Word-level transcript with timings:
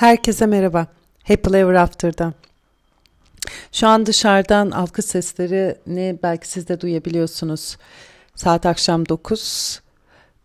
Herkese 0.00 0.46
merhaba. 0.46 0.86
Happy 1.24 1.56
Ever 1.56 1.74
After'dan. 1.74 2.34
Şu 3.72 3.86
an 3.86 4.06
dışarıdan 4.06 4.70
alkış 4.70 5.04
seslerini 5.04 6.18
belki 6.22 6.48
siz 6.48 6.68
de 6.68 6.80
duyabiliyorsunuz. 6.80 7.76
Saat 8.34 8.66
akşam 8.66 9.08
9 9.08 9.80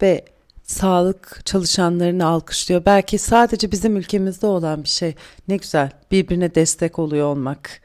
ve 0.02 0.26
sağlık 0.64 1.42
çalışanlarını 1.46 2.26
alkışlıyor. 2.26 2.86
Belki 2.86 3.18
sadece 3.18 3.72
bizim 3.72 3.98
ülkemizde 3.98 4.48
olan 4.48 4.84
bir 4.84 4.90
şey. 4.90 5.16
Ne 5.48 5.58
güzel 5.58 5.92
birbirine 6.12 6.56
destek 6.56 7.00
oluyor 7.00 7.28
olmak. 7.28 7.82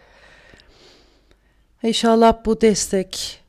İnşallah 1.82 2.44
bu 2.44 2.60
destek 2.60 3.42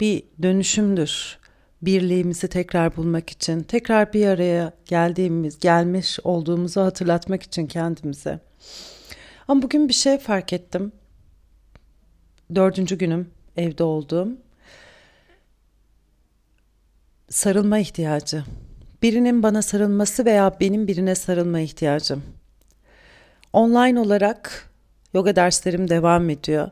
bir 0.00 0.22
dönüşümdür 0.42 1.38
birliğimizi 1.82 2.48
tekrar 2.48 2.96
bulmak 2.96 3.30
için, 3.30 3.60
tekrar 3.60 4.12
bir 4.12 4.26
araya 4.26 4.72
geldiğimiz, 4.86 5.58
gelmiş 5.58 6.18
olduğumuzu 6.24 6.80
hatırlatmak 6.80 7.42
için 7.42 7.66
kendimize. 7.66 8.40
Ama 9.48 9.62
bugün 9.62 9.88
bir 9.88 9.94
şey 9.94 10.18
fark 10.18 10.52
ettim. 10.52 10.92
Dördüncü 12.54 12.98
günüm 12.98 13.30
evde 13.56 13.84
olduğum. 13.84 14.28
Sarılma 17.30 17.78
ihtiyacı. 17.78 18.44
Birinin 19.02 19.42
bana 19.42 19.62
sarılması 19.62 20.24
veya 20.24 20.56
benim 20.60 20.86
birine 20.88 21.14
sarılma 21.14 21.60
ihtiyacım. 21.60 22.22
Online 23.52 24.00
olarak 24.00 24.70
yoga 25.14 25.36
derslerim 25.36 25.90
devam 25.90 26.30
ediyor. 26.30 26.70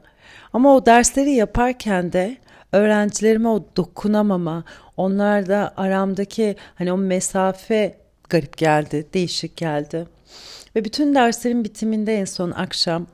Ama 0.52 0.76
o 0.76 0.86
dersleri 0.86 1.30
yaparken 1.30 2.12
de 2.12 2.36
öğrencilerime 2.76 3.48
o 3.48 3.64
dokunamama, 3.76 4.64
onlarda 4.96 5.74
aramdaki 5.76 6.56
hani 6.74 6.92
o 6.92 6.96
mesafe 6.96 7.94
garip 8.28 8.56
geldi, 8.56 9.06
değişik 9.14 9.56
geldi. 9.56 10.06
Ve 10.76 10.84
bütün 10.84 11.14
derslerin 11.14 11.64
bitiminde 11.64 12.14
en 12.14 12.24
son 12.24 12.50
akşam 12.50 13.06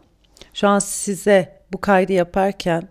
şu 0.54 0.68
an 0.68 0.78
size 0.78 1.62
bu 1.72 1.80
kaydı 1.80 2.12
yaparken 2.12 2.88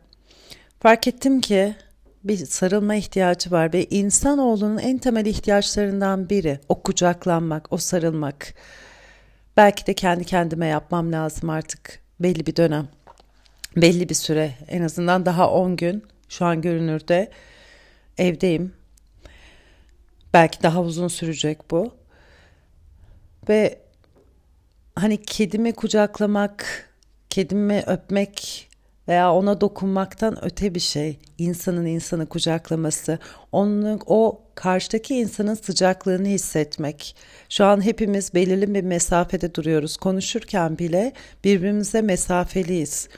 fark 0.79 1.07
ettim 1.07 1.41
ki 1.41 1.75
bir 2.23 2.37
sarılma 2.37 2.95
ihtiyacı 2.95 3.51
var 3.51 3.73
ve 3.73 3.85
insanoğlunun 3.85 4.77
en 4.77 4.97
temel 4.97 5.25
ihtiyaçlarından 5.25 6.29
biri 6.29 6.59
o 6.69 6.81
kucaklanmak, 6.81 7.73
o 7.73 7.77
sarılmak. 7.77 8.53
Belki 9.57 9.87
de 9.87 9.93
kendi 9.93 10.25
kendime 10.25 10.67
yapmam 10.67 11.11
lazım 11.11 11.49
artık 11.49 11.99
belli 12.19 12.45
bir 12.45 12.55
dönem. 12.55 12.87
Belli 13.77 14.09
bir 14.09 14.15
süre 14.15 14.51
en 14.67 14.81
azından 14.81 15.25
daha 15.25 15.51
10 15.51 15.75
gün 15.75 16.03
şu 16.31 16.45
an 16.45 16.61
görünürde 16.61 17.31
evdeyim. 18.17 18.73
Belki 20.33 20.63
daha 20.63 20.81
uzun 20.81 21.07
sürecek 21.07 21.71
bu. 21.71 21.93
Ve 23.49 23.79
hani 24.95 25.21
kedimi 25.21 25.73
kucaklamak, 25.73 26.89
kedimi 27.29 27.83
öpmek 27.87 28.67
veya 29.07 29.33
ona 29.33 29.61
dokunmaktan 29.61 30.45
öte 30.45 30.75
bir 30.75 30.79
şey. 30.79 31.19
İnsanın 31.37 31.85
insanı 31.85 32.25
kucaklaması, 32.25 33.19
onun 33.51 34.01
o 34.05 34.41
karşıdaki 34.55 35.15
insanın 35.15 35.53
sıcaklığını 35.53 36.27
hissetmek. 36.27 37.15
Şu 37.49 37.65
an 37.65 37.85
hepimiz 37.85 38.33
belirli 38.33 38.73
bir 38.73 38.83
mesafede 38.83 39.55
duruyoruz. 39.55 39.97
Konuşurken 39.97 40.77
bile 40.77 41.13
birbirimize 41.43 42.01
mesafeliyiz. 42.01 43.09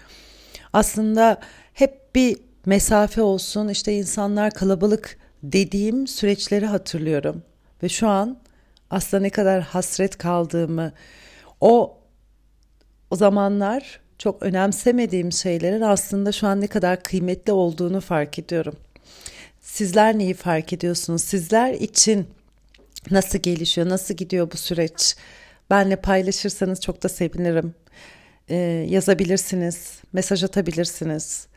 Aslında 0.74 1.40
hep 1.74 2.16
bir 2.16 2.53
mesafe 2.66 3.22
olsun 3.22 3.68
işte 3.68 3.94
insanlar 3.94 4.52
kalabalık 4.52 5.18
dediğim 5.44 6.08
süreçleri 6.08 6.66
hatırlıyorum. 6.66 7.44
Ve 7.84 7.90
şu 7.90 8.08
an 8.08 8.40
aslında 8.90 9.24
ne 9.24 9.30
kadar 9.30 9.62
hasret 9.62 10.18
kaldığımı 10.18 10.94
o 11.62 11.98
o 13.10 13.16
zamanlar 13.16 14.00
çok 14.18 14.44
önemsemediğim 14.44 15.32
şeylerin 15.32 15.82
aslında 15.82 16.32
şu 16.32 16.48
an 16.48 16.62
ne 16.62 16.68
kadar 16.68 17.04
kıymetli 17.04 17.52
olduğunu 17.52 18.02
fark 18.02 18.40
ediyorum. 18.40 18.76
Sizler 19.62 20.18
neyi 20.18 20.34
fark 20.34 20.74
ediyorsunuz? 20.74 21.24
Sizler 21.24 21.74
için 21.74 22.28
nasıl 23.12 23.40
gelişiyor, 23.40 23.90
nasıl 23.90 24.14
gidiyor 24.14 24.52
bu 24.52 24.58
süreç? 24.58 25.16
Benle 25.70 25.96
paylaşırsanız 25.96 26.82
çok 26.82 27.04
da 27.04 27.10
sevinirim. 27.10 27.76
Ee, 28.50 28.56
yazabilirsiniz, 28.90 30.00
mesaj 30.14 30.44
atabilirsiniz. 30.44 31.48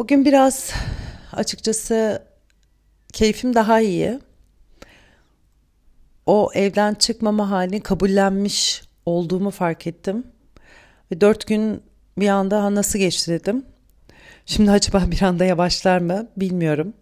Bugün 0.00 0.24
biraz 0.24 0.72
açıkçası 1.32 2.22
keyfim 3.12 3.54
daha 3.54 3.80
iyi. 3.80 4.20
O 6.26 6.50
evden 6.54 6.94
çıkmama 6.94 7.50
halini 7.50 7.80
kabullenmiş 7.80 8.82
olduğumu 9.06 9.50
fark 9.50 9.86
ettim. 9.86 10.26
Ve 11.12 11.20
dört 11.20 11.46
gün 11.46 11.82
bir 12.18 12.28
anda 12.28 12.74
nasıl 12.74 12.98
geçti 12.98 13.30
dedim. 13.30 13.64
Şimdi 14.46 14.70
acaba 14.70 15.04
bir 15.10 15.22
anda 15.22 15.44
yavaşlar 15.44 15.98
mı 15.98 16.28
bilmiyorum. 16.36 16.94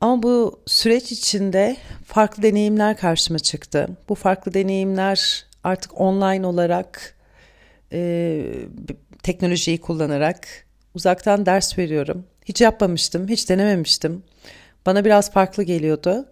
Ama 0.00 0.22
bu 0.22 0.60
süreç 0.66 1.12
içinde 1.12 1.76
farklı 2.04 2.42
deneyimler 2.42 2.96
karşıma 2.96 3.38
çıktı. 3.38 3.88
Bu 4.08 4.14
farklı 4.14 4.54
deneyimler 4.54 5.46
artık 5.64 6.00
online 6.00 6.46
olarak 6.46 7.16
e, 7.92 8.42
teknolojiyi 9.22 9.80
kullanarak 9.80 10.67
Uzaktan 10.98 11.46
ders 11.46 11.78
veriyorum. 11.78 12.24
Hiç 12.44 12.60
yapmamıştım, 12.60 13.28
hiç 13.28 13.48
denememiştim. 13.48 14.22
Bana 14.86 15.04
biraz 15.04 15.32
farklı 15.32 15.62
geliyordu. 15.62 16.26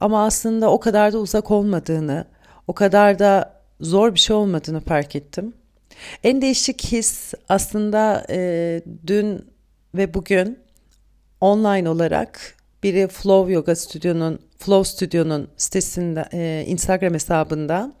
Ama 0.00 0.24
aslında 0.24 0.70
o 0.70 0.80
kadar 0.80 1.12
da 1.12 1.18
uzak 1.18 1.50
olmadığını, 1.50 2.24
o 2.68 2.72
kadar 2.72 3.18
da 3.18 3.60
zor 3.80 4.14
bir 4.14 4.18
şey 4.18 4.36
olmadığını 4.36 4.80
fark 4.80 5.16
ettim. 5.16 5.54
En 6.24 6.42
değişik 6.42 6.86
his 6.92 7.34
aslında 7.48 8.26
e, 8.30 8.82
dün 9.06 9.44
ve 9.94 10.14
bugün 10.14 10.58
online 11.40 11.88
olarak 11.88 12.56
biri 12.82 13.08
Flow 13.08 13.52
Yoga 13.52 13.76
Stüdyo'nun 13.76 14.38
Flow 14.58 14.90
Stüdyo'nun 14.90 15.48
sitesinde 15.56 16.24
e, 16.32 16.64
Instagram 16.66 17.14
hesabında, 17.14 17.92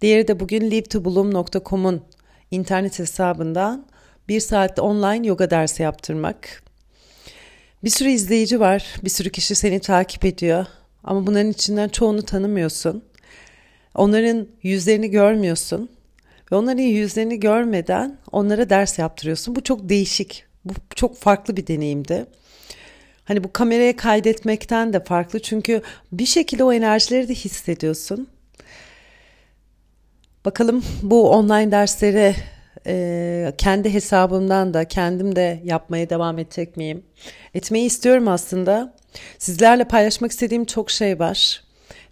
diğeri 0.00 0.28
de 0.28 0.40
bugün 0.40 0.70
livetobloom.com'un 0.70 2.02
internet 2.50 2.98
hesabından 2.98 3.86
bir 4.28 4.40
saatte 4.40 4.80
online 4.80 5.26
yoga 5.26 5.50
dersi 5.50 5.82
yaptırmak. 5.82 6.62
Bir 7.84 7.90
sürü 7.90 8.08
izleyici 8.08 8.60
var, 8.60 8.94
bir 9.04 9.10
sürü 9.10 9.30
kişi 9.30 9.54
seni 9.54 9.80
takip 9.80 10.24
ediyor 10.24 10.66
ama 11.04 11.26
bunların 11.26 11.50
içinden 11.50 11.88
çoğunu 11.88 12.22
tanımıyorsun. 12.22 13.04
Onların 13.94 14.48
yüzlerini 14.62 15.10
görmüyorsun 15.10 15.90
ve 16.52 16.56
onların 16.56 16.82
yüzlerini 16.82 17.40
görmeden 17.40 18.18
onlara 18.32 18.70
ders 18.70 18.98
yaptırıyorsun. 18.98 19.56
Bu 19.56 19.62
çok 19.62 19.88
değişik, 19.88 20.44
bu 20.64 20.72
çok 20.94 21.16
farklı 21.16 21.56
bir 21.56 21.66
deneyimdi. 21.66 22.26
Hani 23.24 23.44
bu 23.44 23.52
kameraya 23.52 23.96
kaydetmekten 23.96 24.92
de 24.92 25.04
farklı 25.04 25.42
çünkü 25.42 25.82
bir 26.12 26.26
şekilde 26.26 26.64
o 26.64 26.72
enerjileri 26.72 27.28
de 27.28 27.34
hissediyorsun. 27.34 28.28
Bakalım 30.44 30.84
bu 31.02 31.30
online 31.30 31.70
derslere 31.70 32.34
e, 32.86 33.52
kendi 33.58 33.94
hesabımdan 33.94 34.74
da 34.74 34.84
kendim 34.84 35.36
de 35.36 35.60
yapmaya 35.64 36.10
devam 36.10 36.38
edecek 36.38 36.76
miyim? 36.76 37.02
Etmeyi 37.54 37.86
istiyorum 37.86 38.28
aslında. 38.28 38.94
Sizlerle 39.38 39.84
paylaşmak 39.84 40.30
istediğim 40.30 40.64
çok 40.64 40.90
şey 40.90 41.18
var. 41.18 41.62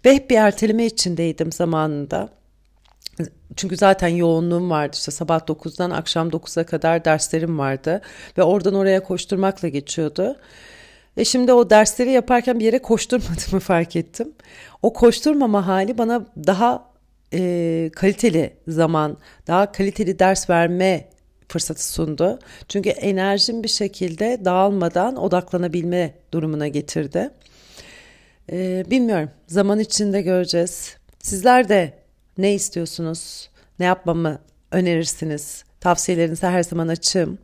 Ve 0.05 0.15
hep 0.15 0.29
bir 0.29 0.35
erteleme 0.35 0.85
içindeydim 0.85 1.51
zamanında. 1.51 2.29
Çünkü 3.55 3.77
zaten 3.77 4.07
yoğunluğum 4.07 4.69
vardı 4.69 4.91
işte 4.93 5.11
sabah 5.11 5.39
9'dan 5.39 5.89
akşam 5.89 6.29
9'a 6.29 6.63
kadar 6.63 7.05
derslerim 7.05 7.59
vardı. 7.59 8.01
Ve 8.37 8.43
oradan 8.43 8.73
oraya 8.73 9.03
koşturmakla 9.03 9.67
geçiyordu. 9.67 10.35
Ve 11.17 11.25
şimdi 11.25 11.53
o 11.53 11.69
dersleri 11.69 12.11
yaparken 12.11 12.59
bir 12.59 12.65
yere 12.65 12.79
koşturmadığımı 12.79 13.59
fark 13.59 13.95
ettim. 13.95 14.33
O 14.81 14.93
koşturmama 14.93 15.67
hali 15.67 15.97
bana 15.97 16.25
daha 16.47 16.94
e, 17.35 17.89
kaliteli 17.95 18.53
zaman, 18.67 19.17
daha 19.47 19.71
kaliteli 19.71 20.19
ders 20.19 20.49
verme 20.49 21.09
fırsatı 21.47 21.87
sundu. 21.87 22.39
Çünkü 22.67 22.89
enerjim 22.89 23.63
bir 23.63 23.67
şekilde 23.67 24.41
dağılmadan 24.45 25.15
odaklanabilme 25.15 26.13
durumuna 26.33 26.67
getirdi. 26.67 27.29
E, 28.51 28.85
bilmiyorum, 28.89 29.29
zaman 29.47 29.79
içinde 29.79 30.21
göreceğiz. 30.21 30.97
Sizler 31.19 31.69
de 31.69 31.93
ne 32.37 32.53
istiyorsunuz, 32.53 33.49
ne 33.79 33.85
yapmamı 33.85 34.39
önerirsiniz? 34.71 35.63
Tavsiyelerinize 35.81 36.47
her 36.47 36.63
zaman 36.63 36.87
açığım. 36.87 37.37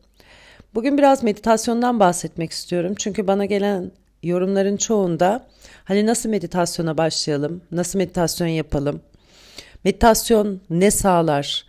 Bugün 0.74 0.98
biraz 0.98 1.24
meditasyondan 1.24 2.00
bahsetmek 2.00 2.52
istiyorum. 2.52 2.94
Çünkü 2.98 3.28
bana 3.28 3.46
gelen 3.46 3.92
yorumların 4.24 4.78
çoğunda 4.78 5.48
hani 5.84 6.06
nasıl 6.06 6.30
meditasyona 6.30 6.98
başlayalım, 6.98 7.62
nasıl 7.72 8.00
meditasyon 8.00 8.48
yapalım, 8.48 9.02
Meditasyon 9.84 10.62
ne 10.70 10.92
sağlar? 10.92 11.66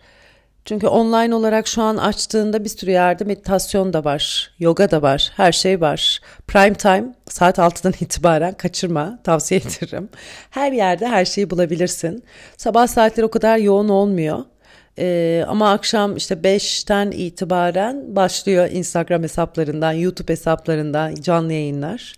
Çünkü 0.65 0.87
online 0.87 1.35
olarak 1.35 1.67
şu 1.67 1.81
an 1.81 1.97
açtığında 1.97 2.63
bir 2.63 2.69
sürü 2.69 2.91
yerde 2.91 3.23
meditasyon 3.23 3.93
da 3.93 4.03
var, 4.03 4.51
yoga 4.59 4.91
da 4.91 5.01
var, 5.01 5.31
her 5.35 5.51
şey 5.51 5.81
var. 5.81 6.19
Prime 6.47 6.73
time 6.73 7.15
saat 7.29 7.57
6'dan 7.57 7.93
itibaren 7.99 8.53
kaçırma, 8.53 9.19
tavsiye 9.23 9.59
ederim. 9.59 10.09
Her 10.49 10.71
yerde 10.71 11.07
her 11.07 11.25
şeyi 11.25 11.49
bulabilirsin. 11.49 12.23
Sabah 12.57 12.87
saatleri 12.87 13.25
o 13.25 13.31
kadar 13.31 13.57
yoğun 13.57 13.89
olmuyor. 13.89 14.39
Ee, 14.99 15.45
ama 15.47 15.71
akşam 15.71 16.17
işte 16.17 16.35
5'ten 16.35 17.11
itibaren 17.11 18.15
başlıyor 18.15 18.69
Instagram 18.71 19.23
hesaplarından, 19.23 19.91
YouTube 19.91 20.31
hesaplarından 20.31 21.15
canlı 21.15 21.53
yayınlar. 21.53 22.13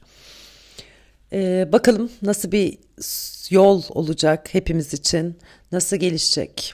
Ee, 1.36 1.70
bakalım 1.72 2.12
nasıl 2.22 2.52
bir 2.52 2.78
yol 3.50 3.84
olacak 3.90 4.54
hepimiz 4.54 4.94
için, 4.94 5.38
nasıl 5.72 5.98
gelişecek. 5.98 6.74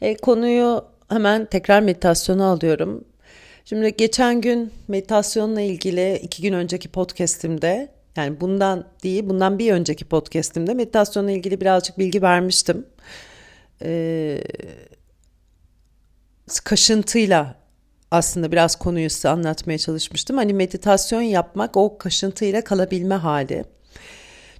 E, 0.00 0.16
konuyu 0.16 0.84
hemen 1.08 1.46
tekrar 1.46 1.80
meditasyona 1.80 2.46
alıyorum. 2.46 3.04
Şimdi 3.64 3.96
geçen 3.96 4.40
gün 4.40 4.72
meditasyonla 4.88 5.60
ilgili 5.60 6.16
iki 6.16 6.42
gün 6.42 6.52
önceki 6.52 6.88
podcastimde 6.88 7.88
yani 8.16 8.40
bundan 8.40 8.84
değil 9.02 9.28
bundan 9.28 9.58
bir 9.58 9.72
önceki 9.72 10.04
podcastimde 10.04 10.74
meditasyonla 10.74 11.30
ilgili 11.30 11.60
birazcık 11.60 11.98
bilgi 11.98 12.22
vermiştim. 12.22 12.86
Ee, 13.82 14.42
kaşıntıyla 16.64 17.54
aslında 18.10 18.52
biraz 18.52 18.76
konuyu 18.76 19.10
size 19.10 19.28
anlatmaya 19.28 19.78
çalışmıştım. 19.78 20.36
Hani 20.36 20.54
meditasyon 20.54 21.22
yapmak 21.22 21.76
o 21.76 21.98
kaşıntıyla 21.98 22.64
kalabilme 22.64 23.14
hali. 23.14 23.64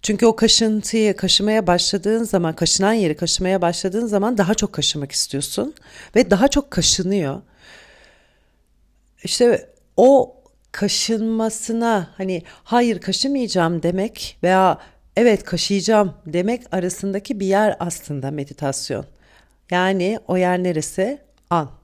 Çünkü 0.03 0.27
o 0.27 0.37
kaşıntıyı 0.37 1.17
kaşımaya 1.17 1.67
başladığın 1.67 2.25
zaman, 2.25 2.57
kaşınan 2.57 2.93
yeri 2.93 3.17
kaşımaya 3.17 3.63
başladığın 3.63 4.07
zaman 4.07 4.39
daha 4.39 4.55
çok 4.55 4.73
kaşımak 4.73 5.13
istiyorsun 5.13 5.75
ve 6.17 6.31
daha 6.31 6.49
çok 6.49 6.71
kaşınıyor. 6.71 7.43
İşte 9.25 9.71
o 9.97 10.37
kaşınmasına 10.73 12.11
hani 12.17 12.43
hayır 12.65 13.01
kaşımayacağım 13.01 13.83
demek 13.83 14.39
veya 14.43 14.79
evet 15.17 15.45
kaşıyacağım 15.45 16.15
demek 16.27 16.75
arasındaki 16.75 17.41
bir 17.41 17.47
yer 17.47 17.77
aslında 17.81 18.31
meditasyon. 18.31 19.05
Yani 19.71 20.19
o 20.29 20.37
yer 20.37 20.63
neresi? 20.63 21.19
An. 21.51 21.78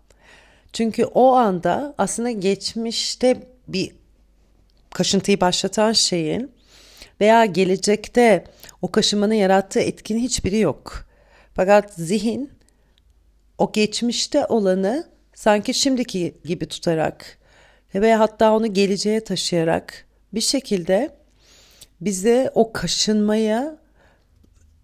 Çünkü 0.74 1.04
o 1.04 1.32
anda 1.32 1.94
aslında 1.98 2.30
geçmişte 2.30 3.42
bir 3.68 3.92
kaşıntıyı 4.90 5.40
başlatan 5.40 5.92
şeyin 5.92 6.52
veya 7.20 7.44
gelecekte 7.44 8.44
o 8.82 8.92
kaşımanın 8.92 9.34
yarattığı 9.34 9.80
etkinin 9.80 10.20
hiçbiri 10.20 10.58
yok. 10.58 11.06
Fakat 11.54 11.94
zihin 11.94 12.52
o 13.58 13.72
geçmişte 13.72 14.46
olanı 14.46 15.08
sanki 15.34 15.74
şimdiki 15.74 16.34
gibi 16.44 16.66
tutarak 16.66 17.38
ve 17.94 18.14
hatta 18.14 18.52
onu 18.52 18.74
geleceğe 18.74 19.24
taşıyarak 19.24 20.06
bir 20.34 20.40
şekilde 20.40 21.10
bize 22.00 22.50
o 22.54 22.72
kaşınmaya 22.72 23.76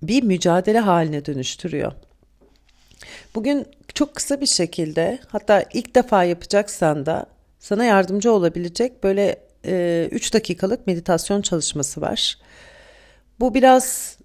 bir 0.03 0.23
mücadele 0.23 0.79
haline 0.79 1.25
dönüştürüyor. 1.25 1.93
Bugün 3.35 3.67
çok 3.95 4.15
kısa 4.15 4.41
bir 4.41 4.47
şekilde 4.47 5.19
hatta 5.29 5.65
ilk 5.73 5.95
defa 5.95 6.25
yapacaksan 6.25 7.07
da 7.07 7.27
sana 7.59 7.85
yardımcı 7.85 8.33
olabilecek 8.33 9.05
böyle 9.05 9.43
3 9.65 10.31
e, 10.31 10.33
dakikalık 10.33 10.87
meditasyon 10.87 11.43
çalışması 11.43 12.01
var. 12.01 12.39
Bu 13.41 13.55
biraz 13.55 14.19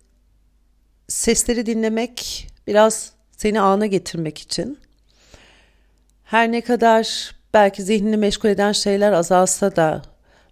sesleri 1.07 1.65
dinlemek, 1.65 2.47
biraz 2.67 3.11
seni 3.31 3.61
ana 3.61 3.85
getirmek 3.85 4.37
için. 4.37 4.79
Her 6.23 6.51
ne 6.51 6.61
kadar 6.61 7.35
belki 7.53 7.83
zihnini 7.83 8.17
meşgul 8.17 8.49
eden 8.49 8.71
şeyler 8.71 9.11
azalsa 9.11 9.75
da 9.75 10.01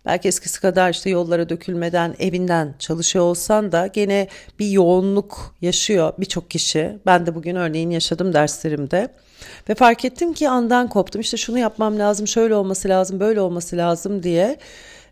belki 0.05 0.27
eskisi 0.27 0.61
kadar 0.61 0.91
işte 0.91 1.09
yollara 1.09 1.49
dökülmeden 1.49 2.15
evinden 2.19 2.75
çalışıyor 2.79 3.25
olsan 3.25 3.71
da 3.71 3.87
gene 3.87 4.27
bir 4.59 4.67
yoğunluk 4.67 5.55
yaşıyor 5.61 6.13
birçok 6.19 6.51
kişi. 6.51 6.97
Ben 7.05 7.25
de 7.25 7.35
bugün 7.35 7.55
örneğin 7.55 7.89
yaşadım 7.89 8.33
derslerimde. 8.33 9.09
Ve 9.69 9.75
fark 9.75 10.05
ettim 10.05 10.33
ki 10.33 10.49
andan 10.49 10.89
koptum. 10.89 11.21
İşte 11.21 11.37
şunu 11.37 11.59
yapmam 11.59 11.99
lazım, 11.99 12.27
şöyle 12.27 12.55
olması 12.55 12.89
lazım, 12.89 13.19
böyle 13.19 13.41
olması 13.41 13.77
lazım 13.77 14.23
diye 14.23 14.57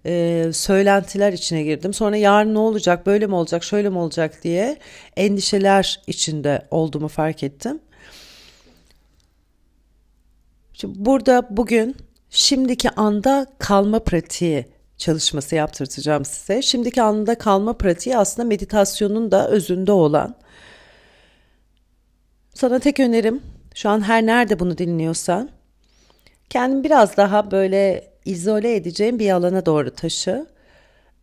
e, 0.06 0.46
söylentiler 0.54 1.34
içine 1.34 1.64
girdim. 1.64 1.94
Sonra 1.94 2.18
yarın 2.18 2.54
ne 2.54 2.60
olacak, 2.60 3.06
böyle 3.06 3.28
mi 3.28 3.36
olacak, 3.36 3.64
şöyle 3.64 3.90
mi 3.90 3.98
olacak 3.98 4.44
diye 4.44 4.78
endişeler 5.18 6.02
içinde 6.08 6.68
olduğumu 6.72 7.08
fark 7.08 7.44
ettim. 7.44 7.80
Şimdi 10.74 11.06
burada 11.06 11.48
bugün 11.50 11.96
şimdiki 12.30 12.90
anda 12.90 13.46
kalma 13.60 14.00
pratiği 14.00 14.66
çalışması 15.02 15.56
yaptırtacağım 15.56 16.26
size. 16.26 16.62
Şimdiki 16.62 17.02
anda 17.02 17.36
kalma 17.38 17.74
pratiği 17.74 18.18
aslında 18.18 18.48
meditasyonun 18.48 19.32
da 19.32 19.48
özünde 19.50 19.92
olan. 19.92 20.36
Sana 22.54 22.80
tek 22.80 23.00
önerim 23.00 23.42
şu 23.76 23.90
an 23.90 24.02
her 24.02 24.26
nerede 24.26 24.60
bunu 24.60 24.78
dinliyorsan 24.78 25.50
kendini 26.50 26.84
biraz 26.84 27.18
daha 27.18 27.52
böyle 27.52 28.12
izole 28.26 28.76
edeceğin 28.76 29.20
bir 29.20 29.32
alana 29.32 29.66
doğru 29.66 29.92
taşı. 29.92 30.46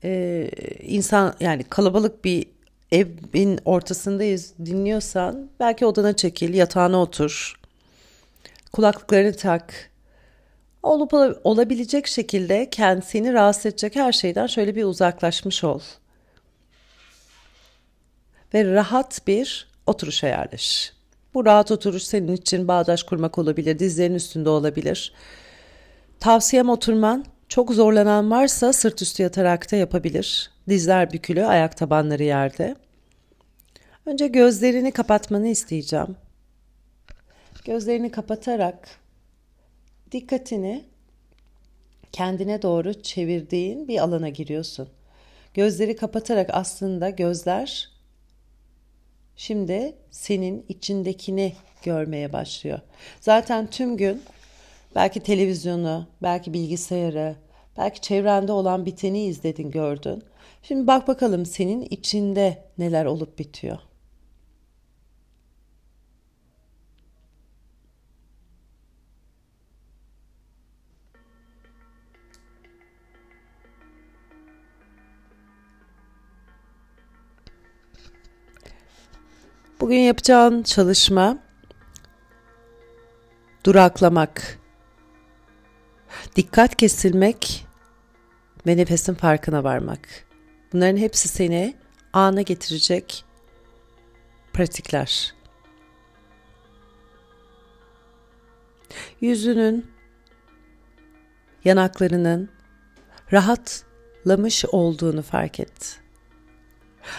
Ee, 0.04 0.50
insan 0.82 1.34
yani 1.40 1.64
kalabalık 1.64 2.24
bir 2.24 2.46
evin 2.92 3.60
ortasındayız 3.64 4.52
dinliyorsan 4.66 5.50
belki 5.60 5.86
odana 5.86 6.16
çekil, 6.16 6.54
yatağına 6.54 7.02
otur. 7.02 7.60
Kulaklıklarını 8.72 9.32
tak. 9.32 9.90
Olup 10.88 11.14
olabilecek 11.44 12.06
şekilde 12.06 12.70
kendisini 12.70 13.32
rahatsız 13.32 13.66
edecek 13.66 13.96
her 13.96 14.12
şeyden 14.12 14.46
şöyle 14.46 14.76
bir 14.76 14.84
uzaklaşmış 14.84 15.64
ol. 15.64 15.80
Ve 18.54 18.74
rahat 18.74 19.26
bir 19.26 19.68
oturuş 19.86 20.22
yerleş. 20.22 20.92
Bu 21.34 21.46
rahat 21.46 21.70
oturuş 21.70 22.02
senin 22.02 22.32
için 22.36 22.68
bağdaş 22.68 23.02
kurmak 23.02 23.38
olabilir, 23.38 23.78
dizlerin 23.78 24.14
üstünde 24.14 24.48
olabilir. 24.48 25.12
Tavsiyem 26.20 26.68
oturman. 26.68 27.24
Çok 27.48 27.72
zorlanan 27.72 28.30
varsa 28.30 28.72
sırt 28.72 29.02
üstü 29.02 29.22
yatarak 29.22 29.72
da 29.72 29.76
yapabilir. 29.76 30.50
Dizler 30.68 31.12
bükülü, 31.12 31.44
ayak 31.44 31.76
tabanları 31.76 32.22
yerde. 32.22 32.76
Önce 34.06 34.26
gözlerini 34.26 34.92
kapatmanı 34.92 35.48
isteyeceğim. 35.48 36.16
Gözlerini 37.64 38.10
kapatarak 38.10 38.88
dikkatini 40.12 40.84
kendine 42.12 42.62
doğru 42.62 43.02
çevirdiğin 43.02 43.88
bir 43.88 43.98
alana 43.98 44.28
giriyorsun. 44.28 44.88
Gözleri 45.54 45.96
kapatarak 45.96 46.50
aslında 46.52 47.10
gözler 47.10 47.90
şimdi 49.36 49.94
senin 50.10 50.64
içindekini 50.68 51.52
görmeye 51.82 52.32
başlıyor. 52.32 52.80
Zaten 53.20 53.66
tüm 53.66 53.96
gün 53.96 54.22
belki 54.94 55.20
televizyonu, 55.20 56.06
belki 56.22 56.52
bilgisayarı, 56.52 57.36
belki 57.78 58.00
çevrende 58.00 58.52
olan 58.52 58.86
biteni 58.86 59.24
izledin, 59.24 59.70
gördün. 59.70 60.22
Şimdi 60.62 60.86
bak 60.86 61.08
bakalım 61.08 61.46
senin 61.46 61.82
içinde 61.82 62.64
neler 62.78 63.04
olup 63.04 63.38
bitiyor. 63.38 63.78
Bugün 79.80 79.96
yapacağın 79.96 80.62
çalışma 80.62 81.38
duraklamak, 83.64 84.58
dikkat 86.36 86.76
kesilmek 86.76 87.66
ve 88.66 88.76
nefesin 88.76 89.14
farkına 89.14 89.64
varmak. 89.64 90.26
Bunların 90.72 90.96
hepsi 90.96 91.28
seni 91.28 91.76
ana 92.12 92.42
getirecek 92.42 93.24
pratikler. 94.52 95.34
Yüzünün, 99.20 99.86
yanaklarının 101.64 102.50
rahatlamış 103.32 104.64
olduğunu 104.64 105.22
fark 105.22 105.60
et. 105.60 106.00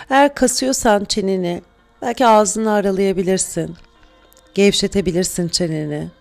Eğer 0.10 0.36
kasıyorsan 0.36 1.06
çeneni 1.06 1.62
Belki 2.02 2.28
ağzını 2.28 2.72
aralayabilirsin. 2.72 3.76
Gevşetebilirsin 4.54 5.48
çeneni. 5.48 6.12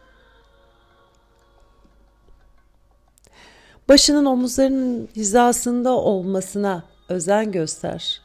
Başının 3.89 4.25
omuzlarının 4.25 5.09
hizasında 5.17 5.91
olmasına 5.91 6.83
özen 7.09 7.53
göster. 7.53 8.23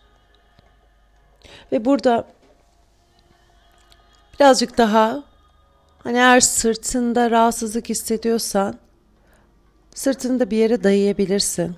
Ve 1.71 1.85
burada 1.85 2.27
birazcık 4.39 4.77
daha 4.77 5.23
Hani 6.03 6.17
eğer 6.17 6.39
sırtında 6.39 7.31
rahatsızlık 7.31 7.89
hissediyorsan 7.89 8.75
sırtını 9.95 10.39
da 10.39 10.51
bir 10.51 10.57
yere 10.57 10.83
dayayabilirsin. 10.83 11.75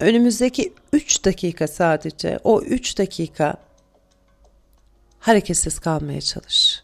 Önümüzdeki 0.00 0.72
3 0.92 1.24
dakika 1.24 1.68
sadece 1.68 2.38
o 2.44 2.62
3 2.62 2.98
dakika 2.98 3.54
hareketsiz 5.18 5.78
kalmaya 5.78 6.20
çalış. 6.20 6.82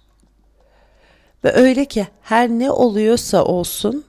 Ve 1.45 1.53
öyle 1.53 1.85
ki 1.85 2.07
her 2.23 2.49
ne 2.49 2.71
oluyorsa 2.71 3.45
olsun 3.45 4.05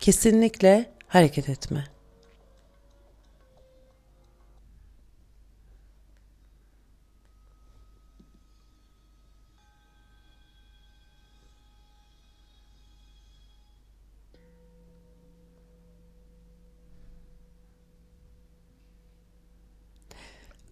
kesinlikle 0.00 0.90
hareket 1.08 1.48
etme. 1.48 1.93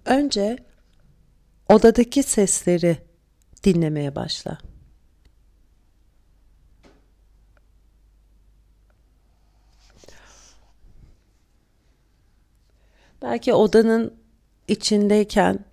Önce 0.04 0.59
odadaki 1.68 2.23
sesleri 2.23 2.99
dinlemeye 3.64 4.14
başla. 4.14 4.59
Belki 13.23 13.54
odanın 13.54 14.14
içindeyken 14.68 15.64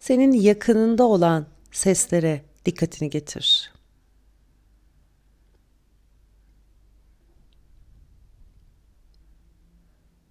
senin 0.00 0.32
yakınında 0.32 1.04
olan 1.04 1.46
seslere 1.72 2.44
dikkatini 2.64 3.10
getir. 3.10 3.73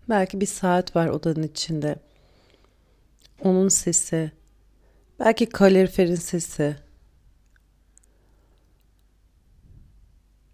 Belki 0.09 0.41
bir 0.41 0.45
saat 0.45 0.95
var 0.95 1.07
odanın 1.07 1.43
içinde. 1.43 1.95
Onun 3.41 3.69
sesi. 3.69 4.31
Belki 5.19 5.45
kaloriferin 5.49 6.15
sesi. 6.15 6.75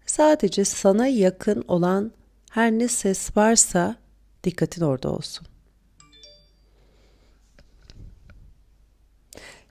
Sadece 0.06 0.64
sana 0.64 1.06
yakın 1.06 1.64
olan 1.68 2.12
her 2.50 2.72
ne 2.72 2.88
ses 2.88 3.36
varsa 3.36 3.96
dikkatin 4.44 4.82
orada 4.82 5.10
olsun. 5.10 5.46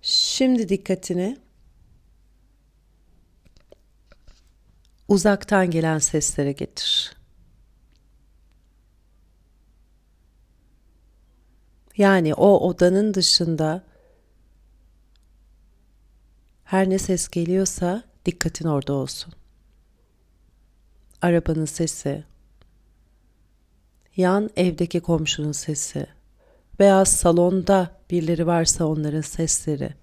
Şimdi 0.01 0.69
dikkatini 0.69 1.37
uzaktan 5.07 5.71
gelen 5.71 5.99
seslere 5.99 6.51
getir. 6.51 7.18
Yani 11.99 12.33
o 12.33 12.59
odanın 12.59 13.13
dışında 13.13 13.83
her 16.63 16.89
ne 16.89 16.97
ses 16.97 17.27
geliyorsa 17.27 18.03
dikkatin 18.25 18.67
orada 18.67 18.93
olsun. 18.93 19.33
Arabanın 21.21 21.65
sesi, 21.65 22.23
yan 24.15 24.49
evdeki 24.55 24.99
komşunun 24.99 25.51
sesi 25.51 26.07
veya 26.79 27.05
salonda 27.05 27.91
birileri 28.11 28.47
varsa 28.47 28.85
onların 28.85 29.21
sesleri 29.21 29.93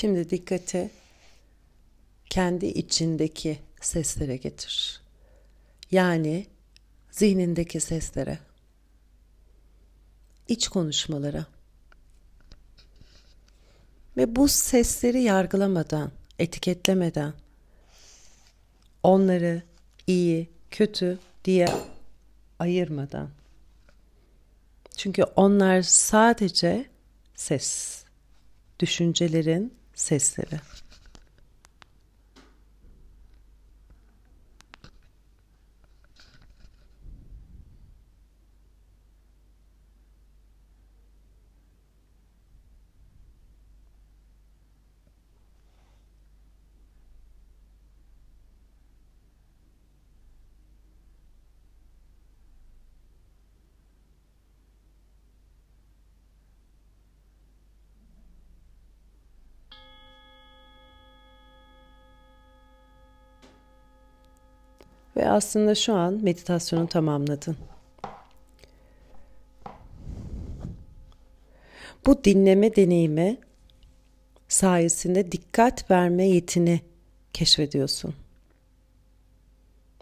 Şimdi 0.00 0.30
dikkati 0.30 0.90
kendi 2.30 2.66
içindeki 2.66 3.58
seslere 3.80 4.36
getir. 4.36 5.00
Yani 5.90 6.46
zihnindeki 7.10 7.80
seslere, 7.80 8.38
iç 10.48 10.68
konuşmalara. 10.68 11.46
Ve 14.16 14.36
bu 14.36 14.48
sesleri 14.48 15.22
yargılamadan, 15.22 16.12
etiketlemeden, 16.38 17.32
onları 19.02 19.62
iyi, 20.06 20.48
kötü 20.70 21.18
diye 21.44 21.66
ayırmadan. 22.58 23.30
Çünkü 24.96 25.22
onlar 25.22 25.82
sadece 25.82 26.86
ses, 27.34 28.04
düşüncelerin 28.80 29.78
sesleri. 29.98 30.60
Ve 65.18 65.28
aslında 65.28 65.74
şu 65.74 65.94
an 65.94 66.14
meditasyonu 66.22 66.86
tamamladın. 66.88 67.56
Bu 72.06 72.24
dinleme 72.24 72.76
deneyimi 72.76 73.36
sayesinde 74.48 75.32
dikkat 75.32 75.90
verme 75.90 76.28
yetini 76.28 76.80
keşfediyorsun. 77.32 78.14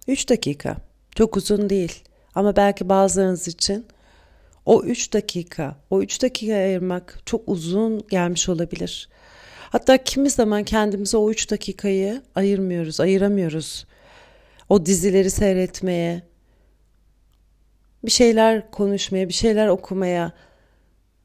3 0.09 0.29
dakika. 0.29 0.77
Çok 1.15 1.37
uzun 1.37 1.71
değil. 1.71 2.05
Ama 2.35 2.57
belki 2.57 2.89
bazılarınız 2.89 3.49
için 3.49 3.87
o 4.67 4.83
3 4.83 5.13
dakika, 5.13 5.77
o 5.91 6.03
3 6.03 6.23
dakika 6.23 6.55
ayırmak 6.55 7.21
çok 7.27 7.49
uzun 7.49 8.07
gelmiş 8.09 8.49
olabilir. 8.49 9.09
Hatta 9.71 10.05
kimi 10.05 10.31
zaman 10.31 10.65
kendimize 10.65 11.17
o 11.17 11.31
3 11.31 11.51
dakikayı 11.51 12.23
ayırmıyoruz, 12.35 13.01
ayıramıyoruz 13.01 13.87
o 14.69 14.87
dizileri 14.87 15.31
seyretmeye, 15.31 16.23
bir 18.05 18.11
şeyler 18.11 18.71
konuşmaya, 18.71 19.29
bir 19.29 19.35
şeyler 19.35 19.69
okumaya, 19.69 20.33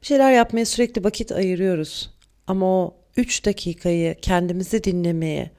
bir 0.02 0.06
şeyler 0.06 0.32
yapmaya 0.32 0.66
sürekli 0.66 1.04
vakit 1.04 1.32
ayırıyoruz. 1.32 2.10
Ama 2.46 2.66
o 2.66 2.96
üç 3.16 3.44
dakikayı 3.44 4.14
kendimizi 4.14 4.84
dinlemeye, 4.84 5.50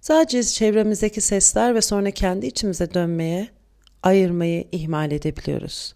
sadece 0.00 0.42
çevremizdeki 0.42 1.20
sesler 1.20 1.74
ve 1.74 1.80
sonra 1.80 2.10
kendi 2.10 2.46
içimize 2.46 2.94
dönmeye 2.94 3.48
ayırmayı 4.02 4.68
ihmal 4.72 5.12
edebiliyoruz. 5.12 5.94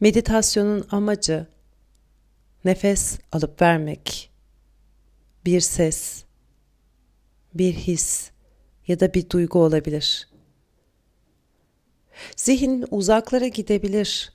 Meditasyonun 0.00 0.86
amacı 0.90 1.46
nefes 2.64 3.18
alıp 3.32 3.62
vermek, 3.62 4.30
bir 5.44 5.60
ses, 5.60 6.24
bir 7.54 7.72
his 7.72 8.30
ya 8.88 9.00
da 9.00 9.14
bir 9.14 9.30
duygu 9.30 9.58
olabilir. 9.58 10.28
Zihin 12.36 12.84
uzaklara 12.90 13.46
gidebilir. 13.46 14.32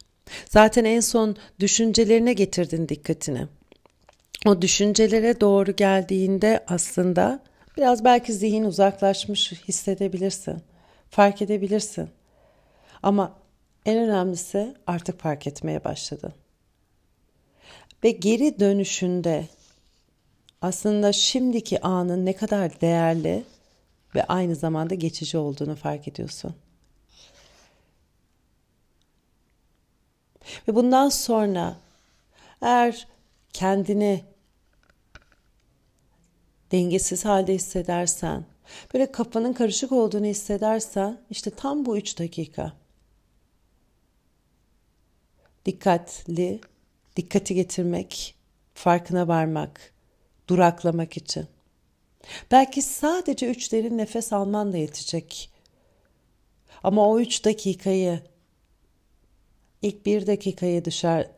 Zaten 0.50 0.86
en 0.86 1.00
son 1.00 1.36
düşüncelerine 1.60 2.34
getirdin 2.34 2.90
dikkatini. 2.90 3.48
O 4.46 4.62
düşüncelere 4.62 5.42
doğru 5.42 5.76
geldiğinde 5.76 6.66
aslında 6.68 7.44
biraz 7.78 8.04
belki 8.04 8.34
zihin 8.34 8.64
uzaklaşmış 8.64 9.52
hissedebilirsin. 9.52 10.62
Fark 11.10 11.42
edebilirsin. 11.42 12.10
Ama 13.04 13.40
en 13.86 13.98
önemlisi 13.98 14.76
artık 14.88 15.20
fark 15.20 15.48
etmeye 15.48 15.84
başladın. 15.84 16.34
Ve 18.04 18.12
geri 18.12 18.60
dönüşünde 18.60 19.48
aslında 20.62 21.14
şimdiki 21.14 21.82
anın 21.82 22.26
ne 22.26 22.36
kadar 22.36 22.82
değerli 22.82 23.44
ve 24.16 24.24
aynı 24.24 24.56
zamanda 24.56 24.96
geçici 24.96 25.38
olduğunu 25.38 25.76
fark 25.76 26.08
ediyorsun. 26.08 26.56
Ve 30.68 30.76
bundan 30.76 31.10
sonra 31.10 31.78
eğer 32.62 33.08
kendini 33.54 34.24
dengesiz 36.72 37.26
halde 37.26 37.54
hissedersen, 37.54 38.46
böyle 38.94 39.12
kafanın 39.12 39.54
karışık 39.54 39.92
olduğunu 39.92 40.26
hissedersen 40.26 41.22
işte 41.30 41.52
tam 41.52 41.86
bu 41.86 41.98
üç 41.98 42.20
dakika. 42.20 42.74
Dikkatli, 45.66 46.62
dikkati 47.16 47.56
getirmek, 47.56 48.36
farkına 48.74 49.28
varmak, 49.28 49.94
duraklamak 50.50 51.18
için. 51.18 51.48
Belki 52.52 52.82
sadece 52.82 53.50
üç 53.50 53.72
derin 53.72 53.98
nefes 53.98 54.34
alman 54.34 54.74
da 54.74 54.78
yetecek. 54.78 55.50
Ama 56.84 57.10
o 57.10 57.20
üç 57.20 57.46
dakikayı, 57.46 58.20
ilk 59.82 60.06
bir 60.06 60.28
dakikayı 60.28 60.86
dışarı 60.86 61.32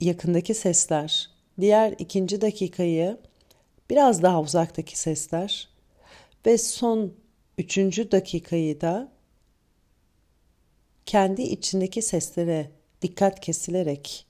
yakındaki 0.00 0.54
sesler, 0.54 1.30
diğer 1.60 1.94
ikinci 1.98 2.40
dakikayı 2.40 3.18
biraz 3.90 4.22
daha 4.22 4.40
uzaktaki 4.40 4.98
sesler 4.98 5.68
ve 6.46 6.58
son 6.58 7.14
üçüncü 7.58 8.10
dakikayı 8.10 8.80
da 8.80 9.12
kendi 11.06 11.42
içindeki 11.42 12.02
seslere 12.02 12.70
dikkat 13.02 13.40
kesilerek 13.40 14.27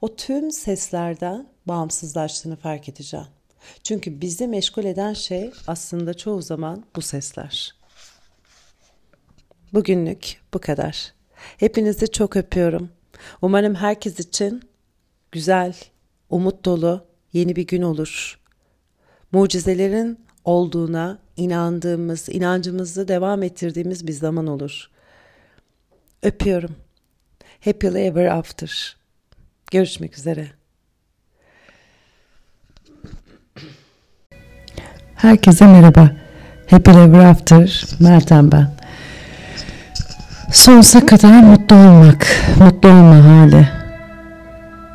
o 0.00 0.16
tüm 0.16 0.50
seslerden 0.50 1.48
bağımsızlaştığını 1.66 2.56
fark 2.56 2.88
edeceğim. 2.88 3.26
Çünkü 3.82 4.20
bizi 4.20 4.46
meşgul 4.48 4.84
eden 4.84 5.12
şey 5.12 5.52
aslında 5.66 6.14
çoğu 6.14 6.42
zaman 6.42 6.84
bu 6.96 7.02
sesler. 7.02 7.74
Bugünlük 9.72 10.40
bu 10.54 10.58
kadar. 10.58 11.12
Hepinizi 11.56 12.10
çok 12.10 12.36
öpüyorum. 12.36 12.90
Umarım 13.42 13.74
herkes 13.74 14.20
için 14.20 14.62
güzel, 15.32 15.76
umut 16.30 16.64
dolu 16.64 17.06
yeni 17.32 17.56
bir 17.56 17.66
gün 17.66 17.82
olur. 17.82 18.40
Mucizelerin 19.32 20.24
olduğuna 20.44 21.18
inandığımız, 21.36 22.28
inancımızı 22.28 23.08
devam 23.08 23.42
ettirdiğimiz 23.42 24.06
bir 24.06 24.12
zaman 24.12 24.46
olur. 24.46 24.90
Öpüyorum. 26.22 26.76
Happily 27.64 28.06
ever 28.06 28.26
after. 28.26 28.96
Görüşmek 29.74 30.18
üzere. 30.18 30.46
Herkese 35.14 35.66
merhaba. 35.66 36.10
Happy 36.70 36.90
Ever 36.90 37.24
After, 37.24 37.84
Meltem 38.00 38.52
ben. 38.52 38.70
Sonsuza 40.52 41.06
kadar 41.06 41.42
mutlu 41.42 41.76
olmak, 41.76 42.26
mutlu 42.58 42.88
olma 42.88 43.24
hali. 43.24 43.68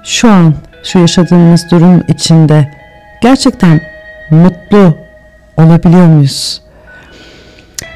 Şu 0.03 0.31
an, 0.31 0.55
şu 0.83 0.99
yaşadığımız 0.99 1.71
durum 1.71 2.03
içinde 2.07 2.71
gerçekten 3.21 3.81
mutlu 4.31 4.97
olabiliyor 5.57 6.07
muyuz? 6.07 6.61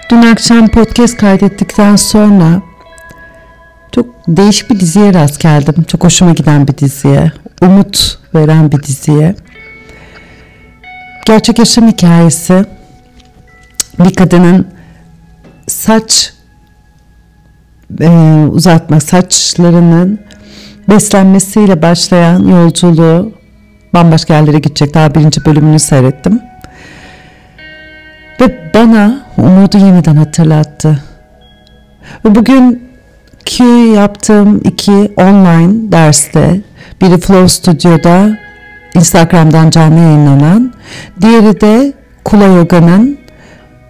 Dün 0.10 0.22
akşam 0.22 0.68
podcast 0.68 1.18
kaydettikten 1.18 1.96
sonra 1.96 2.62
çok 3.96 4.06
değişik 4.28 4.70
bir 4.70 4.80
diziye 4.80 5.14
rast 5.14 5.40
geldim. 5.40 5.76
Çok 5.88 6.04
hoşuma 6.04 6.32
giden 6.32 6.68
bir 6.68 6.78
diziye. 6.78 7.32
Umut 7.62 8.20
veren 8.36 8.72
bir 8.72 8.84
diziye. 8.84 9.36
Gerçek 11.26 11.60
yaşam 11.60 11.88
hikayesi 11.88 12.66
bir 14.00 14.14
kadının 14.14 14.68
saç 15.68 16.34
e, 18.02 18.10
uzatma 18.52 19.00
saçlarının 19.00 20.20
beslenmesiyle 20.90 21.82
başlayan 21.82 22.48
yolculuğu 22.48 23.34
bambaşka 23.94 24.34
yerlere 24.34 24.60
gidecek. 24.60 24.94
Daha 24.94 25.16
birinci 25.16 25.46
bölümünü 25.46 25.80
seyrettim. 25.80 26.42
Ve 28.42 28.72
bana 28.74 29.26
umudu 29.38 29.78
yeniden 29.78 30.16
hatırlattı. 30.16 31.04
Ve 32.26 32.36
bugünkü 33.44 33.96
yaptığım 33.96 34.58
iki 34.64 34.92
online 35.18 35.92
derste 35.92 36.62
biri 37.02 37.18
Flow 37.18 37.48
Studio'da 37.48 38.38
Instagram'dan 38.96 39.70
canlı 39.70 40.00
yayınlanan, 40.00 40.74
diğeri 41.22 41.62
de 41.62 41.94
Kula 42.24 42.46
Yoga'nın 42.46 43.18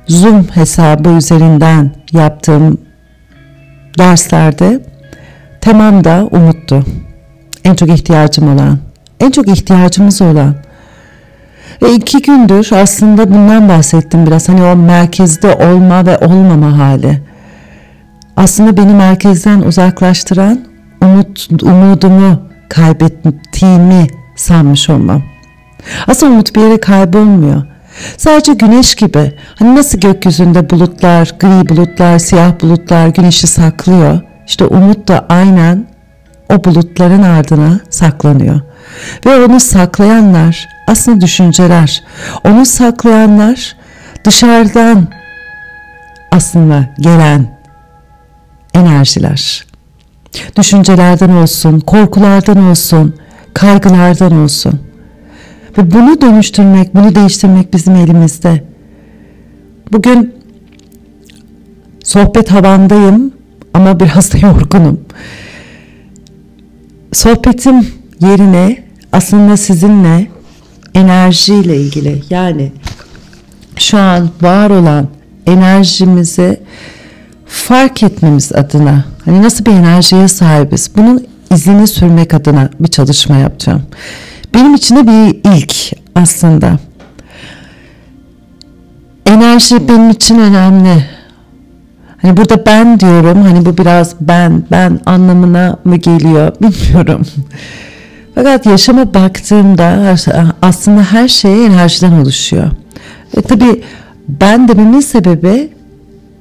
Zoom 0.08 0.44
hesabı 0.44 1.10
üzerinden 1.10 1.92
yaptığım 2.12 2.78
derslerde 3.98 4.80
temam 5.62 6.04
da 6.04 6.28
umuttu. 6.32 6.84
En 7.64 7.76
çok 7.76 7.90
ihtiyacım 7.90 8.54
olan, 8.56 8.80
en 9.20 9.32
çok 9.32 9.48
ihtiyacımız 9.48 10.22
olan. 10.22 10.56
Ve 11.82 11.94
iki 11.94 12.22
gündür 12.22 12.70
aslında 12.74 13.34
bundan 13.34 13.70
bahsettim 13.70 14.26
biraz. 14.26 14.50
Hani 14.50 14.64
o 14.64 14.76
merkezde 14.76 15.56
olma 15.56 16.06
ve 16.06 16.18
olmama 16.18 16.78
hali. 16.78 17.33
Aslında 18.38 18.78
beni 18.78 18.94
merkezden 18.94 19.60
uzaklaştıran 19.60 20.60
umut, 21.02 21.48
umudumu 21.64 22.42
kaybettiğimi 22.70 24.08
sanmış 24.36 24.90
olmam. 24.90 25.24
Aslında 26.08 26.32
umut 26.32 26.56
bir 26.56 26.62
yere 26.62 26.80
kaybolmuyor. 26.80 27.64
Sadece 28.18 28.54
güneş 28.54 28.96
gibi 28.96 29.34
hani 29.60 29.76
nasıl 29.76 30.00
gökyüzünde 30.00 30.70
bulutlar, 30.70 31.36
gri 31.40 31.70
bulutlar, 31.70 32.20
siyah 32.20 32.62
bulutlar 32.62 33.08
güneşi 33.08 33.48
saklıyor. 33.48 34.22
İşte 34.48 34.66
umut 34.66 35.08
da 35.08 35.26
aynen 35.30 35.86
o 36.54 36.64
bulutların 36.64 37.24
ardına 37.24 37.80
saklanıyor. 37.90 38.62
Ve 39.26 39.46
onu 39.46 39.60
saklayanlar 39.60 40.68
aslında 40.88 41.22
düşünceler. 41.22 42.04
Onu 42.44 42.66
saklayanlar 42.66 43.76
dışarıdan 44.26 45.08
aslında 46.32 46.86
gelen 47.00 47.53
enerjiler. 48.74 49.66
Düşüncelerden 50.58 51.30
olsun, 51.30 51.80
korkulardan 51.80 52.58
olsun, 52.58 53.16
kaygılardan 53.54 54.32
olsun. 54.32 54.80
Ve 55.78 55.92
bunu 55.92 56.22
dönüştürmek, 56.22 56.96
bunu 56.96 57.16
değiştirmek 57.16 57.74
bizim 57.74 57.96
elimizde. 57.96 58.64
Bugün 59.92 60.34
sohbet 62.04 62.52
havandayım 62.52 63.34
ama 63.74 64.00
biraz 64.00 64.34
da 64.34 64.38
yorgunum. 64.38 65.00
Sohbetim 67.12 67.88
yerine 68.20 68.84
aslında 69.12 69.58
sizinle 69.58 70.28
enerjiyle 70.94 71.78
ilgili 71.78 72.22
yani 72.30 72.72
şu 73.76 73.98
an 73.98 74.30
var 74.42 74.70
olan 74.70 75.08
enerjimizi 75.46 76.60
fark 77.54 78.04
etmemiz 78.04 78.52
adına 78.52 79.06
hani 79.26 79.44
nasıl 79.44 79.66
bir 79.66 79.72
enerjiye 79.72 80.28
sahibiz 80.28 80.92
bunun 80.98 81.28
izini 81.52 81.88
sürmek 81.88 82.34
adına 82.34 82.70
bir 82.80 82.88
çalışma 82.88 83.38
yapacağım. 83.38 83.82
Benim 84.54 84.74
için 84.74 84.96
de 84.96 85.08
bir 85.08 85.52
ilk 85.56 85.94
aslında. 86.16 86.80
Enerji 89.26 89.88
benim 89.88 90.10
için 90.10 90.40
önemli. 90.40 91.06
Hani 92.22 92.38
burada 92.38 92.66
ben 92.66 93.00
diyorum 93.00 93.42
hani 93.42 93.66
bu 93.66 93.78
biraz 93.78 94.16
ben 94.22 94.64
ben 94.72 95.00
anlamına 95.06 95.78
mı 95.84 95.96
geliyor 95.96 96.52
bilmiyorum. 96.62 97.22
Fakat 98.36 98.66
yaşama 98.66 99.14
baktığımda 99.14 100.16
aslında 100.62 101.04
her 101.04 101.28
şey 101.28 101.66
enerjiden 101.66 102.12
oluşuyor. 102.12 102.72
Ve 103.38 103.42
tabii 103.42 103.84
ben 104.28 104.68
dememin 104.68 105.00
sebebi 105.00 105.70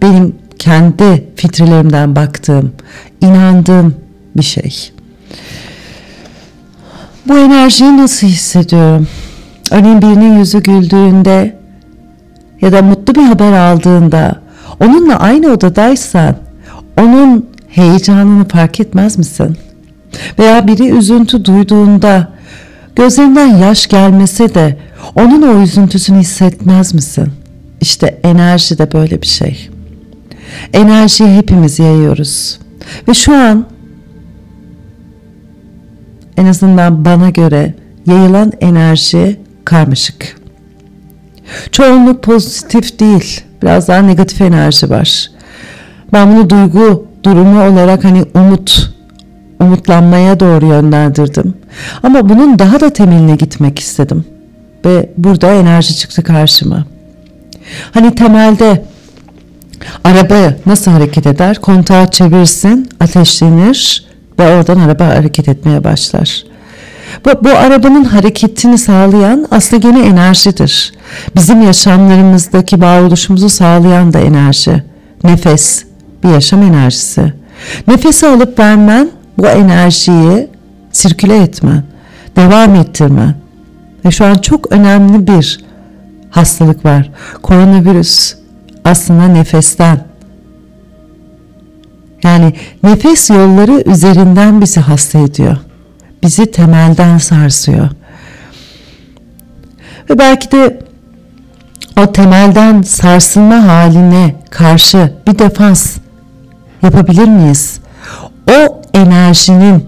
benim 0.03 0.42
kendi 0.63 1.25
filtrelerimden 1.37 2.17
baktığım, 2.17 2.73
inandığım 3.21 3.95
bir 4.37 4.43
şey. 4.43 4.93
Bu 7.29 7.39
enerjiyi 7.39 7.97
nasıl 7.97 8.27
hissediyorum? 8.27 9.09
Örneğin 9.71 10.03
birinin 10.03 10.39
yüzü 10.39 10.63
güldüğünde 10.63 11.57
ya 12.61 12.73
da 12.73 12.83
mutlu 12.83 13.15
bir 13.15 13.23
haber 13.23 13.53
aldığında 13.53 14.43
onunla 14.81 15.19
aynı 15.19 15.47
odadaysan 15.47 16.37
onun 17.01 17.51
heyecanını 17.69 18.49
fark 18.49 18.81
etmez 18.81 19.19
misin? 19.19 19.57
Veya 20.39 20.67
biri 20.67 20.91
üzüntü 20.91 21.45
duyduğunda 21.45 22.29
gözlerinden 22.97 23.57
yaş 23.57 23.87
gelmese 23.87 24.55
de 24.55 24.79
onun 25.15 25.43
o 25.43 25.63
üzüntüsünü 25.63 26.19
hissetmez 26.19 26.95
misin? 26.95 27.33
İşte 27.81 28.21
enerji 28.25 28.79
de 28.79 28.93
böyle 28.93 29.23
bir 29.23 29.27
şey. 29.27 29.73
Enerjiyi 30.73 31.37
hepimiz 31.37 31.79
yayıyoruz. 31.79 32.59
Ve 33.09 33.15
şu 33.15 33.35
an 33.35 33.67
en 36.37 36.47
azından 36.47 37.05
bana 37.05 37.31
göre 37.31 37.75
yayılan 38.07 38.53
enerji 38.61 39.41
karmaşık. 39.65 40.37
Çoğunluk 41.73 42.23
pozitif 42.23 43.01
değil. 43.01 43.41
Biraz 43.63 43.89
daha 43.89 44.03
negatif 44.03 44.41
enerji 44.41 44.91
var. 44.91 45.31
Ben 46.13 46.35
bunu 46.35 46.51
duygu 46.51 47.07
durumu 47.25 47.65
olarak 47.65 48.05
hani 48.05 48.25
umut, 48.35 48.95
umutlanmaya 49.61 50.41
doğru 50.41 50.67
yönlendirdim. 50.67 51.55
Ama 52.03 52.29
bunun 52.29 52.59
daha 52.59 52.81
da 52.81 52.91
temeline 52.91 53.37
gitmek 53.37 53.79
istedim. 53.79 54.25
Ve 54.85 55.11
burada 55.17 55.53
enerji 55.55 55.97
çıktı 55.97 56.23
karşıma. 56.23 56.87
Hani 57.93 58.15
temelde 58.15 58.85
araba 60.05 60.55
nasıl 60.67 60.91
hareket 60.91 61.27
eder? 61.27 61.61
Kontağı 61.61 62.11
çevirsin, 62.11 62.89
ateşlenir 63.01 64.07
ve 64.39 64.57
oradan 64.57 64.79
araba 64.79 65.07
hareket 65.07 65.49
etmeye 65.49 65.85
başlar. 65.85 66.45
Bu, 67.25 67.45
bu 67.45 67.49
arabanın 67.49 68.05
hareketini 68.05 68.79
sağlayan 68.79 69.47
aslında 69.51 69.89
gene 69.89 70.07
enerjidir. 70.07 70.93
Bizim 71.37 71.63
yaşamlarımızdaki 71.63 72.81
varoluşumuzu 72.81 73.49
sağlayan 73.49 74.13
da 74.13 74.19
enerji. 74.19 74.83
Nefes 75.25 75.85
bir 76.25 76.29
yaşam 76.29 76.63
enerjisi. 76.63 77.33
Nefesi 77.89 78.27
alıp 78.27 78.59
vermen 78.59 79.11
bu 79.39 79.47
enerjiyi 79.47 80.49
sirküle 80.93 81.43
etmen, 81.43 81.83
devam 82.37 82.75
ettirmen. 82.75 83.35
Ve 84.05 84.11
şu 84.11 84.25
an 84.25 84.35
çok 84.35 84.73
önemli 84.73 85.27
bir 85.27 85.65
hastalık 86.31 86.85
var. 86.85 87.11
Koronavirüs 87.43 88.35
aslında 88.85 89.29
nefesten. 89.29 90.05
Yani 92.25 92.55
nefes 92.83 93.31
yolları 93.31 93.83
üzerinden 93.91 94.61
bizi 94.61 94.81
hasta 94.81 95.19
ediyor 95.19 95.57
bizi 96.23 96.51
temelden 96.51 97.19
sarsıyor. 97.19 97.89
Ve 100.11 100.19
belki 100.19 100.51
de 100.51 100.79
o 102.01 102.13
temelden 102.13 102.83
sarsılma 102.83 103.67
haline 103.67 104.35
karşı 104.51 105.13
bir 105.27 105.39
defans 105.39 105.97
yapabilir 106.83 107.29
miyiz? 107.29 107.81
O 108.51 108.83
enerjinin 108.95 109.87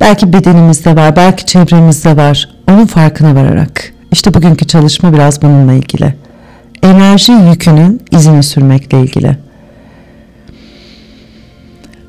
belki 0.00 0.32
bedenimizde 0.32 0.96
var, 0.96 1.16
belki 1.16 1.46
çevremizde 1.46 2.16
var. 2.16 2.48
Onun 2.68 2.86
farkına 2.86 3.34
vararak. 3.34 3.92
İşte 4.12 4.34
bugünkü 4.34 4.66
çalışma 4.66 5.12
biraz 5.12 5.42
bununla 5.42 5.72
ilgili. 5.72 6.14
Enerji 6.82 7.32
yükünün 7.32 8.02
izini 8.10 8.42
sürmekle 8.42 9.00
ilgili. 9.00 9.36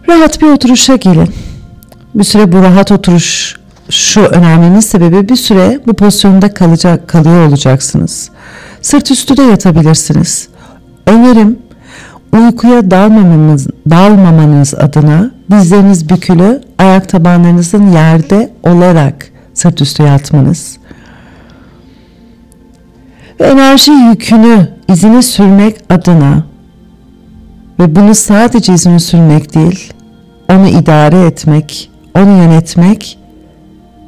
Rahat 0.10 0.42
bir 0.42 0.48
oturuşa 0.48 0.96
gelin. 0.96 1.30
Bir 2.16 2.24
süre 2.24 2.52
bu 2.52 2.58
rahat 2.58 2.92
oturuş 2.92 3.56
şu 3.90 4.22
önemlinin 4.22 4.80
sebebi 4.80 5.30
bir 5.30 5.36
süre 5.36 5.80
bu 5.88 5.94
pozisyonda 5.94 6.54
kalacak 6.54 7.08
kalıyor 7.08 7.48
olacaksınız. 7.48 8.30
Sırt 8.82 9.12
üstü 9.12 9.38
de 9.38 9.42
yatabilirsiniz. 9.42 10.48
Önerim 11.08 11.60
uykuya 12.34 12.92
dalmamanız, 12.92 13.68
dalmamanız 13.90 14.74
adına 14.74 15.32
dizleriniz 15.52 16.10
bükülü, 16.10 16.62
ayak 16.78 17.10
tabanlarınızın 17.10 17.92
yerde 17.92 18.54
olarak 18.64 19.32
sırt 19.54 19.82
üstü 19.82 20.04
yatmanız. 20.04 20.81
Ve 23.42 23.46
enerji 23.46 23.92
yükünü 23.92 24.68
izini 24.90 25.24
sürmek 25.24 25.76
adına 25.90 26.44
ve 27.80 27.96
bunu 27.96 28.16
sadece 28.16 28.74
izini 28.74 29.00
sürmek 29.00 29.54
değil, 29.56 29.94
onu 30.50 30.68
idare 30.68 31.26
etmek, 31.26 31.92
onu 32.16 32.38
yönetmek 32.38 33.20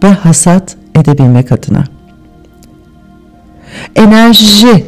ve 0.04 0.08
hasat 0.08 0.76
edebilmek 0.96 1.52
adına. 1.52 1.84
Enerji 3.96 4.86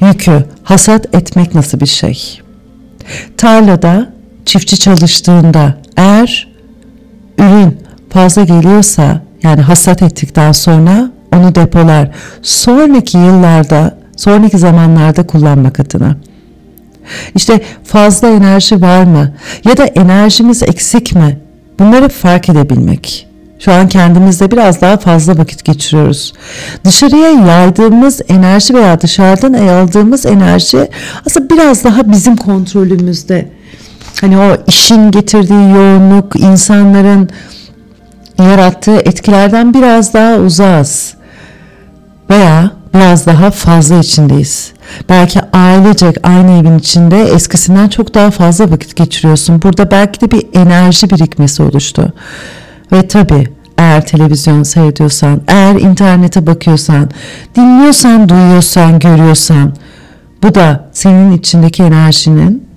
yükü 0.00 0.44
hasat 0.62 1.14
etmek 1.14 1.54
nasıl 1.54 1.80
bir 1.80 1.86
şey? 1.86 2.40
Tarlada 3.36 4.12
çiftçi 4.46 4.78
çalıştığında 4.78 5.74
eğer 5.96 6.48
ürün 7.38 7.78
fazla 8.10 8.44
geliyorsa 8.44 9.22
yani 9.42 9.60
hasat 9.60 10.02
ettikten 10.02 10.52
sonra 10.52 11.10
onu 11.36 11.54
depolar. 11.54 12.10
Sonraki 12.42 13.18
yıllarda, 13.18 13.98
sonraki 14.16 14.58
zamanlarda 14.58 15.26
kullanmak 15.26 15.80
adına. 15.80 16.16
İşte 17.34 17.60
fazla 17.84 18.28
enerji 18.28 18.82
var 18.82 19.04
mı? 19.04 19.32
Ya 19.64 19.76
da 19.76 19.84
enerjimiz 19.84 20.62
eksik 20.62 21.14
mi? 21.14 21.38
Bunları 21.78 22.08
fark 22.08 22.48
edebilmek. 22.48 23.26
Şu 23.58 23.72
an 23.72 23.88
kendimizde 23.88 24.50
biraz 24.50 24.80
daha 24.80 24.96
fazla 24.96 25.38
vakit 25.38 25.64
geçiriyoruz. 25.64 26.32
Dışarıya 26.84 27.30
yaydığımız 27.30 28.20
enerji 28.28 28.74
veya 28.74 29.00
dışarıdan 29.00 29.52
aldığımız 29.52 30.26
enerji 30.26 30.88
aslında 31.26 31.54
biraz 31.54 31.84
daha 31.84 32.12
bizim 32.12 32.36
kontrolümüzde. 32.36 33.48
Hani 34.20 34.38
o 34.38 34.56
işin 34.66 35.10
getirdiği 35.10 35.70
yoğunluk, 35.70 36.36
insanların 36.36 37.28
yarattığı 38.38 38.96
etkilerden 38.96 39.74
biraz 39.74 40.14
daha 40.14 40.36
uzağız. 40.36 41.14
Veya 42.30 42.70
biraz 42.94 43.26
daha 43.26 43.50
fazla 43.50 43.98
içindeyiz. 43.98 44.72
Belki 45.08 45.40
ailecek 45.52 46.16
aynı 46.22 46.50
evin 46.50 46.78
içinde 46.78 47.22
eskisinden 47.22 47.88
çok 47.88 48.14
daha 48.14 48.30
fazla 48.30 48.70
vakit 48.70 48.96
geçiriyorsun. 48.96 49.62
Burada 49.62 49.90
belki 49.90 50.20
de 50.20 50.30
bir 50.30 50.46
enerji 50.54 51.10
birikmesi 51.10 51.62
oluştu. 51.62 52.12
Ve 52.92 53.08
tabii 53.08 53.48
eğer 53.78 54.06
televizyon 54.06 54.62
seyrediyorsan, 54.62 55.40
eğer 55.48 55.74
internete 55.74 56.46
bakıyorsan, 56.46 57.10
dinliyorsan, 57.56 58.28
duyuyorsan, 58.28 58.98
görüyorsan 58.98 59.72
bu 60.42 60.54
da 60.54 60.88
senin 60.92 61.32
içindeki 61.32 61.82
enerjinin 61.82 62.68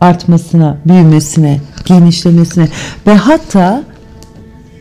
artmasına, 0.00 0.76
büyümesine, 0.86 1.60
genişlemesine 1.84 2.68
ve 3.06 3.14
hatta 3.14 3.82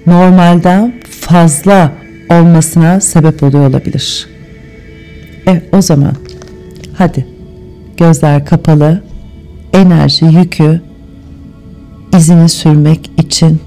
normalden 0.08 0.93
fazla 1.21 1.91
olmasına 2.30 3.02
sebep 3.02 3.44
oluyor 3.44 3.70
olabilir. 3.70 4.28
Evet 5.48 5.64
o 5.74 5.82
zaman 5.82 6.16
hadi 6.94 7.28
gözler 7.98 8.46
kapalı 8.46 9.04
enerji 9.74 10.26
yükü 10.26 10.82
izini 12.18 12.50
sürmek 12.50 13.12
için 13.18 13.62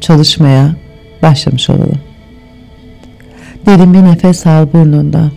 çalışmaya 0.00 0.76
başlamış 1.22 1.70
olalım. 1.70 2.00
Derin 3.66 3.94
bir 3.94 4.02
nefes 4.02 4.46
al 4.46 4.72
burnundan 4.72 5.30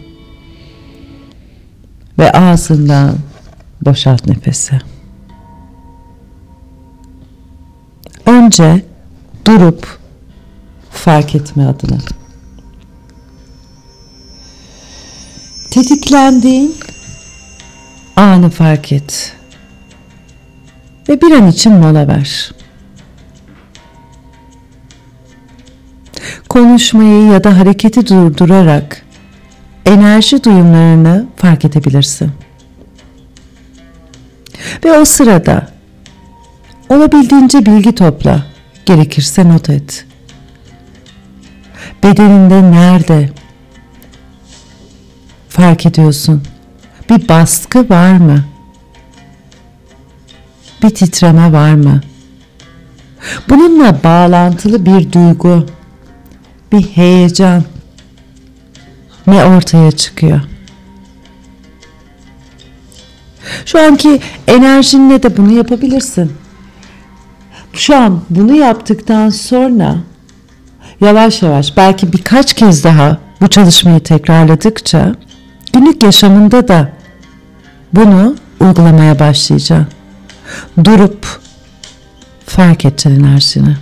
ve 2.20 2.32
ağzından 2.32 3.16
boşalt 3.86 4.28
nefesi. 4.28 4.80
Önce 8.26 8.82
durup 9.48 10.00
fark 10.92 11.36
etme 11.36 11.66
adına. 11.66 11.98
Tetiklendiğin 15.74 16.76
anı 18.16 18.50
fark 18.50 18.92
et. 18.92 19.36
Ve 21.10 21.22
bir 21.22 21.32
an 21.32 21.48
için 21.48 21.74
mola 21.74 22.08
ver. 22.08 22.52
Konuşmayı 26.50 27.26
ya 27.26 27.44
da 27.44 27.58
hareketi 27.60 28.08
durdurarak 28.08 29.06
enerji 29.86 30.44
duyumlarını 30.44 31.26
fark 31.38 31.66
edebilirsin. 31.66 32.32
Ve 34.86 35.00
o 35.00 35.06
sırada 35.06 35.68
olabildiğince 36.90 37.66
bilgi 37.66 37.96
topla, 37.96 38.46
gerekirse 38.86 39.50
not 39.50 39.70
et. 39.70 40.06
Bedeninde 42.04 42.72
nerede, 42.72 43.30
fark 45.54 45.86
ediyorsun? 45.86 46.44
Bir 47.10 47.30
baskı 47.30 47.89
var 47.89 48.18
mı? 48.18 48.44
Bir 50.84 50.89
titreme 50.89 51.52
var 51.52 51.74
mı? 51.74 52.02
Bununla 53.50 54.04
bağlantılı 54.04 54.86
bir 54.86 55.12
duygu, 55.12 55.66
bir 56.72 56.82
heyecan 56.82 57.63
ne 59.28 59.46
ortaya 59.46 59.92
çıkıyor? 59.92 60.42
Şu 63.66 63.80
anki 63.80 64.20
enerjinle 64.48 65.24
de 65.24 65.38
bunu 65.38 65.52
yapabilirsin. 65.52 66.32
Şu 67.74 67.96
an 67.96 68.22
bunu 68.30 68.56
yaptıktan 68.56 69.30
sonra 69.30 69.96
yavaş 71.02 71.42
yavaş 71.42 71.78
belki 71.78 72.13
birkaç 72.13 72.54
kez 72.54 72.84
daha 72.84 73.18
bu 73.42 73.48
çalışmayı 73.48 74.00
tekrarladıkça 74.00 75.16
Günlük 75.74 76.04
yaşamında 76.04 76.68
da 76.68 76.92
bunu 77.94 78.36
uygulamaya 78.60 79.20
başlayacaksın. 79.20 79.88
Durup 80.84 81.28
fark 82.46 82.86
edeceksin 82.86 83.24
enerjini. 83.24 83.78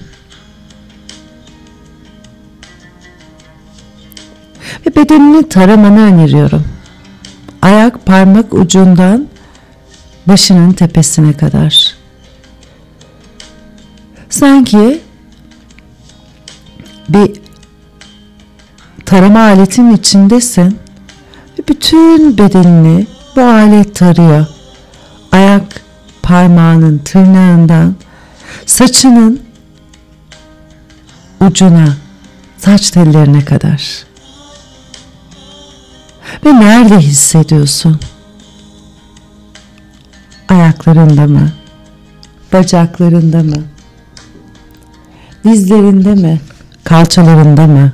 Ve 4.86 4.96
bedenini 4.96 5.50
taramanı 5.50 6.02
öneriyorum. 6.02 6.66
Ayak 7.62 8.06
parmak 8.06 8.54
ucundan 8.54 9.28
başının 10.28 10.74
tepesine 10.74 11.34
kadar. 11.34 11.96
Sanki 14.30 15.02
bir 17.10 17.42
tarama 19.06 19.40
aletinin 19.40 19.96
içindesin 19.96 20.80
bütün 21.72 22.38
bedenini 22.38 23.08
bu 23.36 23.42
alet 23.42 23.96
tarıyor. 23.96 24.46
Ayak 25.32 25.82
parmağının 26.22 26.98
tırnağından 26.98 27.96
saçının 28.66 29.42
ucuna, 31.42 31.98
saç 32.58 32.92
tellerine 32.92 33.46
kadar. 33.46 34.04
Ve 36.46 36.60
nerede 36.60 36.98
hissediyorsun? 36.98 38.00
Ayaklarında 40.50 41.28
mı? 41.28 41.52
Bacaklarında 42.54 43.44
mı? 43.44 43.64
Dizlerinde 45.44 46.16
mi? 46.16 46.42
Kalçalarında 46.84 47.68
mı? 47.68 47.94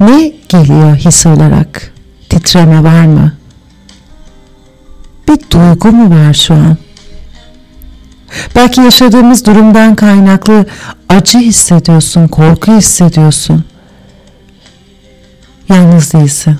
Ne 0.00 0.32
geliyor 0.48 0.96
his 0.96 1.26
olarak? 1.26 1.92
Titreme 2.30 2.84
var 2.84 3.06
mı? 3.06 3.32
Bir 5.28 5.50
duygu 5.50 5.92
mu 5.92 6.10
var 6.10 6.34
şu 6.34 6.54
an? 6.54 6.76
Belki 8.56 8.80
yaşadığımız 8.80 9.46
durumdan 9.46 9.94
kaynaklı 9.94 10.66
acı 11.08 11.38
hissediyorsun, 11.38 12.28
korku 12.28 12.72
hissediyorsun. 12.72 13.64
Yalnız 15.68 16.12
değilsin. 16.12 16.56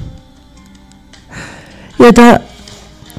Ya 1.99 2.17
da 2.17 2.43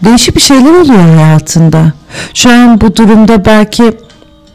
değişik 0.03 0.35
bir 0.35 0.41
şeyler 0.41 0.81
oluyor 0.81 1.01
hayatında. 1.01 1.93
Şu 2.33 2.49
an 2.51 2.81
bu 2.81 2.95
durumda 2.95 3.45
belki 3.45 3.97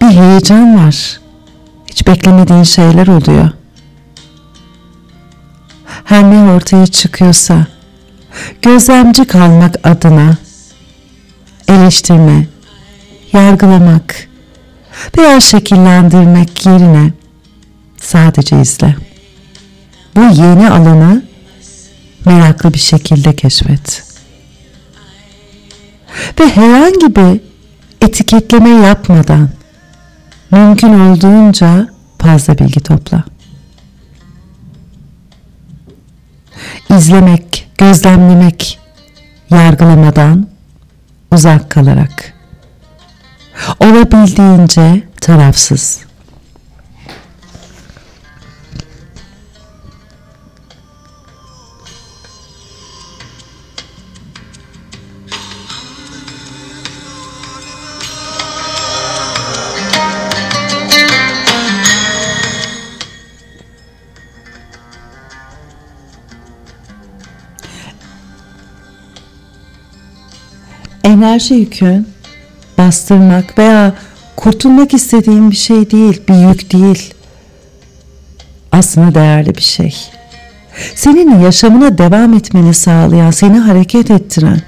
bir 0.03 0.07
heyecan 0.07 0.87
var. 0.87 1.21
Hiç 1.87 2.07
beklemediğin 2.07 2.63
şeyler 2.63 3.07
oluyor. 3.07 3.51
Her 6.05 6.31
ne 6.31 6.53
ortaya 6.53 6.87
çıkıyorsa 6.87 7.67
gözlemci 8.63 9.25
kalmak 9.25 9.87
adına 9.87 10.37
eleştirme, 11.69 12.47
yargılamak 13.33 14.29
veya 15.19 15.41
şekillendirmek 15.41 16.67
yerine 16.67 17.13
sadece 18.01 18.61
izle. 18.61 18.97
Bu 20.17 20.21
yeni 20.21 20.71
alanı 20.71 21.23
meraklı 22.25 22.75
bir 22.75 22.79
şekilde 22.79 23.37
keşfet. 23.37 24.03
Ve 26.41 26.49
herhangi 26.49 27.17
bir 27.17 27.41
etiketleme 28.01 28.71
yapmadan 28.71 29.49
mümkün 30.51 31.01
olduğunca 31.01 31.89
fazla 32.19 32.59
bilgi 32.59 32.81
topla. 32.81 33.25
İzlemek, 36.91 37.66
gözlemlemek, 37.79 38.79
yargılamadan 39.51 40.47
uzak 41.33 41.71
kalarak 41.71 42.33
olabildiğince 43.81 45.03
tarafsız. 45.21 46.06
Enerji 71.17 71.55
yükün 71.55 72.09
bastırmak 72.79 73.59
veya 73.59 73.95
kurtulmak 74.37 74.95
istediğin 74.95 75.51
bir 75.51 75.57
şey 75.57 75.91
değil, 75.91 76.23
bir 76.29 76.49
yük 76.49 76.73
değil. 76.73 77.15
Aslında 78.73 79.15
değerli 79.15 79.55
bir 79.55 79.63
şey. 79.63 79.97
Senin 80.95 81.41
yaşamına 81.41 81.99
devam 81.99 82.35
etmeni 82.35 82.75
sağlayan, 82.75 83.31
seni 83.31 83.59
hareket 83.59 84.11
ettiren. 84.11 84.61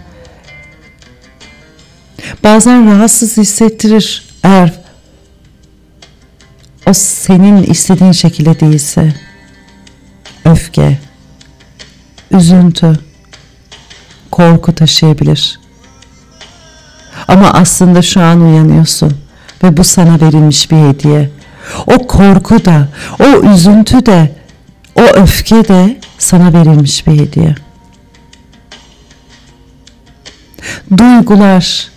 Bazen 2.45 2.87
rahatsız 2.87 3.37
hissettirir 3.37 4.25
eğer 4.43 4.73
o 6.87 6.93
senin 6.93 7.63
istediğin 7.63 8.13
şekilde 8.13 8.61
değilse. 8.61 9.15
Öfke, 10.45 10.99
üzüntü, 12.31 12.99
korku 14.31 14.75
taşıyabilir. 14.75 15.68
Ama 17.29 17.51
aslında 17.51 18.03
şu 18.03 18.21
an 18.21 18.41
uyanıyorsun 18.41 19.13
ve 19.63 19.77
bu 19.77 19.85
sana 19.85 20.21
verilmiş 20.21 20.71
bir 20.71 20.77
hediye. 20.77 21.31
O 21.87 22.07
korku 22.07 22.65
da, 22.65 22.89
o 23.21 23.53
üzüntü 23.55 24.07
de, 24.07 24.33
o 24.95 25.03
öfke 25.03 25.69
de 25.69 26.01
sana 26.19 26.53
verilmiş 26.53 27.07
bir 27.07 27.13
hediye. 27.13 27.55
Duygular 30.97 31.89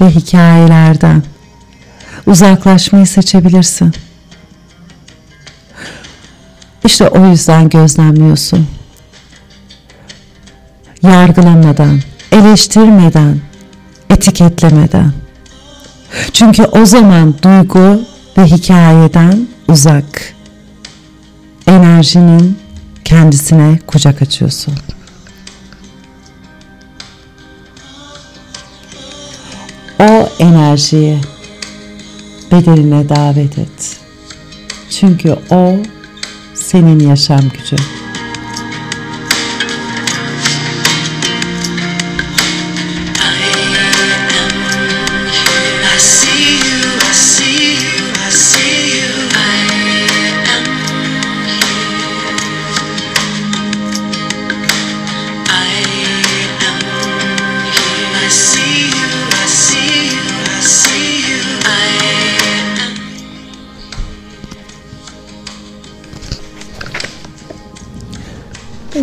ve 0.00 0.10
hikayelerden 0.10 1.22
uzaklaşmayı 2.26 3.06
seçebilirsin. 3.06 3.94
İşte 6.84 7.08
o 7.08 7.26
yüzden 7.26 7.68
gözlemliyorsun. 7.68 8.66
Yargılamadan, 11.02 12.00
eleştirmeden, 12.32 13.40
etiketlemeden. 14.10 15.12
Çünkü 16.32 16.64
o 16.64 16.84
zaman 16.84 17.34
duygu 17.42 18.02
ve 18.38 18.44
hikayeden 18.46 19.48
uzak. 19.68 20.34
Enerjinin 21.66 22.58
kendisine 23.04 23.78
kucak 23.86 24.22
açıyorsun. 24.22 24.74
O 30.00 30.28
enerjiyi 30.38 31.20
bedeline 32.52 33.08
davet 33.08 33.58
et. 33.58 33.96
Çünkü 34.90 35.36
o 35.50 35.76
senin 36.54 37.08
yaşam 37.08 37.40
gücün. 37.40 37.99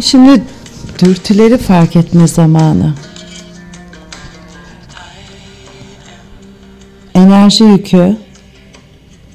Şimdi 0.08 0.44
dürtüleri 1.00 1.58
fark 1.58 1.96
etme 1.96 2.28
zamanı. 2.28 2.94
Enerji 7.16 7.64
yükü 7.64 8.18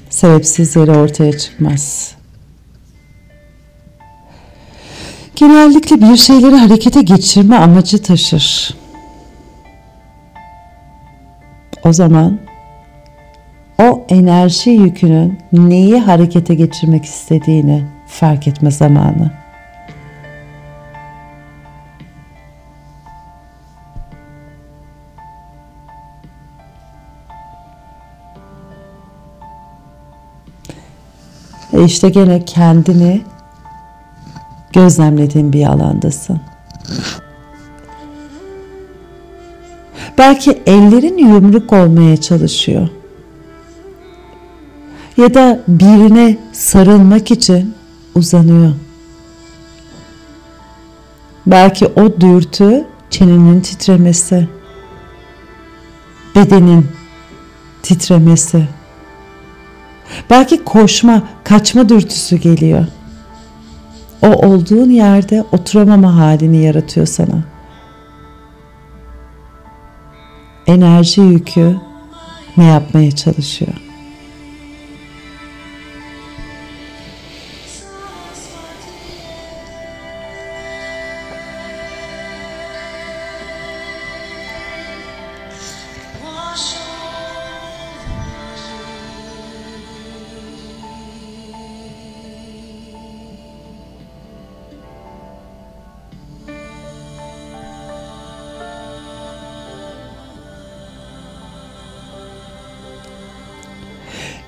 sebepsiz 0.09 0.75
yere 0.75 0.91
ortaya 0.91 1.37
çıkmaz. 1.37 2.15
Genellikle 5.35 6.01
bir 6.01 6.17
şeyleri 6.17 6.55
harekete 6.55 7.01
geçirme 7.01 7.55
amacı 7.55 8.03
taşır. 8.03 8.75
O 11.85 11.93
zaman 11.93 12.39
o 13.79 14.05
enerji 14.09 14.69
yükünün 14.69 15.39
neyi 15.51 15.99
harekete 15.99 16.55
geçirmek 16.55 17.05
istediğini 17.05 17.83
fark 18.07 18.47
etme 18.47 18.71
zamanı. 18.71 19.42
E 31.83 31.85
işte 31.85 32.09
gene 32.09 32.45
kendini 32.45 33.21
gözlemlediğin 34.73 35.53
bir 35.53 35.65
alandasın. 35.65 36.41
Belki 40.17 40.61
ellerin 40.65 41.17
yumruk 41.17 41.73
olmaya 41.73 42.17
çalışıyor. 42.17 42.89
Ya 45.17 45.33
da 45.33 45.59
birine 45.67 46.37
sarılmak 46.51 47.31
için 47.31 47.75
uzanıyor. 48.15 48.73
Belki 51.45 51.87
o 51.87 52.21
dürtü 52.21 52.87
çenenin 53.09 53.61
titremesi, 53.61 54.47
bedenin 56.35 56.87
titremesi. 57.81 58.67
Belki 60.29 60.63
koşma, 60.63 61.23
kaçma 61.43 61.89
dürtüsü 61.89 62.37
geliyor. 62.37 62.85
O 64.21 64.27
olduğun 64.27 64.89
yerde 64.89 65.43
oturamama 65.51 66.15
halini 66.15 66.63
yaratıyor 66.63 67.05
sana. 67.07 67.43
Enerji 70.67 71.21
yükü 71.21 71.75
ne 72.57 72.65
yapmaya 72.65 73.11
çalışıyor? 73.11 73.73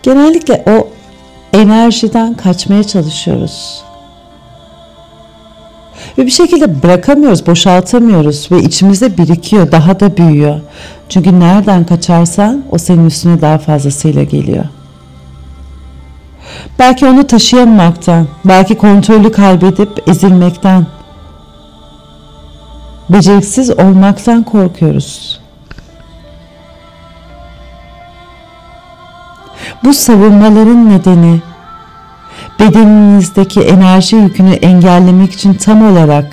Genellikle 0.06 0.64
o 0.68 0.88
enerjiden 1.58 2.34
kaçmaya 2.34 2.84
çalışıyoruz. 2.84 3.84
Ve 6.18 6.26
bir 6.26 6.32
şekilde 6.32 6.84
bırakamıyoruz, 6.84 7.48
boşaltamıyoruz 7.48 8.52
ve 8.52 8.62
içimizde 8.62 9.18
birikiyor, 9.18 9.72
daha 9.72 10.00
da 10.00 10.18
büyüyor. 10.18 10.60
Çünkü 11.10 11.40
nereden 11.40 11.86
kaçarsan 11.86 12.64
o 12.72 12.78
senin 12.78 13.06
üstüne 13.06 13.42
daha 13.42 13.58
fazlasıyla 13.58 14.24
geliyor. 14.24 14.66
Belki 16.80 17.06
onu 17.06 17.28
taşıyamamaktan, 17.28 18.28
belki 18.46 18.76
kontrolü 18.76 19.32
kaybedip 19.32 20.10
ezilmekten, 20.10 20.86
beceriksiz 23.10 23.70
olmaktan 23.70 24.44
korkuyoruz. 24.44 25.45
Bu 29.84 29.94
savunmaların 29.94 30.90
nedeni 30.90 31.42
bedeninizdeki 32.60 33.62
enerji 33.62 34.16
yükünü 34.16 34.54
engellemek 34.54 35.34
için 35.34 35.54
tam 35.54 35.92
olarak 35.92 36.26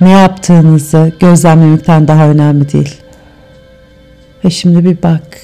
ne 0.00 0.10
yaptığınızı 0.10 1.12
gözlemlemekten 1.20 2.08
daha 2.08 2.28
önemli 2.28 2.72
değil. 2.72 3.00
Ve 4.44 4.50
şimdi 4.50 4.84
bir 4.84 5.02
bak, 5.02 5.38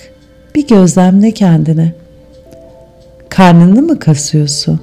bir 0.55 0.67
gözlemle 0.67 1.31
kendine. 1.31 1.93
Karnını 3.29 3.83
mı 3.83 3.99
kasıyorsun? 3.99 4.81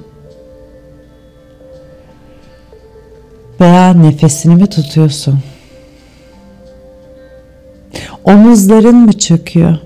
Veya 3.60 3.94
nefesini 3.94 4.54
mi 4.54 4.66
tutuyorsun? 4.66 5.40
Omuzların 8.24 8.96
mı 8.96 9.12
çöküyor? 9.12 9.85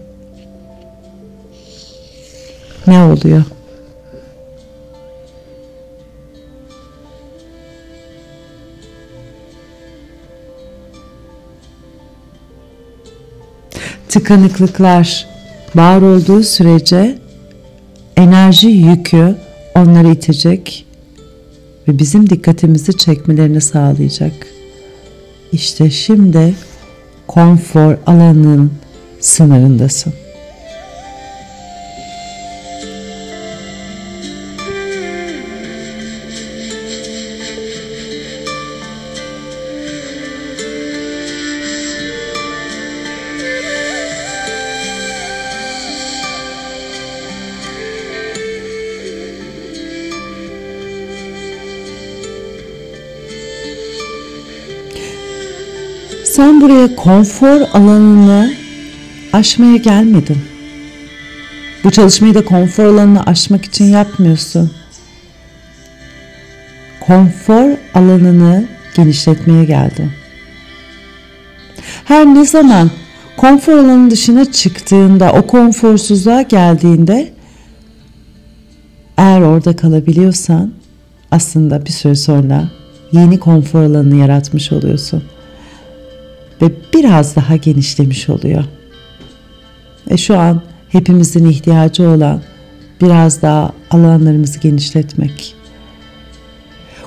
Ne 2.86 3.02
oluyor? 3.02 3.42
tıkanıklıklar 14.10 15.26
var 15.74 16.02
olduğu 16.02 16.42
sürece 16.42 17.18
enerji 18.16 18.68
yükü 18.68 19.36
onları 19.76 20.08
itecek 20.08 20.86
ve 21.88 21.98
bizim 21.98 22.30
dikkatimizi 22.30 22.96
çekmelerini 22.96 23.60
sağlayacak. 23.60 24.32
İşte 25.52 25.90
şimdi 25.90 26.54
konfor 27.26 27.96
alanının 28.06 28.72
sınırındasın. 29.20 30.12
Buraya 56.60 56.96
konfor 56.96 57.60
alanını 57.60 58.52
aşmaya 59.32 59.76
gelmedin. 59.76 60.38
Bu 61.84 61.90
çalışmayı 61.90 62.34
da 62.34 62.44
konfor 62.44 62.84
alanını 62.84 63.22
aşmak 63.26 63.64
için 63.64 63.84
yapmıyorsun. 63.84 64.70
Konfor 67.00 67.76
alanını 67.94 68.64
genişletmeye 68.96 69.64
geldin. 69.64 70.10
Her 72.04 72.26
ne 72.26 72.46
zaman 72.46 72.90
konfor 73.36 73.72
alanının 73.72 74.10
dışına 74.10 74.52
çıktığında, 74.52 75.32
o 75.32 75.46
konforsuzluğa 75.46 76.42
geldiğinde 76.42 77.32
eğer 79.16 79.40
orada 79.40 79.76
kalabiliyorsan 79.76 80.72
aslında 81.30 81.86
bir 81.86 81.90
süre 81.90 82.14
sonra 82.14 82.70
yeni 83.12 83.38
konfor 83.40 83.82
alanını 83.82 84.16
yaratmış 84.16 84.72
oluyorsun 84.72 85.22
ve 86.62 86.72
biraz 86.94 87.36
daha 87.36 87.56
genişlemiş 87.56 88.28
oluyor. 88.28 88.64
E 90.10 90.16
şu 90.16 90.38
an 90.38 90.62
hepimizin 90.88 91.48
ihtiyacı 91.48 92.08
olan 92.08 92.42
biraz 93.00 93.42
daha 93.42 93.72
alanlarımızı 93.90 94.58
genişletmek. 94.60 95.54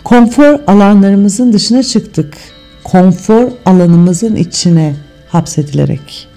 Konfor 0.03 0.59
alanlarımızın 0.67 1.53
dışına 1.53 1.83
çıktık. 1.83 2.37
Konfor 2.83 3.51
alanımızın 3.65 4.35
içine 4.35 4.95
hapsedilerek. 5.29 6.27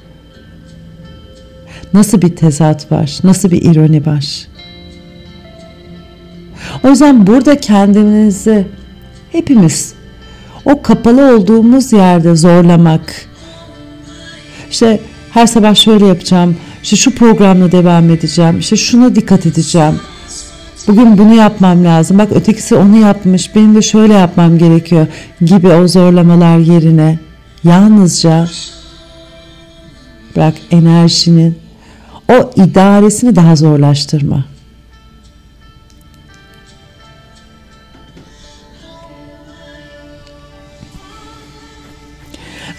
Nasıl 1.93 2.23
bir 2.23 2.37
tezat 2.37 2.93
var, 2.93 3.19
nasıl 3.25 3.51
bir 3.51 3.63
ironi 3.63 4.07
var. 4.07 4.47
O 6.85 6.89
yüzden 6.89 7.27
burada 7.27 7.61
kendimizi 7.61 8.67
hepimiz 9.33 9.95
o 10.67 10.83
kapalı 10.83 11.37
olduğumuz 11.37 11.93
yerde 11.93 12.37
zorlamak. 12.37 13.27
İşte 14.71 15.01
her 15.31 15.47
sabah 15.47 15.75
şöyle 15.75 16.07
yapacağım, 16.07 16.57
işte 16.83 16.97
şu 16.97 17.15
programla 17.15 17.73
devam 17.73 18.11
edeceğim, 18.11 18.59
işte 18.59 18.77
şuna 18.77 19.15
dikkat 19.15 19.47
edeceğim. 19.47 20.01
Bugün 20.89 21.19
bunu 21.19 21.35
yapmam 21.35 21.85
lazım. 21.85 22.19
Bak 22.19 22.33
ötekisi 22.33 22.75
onu 22.75 22.97
yapmış, 22.97 23.55
benim 23.55 23.75
de 23.75 23.83
şöyle 23.83 24.13
yapmam 24.13 24.59
gerekiyor 24.59 25.07
gibi 25.41 25.69
o 25.69 25.89
zorlamalar 25.89 26.59
yerine 26.59 27.19
yalnızca 27.65 28.49
bırak 30.37 30.55
enerjinin 30.71 31.59
o 32.29 32.51
idaresini 32.57 33.37
daha 33.37 33.57
zorlaştırma. 33.57 34.45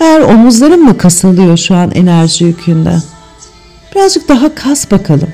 Eğer 0.08 0.22
omuzların 0.22 0.84
mı 0.84 0.97
kasılıyor 0.97 1.58
şu 1.58 1.76
an 1.76 1.91
enerji 1.91 2.45
yükünde? 2.45 2.97
Birazcık 3.95 4.30
daha 4.30 4.55
kas 4.55 4.91
bakalım. 4.91 5.30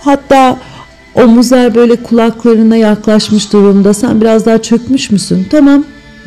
Hatta 0.00 0.58
omuzlar 1.14 1.74
böyle 1.74 2.02
kulaklarına 2.02 2.76
yaklaşmış 2.76 3.52
durumda. 3.52 3.94
Sen 3.94 4.20
biraz 4.20 4.46
daha 4.46 4.62
çökmüş 4.62 5.10
müsün? 5.10 5.46
Tamam. 5.50 5.84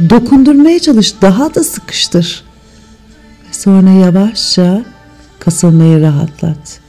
Dokundurmaya 0.09 0.79
çalış. 0.79 1.21
Daha 1.21 1.55
da 1.55 1.63
sıkıştır. 1.63 2.43
Ve 3.49 3.53
sonra 3.53 3.89
yavaşça 3.89 4.81
kasılmayı 5.39 6.01
rahatlat 6.01 6.79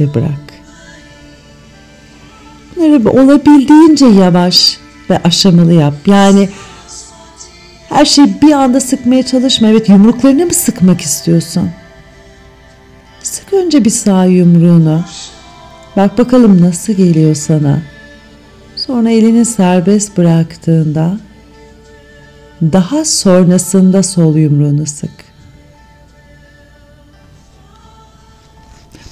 ve 0.00 0.14
bırak. 0.14 0.44
Bunları 2.76 3.10
olabildiğince 3.10 4.06
yavaş 4.06 4.78
ve 5.10 5.18
aşamalı 5.18 5.72
yap. 5.72 5.94
Yani 6.06 6.48
her 7.88 8.04
şeyi 8.04 8.42
bir 8.42 8.52
anda 8.52 8.80
sıkmaya 8.80 9.22
çalışma. 9.22 9.68
Evet 9.68 9.88
yumruklarını 9.88 10.46
mı 10.46 10.54
sıkmak 10.54 11.00
istiyorsun? 11.00 11.70
Sık 13.22 13.52
önce 13.52 13.84
bir 13.84 13.90
sağ 13.90 14.24
yumruğunu. 14.24 15.04
Bak 15.96 16.18
bakalım 16.18 16.60
nasıl 16.60 16.92
geliyor 16.92 17.34
sana. 17.34 17.82
Sonra 18.76 19.10
elini 19.10 19.44
serbest 19.44 20.16
bıraktığında 20.16 21.18
daha 22.62 23.04
sonrasında 23.04 24.02
sol 24.02 24.36
yumruğunu 24.36 24.86
sık. 24.86 25.10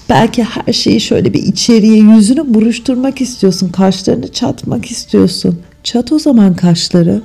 Belki 0.09 0.45
her 0.45 0.73
şeyi 0.73 1.01
şöyle 1.01 1.35
bir 1.35 1.43
içeriye 1.43 1.97
yüzünü 1.97 2.55
buruşturmak 2.55 3.21
istiyorsun. 3.21 3.69
Kaşlarını 3.69 4.33
çatmak 4.33 4.91
istiyorsun. 4.91 5.61
Çat 5.85 6.13
o 6.13 6.19
zaman 6.19 6.55
kaşları. 6.55 7.23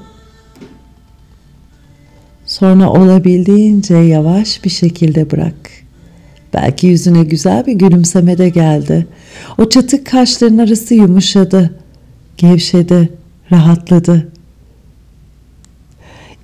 Sonra 2.59 2.89
olabildiğince 2.89 3.95
yavaş 3.95 4.63
bir 4.63 4.69
şekilde 4.69 5.31
bırak. 5.31 5.71
Belki 6.53 6.87
yüzüne 6.87 7.23
güzel 7.23 7.65
bir 7.65 7.73
gülümseme 7.73 8.37
de 8.37 8.49
geldi. 8.49 9.07
O 9.57 9.69
çatık 9.69 10.07
kaşların 10.07 10.57
arası 10.57 10.93
yumuşadı, 10.93 11.79
gevşedi, 12.37 13.09
rahatladı. 13.51 14.31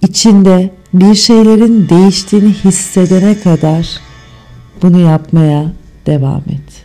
İçinde 0.02 0.72
bir 0.94 1.16
şeylerin 1.16 1.90
değiştiğini 1.90 2.54
hissedene 2.54 3.40
kadar 3.40 4.00
bunu 4.82 5.00
yapmaya 5.00 5.72
devam 6.06 6.42
et. 6.50 6.83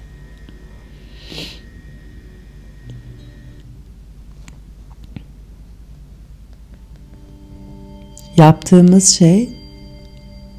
Yaptığımız 8.39 9.09
şey 9.09 9.51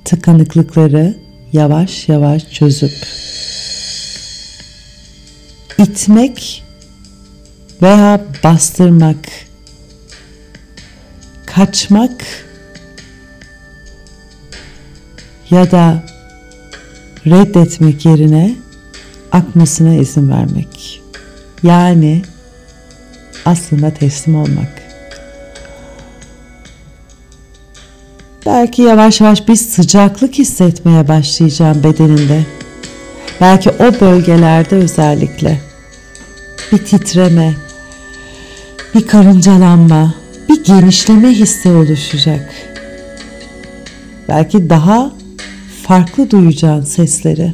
tıkanıklıkları 0.06 1.18
yavaş 1.54 2.10
yavaş 2.10 2.52
çözüp 2.52 3.08
itmek 5.78 6.64
veya 7.82 8.22
bastırmak, 8.44 9.18
kaçmak 11.46 12.26
ya 15.50 15.72
da 15.72 16.04
reddetmek 17.26 18.06
yerine 18.06 18.56
akmasına 19.32 19.96
izin 19.96 20.30
vermek. 20.30 21.02
Yani 21.64 22.22
aslında 23.46 23.94
teslim 23.94 24.36
olmak. 24.36 24.89
Belki 28.50 28.82
yavaş 28.82 29.22
yavaş 29.22 29.48
bir 29.48 29.56
sıcaklık 29.56 30.34
hissetmeye 30.34 31.08
başlayacağım 31.08 31.84
bedeninde. 31.84 32.46
Belki 33.42 33.70
o 33.70 34.02
bölgelerde 34.02 34.76
özellikle 34.76 35.62
bir 36.72 36.78
titreme, 36.78 37.54
bir 38.96 39.08
karıncalanma, 39.08 40.14
bir 40.50 40.64
genişleme 40.64 41.30
hissi 41.30 41.70
oluşacak. 41.70 42.54
Belki 44.28 44.70
daha 44.70 45.12
farklı 45.88 46.32
duyacağın 46.32 46.84
sesleri. 46.84 47.54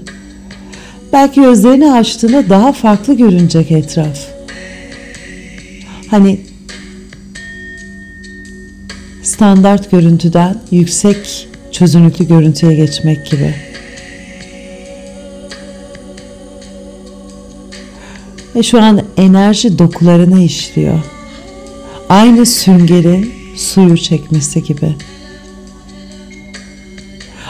Belki 1.14 1.41
gözlerini 1.41 1.91
açtığında 1.91 2.50
daha 2.50 2.74
farklı 2.74 3.14
görünecek 3.14 3.72
etraf. 3.72 4.18
Hani 6.12 6.39
standart 9.36 9.92
görüntüden 9.92 10.62
yüksek 10.72 11.48
çözünürlüklü 11.72 12.28
görüntüye 12.28 12.74
geçmek 12.74 13.26
gibi. 13.26 13.56
Ve 18.56 18.64
şu 18.64 18.82
an 18.82 19.02
enerji 19.18 19.80
dokularına 19.80 20.44
işliyor. 20.44 21.00
Aynı 22.10 22.46
süngerin 22.46 23.34
suyu 23.56 23.98
çekmesi 23.98 24.64
gibi. 24.64 24.96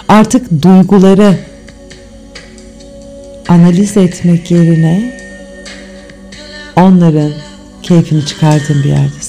Artık 0.08 0.64
duyguları 0.64 1.38
analiz 3.48 3.98
etmek 3.98 4.52
yerine 4.52 5.20
onların 6.76 7.32
keyfini 7.84 8.26
çıkardığın 8.26 8.84
bir 8.84 8.90
yerdesin. 8.90 9.25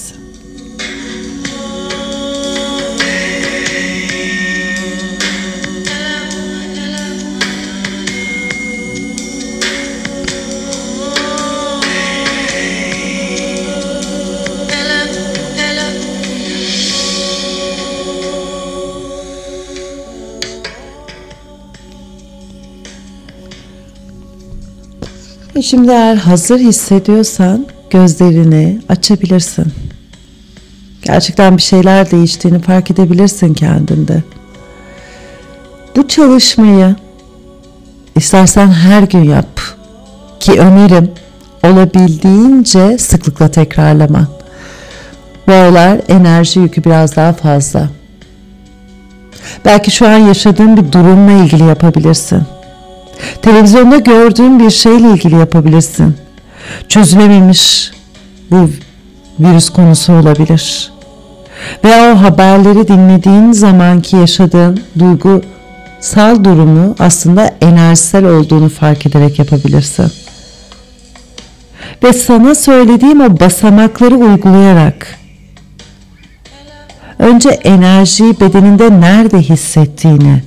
Şimdi 25.61 25.91
eğer 25.91 26.15
hazır 26.15 26.59
hissediyorsan 26.59 27.65
gözlerini 27.89 28.81
açabilirsin. 28.89 29.65
Gerçekten 31.01 31.57
bir 31.57 31.61
şeyler 31.61 32.11
değiştiğini 32.11 32.59
fark 32.59 32.91
edebilirsin 32.91 33.53
kendinde. 33.53 34.23
Bu 35.95 36.07
çalışmayı 36.07 36.95
istersen 38.15 38.67
her 38.67 39.03
gün 39.03 39.23
yap 39.23 39.61
ki 40.39 40.51
önerim 40.51 41.11
olabildiğince 41.63 42.97
sıklıkla 42.97 43.51
tekrarlaman. 43.51 44.27
Bu 45.47 45.51
aralar 45.51 46.01
enerji 46.07 46.59
yükü 46.59 46.83
biraz 46.83 47.15
daha 47.15 47.33
fazla. 47.33 47.89
Belki 49.65 49.91
şu 49.91 50.07
an 50.07 50.17
yaşadığın 50.17 50.77
bir 50.77 50.91
durumla 50.91 51.31
ilgili 51.31 51.63
yapabilirsin. 51.63 52.56
Televizyonda 53.41 53.97
gördüğün 53.97 54.59
bir 54.59 54.69
şeyle 54.69 55.11
ilgili 55.11 55.35
yapabilirsin. 55.35 56.17
Çözülememiş 56.87 57.91
bu 58.51 58.69
virüs 59.39 59.69
konusu 59.69 60.13
olabilir. 60.13 60.91
Veya 61.83 62.13
o 62.13 62.21
haberleri 62.21 62.87
dinlediğin 62.87 63.51
zamanki 63.51 64.15
yaşadığın 64.15 64.79
duygusal 64.99 66.43
durumu 66.43 66.95
aslında 66.99 67.51
enerjisel 67.61 68.25
olduğunu 68.25 68.69
fark 68.69 69.05
ederek 69.05 69.39
yapabilirsin. 69.39 70.11
Ve 72.03 72.13
sana 72.13 72.55
söylediğim 72.55 73.21
o 73.21 73.39
basamakları 73.39 74.15
uygulayarak 74.15 75.17
önce 77.19 77.49
enerjiyi 77.49 78.39
bedeninde 78.39 79.01
nerede 79.01 79.37
hissettiğini, 79.37 80.43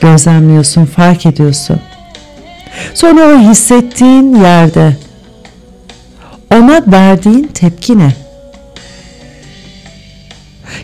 gözlemliyorsun, 0.00 0.84
fark 0.84 1.26
ediyorsun. 1.26 1.80
Sonra 2.94 3.20
o 3.20 3.38
hissettiğin 3.38 4.34
yerde 4.34 4.96
ona 6.54 6.82
verdiğin 6.86 7.50
tepki 7.54 7.98
ne? 7.98 8.14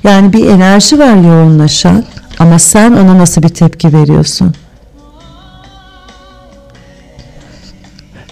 Yani 0.05 0.33
bir 0.33 0.49
enerji 0.49 0.99
var 0.99 1.15
yoğunlaşan 1.15 2.05
ama 2.39 2.59
sen 2.59 2.93
ona 2.93 3.19
nasıl 3.19 3.43
bir 3.43 3.49
tepki 3.49 3.93
veriyorsun? 3.93 4.55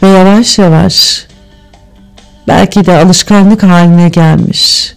Ve 0.03 0.09
yavaş 0.09 0.59
yavaş 0.59 1.27
belki 2.49 2.87
de 2.87 2.99
alışkanlık 2.99 3.63
haline 3.63 4.09
gelmiş 4.09 4.95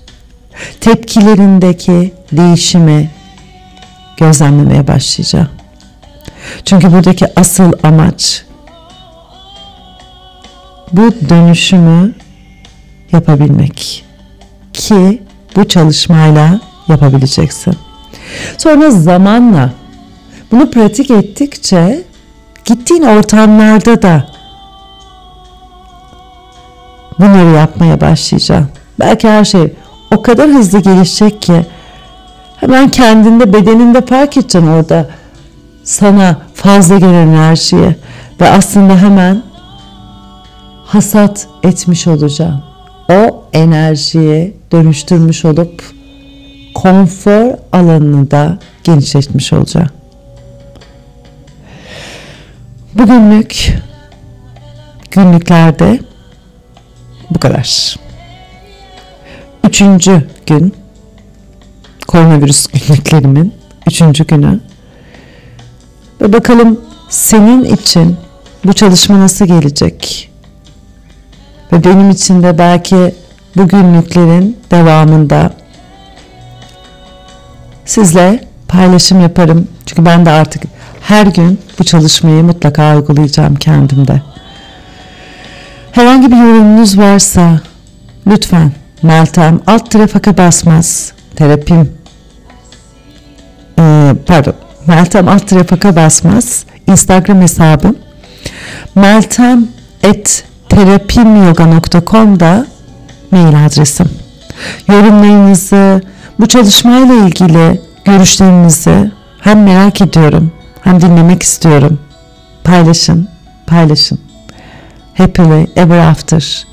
tepkilerindeki 0.81 2.13
değişimi 2.31 3.09
gözlemlemeye 4.17 4.87
başlayacağım. 4.87 5.56
Çünkü 6.65 6.91
buradaki 6.91 7.25
asıl 7.39 7.71
amaç 7.83 8.43
bu 10.91 11.29
dönüşümü 11.29 12.13
yapabilmek 13.11 14.05
ki 14.73 15.23
bu 15.55 15.67
çalışmayla 15.67 16.59
yapabileceksin. 16.87 17.75
Sonra 18.57 18.91
zamanla 18.91 19.71
bunu 20.51 20.71
pratik 20.71 21.11
ettikçe 21.11 22.03
gittiğin 22.65 23.03
ortamlarda 23.03 24.01
da 24.01 24.27
bunları 27.19 27.55
yapmaya 27.55 28.01
başlayacaksın. 28.01 28.69
Belki 28.99 29.29
her 29.29 29.45
şey 29.45 29.73
o 30.11 30.21
kadar 30.21 30.49
hızlı 30.49 30.79
gelişecek 30.79 31.41
ki 31.41 31.65
hemen 32.57 32.89
kendinde 32.89 33.53
bedeninde 33.53 34.05
fark 34.05 34.37
edeceksin 34.37 34.67
orada 34.67 35.09
sana 35.87 36.41
fazla 36.53 36.97
gelen 36.97 37.27
enerjiyi 37.27 37.95
ve 38.41 38.49
aslında 38.49 39.01
hemen 39.01 39.43
hasat 40.85 41.47
etmiş 41.63 42.07
olacağım. 42.07 42.63
O 43.09 43.43
enerjiye 43.53 44.53
dönüştürmüş 44.71 45.45
olup 45.45 45.83
konfor 46.73 47.53
alanını 47.71 48.31
da 48.31 48.57
genişletmiş 48.83 49.53
olacağım. 49.53 49.89
Bugünlük 52.93 53.73
günlüklerde 55.11 55.99
bu 57.29 57.39
kadar. 57.39 57.95
Üçüncü 59.63 60.27
gün 60.45 60.73
koronavirüs 62.07 62.67
günlüklerimin 62.67 63.53
üçüncü 63.87 64.27
günü 64.27 64.59
ve 66.21 66.33
bakalım 66.33 66.81
senin 67.09 67.63
için 67.63 68.17
bu 68.65 68.73
çalışma 68.73 69.19
nasıl 69.19 69.45
gelecek? 69.45 70.29
Ve 71.71 71.83
benim 71.83 72.09
için 72.09 72.43
de 72.43 72.57
belki 72.57 73.15
bu 73.55 73.67
günlüklerin 73.67 74.57
devamında 74.71 75.51
sizle 77.85 78.43
paylaşım 78.67 79.21
yaparım. 79.21 79.67
Çünkü 79.85 80.05
ben 80.05 80.25
de 80.25 80.29
artık 80.29 80.63
her 81.01 81.27
gün 81.27 81.59
bu 81.79 81.83
çalışmayı 81.83 82.43
mutlaka 82.43 82.95
uygulayacağım 82.95 83.55
kendimde. 83.55 84.21
Herhangi 85.91 86.31
bir 86.31 86.37
yorumunuz 86.37 86.97
varsa 86.97 87.61
lütfen 88.27 88.71
Meltem 89.01 89.59
alt 89.67 89.91
trafaka 89.91 90.37
basmaz 90.37 91.11
terapim 91.35 91.91
ee, 93.79 94.13
pardon 94.25 94.53
Meltem 94.87 95.27
alt 95.27 95.47
trafaka 95.47 95.95
basmaz 95.95 96.65
Instagram 96.87 97.41
hesabım 97.41 97.95
meltem 98.95 99.67
et 100.03 100.43
terapimyoga.com'da 100.69 102.65
mail 103.31 103.65
adresim. 103.65 104.09
Yorumlarınızı, 104.87 106.01
bu 106.39 106.47
çalışmayla 106.47 107.15
ilgili 107.15 107.81
görüşlerinizi 108.05 109.11
hem 109.41 109.63
merak 109.63 110.01
ediyorum 110.01 110.51
hem 110.81 111.01
dinlemek 111.01 111.43
istiyorum. 111.43 111.99
Paylaşın, 112.63 113.27
paylaşın. 113.67 114.19
Happily 115.17 115.67
ever 115.75 116.07
after. 116.07 116.67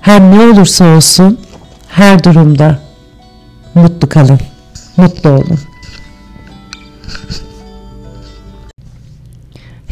Her 0.00 0.20
ne 0.20 0.40
olursa 0.40 0.84
olsun 0.84 1.40
her 1.88 2.24
durumda 2.24 2.78
mutlu 3.74 4.08
kalın. 4.08 4.40
Mutlu 4.96 5.30
olun. 5.30 5.73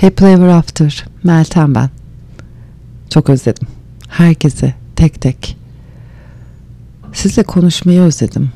Happy 0.00 0.24
Ever 0.24 0.48
After 0.48 1.04
Meltem 1.24 1.74
ben. 1.74 1.90
Çok 3.10 3.30
özledim. 3.30 3.68
Herkesi 4.08 4.74
tek 4.96 5.20
tek. 5.20 5.56
Sizle 7.12 7.42
konuşmayı 7.42 8.00
özledim. 8.00 8.50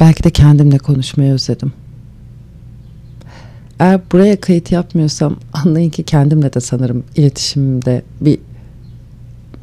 Belki 0.00 0.24
de 0.24 0.30
kendimle 0.30 0.78
konuşmayı 0.78 1.32
özledim. 1.32 1.72
Eğer 3.80 4.00
buraya 4.12 4.40
kayıt 4.40 4.72
yapmıyorsam 4.72 5.36
anlayın 5.52 5.90
ki 5.90 6.02
kendimle 6.02 6.52
de 6.52 6.60
sanırım 6.60 7.04
iletişimde 7.16 8.02
bir 8.20 8.38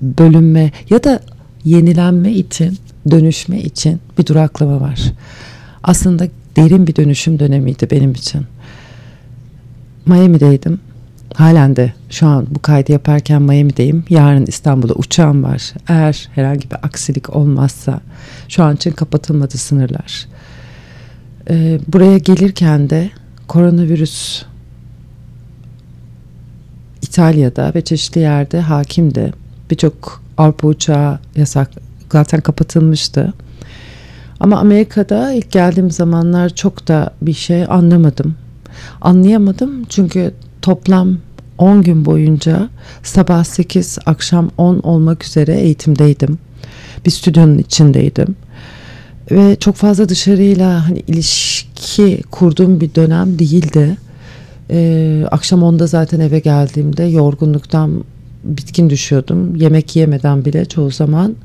bölünme 0.01 0.71
ya 0.89 1.03
da 1.03 1.19
yenilenme 1.65 2.31
için, 2.31 2.77
dönüşme 3.11 3.61
için 3.61 3.99
bir 4.17 4.25
duraklama 4.25 4.81
var. 4.81 4.99
Aslında 5.83 6.27
derin 6.55 6.87
bir 6.87 6.95
dönüşüm 6.95 7.39
dönemiydi 7.39 7.87
benim 7.91 8.11
için. 8.11 8.45
Miami'deydim. 10.05 10.79
Halen 11.33 11.75
de 11.75 11.93
şu 12.09 12.27
an 12.27 12.47
bu 12.49 12.61
kaydı 12.61 12.91
yaparken 12.91 13.41
Miami'deyim. 13.41 14.03
Yarın 14.09 14.45
İstanbul'a 14.45 14.93
uçağım 14.93 15.43
var. 15.43 15.73
Eğer 15.87 16.29
herhangi 16.35 16.71
bir 16.71 16.77
aksilik 16.83 17.35
olmazsa 17.35 17.99
şu 18.47 18.63
an 18.63 18.75
için 18.75 18.91
kapatılmadı 18.91 19.57
sınırlar. 19.57 20.27
Ee, 21.49 21.79
buraya 21.87 22.17
gelirken 22.17 22.89
de 22.89 23.09
koronavirüs 23.47 24.43
İtalya'da 27.01 27.71
ve 27.75 27.81
çeşitli 27.81 28.21
yerde 28.21 28.59
hakimdi. 28.59 29.33
Birçok 29.71 30.23
Avrupa 30.37 30.67
uçağı 30.67 31.19
yasak 31.35 31.71
zaten 32.11 32.41
kapatılmıştı. 32.41 33.33
Ama 34.39 34.59
Amerika'da 34.59 35.33
ilk 35.33 35.51
geldiğim 35.51 35.91
zamanlar 35.91 36.49
çok 36.49 36.87
da 36.87 37.13
bir 37.21 37.33
şey 37.33 37.63
anlamadım. 37.63 38.35
Anlayamadım 39.01 39.83
çünkü 39.89 40.33
toplam 40.61 41.17
10 41.57 41.81
gün 41.81 42.05
boyunca 42.05 42.69
sabah 43.03 43.43
8 43.43 43.97
akşam 44.05 44.51
10 44.57 44.79
olmak 44.79 45.25
üzere 45.25 45.53
eğitimdeydim. 45.53 46.39
Bir 47.05 47.11
stüdyonun 47.11 47.57
içindeydim. 47.57 48.35
Ve 49.31 49.55
çok 49.59 49.75
fazla 49.75 50.09
dışarıyla 50.09 50.89
hani 50.89 50.99
ilişki 51.07 52.21
kurduğum 52.31 52.81
bir 52.81 52.95
dönem 52.95 53.39
değildi. 53.39 53.97
Ee, 54.69 55.25
akşam 55.31 55.61
10'da 55.61 55.87
zaten 55.87 56.19
eve 56.19 56.39
geldiğimde 56.39 57.03
yorgunluktan 57.03 58.03
bitkin 58.43 58.89
düşüyordum. 58.89 59.55
Yemek 59.55 59.95
yemeden 59.95 60.45
bile 60.45 60.65
çoğu 60.65 60.91
zaman 60.91 61.35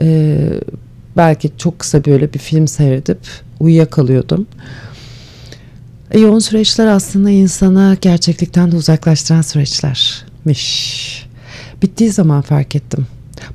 e, 0.00 0.38
belki 1.18 1.50
çok 1.58 1.78
kısa 1.78 2.04
böyle 2.04 2.32
bir 2.32 2.38
film 2.38 2.68
seyredip 2.68 3.18
uyuyakalıyordum. 3.60 4.46
E, 6.10 6.20
yoğun 6.20 6.38
süreçler 6.38 6.86
aslında 6.86 7.30
insana 7.30 7.96
gerçeklikten 8.00 8.72
de 8.72 8.76
uzaklaştıran 8.76 9.42
süreçlermiş. 9.42 11.26
Bittiği 11.82 12.10
zaman 12.10 12.40
fark 12.40 12.76
ettim. 12.76 13.06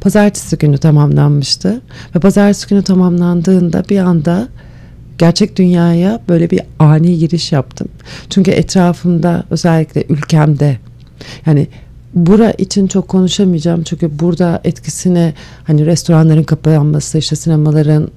Pazartesi 0.01 0.57
günü 0.57 0.77
tamamlanmıştı 0.77 1.81
ve 2.15 2.19
pazartesi 2.19 2.69
günü 2.69 2.83
tamamlandığında 2.83 3.83
bir 3.89 3.97
anda 3.97 4.47
gerçek 5.17 5.55
dünyaya 5.55 6.21
böyle 6.29 6.49
bir 6.49 6.61
ani 6.79 7.17
giriş 7.19 7.51
yaptım. 7.51 7.87
Çünkü 8.29 8.51
etrafımda 8.51 9.43
özellikle 9.49 10.03
ülkemde 10.09 10.77
yani 11.45 11.67
bura 12.13 12.51
için 12.51 12.87
çok 12.87 13.07
konuşamayacağım 13.07 13.83
çünkü 13.83 14.19
burada 14.19 14.61
etkisini 14.63 15.33
hani 15.63 15.85
restoranların 15.85 16.43
kapanması, 16.43 17.17
işte 17.17 17.35
sinemaların 17.35 18.09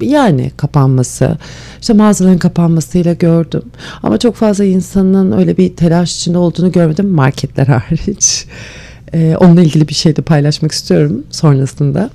yani 0.00 0.50
kapanması, 0.56 1.38
işte 1.80 1.92
mağazaların 1.92 2.38
kapanmasıyla 2.38 3.12
gördüm. 3.12 3.62
Ama 4.02 4.18
çok 4.18 4.34
fazla 4.34 4.64
insanın 4.64 5.32
öyle 5.32 5.56
bir 5.56 5.76
telaş 5.76 6.16
içinde 6.16 6.38
olduğunu 6.38 6.72
görmedim 6.72 7.08
marketler 7.08 7.66
hariç. 7.66 8.46
Ee, 9.14 9.36
onunla 9.40 9.62
ilgili 9.62 9.88
bir 9.88 9.94
şey 9.94 10.16
de 10.16 10.22
paylaşmak 10.22 10.72
istiyorum 10.72 11.24
sonrasında. 11.30 12.10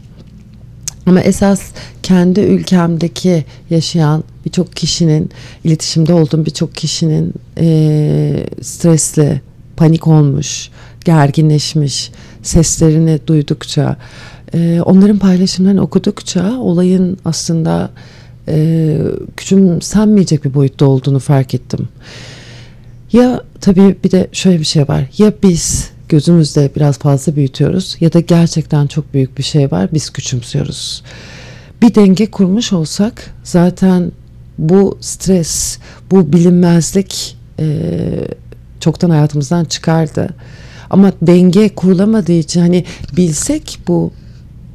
Ama 1.06 1.22
esas 1.22 1.62
kendi 2.04 2.40
ülkemdeki 2.40 3.46
yaşayan 3.70 4.24
birçok 4.46 4.76
kişinin, 4.76 5.30
iletişimde 5.64 6.14
olduğum 6.14 6.46
birçok 6.46 6.76
kişinin 6.76 7.34
e, 7.58 8.48
stresli, 8.62 9.42
panik 9.84 10.08
olmuş, 10.08 10.70
gerginleşmiş, 11.06 12.12
seslerini 12.44 13.20
duydukça, 13.28 13.98
e, 14.54 14.82
onların 14.86 15.18
paylaşımlarını 15.18 15.82
okudukça 15.82 16.58
olayın 16.58 17.18
aslında 17.26 17.90
e, 18.48 18.98
küçümsenmeyecek 19.38 20.46
bir 20.46 20.54
boyutta 20.54 20.86
olduğunu 20.86 21.20
fark 21.20 21.54
ettim. 21.54 21.90
Ya 23.14 23.42
tabii 23.62 23.96
bir 24.04 24.12
de 24.12 24.28
şöyle 24.32 24.60
bir 24.60 24.66
şey 24.66 24.88
var. 24.88 25.06
Ya 25.18 25.34
biz 25.44 25.90
gözümüzde 26.10 26.72
biraz 26.76 26.98
fazla 27.00 27.36
büyütüyoruz 27.36 27.98
ya 28.00 28.14
da 28.14 28.20
gerçekten 28.20 28.88
çok 28.88 29.14
büyük 29.14 29.38
bir 29.38 29.44
şey 29.44 29.72
var 29.72 29.90
biz 29.94 30.10
küçümsüyoruz. 30.10 31.04
Bir 31.82 31.96
denge 31.96 32.32
kurmuş 32.32 32.74
olsak 32.74 33.34
zaten 33.44 34.12
bu 34.58 34.98
stres, 35.02 35.78
bu 36.12 36.34
bilinmezlik 36.34 37.38
e, 37.60 37.66
çoktan 38.84 39.10
hayatımızdan 39.10 39.66
çıkardı. 39.66 40.30
Ama 40.90 41.12
denge 41.22 41.70
kurulamadığı 41.70 42.32
için 42.32 42.62
hani 42.62 42.86
bilsek 43.18 43.80
bu 43.88 44.12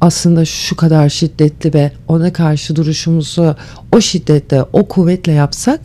aslında 0.01 0.45
şu 0.45 0.75
kadar 0.75 1.09
şiddetli 1.09 1.73
ve 1.73 1.91
ona 2.07 2.33
karşı 2.33 2.75
duruşumuzu 2.75 3.55
o 3.91 4.01
şiddette, 4.01 4.63
o 4.73 4.87
kuvvetle 4.87 5.31
yapsak 5.31 5.79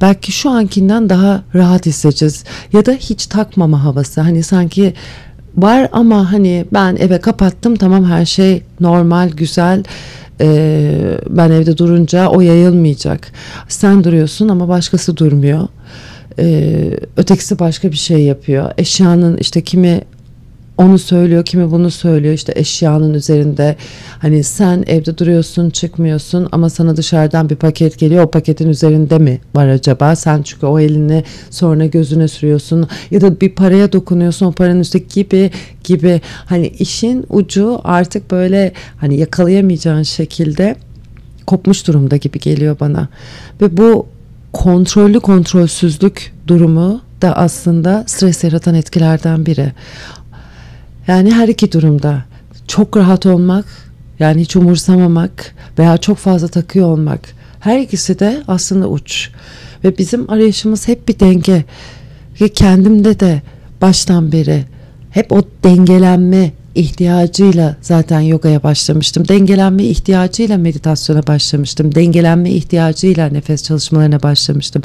belki 0.00 0.32
şu 0.32 0.50
ankinden 0.50 1.08
daha 1.08 1.42
rahat 1.54 1.86
hissedeceğiz. 1.86 2.44
Ya 2.72 2.86
da 2.86 2.92
hiç 2.92 3.26
takmama 3.26 3.84
havası. 3.84 4.20
Hani 4.20 4.42
sanki 4.42 4.94
var 5.56 5.88
ama 5.92 6.32
hani 6.32 6.66
ben 6.72 6.96
eve 6.96 7.20
kapattım 7.20 7.76
tamam 7.76 8.04
her 8.04 8.26
şey 8.26 8.62
normal, 8.80 9.30
güzel. 9.30 9.84
Ee, 10.40 11.18
ben 11.28 11.50
evde 11.50 11.78
durunca 11.78 12.28
o 12.28 12.40
yayılmayacak. 12.40 13.32
Sen 13.68 14.04
duruyorsun 14.04 14.48
ama 14.48 14.68
başkası 14.68 15.16
durmuyor. 15.16 15.68
Ee, 16.38 16.90
ötekisi 17.16 17.58
başka 17.58 17.90
bir 17.90 17.96
şey 17.96 18.22
yapıyor. 18.22 18.70
Eşyanın 18.78 19.36
işte 19.36 19.60
kimi 19.60 20.00
onu 20.78 20.98
söylüyor, 20.98 21.44
kimi 21.44 21.70
bunu 21.70 21.90
söylüyor. 21.90 22.34
İşte 22.34 22.52
eşyanın 22.56 23.14
üzerinde 23.14 23.76
hani 24.18 24.44
sen 24.44 24.84
evde 24.86 25.18
duruyorsun, 25.18 25.70
çıkmıyorsun 25.70 26.48
ama 26.52 26.70
sana 26.70 26.96
dışarıdan 26.96 27.50
bir 27.50 27.56
paket 27.56 27.98
geliyor. 27.98 28.24
O 28.24 28.30
paketin 28.30 28.68
üzerinde 28.68 29.18
mi 29.18 29.40
var 29.54 29.68
acaba? 29.68 30.16
Sen 30.16 30.42
çünkü 30.42 30.66
o 30.66 30.78
elini 30.78 31.24
sonra 31.50 31.86
gözüne 31.86 32.28
sürüyorsun 32.28 32.88
ya 33.10 33.20
da 33.20 33.40
bir 33.40 33.54
paraya 33.54 33.92
dokunuyorsun. 33.92 34.46
O 34.46 34.52
paranın 34.52 34.80
üstteki 34.80 35.20
gibi 35.20 35.50
gibi 35.84 36.20
hani 36.46 36.66
işin 36.66 37.26
ucu 37.28 37.80
artık 37.84 38.30
böyle 38.30 38.72
hani 38.96 39.16
yakalayamayacağın 39.16 40.02
şekilde 40.02 40.76
kopmuş 41.46 41.86
durumda 41.86 42.16
gibi 42.16 42.38
geliyor 42.38 42.76
bana. 42.80 43.08
Ve 43.60 43.76
bu 43.76 44.06
kontrollü 44.52 45.20
kontrolsüzlük 45.20 46.32
durumu 46.46 47.00
da 47.22 47.36
aslında 47.36 48.04
stres 48.06 48.44
yaratan 48.44 48.74
etkilerden 48.74 49.46
biri. 49.46 49.72
Yani 51.06 51.34
her 51.34 51.48
iki 51.48 51.72
durumda 51.72 52.24
çok 52.68 52.96
rahat 52.96 53.26
olmak 53.26 53.64
yani 54.18 54.40
hiç 54.40 54.56
umursamamak 54.56 55.54
veya 55.78 55.98
çok 55.98 56.18
fazla 56.18 56.48
takıyor 56.48 56.88
olmak 56.88 57.20
her 57.60 57.80
ikisi 57.80 58.18
de 58.18 58.42
aslında 58.48 58.88
uç. 58.88 59.30
Ve 59.84 59.98
bizim 59.98 60.30
arayışımız 60.30 60.88
hep 60.88 61.08
bir 61.08 61.20
denge. 61.20 61.64
Ve 62.40 62.48
kendimde 62.48 63.20
de 63.20 63.42
baştan 63.80 64.32
beri 64.32 64.64
hep 65.10 65.32
o 65.32 65.42
dengelenme 65.64 66.52
ihtiyacıyla 66.78 67.76
zaten 67.80 68.20
yogaya 68.20 68.62
başlamıştım. 68.62 69.28
Dengelenme 69.28 69.84
ihtiyacıyla 69.84 70.58
meditasyona 70.58 71.26
başlamıştım. 71.26 71.94
Dengelenme 71.94 72.50
ihtiyacıyla 72.50 73.28
nefes 73.28 73.62
çalışmalarına 73.62 74.22
başlamıştım. 74.22 74.82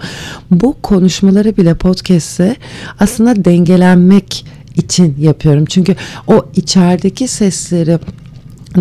Bu 0.52 0.76
konuşmaları 0.84 1.58
bile 1.58 1.74
podcast'te 1.74 2.56
aslında 3.00 3.46
dengelenmek 3.46 4.46
için 4.76 5.16
yapıyorum. 5.20 5.66
Çünkü 5.66 5.96
o 6.28 6.46
içerideki 6.56 7.28
sesleri 7.28 8.00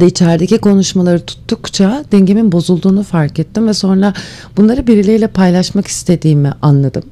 de 0.01 0.07
içerideki 0.07 0.59
konuşmaları 0.59 1.27
tuttukça 1.27 2.05
dengemin 2.13 2.53
bozulduğunu 2.53 3.03
fark 3.03 3.39
ettim 3.39 3.67
ve 3.67 3.75
sonra 3.75 4.15
bunları 4.57 4.87
birileriyle 4.87 5.27
paylaşmak 5.27 5.87
istediğimi 5.87 6.53
anladım. 6.63 7.05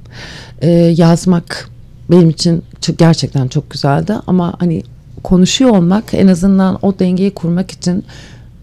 Ee, 0.61 0.71
yazmak 0.97 1.69
benim 2.11 2.31
için 2.31 2.63
gerçekten 2.99 3.49
çok 3.49 3.71
güzeldi 3.71 4.15
ama 4.27 4.55
hani 4.59 4.83
konuşuyor 5.23 5.71
olmak 5.71 6.15
en 6.15 6.29
azından 6.29 6.79
o 6.83 6.99
dengeyi 6.99 7.31
kurmak 7.31 7.71
için 7.71 8.05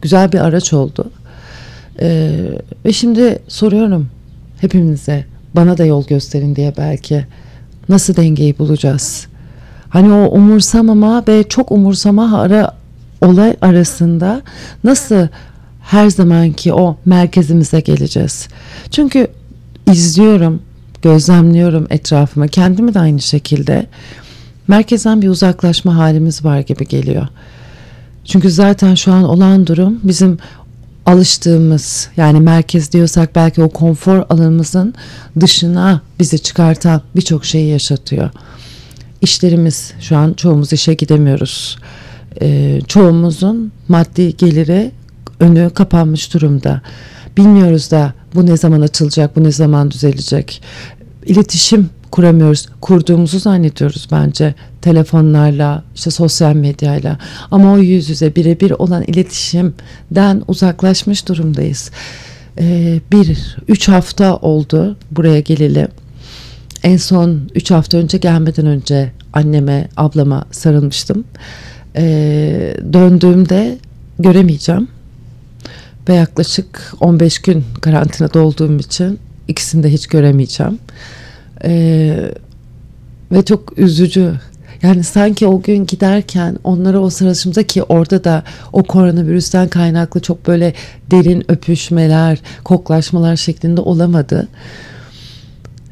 güzel 0.02 0.32
bir 0.32 0.40
araç 0.40 0.74
oldu. 0.74 1.12
Ee, 2.02 2.32
ve 2.86 2.94
şimdi 2.94 3.40
soruyorum 3.48 4.10
hepimize 4.62 5.26
bana 5.56 5.78
da 5.78 5.86
yol 5.86 6.08
gösterin 6.08 6.56
diye 6.56 6.74
belki 6.78 7.26
nasıl 7.90 8.16
dengeyi 8.16 8.60
bulacağız? 8.60 9.28
Hani 9.90 10.14
o 10.14 10.30
umursamama 10.32 11.24
ve 11.28 11.44
çok 11.44 11.72
umursama 11.72 12.40
ara 12.40 12.72
olay 13.22 13.56
arasında 13.62 14.42
nasıl 14.84 15.28
her 15.82 16.10
zamanki 16.10 16.74
o 16.74 16.98
merkezimize 17.06 17.80
geleceğiz? 17.80 18.48
Çünkü 18.92 19.28
izliyorum, 19.92 20.62
gözlemliyorum 21.02 21.88
etrafıma, 21.90 22.48
kendimi 22.48 22.94
de 22.94 23.00
aynı 23.00 23.22
şekilde 23.22 23.86
merkezden 24.68 25.22
bir 25.22 25.30
uzaklaşma 25.30 25.96
halimiz 25.96 26.46
var 26.46 26.60
gibi 26.60 26.88
geliyor. 26.88 27.28
Çünkü 28.26 28.52
zaten 28.52 28.96
şu 28.96 29.14
an 29.14 29.24
olan 29.24 29.68
durum 29.68 30.00
bizim 30.04 30.38
alıştığımız 31.06 32.10
yani 32.18 32.40
merkez 32.40 32.92
diyorsak 32.92 33.36
belki 33.36 33.64
o 33.64 33.70
konfor 33.70 34.26
alanımızın 34.30 34.94
dışına 35.40 36.02
bizi 36.20 36.40
çıkartan 36.40 37.02
birçok 37.16 37.46
şeyi 37.46 37.70
yaşatıyor. 37.70 38.30
İşlerimiz 39.22 39.94
şu 40.00 40.18
an 40.18 40.34
çoğumuz 40.34 40.74
işe 40.74 40.94
gidemiyoruz. 40.94 41.78
Ee, 42.42 42.80
çoğumuzun 42.88 43.72
maddi 43.88 44.38
geliri 44.38 44.92
önü 45.40 45.70
kapanmış 45.70 46.34
durumda. 46.34 46.82
Bilmiyoruz 47.38 47.92
da 47.92 48.14
bu 48.36 48.46
ne 48.46 48.58
zaman 48.58 48.82
açılacak, 48.82 49.36
bu 49.36 49.44
ne 49.44 49.52
zaman 49.52 49.92
düzelecek. 49.92 50.62
İletişim 51.26 51.90
kuramıyoruz. 52.12 52.70
Kurduğumuzu 52.82 53.40
zannediyoruz 53.40 54.08
bence 54.12 54.56
telefonlarla, 54.82 55.84
işte 55.96 56.12
sosyal 56.12 56.54
medyayla. 56.54 57.18
Ama 57.52 57.74
o 57.74 57.78
yüz 57.78 58.10
yüze 58.10 58.36
birebir 58.36 58.72
olan 58.72 59.04
iletişimden 59.04 60.44
uzaklaşmış 60.48 61.28
durumdayız. 61.28 61.92
Ee, 62.60 63.00
bir, 63.12 63.58
üç 63.68 63.88
hafta 63.88 64.38
oldu 64.38 64.98
buraya 65.12 65.40
geleli. 65.40 65.88
En 66.84 66.98
son 66.98 67.50
üç 67.56 67.72
hafta 67.72 67.98
önce 67.98 68.18
gelmeden 68.18 68.66
önce 68.66 69.12
anneme, 69.34 69.90
ablama 69.98 70.46
sarılmıştım. 70.52 71.24
Ee, 71.96 72.78
döndüğümde 72.94 73.78
göremeyeceğim. 74.20 74.88
Ve 76.10 76.14
yaklaşık 76.14 76.94
15 77.00 77.40
gün 77.40 77.66
karantinada 77.82 78.40
olduğum 78.40 78.78
için 78.78 79.20
ikisini 79.48 79.84
de 79.84 79.92
hiç 79.94 80.08
göremeyeceğim. 80.08 80.80
Ee, 81.64 82.32
ve 83.32 83.46
çok 83.46 83.80
üzücü. 83.80 84.34
Yani 84.82 85.04
sanki 85.04 85.48
o 85.48 85.62
gün 85.62 85.86
giderken 85.86 86.58
onlara 86.64 87.00
o 87.00 87.10
sarılışımda 87.10 87.64
ki 87.64 87.84
orada 87.84 88.24
da 88.24 88.44
o 88.74 88.84
koronavirüsten 88.84 89.68
kaynaklı 89.68 90.20
çok 90.20 90.48
böyle 90.48 90.74
derin 91.12 91.52
öpüşmeler, 91.52 92.40
koklaşmalar 92.64 93.36
şeklinde 93.36 93.82
olamadı. 93.82 94.48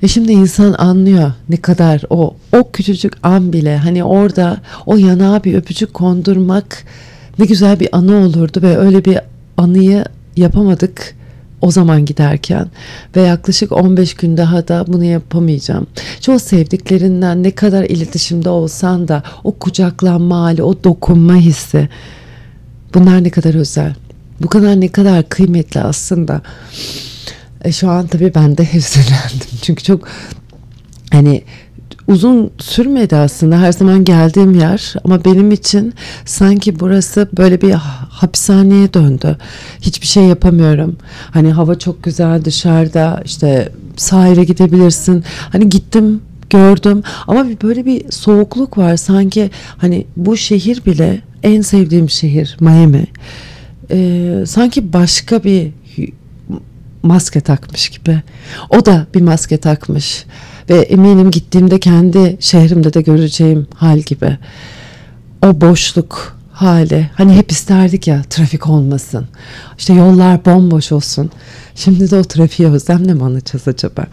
Ve 0.04 0.08
şimdi 0.08 0.32
insan 0.32 0.74
anlıyor 0.74 1.32
ne 1.50 1.58
kadar 1.58 2.02
o 2.10 2.36
o 2.54 2.72
küçücük 2.72 3.14
an 3.24 3.54
bile 3.54 3.78
hani 3.78 4.04
orada 4.04 4.58
o 4.86 4.98
yanağa 4.98 5.44
bir 5.44 5.54
öpücük 5.54 5.94
kondurmak 5.94 6.84
ne 7.40 7.46
güzel 7.46 7.80
bir 7.80 7.90
anı 7.92 8.16
olurdu 8.16 8.62
ve 8.62 8.78
öyle 8.78 9.06
bir 9.06 9.20
anıyı 9.58 10.06
yapamadık 10.38 11.16
o 11.66 11.72
zaman 11.72 12.06
giderken 12.06 12.68
ve 13.16 13.22
yaklaşık 13.22 13.72
15 13.72 14.14
gün 14.14 14.38
daha 14.38 14.68
da 14.68 14.86
bunu 14.88 15.04
yapamayacağım. 15.04 15.88
Çoğu 16.22 16.40
sevdiklerinden 16.40 17.44
ne 17.44 17.52
kadar 17.52 17.84
iletişimde 17.84 18.50
olsan 18.50 19.08
da 19.08 19.24
o 19.44 19.52
kucaklanma 19.52 20.40
hali, 20.42 20.64
o 20.64 20.84
dokunma 20.84 21.36
hissi 21.36 21.90
bunlar 22.94 23.24
ne 23.24 23.30
kadar 23.30 23.56
özel. 23.56 23.96
Bu 24.42 24.48
kadar 24.48 24.82
ne 24.82 24.88
kadar 24.88 25.30
kıymetli 25.30 25.82
aslında. 25.82 26.42
E 27.64 27.72
şu 27.72 27.90
an 27.90 28.08
tabii 28.08 28.32
ben 28.36 28.58
de 28.58 28.64
hüzünlendim. 28.74 29.58
Çünkü 29.62 29.84
çok 29.84 30.08
hani 31.12 31.44
uzun 32.08 32.52
sürmedi 32.58 33.16
aslında 33.16 33.62
her 33.62 33.72
zaman 33.72 34.04
geldiğim 34.04 34.60
yer 34.60 34.94
ama 35.04 35.26
benim 35.26 35.52
için 35.52 35.94
sanki 36.26 36.80
burası 36.80 37.30
böyle 37.38 37.62
bir 37.62 37.72
hapishaneye 38.10 38.94
döndü. 38.94 39.38
Hiçbir 39.82 40.08
şey 40.08 40.24
yapamıyorum. 40.24 40.96
Hani 41.32 41.52
hava 41.52 41.80
çok 41.80 42.04
güzel 42.04 42.46
dışarıda 42.46 43.22
işte 43.26 43.72
sahile 43.98 44.44
gidebilirsin. 44.44 45.24
Hani 45.52 45.70
gittim 45.70 46.22
gördüm 46.50 47.04
ama 47.28 47.46
böyle 47.64 47.86
bir 47.86 48.12
soğukluk 48.12 48.78
var 48.78 48.98
sanki 48.98 49.52
hani 49.78 50.06
bu 50.18 50.38
şehir 50.38 50.86
bile 50.86 51.22
en 51.44 51.62
sevdiğim 51.62 52.10
şehir 52.10 52.58
Miami. 52.60 53.06
Ee, 53.92 54.44
sanki 54.48 54.94
başka 54.94 55.44
bir 55.44 55.72
maske 57.04 57.42
takmış 57.42 57.90
gibi. 57.90 58.22
O 58.70 58.86
da 58.86 59.08
bir 59.16 59.22
maske 59.22 59.58
takmış 59.58 60.26
ve 60.70 60.78
eminim 60.78 61.32
gittiğimde 61.32 61.80
kendi 61.80 62.38
şehrimde 62.40 62.94
de 62.94 63.02
göreceğim 63.02 63.68
hal 63.76 64.00
gibi. 64.00 64.38
O 65.42 65.62
boşluk 65.62 66.38
hali. 66.52 67.10
Hani 67.16 67.34
hep 67.34 67.52
isterdik 67.52 68.08
ya 68.08 68.22
trafik 68.30 68.70
olmasın. 68.70 69.28
İşte 69.78 69.94
yollar 69.94 70.46
bomboş 70.46 70.92
olsun. 70.92 71.32
Şimdi 71.76 72.12
de 72.12 72.16
o 72.16 72.24
trafiğe 72.24 72.70
özlemle 72.70 73.14
mi 73.14 73.24
anlatacağız 73.24 73.68
acaba? 73.68 74.06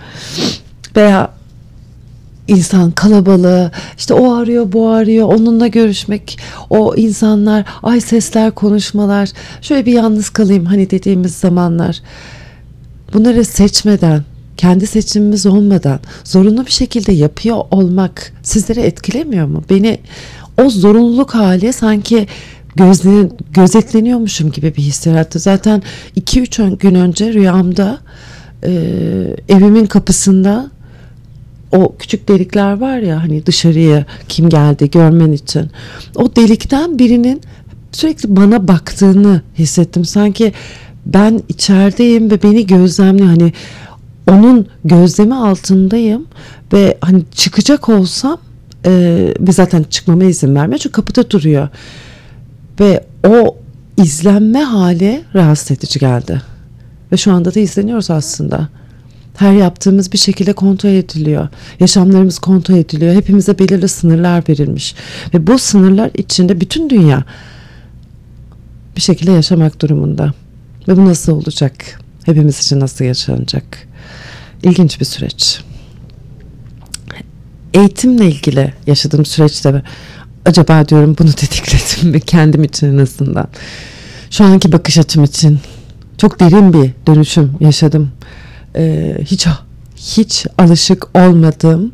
Veya 0.96 1.30
insan 2.48 2.90
kalabalığı 2.90 3.70
işte 3.98 4.14
o 4.14 4.34
arıyor 4.34 4.72
bu 4.72 4.88
arıyor 4.88 5.28
onunla 5.28 5.66
görüşmek 5.66 6.38
o 6.70 6.94
insanlar 6.96 7.64
ay 7.82 8.00
sesler 8.00 8.50
konuşmalar 8.50 9.30
şöyle 9.60 9.86
bir 9.86 9.92
yalnız 9.92 10.30
kalayım 10.30 10.64
hani 10.64 10.90
dediğimiz 10.90 11.34
zamanlar 11.34 12.00
bunları 13.12 13.44
seçmeden 13.44 14.24
kendi 14.56 14.86
seçimimiz 14.86 15.46
olmadan 15.46 16.00
zorunlu 16.24 16.66
bir 16.66 16.70
şekilde 16.70 17.12
yapıyor 17.12 17.56
olmak 17.70 18.32
sizleri 18.42 18.80
etkilemiyor 18.80 19.46
mu? 19.46 19.62
Beni 19.70 19.98
o 20.58 20.70
zorunluluk 20.70 21.34
hali 21.34 21.72
sanki 21.72 22.26
gözle, 22.76 23.28
gözetleniyormuşum 23.54 24.52
gibi 24.52 24.76
bir 24.76 24.82
his 24.82 25.06
yarattı. 25.06 25.38
Zaten 25.38 25.82
2-3 26.16 26.76
gün 26.76 26.94
önce 26.94 27.32
rüyamda 27.32 27.98
e, 28.64 28.70
evimin 29.48 29.86
kapısında 29.86 30.70
o 31.72 31.96
küçük 31.98 32.28
delikler 32.28 32.72
var 32.72 32.98
ya 32.98 33.22
hani 33.22 33.46
dışarıya 33.46 34.06
kim 34.28 34.48
geldi 34.48 34.90
görmen 34.90 35.32
için. 35.32 35.70
O 36.14 36.36
delikten 36.36 36.98
birinin 36.98 37.40
sürekli 37.92 38.36
bana 38.36 38.68
baktığını 38.68 39.42
hissettim. 39.58 40.04
Sanki 40.04 40.52
ben 41.06 41.40
içerideyim 41.48 42.30
ve 42.30 42.42
beni 42.42 42.66
gözlemliyor. 42.66 43.28
Hani 43.28 43.52
onun 44.30 44.66
gözlemi 44.84 45.34
altındayım 45.34 46.26
ve 46.72 46.98
hani 47.00 47.22
çıkacak 47.34 47.88
olsam 47.88 48.38
e, 48.86 48.90
ve 49.40 49.52
zaten 49.52 49.82
çıkmama 49.82 50.24
izin 50.24 50.54
vermiyor 50.54 50.78
çünkü 50.78 50.92
kapıda 50.92 51.30
duruyor. 51.30 51.68
Ve 52.80 53.04
o 53.26 53.56
izlenme 53.96 54.62
hali 54.62 55.22
rahatsız 55.34 55.70
edici 55.70 55.98
geldi. 55.98 56.42
Ve 57.12 57.16
şu 57.16 57.32
anda 57.32 57.54
da 57.54 57.60
izleniyoruz 57.60 58.10
aslında. 58.10 58.68
Her 59.36 59.52
yaptığımız 59.52 60.12
bir 60.12 60.18
şekilde 60.18 60.52
kontrol 60.52 60.90
ediliyor. 60.90 61.48
Yaşamlarımız 61.80 62.38
kontrol 62.38 62.76
ediliyor. 62.76 63.14
Hepimize 63.14 63.58
belirli 63.58 63.88
sınırlar 63.88 64.44
verilmiş. 64.48 64.94
Ve 65.34 65.46
bu 65.46 65.58
sınırlar 65.58 66.10
içinde 66.14 66.60
bütün 66.60 66.90
dünya 66.90 67.24
bir 68.96 69.00
şekilde 69.00 69.30
yaşamak 69.30 69.82
durumunda. 69.82 70.32
Ve 70.88 70.96
bu 70.96 71.04
nasıl 71.04 71.32
olacak? 71.32 72.00
Hepimiz 72.24 72.58
için 72.58 72.80
nasıl 72.80 73.04
yaşanacak? 73.04 73.88
İlginç 74.62 75.00
bir 75.00 75.04
süreç. 75.04 75.60
Eğitimle 77.74 78.26
ilgili 78.26 78.72
yaşadığım 78.86 79.24
süreçte 79.24 79.82
acaba 80.44 80.88
diyorum 80.88 81.16
bunu 81.18 81.32
tetikledim 81.32 82.10
mi 82.10 82.20
kendim 82.20 82.64
için 82.64 82.94
en 82.94 82.98
azından. 82.98 83.48
Şu 84.30 84.44
anki 84.44 84.72
bakış 84.72 84.98
açım 84.98 85.24
için 85.24 85.58
çok 86.18 86.40
derin 86.40 86.72
bir 86.72 86.90
dönüşüm 87.06 87.52
yaşadım. 87.60 88.12
Ee, 88.76 89.18
hiç 89.24 89.46
hiç 89.96 90.46
alışık 90.58 91.16
olmadığım 91.16 91.92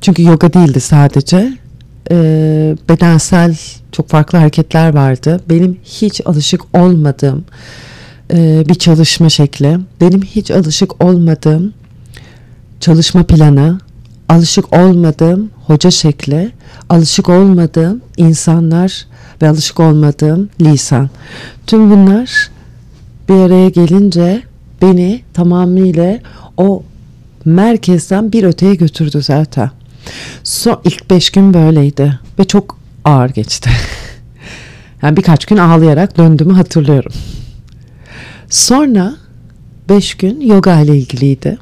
çünkü 0.00 0.22
yoga 0.22 0.52
değildi 0.52 0.80
sadece 0.80 1.58
e, 2.10 2.16
bedensel 2.88 3.56
çok 3.92 4.08
farklı 4.08 4.38
hareketler 4.38 4.94
vardı. 4.94 5.40
Benim 5.48 5.78
hiç 5.84 6.20
alışık 6.24 6.60
olmadığım 6.74 7.44
e, 8.32 8.64
bir 8.68 8.74
çalışma 8.74 9.28
şekli, 9.28 9.78
benim 10.00 10.22
hiç 10.22 10.50
alışık 10.50 11.04
olmadığım 11.04 11.72
çalışma 12.80 13.22
planı, 13.22 13.80
alışık 14.28 14.72
olmadığım 14.72 15.50
hoca 15.66 15.90
şekli, 15.90 16.52
alışık 16.88 17.28
olmadığım 17.28 18.00
insanlar 18.16 19.06
ve 19.42 19.48
alışık 19.48 19.80
olmadığım 19.80 20.50
lisan. 20.60 21.10
Tüm 21.66 21.90
bunlar 21.90 22.50
bir 23.28 23.34
araya 23.34 23.68
gelince 23.68 24.42
beni 24.82 25.22
tamamıyla 25.34 26.18
o 26.56 26.82
merkezden 27.44 28.32
bir 28.32 28.44
öteye 28.44 28.74
götürdü 28.74 29.22
zaten. 29.22 29.70
Son 30.44 30.80
ilk 30.84 31.10
beş 31.10 31.30
gün 31.30 31.54
böyleydi 31.54 32.18
ve 32.38 32.44
çok 32.44 32.78
ağır 33.04 33.30
geçti. 33.30 33.70
yani 35.02 35.16
birkaç 35.16 35.44
gün 35.46 35.56
ağlayarak 35.56 36.18
döndüğümü 36.18 36.54
hatırlıyorum. 36.54 37.12
Sonra 38.50 39.14
beş 39.88 40.14
gün 40.14 40.40
yoga 40.40 40.80
ile 40.80 40.98
ilgiliydi. 40.98 41.58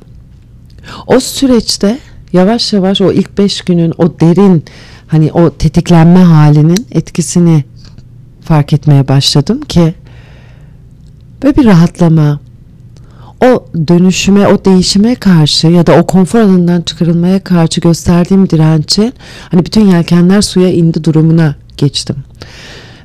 O 1.07 1.21
süreçte 1.21 1.99
yavaş 2.33 2.73
yavaş 2.73 3.01
o 3.01 3.13
ilk 3.13 3.39
beş 3.39 3.63
günün 3.63 3.95
o 3.99 4.21
derin 4.21 4.65
hani 5.07 5.33
o 5.33 5.51
tetiklenme 5.51 6.21
halinin 6.21 6.87
etkisini 6.91 7.65
fark 8.41 8.73
etmeye 8.73 9.09
başladım 9.09 9.61
ki 9.61 9.95
böyle 11.43 11.57
bir 11.57 11.65
rahatlama 11.65 12.41
o 13.45 13.67
dönüşüme 13.89 14.49
o 14.49 14.65
değişime 14.65 15.15
karşı 15.15 15.67
ya 15.67 15.87
da 15.87 15.93
o 15.93 16.07
konfor 16.07 16.39
alanından 16.39 16.83
çıkarılmaya 16.83 17.45
karşı 17.45 17.81
gösterdiğim 17.81 18.51
direnci 18.51 19.13
hani 19.51 19.65
bütün 19.65 19.87
yelkenler 19.87 20.43
suya 20.43 20.73
indi 20.73 21.05
durumuna 21.05 21.57
geçtim. 21.77 22.17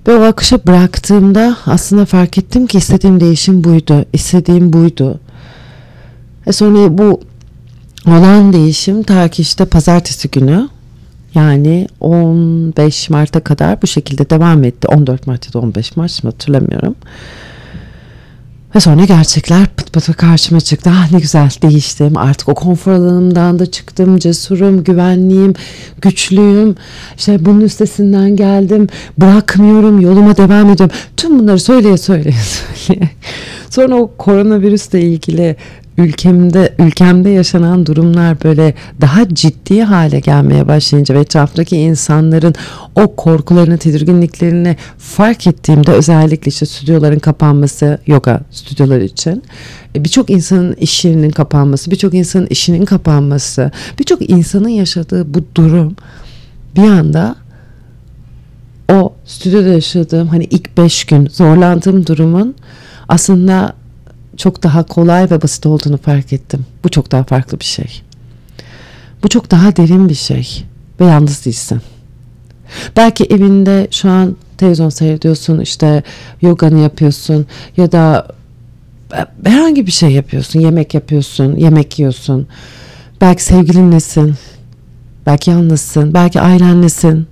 Ve 0.07 0.15
o 0.15 0.21
akışa 0.21 0.59
bıraktığımda 0.67 1.57
aslında 1.65 2.05
fark 2.05 2.37
ettim 2.37 2.67
ki 2.67 2.77
istediğim 2.77 3.19
değişim 3.19 3.63
buydu. 3.63 4.05
istediğim 4.13 4.73
buydu. 4.73 5.19
E 6.47 6.51
sonra 6.51 6.97
bu 6.97 7.21
olan 8.07 8.53
değişim 8.53 9.03
ta 9.03 9.27
ki 9.27 9.41
işte 9.41 9.65
pazartesi 9.65 10.29
günü 10.29 10.69
yani 11.35 11.87
15 11.99 13.09
Mart'a 13.09 13.39
kadar 13.39 13.81
bu 13.81 13.87
şekilde 13.87 14.29
devam 14.29 14.63
etti. 14.63 14.87
14 14.87 15.27
Mart 15.27 15.47
ya 15.47 15.53
da 15.53 15.59
15 15.59 15.97
Mart 15.97 16.23
mı 16.23 16.29
hatırlamıyorum. 16.29 16.95
Ve 18.75 18.79
sonra 18.79 19.05
gerçekler 19.05 19.65
pıt 19.67 19.93
pıt 19.93 20.17
karşıma 20.17 20.61
çıktı. 20.61 20.91
Ah 20.93 21.11
ne 21.11 21.19
güzel 21.19 21.49
değiştim. 21.61 22.17
Artık 22.17 22.49
o 22.49 22.55
konfor 22.55 22.91
alanımdan 22.91 23.59
da 23.59 23.65
çıktım. 23.65 24.19
Cesurum, 24.19 24.83
güvenliyim, 24.83 25.53
güçlüyüm. 26.01 26.75
İşte 27.17 27.45
bunun 27.45 27.61
üstesinden 27.61 28.35
geldim. 28.35 28.87
Bırakmıyorum, 29.17 29.99
yoluma 29.99 30.37
devam 30.37 30.69
ediyorum. 30.69 30.95
Tüm 31.17 31.39
bunları 31.39 31.59
söyleye 31.59 31.97
söyleye 31.97 32.35
söyleye. 32.75 33.09
Sonra 33.69 33.95
o 33.95 34.11
koronavirüsle 34.17 35.01
ilgili 35.01 35.55
ülkemde 35.97 36.75
ülkemde 36.79 37.29
yaşanan 37.29 37.85
durumlar 37.85 38.43
böyle 38.43 38.73
daha 39.01 39.29
ciddi 39.29 39.83
hale 39.83 40.19
gelmeye 40.19 40.67
başlayınca 40.67 41.15
ve 41.15 41.19
etraftaki 41.19 41.77
insanların 41.77 42.55
o 42.95 43.15
korkularını, 43.15 43.77
tedirginliklerini 43.77 44.77
fark 44.97 45.47
ettiğimde 45.47 45.91
özellikle 45.91 46.49
işte 46.49 46.65
stüdyoların 46.65 47.19
kapanması, 47.19 47.99
yoga 48.07 48.41
stüdyoları 48.51 49.03
için 49.03 49.43
e, 49.95 50.03
birçok 50.03 50.29
insanın 50.29 50.73
iş 50.73 51.05
yerinin 51.05 51.31
kapanması, 51.31 51.91
birçok 51.91 52.13
insanın 52.13 52.47
işinin 52.47 52.85
kapanması, 52.85 53.71
birçok 53.99 54.29
insanın 54.29 54.69
yaşadığı 54.69 55.33
bu 55.33 55.45
durum 55.55 55.95
bir 56.75 56.87
anda 56.87 57.35
o 58.91 59.13
stüdyoda 59.25 59.67
yaşadığım 59.67 60.27
hani 60.27 60.43
ilk 60.43 60.77
beş 60.77 61.05
gün 61.05 61.27
zorlandığım 61.27 62.07
durumun 62.07 62.55
aslında 63.07 63.73
çok 64.37 64.63
daha 64.63 64.83
kolay 64.83 65.31
ve 65.31 65.41
basit 65.41 65.65
olduğunu 65.65 65.97
fark 65.97 66.33
ettim. 66.33 66.65
Bu 66.83 66.89
çok 66.89 67.11
daha 67.11 67.23
farklı 67.23 67.59
bir 67.59 67.65
şey. 67.65 68.01
Bu 69.23 69.29
çok 69.29 69.51
daha 69.51 69.75
derin 69.75 70.09
bir 70.09 70.15
şey 70.15 70.63
ve 70.99 71.05
yalnız 71.05 71.45
değilsin. 71.45 71.81
Belki 72.97 73.23
evinde 73.23 73.87
şu 73.91 74.09
an 74.09 74.35
televizyon 74.57 74.89
seyrediyorsun, 74.89 75.59
işte 75.59 76.03
yoganı 76.41 76.79
yapıyorsun 76.79 77.45
ya 77.77 77.91
da 77.91 78.27
herhangi 79.45 79.87
bir 79.87 79.91
şey 79.91 80.11
yapıyorsun, 80.11 80.59
yemek 80.59 80.93
yapıyorsun, 80.93 81.55
yemek 81.55 81.99
yiyorsun. 81.99 82.47
Belki 83.21 83.43
sevgilinlesin, 83.43 84.35
belki 85.25 85.51
yalnızsın, 85.51 86.13
belki 86.13 86.41
ailenlesin, 86.41 87.27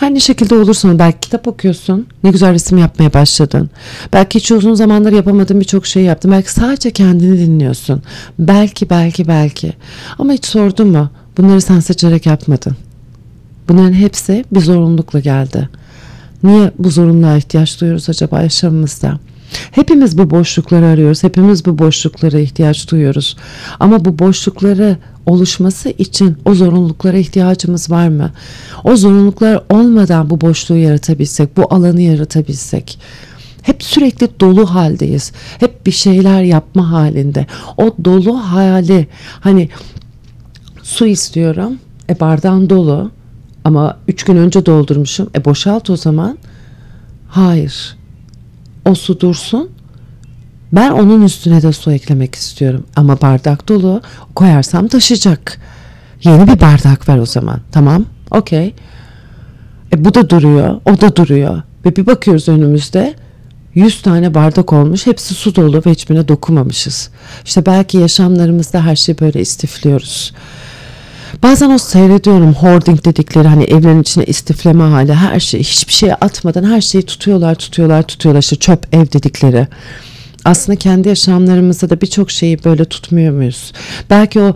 her 0.00 0.14
ne 0.14 0.20
şekilde 0.20 0.54
olursa 0.54 0.98
belki 0.98 1.20
kitap 1.20 1.48
okuyorsun. 1.48 2.06
Ne 2.24 2.30
güzel 2.30 2.52
resim 2.52 2.78
yapmaya 2.78 3.14
başladın. 3.14 3.70
Belki 4.12 4.38
hiç 4.38 4.52
uzun 4.52 4.74
zamandır 4.74 5.12
yapamadığın 5.12 5.60
birçok 5.60 5.86
şey 5.86 6.02
yaptın. 6.02 6.30
Belki 6.32 6.52
sadece 6.52 6.90
kendini 6.90 7.38
dinliyorsun. 7.38 8.02
Belki 8.38 8.90
belki 8.90 9.28
belki. 9.28 9.72
Ama 10.18 10.32
hiç 10.32 10.46
sordun 10.46 10.88
mu? 10.88 11.10
Bunları 11.38 11.60
sen 11.60 11.80
seçerek 11.80 12.26
yapmadın. 12.26 12.76
Bunların 13.68 13.92
hepsi 13.92 14.44
bir 14.52 14.60
zorunlulukla 14.60 15.20
geldi. 15.20 15.68
Niye 16.42 16.70
bu 16.78 16.90
zorunluluğa 16.90 17.36
ihtiyaç 17.36 17.80
duyuyoruz 17.80 18.08
acaba 18.08 18.42
yaşamımızda? 18.42 19.18
Hepimiz 19.70 20.18
bu 20.18 20.30
boşlukları 20.30 20.86
arıyoruz. 20.86 21.22
Hepimiz 21.22 21.66
bu 21.66 21.78
boşluklara 21.78 22.38
ihtiyaç 22.38 22.90
duyuyoruz. 22.90 23.36
Ama 23.80 24.04
bu 24.04 24.18
boşlukları 24.18 24.96
oluşması 25.26 25.88
için 25.88 26.36
o 26.44 26.54
zorunluluklara 26.54 27.16
ihtiyacımız 27.16 27.90
var 27.90 28.08
mı? 28.08 28.30
O 28.84 28.96
zorunluluklar 28.96 29.62
olmadan 29.70 30.30
bu 30.30 30.40
boşluğu 30.40 30.76
yaratabilsek, 30.76 31.56
bu 31.56 31.74
alanı 31.74 32.00
yaratabilsek. 32.00 32.98
Hep 33.62 33.82
sürekli 33.82 34.28
dolu 34.40 34.74
haldeyiz. 34.74 35.32
Hep 35.58 35.86
bir 35.86 35.92
şeyler 35.92 36.42
yapma 36.42 36.90
halinde. 36.92 37.46
O 37.76 37.96
dolu 38.04 38.38
hali 38.38 39.06
hani 39.40 39.68
su 40.82 41.06
istiyorum. 41.06 41.78
E 42.10 42.20
bardağın 42.20 42.70
dolu 42.70 43.10
ama 43.64 43.98
üç 44.08 44.24
gün 44.24 44.36
önce 44.36 44.66
doldurmuşum. 44.66 45.30
E 45.34 45.44
boşalt 45.44 45.90
o 45.90 45.96
zaman. 45.96 46.38
Hayır. 47.28 47.99
O 48.84 48.94
su 48.94 49.20
dursun. 49.20 49.70
Ben 50.72 50.90
onun 50.90 51.22
üstüne 51.22 51.62
de 51.62 51.72
su 51.72 51.92
eklemek 51.92 52.34
istiyorum. 52.34 52.86
Ama 52.96 53.20
bardak 53.20 53.68
dolu. 53.68 54.02
Koyarsam 54.34 54.88
taşıyacak. 54.88 55.58
Yeni 56.24 56.46
bir 56.46 56.60
bardak 56.60 57.08
ver 57.08 57.18
o 57.18 57.26
zaman. 57.26 57.60
Tamam. 57.72 58.04
Okey. 58.30 58.74
E 59.92 60.04
bu 60.04 60.14
da 60.14 60.30
duruyor. 60.30 60.80
O 60.84 61.00
da 61.00 61.16
duruyor. 61.16 61.62
Ve 61.84 61.96
bir 61.96 62.06
bakıyoruz 62.06 62.48
önümüzde 62.48 63.14
100 63.74 64.02
tane 64.02 64.34
bardak 64.34 64.72
olmuş. 64.72 65.06
Hepsi 65.06 65.34
su 65.34 65.54
dolu 65.54 65.82
ve 65.86 65.90
hiçbirine 65.90 66.28
dokunmamışız. 66.28 67.10
İşte 67.44 67.66
belki 67.66 67.98
yaşamlarımızda 67.98 68.86
her 68.86 68.96
şeyi 68.96 69.20
böyle 69.20 69.40
istifliyoruz. 69.40 70.32
Bazen 71.42 71.70
o 71.70 71.78
seyrediyorum 71.78 72.54
hoarding 72.54 73.04
dedikleri 73.04 73.48
hani 73.48 73.64
evlerin 73.64 74.02
içine 74.02 74.24
istifleme 74.24 74.84
hali 74.84 75.14
her 75.14 75.40
şeyi 75.40 75.64
hiçbir 75.64 75.92
şeye 75.92 76.14
atmadan 76.14 76.64
her 76.64 76.80
şeyi 76.80 77.06
tutuyorlar 77.06 77.54
tutuyorlar 77.54 78.02
tutuyorlar 78.02 78.40
işte 78.42 78.56
çöp 78.56 78.94
ev 78.94 79.06
dedikleri. 79.12 79.68
Aslında 80.44 80.78
kendi 80.78 81.08
yaşamlarımızda 81.08 81.90
da 81.90 82.00
birçok 82.00 82.30
şeyi 82.30 82.64
böyle 82.64 82.84
tutmuyor 82.84 83.32
muyuz? 83.32 83.72
Belki 84.10 84.40
o 84.40 84.54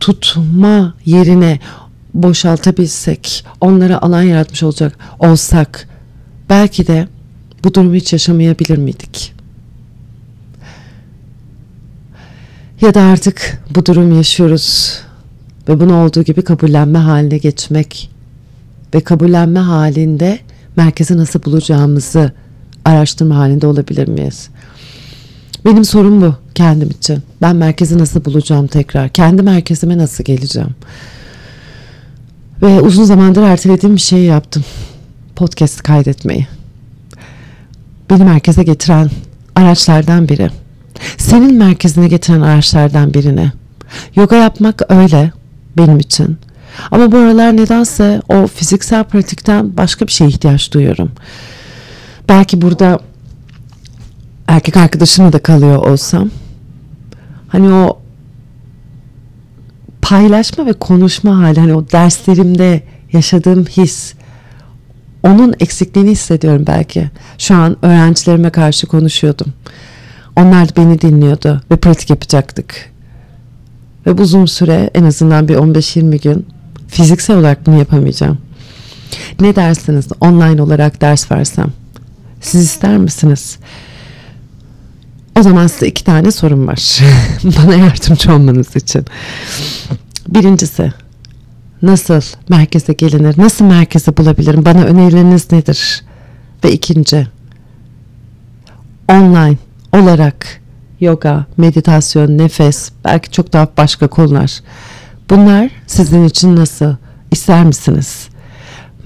tutma 0.00 0.94
yerine 1.04 1.58
boşaltabilsek, 2.14 3.44
onlara 3.60 4.02
alan 4.02 4.22
yaratmış 4.22 4.62
olacak 4.62 4.98
olsak 5.18 5.88
belki 6.48 6.86
de 6.86 7.08
bu 7.64 7.74
durumu 7.74 7.94
hiç 7.94 8.12
yaşamayabilir 8.12 8.78
miydik? 8.78 9.32
Ya 12.80 12.94
da 12.94 13.02
artık 13.02 13.62
bu 13.74 13.86
durum 13.86 14.16
yaşıyoruz 14.16 15.00
ve 15.68 15.80
bunu 15.80 16.04
olduğu 16.04 16.22
gibi 16.22 16.42
kabullenme 16.42 16.98
haline 16.98 17.38
geçmek 17.38 18.10
ve 18.94 19.00
kabullenme 19.00 19.60
halinde 19.60 20.38
merkezi 20.76 21.16
nasıl 21.16 21.42
bulacağımızı 21.42 22.32
araştırma 22.84 23.36
halinde 23.36 23.66
olabilir 23.66 24.08
miyiz? 24.08 24.48
Benim 25.64 25.84
sorum 25.84 26.22
bu 26.22 26.34
kendim 26.54 26.90
için. 26.90 27.22
Ben 27.42 27.56
merkezi 27.56 27.98
nasıl 27.98 28.24
bulacağım 28.24 28.66
tekrar? 28.66 29.08
Kendi 29.08 29.42
merkezime 29.42 29.98
nasıl 29.98 30.24
geleceğim? 30.24 30.74
Ve 32.62 32.80
uzun 32.80 33.04
zamandır 33.04 33.42
ertelediğim 33.42 33.96
bir 33.96 34.00
şey 34.00 34.22
yaptım. 34.22 34.64
Podcast 35.36 35.82
kaydetmeyi. 35.82 36.46
Beni 38.10 38.24
merkeze 38.24 38.62
getiren 38.62 39.10
araçlardan 39.54 40.28
biri. 40.28 40.50
Senin 41.16 41.54
merkezine 41.54 42.08
getiren 42.08 42.40
araçlardan 42.40 43.14
birini. 43.14 43.52
Yoga 44.16 44.36
yapmak 44.36 44.82
öyle 44.88 45.32
benim 45.78 45.98
için. 45.98 46.38
Ama 46.90 47.12
bu 47.12 47.16
aralar 47.16 47.56
nedense 47.56 48.22
o 48.28 48.46
fiziksel 48.46 49.04
pratikten 49.04 49.76
başka 49.76 50.06
bir 50.06 50.12
şeye 50.12 50.28
ihtiyaç 50.28 50.72
duyuyorum. 50.72 51.12
Belki 52.28 52.62
burada 52.62 52.98
erkek 54.48 54.76
arkadaşımla 54.76 55.32
da 55.32 55.38
kalıyor 55.38 55.76
olsam 55.76 56.30
hani 57.48 57.72
o 57.72 57.98
paylaşma 60.02 60.66
ve 60.66 60.72
konuşma 60.72 61.38
hali 61.38 61.60
hani 61.60 61.74
o 61.74 61.90
derslerimde 61.90 62.82
yaşadığım 63.12 63.64
his 63.64 64.14
onun 65.22 65.54
eksikliğini 65.60 66.10
hissediyorum 66.10 66.64
belki. 66.66 67.10
Şu 67.38 67.54
an 67.54 67.76
öğrencilerime 67.82 68.50
karşı 68.50 68.86
konuşuyordum. 68.86 69.52
Onlar 70.36 70.68
da 70.68 70.76
beni 70.76 71.00
dinliyordu 71.00 71.60
ve 71.70 71.76
pratik 71.76 72.10
yapacaktık. 72.10 72.95
Ve 74.06 74.18
bu 74.18 74.22
uzun 74.22 74.46
süre 74.46 74.90
en 74.94 75.04
azından 75.04 75.48
bir 75.48 75.54
15-20 75.54 76.22
gün 76.22 76.46
fiziksel 76.88 77.36
olarak 77.36 77.66
bunu 77.66 77.78
yapamayacağım. 77.78 78.38
Ne 79.40 79.56
dersiniz 79.56 80.06
online 80.20 80.62
olarak 80.62 81.00
ders 81.00 81.32
versem? 81.32 81.72
Siz 82.40 82.64
ister 82.64 82.98
misiniz? 82.98 83.58
O 85.38 85.42
zaman 85.42 85.66
size 85.66 85.86
iki 85.86 86.04
tane 86.04 86.30
sorum 86.30 86.66
var. 86.66 87.00
Bana 87.44 87.74
yardımcı 87.74 88.32
olmanız 88.32 88.76
için. 88.76 89.04
Birincisi 90.28 90.92
nasıl 91.82 92.20
merkeze 92.48 92.92
gelinir? 92.92 93.34
Nasıl 93.38 93.64
merkeze 93.64 94.16
bulabilirim? 94.16 94.64
Bana 94.64 94.84
önerileriniz 94.84 95.52
nedir? 95.52 96.02
Ve 96.64 96.72
ikinci 96.72 97.26
online 99.08 99.56
olarak 99.92 100.60
yoga, 101.00 101.46
meditasyon, 101.56 102.38
nefes, 102.38 102.90
belki 103.04 103.30
çok 103.30 103.52
daha 103.52 103.68
başka 103.76 104.08
konular. 104.08 104.60
Bunlar 105.30 105.70
sizin 105.86 106.24
için 106.24 106.56
nasıl? 106.56 106.94
İster 107.30 107.64
misiniz? 107.64 108.28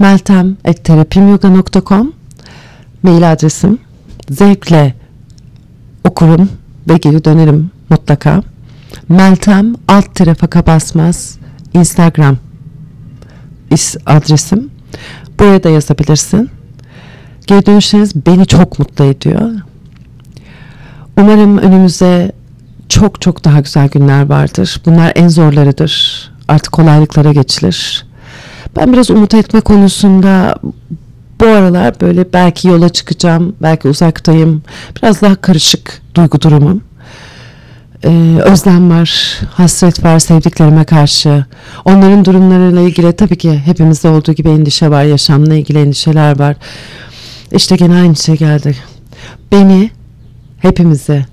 meltem.terapimyoga.com 0.01 2.13
mail 3.03 3.33
adresim. 3.33 3.79
Zevkle 4.31 4.95
okurum 6.05 6.49
ve 6.89 6.97
geri 6.97 7.25
dönerim 7.25 7.71
mutlaka. 7.89 8.43
Meltem 9.09 9.75
alt 9.89 10.15
tire 10.15 10.35
faka 10.35 10.67
basmaz 10.67 11.39
Instagram 11.75 12.37
adresim. 14.07 14.71
Buraya 15.39 15.63
da 15.63 15.71
yazabilirsin. 15.71 16.51
Geri 17.47 17.67
dönüşleriniz 17.67 18.27
beni 18.27 18.47
çok 18.47 18.79
mutlu 18.79 19.05
ediyor. 19.05 19.51
Umarım 21.21 21.59
önümüzde 21.59 22.33
çok 22.89 23.21
çok 23.21 23.45
daha 23.45 23.61
güzel 23.61 23.89
günler 23.89 24.29
vardır. 24.29 24.81
Bunlar 24.87 25.13
en 25.15 25.29
zorlarıdır. 25.29 26.25
Artık 26.49 26.73
kolaylıklara 26.73 27.33
geçilir. 27.33 28.07
Ben 28.77 28.93
biraz 28.93 29.11
umut 29.11 29.35
etme 29.35 29.61
konusunda 29.61 30.55
bu 31.41 31.47
aralar 31.47 32.01
böyle 32.01 32.33
belki 32.33 32.69
yola 32.69 32.89
çıkacağım, 32.89 33.57
belki 33.63 33.89
uzaktayım. 33.89 34.63
Biraz 34.97 35.23
daha 35.23 35.35
karışık 35.35 36.03
duygu 36.15 36.41
durumum. 36.41 36.83
Ee, 38.05 38.39
özlem 38.45 38.91
var, 38.91 39.41
hasret 39.51 40.05
var 40.05 40.19
sevdiklerime 40.19 40.85
karşı. 40.85 41.45
Onların 41.85 42.25
durumlarıyla 42.25 42.81
ilgili 42.81 43.13
tabii 43.13 43.39
ki 43.39 43.63
hepimizde 43.65 44.09
olduğu 44.09 44.33
gibi 44.33 44.49
endişe 44.49 44.91
var, 44.91 45.03
yaşamla 45.03 45.55
ilgili 45.55 45.79
endişeler 45.79 46.39
var. 46.39 46.57
İşte 47.53 47.77
gene 47.77 47.95
aynı 47.95 48.17
şey 48.17 48.37
geldi. 48.37 48.77
Beni, 49.53 49.91
hepimizi 50.61 51.25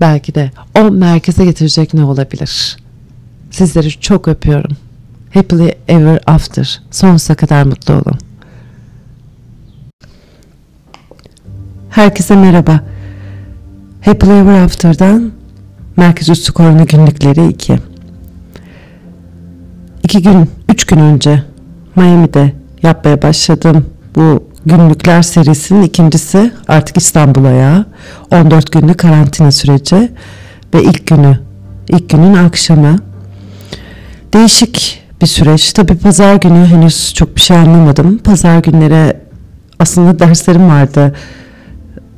belki 0.00 0.34
de 0.34 0.50
o 0.78 0.90
merkeze 0.90 1.44
getirecek 1.44 1.94
ne 1.94 2.04
olabilir? 2.04 2.76
Sizleri 3.50 3.90
çok 3.90 4.28
öpüyorum. 4.28 4.76
Happily 5.34 5.72
ever 5.88 6.20
after. 6.26 6.82
Sonsuza 6.90 7.34
kadar 7.34 7.62
mutlu 7.62 7.94
olun. 7.94 8.18
Herkese 11.90 12.36
merhaba. 12.36 12.80
Happily 14.04 14.38
Ever 14.38 14.62
After'dan 14.62 15.32
Merkez 15.96 16.28
Üstü 16.28 16.52
Korona 16.52 16.84
Günlükleri 16.84 17.48
2. 17.48 17.78
İki 20.02 20.22
gün, 20.22 20.50
üç 20.68 20.84
gün 20.84 20.98
önce 20.98 21.42
Miami'de 21.96 22.52
yapmaya 22.82 23.22
başladım 23.22 23.86
bu 24.16 24.48
günlükler 24.66 25.22
serisinin 25.22 25.82
ikincisi 25.82 26.52
artık 26.68 26.96
İstanbul'a 26.96 27.50
ya 27.50 27.84
14 28.30 28.72
günlük 28.72 28.98
karantina 28.98 29.52
süreci 29.52 30.12
ve 30.74 30.82
ilk 30.82 31.06
günü, 31.06 31.38
ilk 31.88 32.10
günün 32.10 32.34
akşamı. 32.34 32.96
Değişik 34.34 35.02
bir 35.22 35.26
süreç. 35.26 35.72
Tabi 35.72 35.94
pazar 35.94 36.34
günü 36.34 36.66
henüz 36.66 37.14
çok 37.14 37.36
bir 37.36 37.40
şey 37.40 37.56
anlamadım. 37.56 38.18
Pazar 38.18 38.58
günlere 38.58 39.20
aslında 39.78 40.18
derslerim 40.18 40.68
vardı 40.68 41.14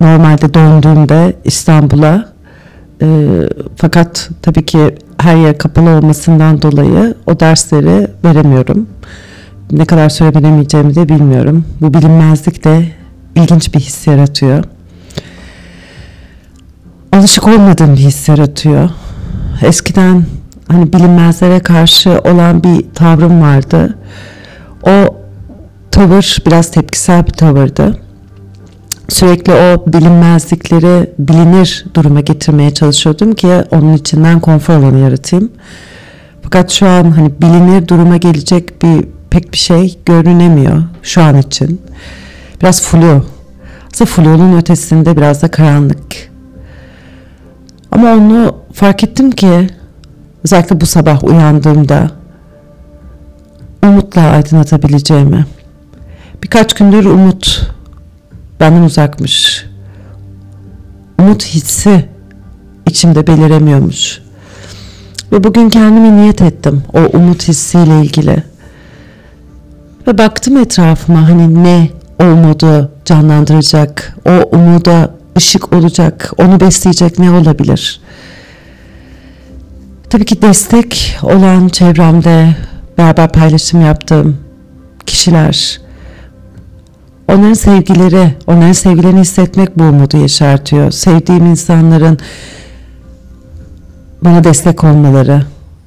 normalde 0.01 0.55
döndüğümde 0.55 1.37
İstanbul'a 1.45 2.29
e, 3.03 3.07
fakat 3.77 4.31
tabii 4.43 4.67
ki 4.67 4.95
her 5.19 5.37
yer 5.37 5.59
kapalı 5.59 5.91
olmasından 5.91 6.63
dolayı 6.63 7.15
o 7.27 7.41
dersleri 7.41 8.09
veremiyorum. 8.25 8.87
Ne 9.73 9.85
kadar 9.85 10.09
süre 10.09 10.35
de 10.35 11.09
bilmiyorum. 11.09 11.65
Bu 11.81 11.95
bilinmezlik 11.95 12.65
de 12.65 12.89
ilginç 13.35 13.75
bir 13.75 13.81
his 13.81 14.07
yaratıyor. 14.07 14.65
Alışık 17.13 17.49
olmadığım 17.49 17.93
bir 17.93 18.01
his 18.01 18.29
yaratıyor. 18.29 18.91
Eskiden 19.63 20.25
hani 20.69 20.93
bilinmezlere 20.93 21.61
karşı 21.61 22.11
olan 22.11 22.63
bir 22.65 22.85
tavrım 22.95 23.43
vardı. 23.43 23.99
O 24.83 25.17
tavır 25.91 26.37
biraz 26.47 26.71
tepkisel 26.71 27.27
bir 27.27 27.33
tavırdı 27.33 28.09
sürekli 29.09 29.53
o 29.53 29.93
bilinmezlikleri 29.93 31.13
bilinir 31.19 31.85
duruma 31.95 32.21
getirmeye 32.21 32.75
çalışıyordum 32.75 33.35
ki 33.35 33.49
onun 33.71 33.95
içinden 33.95 34.41
konfor 34.41 34.75
alanı 34.75 34.99
yaratayım. 34.99 35.53
Fakat 36.43 36.71
şu 36.71 36.89
an 36.89 37.11
hani 37.11 37.33
bilinir 37.41 37.89
duruma 37.89 38.17
gelecek 38.17 38.83
bir 38.83 39.05
pek 39.31 39.53
bir 39.53 39.59
şey 39.59 39.99
görünemiyor 40.07 40.83
şu 41.03 41.23
an 41.23 41.39
için. 41.39 41.83
Biraz 42.61 42.83
flu. 42.83 43.25
Aslında 43.93 44.11
flunun 44.11 44.59
ötesinde 44.59 45.17
biraz 45.17 45.43
da 45.43 45.51
karanlık. 45.51 46.31
Ama 47.93 48.13
onu 48.13 48.57
fark 48.73 49.05
ettim 49.05 49.31
ki 49.31 49.69
özellikle 50.45 50.81
bu 50.81 50.87
sabah 50.87 51.25
uyandığımda 51.25 52.11
umutla 53.83 54.21
aydınlatabileceğimi. 54.21 55.47
Birkaç 56.43 56.75
gündür 56.75 57.05
umut 57.05 57.73
benden 58.61 58.83
uzakmış. 58.83 59.67
Umut 61.19 61.45
hissi 61.45 62.09
içimde 62.87 63.27
beliremiyormuş. 63.27 64.23
Ve 65.33 65.45
bugün 65.45 65.71
kendimi 65.71 66.17
niyet 66.17 66.43
ettim 66.43 66.83
o 66.93 67.19
umut 67.19 67.49
hissiyle 67.49 68.01
ilgili. 68.01 68.43
Ve 70.09 70.19
baktım 70.19 70.57
etrafıma 70.57 71.29
hani 71.29 71.65
ne 71.65 71.91
o 72.21 72.25
umudu 72.25 72.91
canlandıracak, 73.05 74.17
o 74.27 74.57
umuda 74.57 75.11
ışık 75.37 75.73
olacak, 75.73 76.33
onu 76.39 76.61
besleyecek 76.61 77.19
ne 77.19 77.31
olabilir? 77.31 78.01
Tabii 80.11 80.25
ki 80.25 80.43
destek 80.43 81.19
olan 81.23 81.69
çevremde 81.69 82.57
beraber 82.99 83.33
paylaşım 83.33 83.81
yaptığım 83.81 84.37
kişiler, 85.07 85.81
Onların 87.29 87.55
sevgileri, 87.55 88.35
onların 88.47 88.73
sevgilerini 88.73 89.21
hissetmek 89.21 89.79
bu 89.79 89.83
umudu 89.83 90.17
yaşartıyor. 90.17 90.91
Sevdiğim 90.91 91.47
insanların 91.47 92.19
bana 94.23 94.45
destek 94.45 94.85
olmaları, 94.85 95.43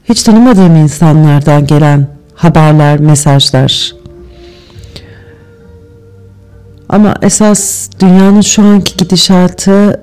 hiç 0.10 0.24
tanımadığım 0.24 0.76
insanlardan 0.76 1.68
gelen 1.68 2.08
haberler, 2.36 3.00
mesajlar. 3.00 4.01
Ama 6.92 7.16
esas 7.22 7.90
dünyanın 8.00 8.42
şu 8.42 8.64
anki 8.64 8.98
gidişatı 8.98 10.02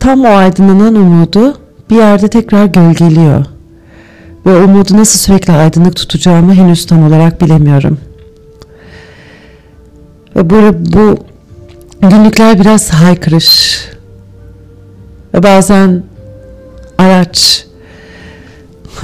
tam 0.00 0.24
o 0.24 0.28
aydınlanan 0.28 0.94
umudu 0.94 1.56
bir 1.90 1.96
yerde 1.96 2.28
tekrar 2.28 2.66
gölgeliyor. 2.66 3.44
Ve 4.46 4.56
umudu 4.56 4.96
nasıl 4.96 5.18
sürekli 5.18 5.52
aydınlık 5.52 5.96
tutacağımı 5.96 6.54
henüz 6.54 6.86
tam 6.86 7.06
olarak 7.06 7.40
bilemiyorum. 7.40 7.98
Ve 10.36 10.50
bu, 10.50 10.56
bu 10.92 11.16
günlükler 12.08 12.60
biraz 12.60 12.90
haykırış. 12.90 13.80
Ve 15.34 15.42
bazen 15.42 16.02
araç 16.98 17.66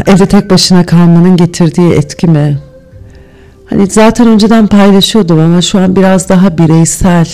evde 0.07 0.27
tek 0.27 0.51
başına 0.51 0.87
kalmanın 0.87 1.37
getirdiği 1.37 1.93
etki 1.93 2.27
mi? 2.27 2.59
Hani 3.73 3.87
zaten 3.87 4.27
önceden 4.27 4.67
paylaşıyordum 4.67 5.39
ama 5.41 5.63
şu 5.63 5.79
an 5.79 5.97
biraz 5.97 6.29
daha 6.29 6.59
bireysel 6.59 7.29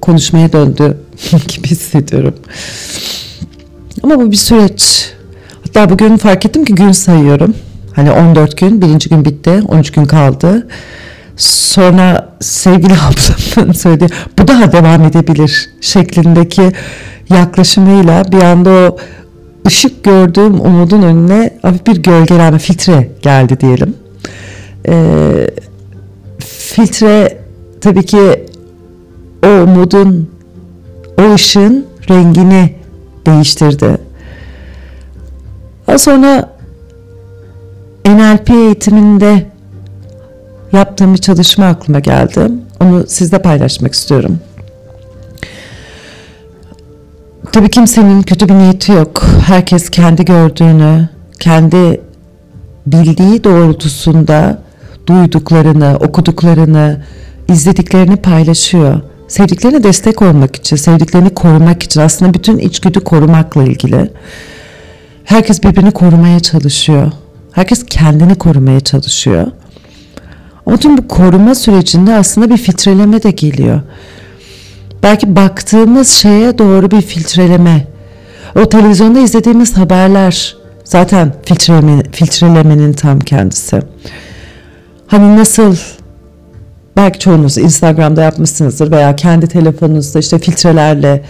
konuşmaya 0.00 0.52
döndü 0.52 0.96
gibi 1.48 1.68
hissediyorum. 1.68 2.34
Ama 4.02 4.16
bu 4.16 4.30
bir 4.30 4.36
süreç. 4.36 5.12
Hatta 5.66 5.90
bugün 5.90 6.16
fark 6.16 6.46
ettim 6.46 6.64
ki 6.64 6.74
gün 6.74 6.92
sayıyorum. 6.92 7.54
Hani 7.92 8.10
14 8.10 8.58
gün, 8.58 8.82
birinci 8.82 9.08
gün 9.08 9.24
bitti, 9.24 9.62
13 9.68 9.92
gün 9.92 10.04
kaldı. 10.04 10.68
Sonra 11.36 12.36
sevgili 12.40 12.92
ablamın 13.56 13.72
söyledi, 13.72 14.06
bu 14.38 14.48
daha 14.48 14.72
devam 14.72 15.04
edebilir 15.04 15.70
şeklindeki 15.80 16.72
yaklaşımıyla 17.30 18.32
bir 18.32 18.42
anda 18.42 18.70
o 18.70 18.96
ışık 19.66 20.04
gördüğüm 20.04 20.60
umudun 20.60 21.02
önüne 21.02 21.50
bir 21.86 22.02
gölgelenme, 22.02 22.58
filtre 22.58 23.10
geldi 23.22 23.60
diyelim. 23.60 23.94
Ee, 24.88 25.50
filtre 26.68 27.38
tabii 27.80 28.06
ki 28.06 28.46
o 29.44 29.48
umudun, 29.48 30.30
o 31.18 31.34
ışığın 31.34 31.86
rengini 32.10 32.74
değiştirdi. 33.26 33.98
Daha 35.86 35.98
sonra 35.98 36.50
NLP 38.06 38.50
eğitiminde 38.50 39.46
yaptığım 40.72 41.14
bir 41.14 41.18
çalışma 41.18 41.66
aklıma 41.66 41.98
geldi. 41.98 42.40
Onu 42.80 43.04
sizle 43.06 43.42
paylaşmak 43.42 43.94
istiyorum. 43.94 44.38
Tabii 47.52 47.70
kimsenin 47.70 48.22
kötü 48.22 48.48
bir 48.48 48.54
niyeti 48.54 48.92
yok. 48.92 49.24
Herkes 49.46 49.90
kendi 49.90 50.24
gördüğünü, 50.24 51.08
kendi 51.40 52.00
bildiği 52.86 53.44
doğrultusunda 53.44 54.67
duyduklarını, 55.08 55.96
okuduklarını, 56.00 57.02
izlediklerini 57.48 58.16
paylaşıyor. 58.16 59.00
Sevdiklerine 59.28 59.82
destek 59.82 60.22
olmak 60.22 60.56
için, 60.56 60.76
sevdiklerini 60.76 61.30
korumak 61.30 61.82
için 61.82 62.00
aslında 62.00 62.34
bütün 62.34 62.58
içgüdü 62.58 63.00
korumakla 63.00 63.62
ilgili. 63.62 64.10
Herkes 65.24 65.62
birbirini 65.62 65.90
korumaya 65.90 66.40
çalışıyor. 66.40 67.12
Herkes 67.52 67.86
kendini 67.86 68.34
korumaya 68.34 68.80
çalışıyor. 68.80 69.46
Ama 70.66 70.76
tüm 70.76 70.98
bu 70.98 71.08
koruma 71.08 71.54
sürecinde 71.54 72.14
aslında 72.14 72.50
bir 72.50 72.56
filtreleme 72.56 73.22
de 73.22 73.30
geliyor. 73.30 73.80
Belki 75.02 75.36
baktığımız 75.36 76.08
şeye 76.08 76.58
doğru 76.58 76.90
bir 76.90 77.02
filtreleme. 77.02 77.86
O 78.60 78.68
televizyonda 78.68 79.18
izlediğimiz 79.18 79.76
haberler 79.76 80.56
zaten 80.84 81.34
filtreleme, 81.44 82.02
filtrelemenin 82.12 82.92
tam 82.92 83.20
kendisi. 83.20 83.82
Hani 85.08 85.36
nasıl 85.36 85.76
belki 86.96 87.18
çoğunuz 87.18 87.58
Instagram'da 87.58 88.22
yapmışsınızdır 88.22 88.90
veya 88.90 89.16
kendi 89.16 89.46
telefonunuzda 89.46 90.18
işte 90.18 90.38
filtrelerle 90.38 91.24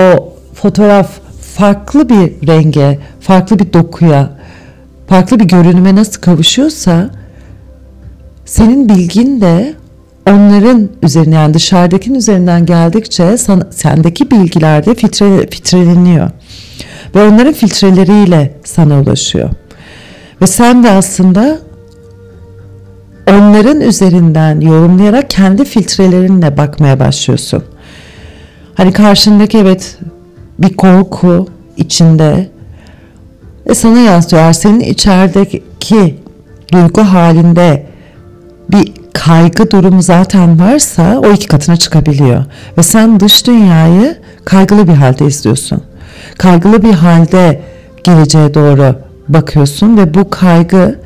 o 0.00 0.32
fotoğraf 0.54 1.10
farklı 1.54 2.08
bir 2.08 2.48
renge, 2.48 2.98
farklı 3.20 3.58
bir 3.58 3.72
dokuya, 3.72 4.30
farklı 5.08 5.40
bir 5.40 5.44
görünüme 5.44 5.94
nasıl 5.94 6.20
kavuşuyorsa 6.20 7.10
senin 8.44 8.88
bilgin 8.88 9.40
de 9.40 9.74
onların 10.28 10.88
üzerine 11.02 11.34
yani 11.34 11.54
dışarıdakinin 11.54 12.18
üzerinden 12.18 12.66
geldikçe 12.66 13.38
sana, 13.38 13.68
sendeki 13.70 14.30
bilgiler 14.30 14.86
de 14.86 14.94
filtre, 14.94 15.46
filtreleniyor. 15.46 16.30
Ve 17.14 17.28
onların 17.28 17.52
filtreleriyle 17.52 18.54
sana 18.64 19.00
ulaşıyor. 19.00 19.50
Ve 20.42 20.46
sen 20.46 20.84
de 20.84 20.90
aslında 20.90 21.65
onların 23.30 23.80
üzerinden 23.80 24.60
yorumlayarak 24.60 25.30
kendi 25.30 25.64
filtrelerinle 25.64 26.56
bakmaya 26.56 27.00
başlıyorsun. 27.00 27.64
Hani 28.74 28.92
karşındaki 28.92 29.58
evet 29.58 29.98
bir 30.58 30.76
korku 30.76 31.48
içinde 31.76 32.48
ve 33.68 33.74
sana 33.74 33.98
yansıyor. 33.98 34.52
Senin 34.52 34.80
içerideki 34.80 36.16
duygu 36.72 37.02
halinde 37.02 37.86
bir 38.70 38.92
kaygı 39.12 39.70
durumu 39.70 40.02
zaten 40.02 40.60
varsa 40.60 41.18
o 41.18 41.32
iki 41.32 41.48
katına 41.48 41.76
çıkabiliyor. 41.76 42.44
Ve 42.78 42.82
sen 42.82 43.20
dış 43.20 43.46
dünyayı 43.46 44.16
kaygılı 44.44 44.88
bir 44.88 44.94
halde 44.94 45.26
izliyorsun. 45.26 45.82
Kaygılı 46.38 46.82
bir 46.82 46.92
halde 46.92 47.60
geleceğe 48.04 48.54
doğru 48.54 48.94
bakıyorsun 49.28 49.96
ve 49.96 50.14
bu 50.14 50.30
kaygı 50.30 51.00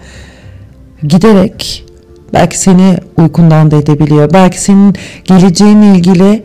giderek 1.03 1.85
belki 2.33 2.59
seni 2.59 2.97
uykundan 3.16 3.70
da 3.70 3.76
edebiliyor. 3.76 4.33
Belki 4.33 4.61
senin 4.61 4.95
geleceğinle 5.24 5.97
ilgili 5.97 6.43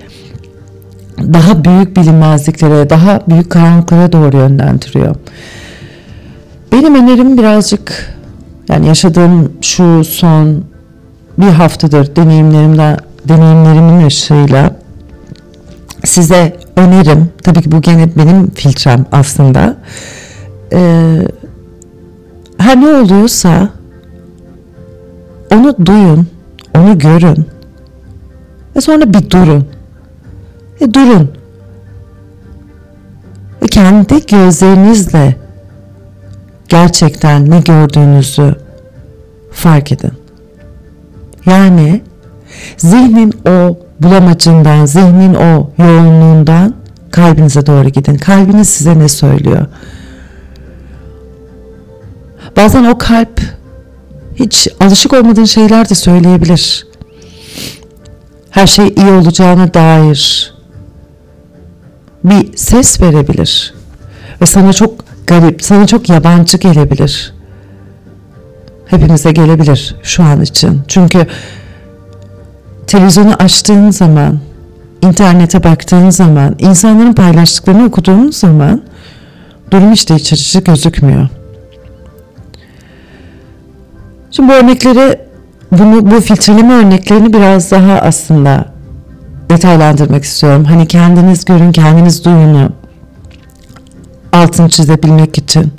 daha 1.19 1.65
büyük 1.65 1.97
bilinmezliklere, 1.97 2.89
daha 2.89 3.21
büyük 3.27 3.49
karanlıklara 3.49 4.11
doğru 4.11 4.37
yönlendiriyor. 4.37 5.15
Benim 6.71 6.95
önerim 6.95 7.37
birazcık 7.37 8.15
yani 8.69 8.87
yaşadığım 8.87 9.51
şu 9.61 10.03
son 10.03 10.63
bir 11.37 11.49
haftadır 11.49 12.15
deneyimlerimden 12.15 12.97
deneyimlerimin 13.27 14.05
ışığıyla 14.05 14.75
size 16.03 16.57
önerim 16.75 17.29
tabii 17.43 17.61
ki 17.61 17.71
bu 17.71 17.81
gene 17.81 18.09
benim 18.17 18.51
filtrem 18.51 19.05
aslında 19.11 19.77
ee, 20.73 21.27
her 22.57 22.81
ne 22.81 22.87
oluyorsa 22.87 23.69
onu 25.55 25.85
duyun 25.85 26.27
onu 26.75 26.97
görün 26.97 27.47
ve 28.75 28.81
sonra 28.81 29.13
bir 29.13 29.29
durun 29.29 29.67
e, 30.79 30.93
durun 30.93 31.31
ve 33.61 33.67
kendi 33.67 34.25
gözlerinizle 34.25 35.35
gerçekten 36.69 37.51
ne 37.51 37.59
gördüğünüzü 37.59 38.55
fark 39.51 39.91
edin. 39.91 40.11
Yani 41.45 42.01
zihnin 42.77 43.33
o 43.47 43.77
bulamacından, 43.99 44.85
zihnin 44.85 45.33
o 45.33 45.71
yoğunluğundan 45.77 46.75
kalbinize 47.11 47.65
doğru 47.65 47.89
gidin. 47.89 48.17
Kalbiniz 48.17 48.69
size 48.69 48.99
ne 48.99 49.09
söylüyor? 49.09 49.65
Bazen 52.57 52.83
o 52.83 52.97
kalp 52.97 53.41
hiç 54.35 54.67
alışık 54.79 55.13
olmadığın 55.13 55.45
şeyler 55.45 55.89
de 55.89 55.95
söyleyebilir. 55.95 56.87
Her 58.49 58.67
şey 58.67 58.87
iyi 58.87 59.11
olacağına 59.11 59.73
dair 59.73 60.53
bir 62.23 62.57
ses 62.57 63.01
verebilir. 63.01 63.73
Ve 64.41 64.45
sana 64.45 64.73
çok 64.73 65.05
garip, 65.27 65.63
sana 65.63 65.87
çok 65.87 66.09
yabancı 66.09 66.57
gelebilir. 66.57 67.33
Hepimize 68.85 69.31
gelebilir 69.31 69.95
şu 70.03 70.23
an 70.23 70.41
için. 70.41 70.81
Çünkü 70.87 71.27
televizyonu 72.87 73.33
açtığın 73.33 73.91
zaman, 73.91 74.39
internete 75.01 75.63
baktığın 75.63 76.09
zaman, 76.09 76.55
insanların 76.59 77.13
paylaştıklarını 77.13 77.85
okuduğun 77.85 78.31
zaman 78.31 78.83
durum 79.71 79.93
işte 79.93 80.15
iç 80.15 80.33
açıcı 80.33 80.59
gözükmüyor. 80.59 81.29
Şimdi 84.35 84.49
bu 84.49 84.53
örnekleri, 84.53 85.19
bunu, 85.71 86.11
bu 86.11 86.21
filtreleme 86.21 86.73
örneklerini 86.73 87.33
biraz 87.33 87.71
daha 87.71 87.93
aslında 87.93 88.65
detaylandırmak 89.49 90.23
istiyorum. 90.23 90.65
Hani 90.65 90.87
kendiniz 90.87 91.45
görün, 91.45 91.71
kendiniz 91.71 92.25
duyunu 92.25 92.69
altını 94.33 94.69
çizebilmek 94.69 95.37
için. 95.37 95.73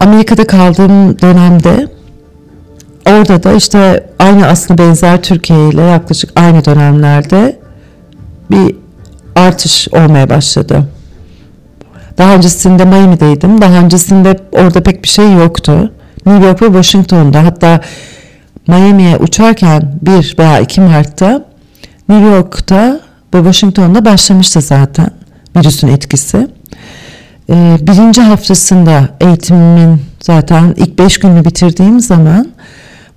Amerika'da 0.00 0.46
kaldığım 0.46 1.20
dönemde 1.20 1.88
orada 3.06 3.42
da 3.42 3.52
işte 3.52 4.06
aynı 4.18 4.46
aslında 4.46 4.82
benzer 4.82 5.22
Türkiye 5.22 5.68
ile 5.68 5.82
yaklaşık 5.82 6.30
aynı 6.36 6.64
dönemlerde 6.64 7.58
bir 8.50 8.76
artış 9.34 9.88
olmaya 9.92 10.30
başladı. 10.30 10.88
Daha 12.18 12.34
öncesinde 12.34 12.84
Miami'deydim. 12.84 13.60
Daha 13.60 13.78
öncesinde 13.78 14.36
orada 14.52 14.82
pek 14.82 15.02
bir 15.02 15.08
şey 15.08 15.32
yoktu. 15.32 15.92
New 16.26 16.46
York 16.46 16.62
ve 16.62 16.66
Washington'da 16.66 17.44
hatta 17.44 17.80
Miami'ye 18.66 19.16
uçarken 19.16 19.98
1 20.02 20.36
veya 20.38 20.60
2 20.60 20.80
Mart'ta 20.80 21.44
New 22.08 22.28
York'ta 22.28 23.00
ve 23.34 23.38
Washington'da 23.38 24.04
başlamıştı 24.04 24.60
zaten 24.60 25.10
virüsün 25.56 25.88
etkisi. 25.88 26.48
Ee, 27.50 27.76
birinci 27.80 28.22
haftasında 28.22 29.08
eğitimimin 29.20 30.02
zaten 30.20 30.74
ilk 30.76 30.98
beş 30.98 31.18
günü 31.18 31.44
bitirdiğim 31.44 32.00
zaman 32.00 32.48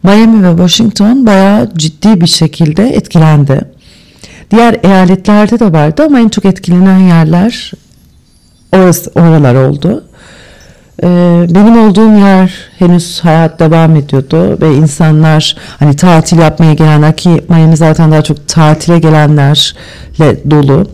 Miami 0.04 0.44
ve 0.44 0.50
Washington 0.50 1.26
bayağı 1.26 1.72
ciddi 1.76 2.22
bir 2.22 2.28
şekilde 2.28 2.90
etkilendi. 2.90 3.62
Diğer 4.52 4.80
eyaletlerde 4.84 5.60
de 5.60 5.72
vardı 5.72 6.04
ama 6.06 6.20
en 6.20 6.30
çok 6.30 6.46
etkilenen 6.46 7.00
yerler 7.00 7.72
orası, 8.74 9.12
oralar 9.16 9.56
oldu. 9.56 10.04
Ee, 11.04 11.46
benim 11.50 11.88
olduğum 11.88 12.18
yer 12.18 12.52
henüz 12.80 13.20
hayat 13.20 13.60
devam 13.60 13.96
ediyordu 13.96 14.58
ve 14.62 14.76
insanlar 14.76 15.56
hani 15.80 15.96
tatil 15.96 16.38
yapmaya 16.38 16.74
gelenler 16.74 17.18
ki 17.18 17.42
Miami 17.50 17.78
zaten 17.78 18.12
daha 18.12 18.22
çok 18.22 18.48
tatile 18.48 19.00
gelenlerle 19.00 20.52
dolu. 20.52 20.88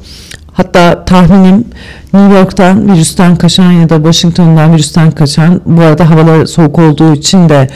Hatta 0.53 1.05
tahminim 1.05 1.65
New 2.13 2.37
York'tan 2.37 2.93
virüsten 2.93 3.35
kaçan 3.35 3.71
ya 3.71 3.89
da 3.89 3.95
Washington'dan 3.95 4.73
virüsten 4.73 5.11
kaçan 5.11 5.61
bu 5.65 5.81
arada 5.81 6.09
havalar 6.09 6.45
soğuk 6.45 6.79
olduğu 6.79 7.13
için 7.13 7.49
de 7.49 7.67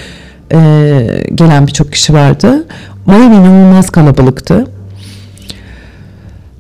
e, 0.52 0.60
gelen 1.36 1.68
birçok 1.68 1.92
kişi 1.92 2.14
vardı. 2.14 2.66
Miami 3.06 3.36
inanılmaz 3.36 3.90
kalabalıktı. 3.90 4.66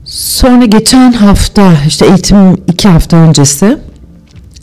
Sonra 0.06 0.66
geçen 0.66 1.12
hafta 1.12 1.72
işte 1.88 2.06
eğitim 2.06 2.54
iki 2.68 2.90
hafta 2.90 3.18
öncesi 3.18 3.78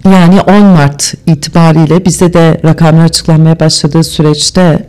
yani 0.05 0.41
10 0.41 0.65
Mart 0.65 1.15
itibariyle 1.27 2.05
bizde 2.05 2.33
de 2.33 2.61
rakamlar 2.65 3.05
açıklanmaya 3.05 3.61
başladığı 3.61 4.05
süreçte 4.05 4.89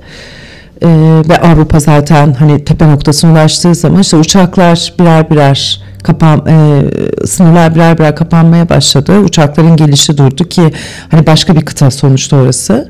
e, 0.82 0.88
ve 1.30 1.41
Avrupa 1.41 1.80
zaten 1.80 2.34
hani 2.34 2.66
tepe 2.66 2.91
noktasına 2.91 3.32
ulaştığı 3.32 3.76
zaman 3.76 4.01
işte 4.01 4.18
uçaklar 4.18 4.93
birer 4.99 5.30
birer 5.30 5.82
kapan 6.03 6.45
e, 6.47 6.84
sınırlar 7.28 7.76
birer 7.76 7.97
birer 7.97 8.16
kapanmaya 8.16 8.70
başladı. 8.70 9.20
Uçakların 9.20 9.76
gelişi 9.76 10.18
durdu 10.18 10.49
ki 10.49 10.74
hani 11.11 11.28
başka 11.28 11.55
bir 11.55 11.66
kıta 11.66 11.91
sonuçta 11.91 12.38
orası. 12.38 12.89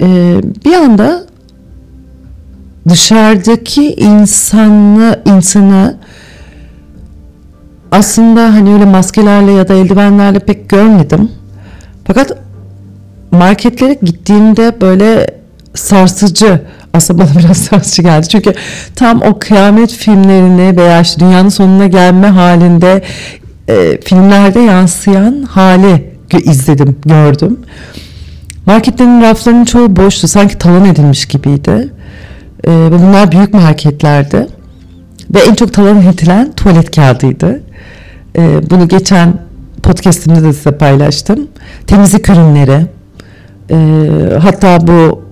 E, 0.00 0.06
bir 0.64 0.74
anda 0.74 1.26
dışarıdaki 2.88 3.94
insanı 3.94 5.20
insanı 5.24 5.98
aslında 7.92 8.54
hani 8.54 8.74
öyle 8.74 8.84
maskelerle 8.84 9.52
ya 9.52 9.68
da 9.68 9.74
eldivenlerle 9.74 10.38
pek 10.38 10.68
görmedim. 10.68 11.32
Fakat 12.04 12.32
marketlere 13.30 13.98
gittiğimde 14.02 14.80
böyle 14.80 15.26
sarsıcı 15.74 16.60
aslında 16.94 17.22
bana 17.24 17.38
biraz 17.38 17.56
sarsıcı 17.56 18.02
geldi. 18.02 18.28
Çünkü 18.28 18.54
tam 18.96 19.22
o 19.22 19.38
kıyamet 19.38 19.92
filmlerini 19.92 20.76
veya 20.76 21.00
işte 21.00 21.20
dünyanın 21.20 21.48
sonuna 21.48 21.86
gelme 21.86 22.26
halinde 22.26 23.02
e, 23.68 24.00
filmlerde 24.00 24.60
yansıyan 24.60 25.42
hali 25.42 26.18
izledim, 26.44 26.96
gördüm. 27.06 27.58
Marketlerin 28.66 29.22
raflarının 29.22 29.64
çoğu 29.64 29.96
boştu. 29.96 30.28
Sanki 30.28 30.58
talan 30.58 30.84
edilmiş 30.84 31.26
gibiydi. 31.26 31.88
E, 32.66 32.70
bunlar 32.70 33.32
büyük 33.32 33.54
marketlerdi. 33.54 34.46
Ve 35.34 35.38
en 35.38 35.54
çok 35.54 35.72
talan 35.72 36.02
edilen 36.02 36.52
tuvalet 36.52 36.96
kağıdıydı. 36.96 37.62
E, 38.36 38.70
bunu 38.70 38.88
geçen 38.88 39.34
podcastimde 39.82 40.42
de 40.42 40.52
size 40.52 40.70
paylaştım. 40.70 41.48
Temizlik 41.86 42.28
ürünleri, 42.28 42.86
e, 43.70 43.76
hatta 44.40 44.86
bu 44.86 45.28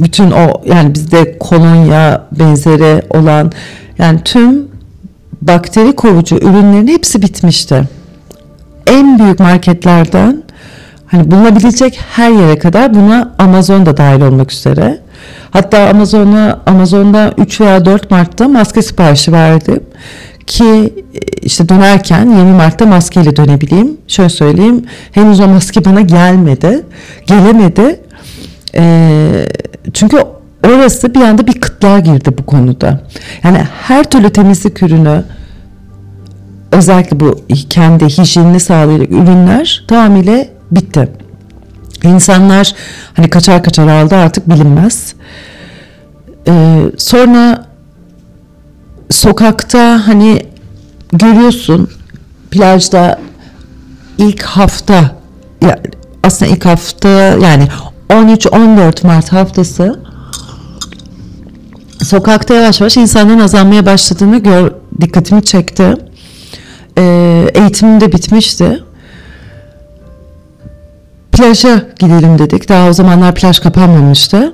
bütün 0.00 0.30
o 0.30 0.62
yani 0.66 0.94
bizde 0.94 1.38
kolonya 1.38 2.26
benzeri 2.38 3.02
olan 3.10 3.52
yani 3.98 4.20
tüm 4.24 4.68
bakteri 5.42 5.96
kovucu 5.96 6.36
ürünlerin 6.36 6.88
hepsi 6.88 7.22
bitmişti. 7.22 7.88
En 8.86 9.18
büyük 9.18 9.40
marketlerden 9.40 10.42
hani 11.06 11.30
bulunabilecek 11.30 12.00
her 12.10 12.30
yere 12.30 12.58
kadar 12.58 12.94
buna 12.94 13.34
Amazon 13.38 13.86
da 13.86 13.96
dahil 13.96 14.20
olmak 14.20 14.52
üzere. 14.52 14.98
Hatta 15.50 15.88
Amazon'a 15.88 16.60
Amazon'da 16.66 17.34
3 17.38 17.60
veya 17.60 17.84
4 17.84 18.10
Mart'ta 18.10 18.48
maske 18.48 18.82
siparişi 18.82 19.32
verdim 19.32 19.80
ki 20.46 20.94
işte 21.42 21.68
dönerken 21.68 22.30
20 22.30 22.52
Mart'ta 22.52 22.86
maskeyle 22.86 23.36
dönebileyim. 23.36 23.96
Şöyle 24.08 24.28
söyleyeyim 24.28 24.84
henüz 25.12 25.40
o 25.40 25.48
maske 25.48 25.84
bana 25.84 26.00
gelmedi. 26.00 26.82
Gelemedi. 27.26 28.00
Ee, 28.76 29.46
çünkü 29.94 30.18
orası 30.66 31.14
bir 31.14 31.20
anda 31.20 31.46
bir 31.46 31.60
kıtlığa 31.60 31.98
girdi 31.98 32.38
bu 32.38 32.46
konuda. 32.46 33.00
Yani 33.44 33.58
her 33.82 34.10
türlü 34.10 34.30
temizlik 34.30 34.82
ürünü 34.82 35.24
özellikle 36.72 37.20
bu 37.20 37.40
kendi 37.70 38.04
hijyenini 38.04 38.60
sağlayacak 38.60 39.10
ürünler 39.10 39.84
tamamıyla 39.88 40.44
bitti. 40.70 41.08
İnsanlar 42.04 42.74
hani 43.16 43.30
kaçar 43.30 43.62
kaçar 43.62 43.88
aldı 43.88 44.14
artık 44.14 44.50
bilinmez. 44.50 45.14
Ee, 46.48 46.82
sonra 46.98 47.66
sokakta 49.10 50.08
hani 50.08 50.46
görüyorsun 51.12 51.90
plajda 52.50 53.20
ilk 54.18 54.42
hafta 54.42 55.10
aslında 56.22 56.52
ilk 56.52 56.64
hafta 56.64 57.08
yani 57.08 57.68
13-14 58.10 59.06
Mart 59.06 59.32
haftası 59.32 60.00
sokakta 62.04 62.54
yavaş 62.54 62.80
yavaş 62.80 62.96
insanların 62.96 63.38
azalmaya 63.38 63.86
başladığını 63.86 64.38
gör, 64.38 64.72
dikkatimi 65.00 65.44
çekti. 65.44 65.94
Ee, 66.98 67.50
eğitimim 67.54 68.00
de 68.00 68.12
bitmişti. 68.12 68.84
Plaja 71.36 71.80
gidelim 71.98 72.38
dedik. 72.38 72.68
Daha 72.68 72.88
o 72.88 72.92
zamanlar 72.92 73.34
plaj 73.34 73.58
kapanmamıştı. 73.58 74.52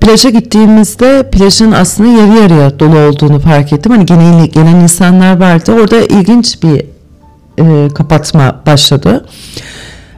Plaja 0.00 0.30
gittiğimizde 0.30 1.30
plajın 1.32 1.72
aslında 1.72 2.08
yarı 2.08 2.42
yarıya 2.42 2.78
dolu 2.78 2.98
olduğunu 2.98 3.38
fark 3.38 3.72
ettim. 3.72 3.92
Hani 3.92 4.06
genel, 4.06 4.46
gelen 4.46 4.76
insanlar 4.76 5.40
vardı. 5.40 5.72
Orada 5.72 5.96
ilginç 6.00 6.62
bir 6.62 6.84
e, 7.58 7.88
kapatma 7.94 8.60
başladı. 8.66 9.26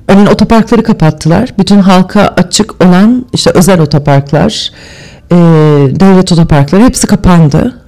Örneğin 0.08 0.26
otoparkları 0.26 0.82
kapattılar. 0.82 1.54
Bütün 1.58 1.78
halka 1.78 2.34
açık 2.36 2.84
olan 2.84 3.26
işte 3.32 3.50
özel 3.54 3.80
otoparklar, 3.80 4.70
e, 5.32 5.36
devlet 6.00 6.32
otoparkları 6.32 6.82
hepsi 6.82 7.06
kapandı. 7.06 7.80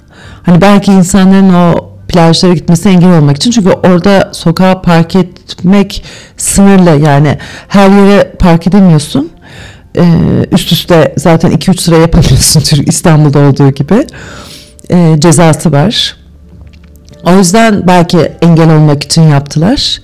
Hani 0.43 0.61
belki 0.61 0.91
insanların 0.91 1.53
o 1.53 1.89
plajlara 2.07 2.53
gitmesi 2.53 2.89
engel 2.89 3.17
olmak 3.17 3.37
için 3.37 3.51
çünkü 3.51 3.69
orada 3.69 4.29
sokağa 4.33 4.81
park 4.81 5.15
etmek 5.15 6.03
sınırlı 6.37 7.05
yani 7.05 7.37
her 7.67 7.89
yere 7.89 8.33
park 8.39 8.67
edemiyorsun. 8.67 9.31
Ee, 9.97 10.03
üst 10.51 10.71
üste 10.71 11.13
zaten 11.17 11.51
2-3 11.51 11.81
sıra 11.81 11.97
yapabiliyorsun 11.97 12.83
İstanbul'da 12.85 13.39
olduğu 13.39 13.71
gibi 13.71 14.07
ee, 14.89 15.15
cezası 15.19 15.71
var. 15.71 16.15
O 17.25 17.37
yüzden 17.37 17.87
belki 17.87 18.17
engel 18.41 18.75
olmak 18.75 19.03
için 19.03 19.21
yaptılar. 19.21 20.01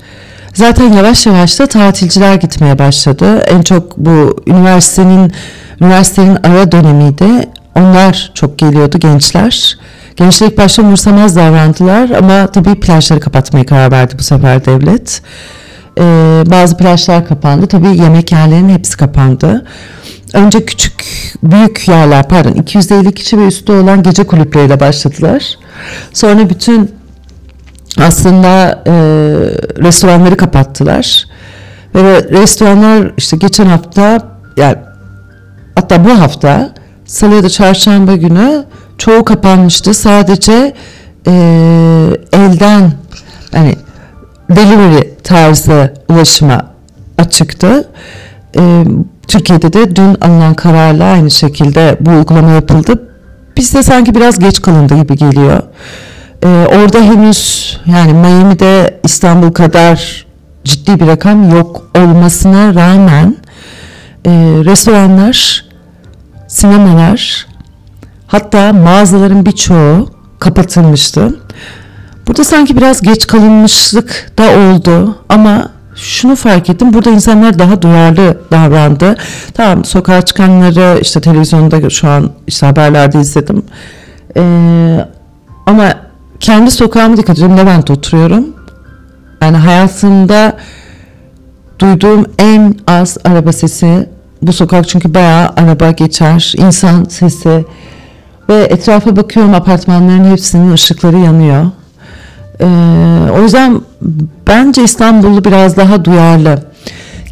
Zaten 0.53 0.93
yavaş 0.93 1.25
yavaş 1.25 1.59
da 1.59 1.67
tatilciler 1.67 2.35
gitmeye 2.35 2.79
başladı. 2.79 3.37
En 3.37 3.61
çok 3.61 3.97
bu 3.97 4.43
üniversitenin 4.47 5.33
üniversitenin 5.81 6.37
ara 6.43 6.71
dönemiydi. 6.71 7.49
Onlar 7.75 8.31
çok 8.33 8.59
geliyordu 8.59 8.99
gençler. 8.99 9.77
Gençler 10.15 10.47
ilk 10.47 10.57
başta 10.57 10.81
umursamaz 10.81 11.35
davrandılar 11.35 12.09
ama 12.09 12.47
tabii 12.47 12.75
plajları 12.75 13.19
kapatmaya 13.19 13.65
karar 13.65 13.91
verdi 13.91 14.15
bu 14.19 14.23
sefer 14.23 14.65
devlet. 14.65 15.21
Ee, 15.99 16.43
bazı 16.47 16.77
plajlar 16.77 17.27
kapandı. 17.27 17.67
Tabii 17.67 17.97
yemek 17.97 18.31
yerlerinin 18.31 18.69
hepsi 18.69 18.97
kapandı. 18.97 19.65
Önce 20.33 20.65
küçük, 20.65 21.05
büyük 21.43 21.87
yerler 21.87 22.27
pardon 22.27 22.51
250 22.51 23.13
kişi 23.13 23.39
ve 23.39 23.47
üstü 23.47 23.71
olan 23.71 24.03
gece 24.03 24.23
kulüpleriyle 24.23 24.79
başladılar. 24.79 25.57
Sonra 26.13 26.49
bütün 26.49 26.91
aslında 27.97 28.83
e, 28.87 28.91
restoranları 29.83 30.37
kapattılar. 30.37 31.25
Ve 31.95 32.23
restoranlar 32.23 33.11
işte 33.17 33.37
geçen 33.37 33.65
hafta 33.65 34.33
yani 34.57 34.77
hatta 35.75 36.05
bu 36.05 36.19
hafta 36.19 36.73
salı 37.05 37.35
ya 37.35 37.43
da 37.43 37.49
çarşamba 37.49 38.15
günü 38.15 38.65
çoğu 38.97 39.25
kapanmıştı. 39.25 39.93
Sadece 39.93 40.73
e, 41.27 41.33
elden 42.33 42.91
hani 43.51 43.75
delivery 44.49 45.09
tarzı 45.23 45.93
ulaşıma 46.09 46.73
açıktı. 47.17 47.89
E, 48.57 48.83
Türkiye'de 49.27 49.73
de 49.73 49.95
dün 49.95 50.17
alınan 50.21 50.53
kararla 50.53 51.03
aynı 51.03 51.31
şekilde 51.31 51.97
bu 51.99 52.09
uygulama 52.09 52.51
yapıldı. 52.51 53.09
Bizde 53.57 53.83
sanki 53.83 54.15
biraz 54.15 54.39
geç 54.39 54.61
kalındı 54.61 54.95
gibi 54.95 55.15
geliyor. 55.15 55.63
Ee, 56.43 56.47
orada 56.47 56.99
henüz 57.01 57.73
yani 57.85 58.13
Miami'de 58.13 58.99
İstanbul 59.03 59.51
kadar 59.51 60.25
ciddi 60.63 60.99
bir 60.99 61.07
rakam 61.07 61.49
yok 61.49 61.91
olmasına 61.97 62.75
rağmen 62.75 63.37
e, 64.25 64.31
restoranlar, 64.65 65.65
sinemalar 66.47 67.47
hatta 68.33 68.73
mağazaların 68.73 69.45
birçoğu 69.45 70.09
kapatılmıştı. 70.39 71.39
Burada 72.27 72.43
sanki 72.43 72.77
biraz 72.77 73.01
geç 73.01 73.27
kalınmışlık 73.27 74.31
da 74.37 74.43
oldu 74.43 75.17
ama 75.29 75.69
şunu 75.95 76.35
fark 76.35 76.69
ettim. 76.69 76.93
Burada 76.93 77.09
insanlar 77.09 77.59
daha 77.59 77.81
duyarlı 77.81 78.37
davrandı. 78.51 79.15
Tamam 79.53 79.85
sokağa 79.85 80.21
çıkanları 80.21 80.99
işte 81.01 81.21
televizyonda 81.21 81.89
şu 81.89 82.09
an 82.09 82.31
işte 82.47 82.65
haberlerde 82.65 83.19
izledim. 83.19 83.65
Ee, 84.37 85.05
ama 85.65 85.93
kendi 86.39 86.71
sokağıma 86.71 87.17
dikkat 87.17 87.37
ediyorum. 87.37 87.57
Levent'te 87.57 87.93
oturuyorum. 87.93 88.45
Yani 89.41 89.57
hayatımda 89.57 90.57
duyduğum 91.79 92.25
en 92.39 92.75
az 92.87 93.17
araba 93.23 93.51
sesi 93.51 94.09
bu 94.41 94.53
sokak 94.53 94.87
çünkü 94.87 95.13
bayağı 95.13 95.49
araba 95.57 95.91
geçer, 95.91 96.53
insan 96.57 97.03
sesi 97.03 97.65
ve 98.49 98.63
etrafa 98.63 99.15
bakıyorum 99.15 99.53
apartmanların 99.53 100.31
hepsinin 100.31 100.73
ışıkları 100.73 101.17
yanıyor. 101.17 101.65
Ee, 102.59 102.65
o 103.39 103.41
yüzden 103.41 103.81
bence 104.47 104.83
İstanbul'u 104.83 105.45
biraz 105.45 105.77
daha 105.77 106.05
duyarlı 106.05 106.63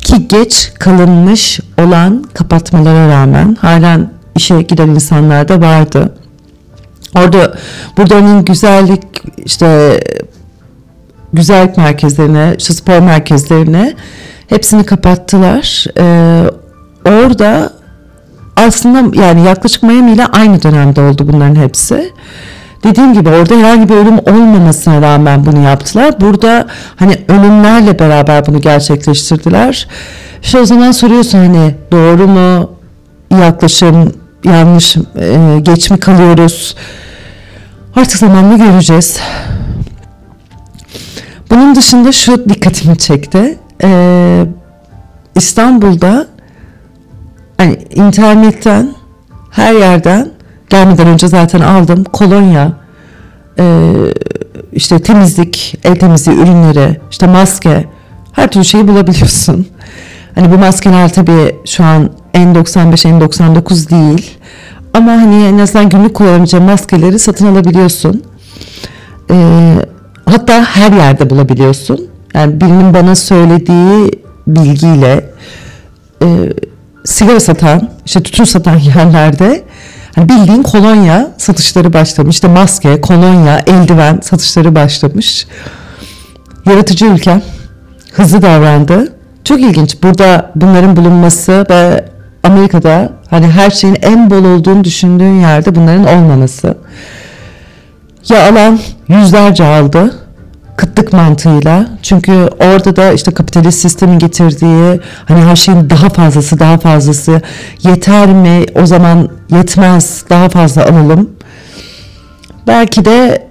ki 0.03 0.27
geç 0.27 0.73
kalınmış 0.79 1.59
olan 1.81 2.23
kapatmalara 2.33 3.07
rağmen 3.07 3.57
halen 3.61 4.11
işe 4.35 4.61
giden 4.61 4.87
insanlar 4.87 5.47
da 5.47 5.61
vardı. 5.61 6.13
Orada 7.15 7.53
buranın 7.97 8.45
güzellik 8.45 9.03
işte 9.45 9.99
güzellik 11.33 11.77
merkezlerine, 11.77 12.55
işte 12.57 12.73
spor 12.73 12.99
merkezlerine 12.99 13.93
hepsini 14.47 14.83
kapattılar. 14.83 15.85
Ee, 15.97 16.43
orada 17.05 17.73
aslında 18.55 19.21
yani 19.21 19.45
yaklaşık 19.45 19.83
Miami 19.83 20.11
ile 20.11 20.25
aynı 20.25 20.63
dönemde 20.63 21.01
oldu 21.01 21.27
bunların 21.33 21.55
hepsi. 21.55 22.13
Dediğim 22.83 23.13
gibi 23.13 23.29
orada 23.29 23.55
herhangi 23.55 23.89
bir 23.89 23.95
ölüm 23.95 24.19
olmamasına 24.19 25.01
rağmen 25.01 25.45
bunu 25.45 25.63
yaptılar. 25.63 26.21
Burada 26.21 26.67
hani 26.95 27.17
ölümlerle 27.27 27.99
beraber 27.99 28.45
bunu 28.45 28.61
gerçekleştirdiler. 28.61 29.87
İşte 30.43 30.59
o 30.59 30.65
zaman 30.65 30.91
soruyorsun 30.91 31.37
hani 31.37 31.75
doğru 31.91 32.27
mu 32.27 32.69
yaklaşım 33.31 34.13
yanlış 34.43 34.97
e, 34.97 35.59
geç 35.61 35.91
mi 35.91 35.99
kalıyoruz? 35.99 36.75
Artık 37.95 38.17
zamanla 38.17 38.57
göreceğiz. 38.57 39.19
Bunun 41.49 41.75
dışında 41.75 42.11
şu 42.11 42.49
dikkatimi 42.49 42.97
çekti. 42.97 43.59
Ee, 43.83 44.45
İstanbul'da 45.35 46.27
hani 47.61 47.77
internetten 47.95 48.95
her 49.51 49.73
yerden 49.73 50.31
gelmeden 50.69 51.07
önce 51.07 51.27
zaten 51.27 51.61
aldım 51.61 52.03
kolonya 52.03 52.73
e, 53.59 53.93
işte 54.73 54.99
temizlik 54.99 55.79
el 55.83 55.95
temizliği 55.95 56.37
ürünleri 56.37 56.99
işte 57.11 57.27
maske 57.27 57.85
her 58.31 58.51
türlü 58.51 58.65
şeyi 58.65 58.87
bulabiliyorsun. 58.87 59.67
Hani 60.35 60.51
bu 60.51 60.57
maskeler 60.57 61.13
tabii 61.13 61.55
şu 61.65 61.83
an 61.83 62.09
N95 62.33 62.93
N99 62.93 63.89
değil 63.89 64.37
ama 64.93 65.11
hani 65.11 65.45
en 65.45 65.57
azından 65.57 65.89
günlük 65.89 66.13
kullanabileceğin 66.13 66.65
maskeleri 66.65 67.19
satın 67.19 67.47
alabiliyorsun. 67.47 68.23
Ee, 69.31 69.75
hatta 70.25 70.63
her 70.63 70.91
yerde 70.91 71.29
bulabiliyorsun. 71.29 72.07
Yani 72.33 72.61
birinin 72.61 72.93
bana 72.93 73.15
söylediği 73.15 74.11
bilgiyle 74.47 75.29
e, 76.23 76.27
sigara 77.05 77.39
satan, 77.39 77.89
işte 78.05 78.23
tütün 78.23 78.43
satan 78.43 78.77
yerlerde 78.97 79.63
hani 80.15 80.29
bildiğin 80.29 80.63
kolonya 80.63 81.31
satışları 81.37 81.93
başlamış. 81.93 82.35
İşte 82.35 82.47
maske, 82.47 83.01
kolonya, 83.01 83.59
eldiven 83.67 84.19
satışları 84.23 84.75
başlamış. 84.75 85.47
Yaratıcı 86.65 87.05
ülke 87.05 87.41
hızlı 88.11 88.41
davrandı. 88.41 89.13
Çok 89.43 89.61
ilginç. 89.61 90.03
Burada 90.03 90.51
bunların 90.55 90.95
bulunması 90.95 91.65
ve 91.69 92.05
Amerika'da 92.43 93.09
hani 93.29 93.47
her 93.47 93.71
şeyin 93.71 93.97
en 94.01 94.29
bol 94.29 94.45
olduğunu 94.45 94.83
düşündüğün 94.83 95.41
yerde 95.41 95.75
bunların 95.75 96.07
olmaması. 96.07 96.77
Ya 98.29 98.51
alan 98.51 98.79
yüzlerce 99.07 99.63
aldı 99.63 100.15
kıtlık 100.81 101.13
mantığıyla. 101.13 101.87
Çünkü 102.01 102.31
orada 102.59 102.95
da 102.95 103.11
işte 103.11 103.31
kapitalist 103.31 103.79
sistemin 103.79 104.19
getirdiği 104.19 104.99
hani 105.25 105.41
her 105.41 105.55
şeyin 105.55 105.89
daha 105.89 106.09
fazlası 106.09 106.59
daha 106.59 106.77
fazlası 106.77 107.41
yeter 107.83 108.27
mi 108.27 108.65
o 108.75 108.85
zaman 108.85 109.29
yetmez 109.49 110.23
daha 110.29 110.49
fazla 110.49 110.85
alalım. 110.85 111.29
Belki 112.67 113.05
de 113.05 113.47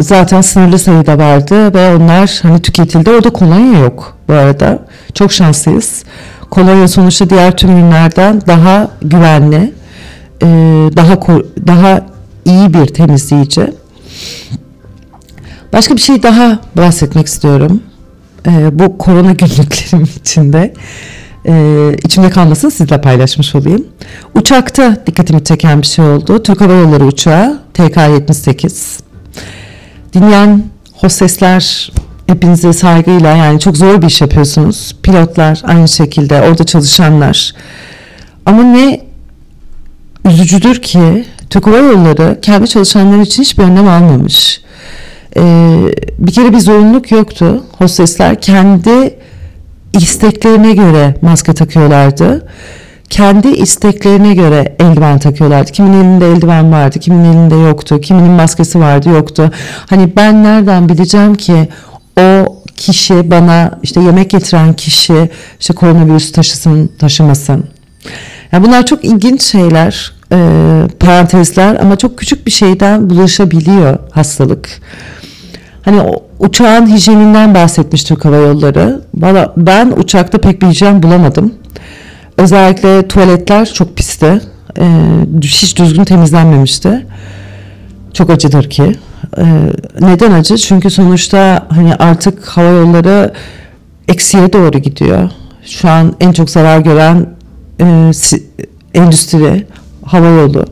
zaten 0.00 0.40
sınırlı 0.40 0.78
sayıda 0.78 1.18
vardı 1.18 1.74
ve 1.74 1.96
onlar 1.96 2.38
hani 2.42 2.62
tüketildi. 2.62 3.10
Orada 3.10 3.30
kolonya 3.30 3.78
yok 3.78 4.16
bu 4.28 4.32
arada. 4.32 4.78
Çok 5.14 5.32
şanslıyız. 5.32 6.04
Kolonya 6.50 6.88
sonuçta 6.88 7.30
diğer 7.30 7.56
tüm 7.56 7.70
ürünlerden 7.70 8.42
daha 8.46 8.88
güvenli, 9.02 9.74
daha 10.96 11.20
daha 11.66 12.00
iyi 12.44 12.74
bir 12.74 12.86
temizleyici. 12.86 13.72
Başka 15.72 15.96
bir 15.96 16.00
şey 16.00 16.22
daha 16.22 16.58
bahsetmek 16.76 17.26
istiyorum. 17.26 17.82
Ee, 18.46 18.78
bu 18.78 18.98
korona 18.98 19.32
günlüklerim 19.32 20.08
içinde. 20.20 20.74
Ee, 21.46 21.96
içimde 22.04 22.30
kalmasın 22.30 22.68
sizle 22.68 23.00
paylaşmış 23.00 23.54
olayım. 23.54 23.86
Uçakta 24.34 24.96
dikkatimi 25.06 25.44
çeken 25.44 25.82
bir 25.82 25.86
şey 25.86 26.04
oldu. 26.04 26.42
Türk 26.42 26.60
Hava 26.60 26.72
Yolları 26.72 27.04
uçağı 27.04 27.60
TK-78. 27.74 29.00
Dinleyen 30.14 30.64
hostesler 30.92 31.92
hepinize 32.26 32.72
saygıyla 32.72 33.36
yani 33.36 33.60
çok 33.60 33.76
zor 33.76 34.02
bir 34.02 34.06
iş 34.06 34.20
yapıyorsunuz. 34.20 34.96
Pilotlar 35.02 35.62
aynı 35.64 35.88
şekilde 35.88 36.40
orada 36.42 36.64
çalışanlar. 36.64 37.54
Ama 38.46 38.62
ne 38.62 39.00
üzücüdür 40.24 40.82
ki 40.82 41.24
Türk 41.50 41.66
Hava 41.66 41.76
Yolları 41.76 42.38
kendi 42.42 42.68
çalışanları 42.68 43.22
için 43.22 43.42
hiçbir 43.42 43.62
önlem 43.62 43.88
almamış. 43.88 44.60
Ee, 45.38 45.94
bir 46.18 46.32
kere 46.32 46.52
bir 46.52 46.58
zorunluluk 46.58 47.10
yoktu. 47.10 47.64
Hostesler 47.78 48.40
kendi 48.40 49.18
isteklerine 49.92 50.72
göre 50.72 51.14
maske 51.22 51.54
takıyorlardı. 51.54 52.46
Kendi 53.10 53.48
isteklerine 53.48 54.34
göre 54.34 54.76
eldiven 54.80 55.18
takıyorlardı. 55.18 55.72
Kimin 55.72 55.92
elinde 55.92 56.32
eldiven 56.32 56.72
vardı, 56.72 56.98
kimin 56.98 57.24
elinde 57.24 57.54
yoktu, 57.54 58.00
kiminin 58.00 58.30
maskesi 58.30 58.80
vardı, 58.80 59.08
yoktu. 59.08 59.50
Hani 59.86 60.16
ben 60.16 60.44
nereden 60.44 60.88
bileceğim 60.88 61.34
ki 61.34 61.68
o 62.20 62.56
kişi 62.76 63.30
bana 63.30 63.78
işte 63.82 64.00
yemek 64.00 64.30
getiren 64.30 64.72
kişi 64.72 65.30
işte 65.60 65.74
koronavirüs 65.74 66.32
taşısın, 66.32 66.90
taşımasın. 66.98 67.64
Yani 68.52 68.66
bunlar 68.66 68.86
çok 68.86 69.04
ilginç 69.04 69.42
şeyler, 69.42 70.12
e, 70.32 70.38
parantezler 71.00 71.76
ama 71.76 71.96
çok 71.96 72.18
küçük 72.18 72.46
bir 72.46 72.50
şeyden 72.50 73.10
bulaşabiliyor 73.10 73.98
hastalık. 74.12 74.68
Hani 75.88 76.02
uçağın 76.38 76.86
hijyeninden 76.86 77.54
bahsetmiş 77.54 78.04
Türk 78.04 78.24
Hava 78.24 78.36
Yolları. 78.36 79.00
Valla 79.14 79.52
ben 79.56 79.92
uçakta 79.96 80.38
pek 80.38 80.62
bir 80.62 80.66
hijyen 80.66 81.02
bulamadım. 81.02 81.54
Özellikle 82.36 83.08
tuvaletler 83.08 83.72
çok 83.72 83.96
pisti. 83.96 84.40
Ee, 84.78 84.84
hiç 85.42 85.78
düzgün 85.78 86.04
temizlenmemişti. 86.04 87.06
Çok 88.14 88.30
acıdır 88.30 88.70
ki. 88.70 88.96
Ee, 89.38 89.44
neden 90.00 90.32
acı? 90.32 90.56
Çünkü 90.56 90.90
sonuçta 90.90 91.66
hani 91.68 91.94
artık 91.94 92.46
hava 92.46 92.68
yolları 92.68 93.32
eksiye 94.08 94.52
doğru 94.52 94.78
gidiyor. 94.78 95.30
Şu 95.64 95.88
an 95.88 96.14
en 96.20 96.32
çok 96.32 96.50
zarar 96.50 96.78
gören 96.78 97.26
e, 97.80 98.10
endüstri 98.94 99.66
hava 100.04 100.26
yolu 100.26 100.64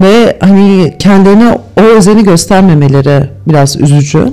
ve 0.00 0.36
hani 0.40 0.96
kendilerine 0.98 1.58
o 1.80 1.82
özeni 1.82 2.24
göstermemeleri 2.24 3.28
biraz 3.46 3.80
üzücü. 3.80 4.32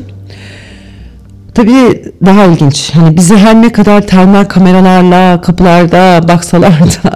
Tabii 1.54 2.12
daha 2.26 2.46
ilginç. 2.46 2.92
Hani 2.94 3.18
bizi 3.18 3.38
her 3.38 3.62
ne 3.62 3.72
kadar 3.72 4.08
termal 4.08 4.46
kameralarla 4.46 5.42
kapılarda 5.42 6.28
baksalar 6.28 6.80
da 6.80 7.16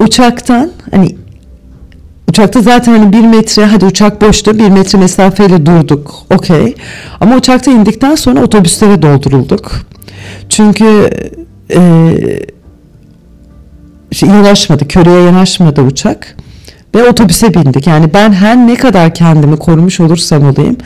uçaktan 0.04 0.70
hani 0.90 1.16
uçakta 2.28 2.60
zaten 2.60 2.92
hani 2.92 3.12
bir 3.12 3.26
metre 3.26 3.64
hadi 3.64 3.84
uçak 3.84 4.20
boştu 4.20 4.58
bir 4.58 4.68
metre 4.68 4.98
mesafeyle 4.98 5.66
durduk 5.66 6.14
okey 6.34 6.74
ama 7.20 7.36
uçakta 7.36 7.70
indikten 7.70 8.14
sonra 8.14 8.42
otobüslere 8.42 9.02
doldurulduk 9.02 9.72
çünkü 10.48 11.10
e, 11.70 11.80
şey, 14.12 14.28
yanaşmadı 14.28 14.88
köreye 14.88 15.22
yanaşmadı 15.22 15.82
uçak 15.82 16.36
ve 16.94 17.08
otobüse 17.08 17.54
bindik. 17.54 17.86
Yani 17.86 18.14
ben 18.14 18.32
her 18.32 18.56
ne 18.56 18.74
kadar 18.74 19.14
kendimi 19.14 19.56
korumuş 19.56 20.00
olursam 20.00 20.50
olayım. 20.50 20.76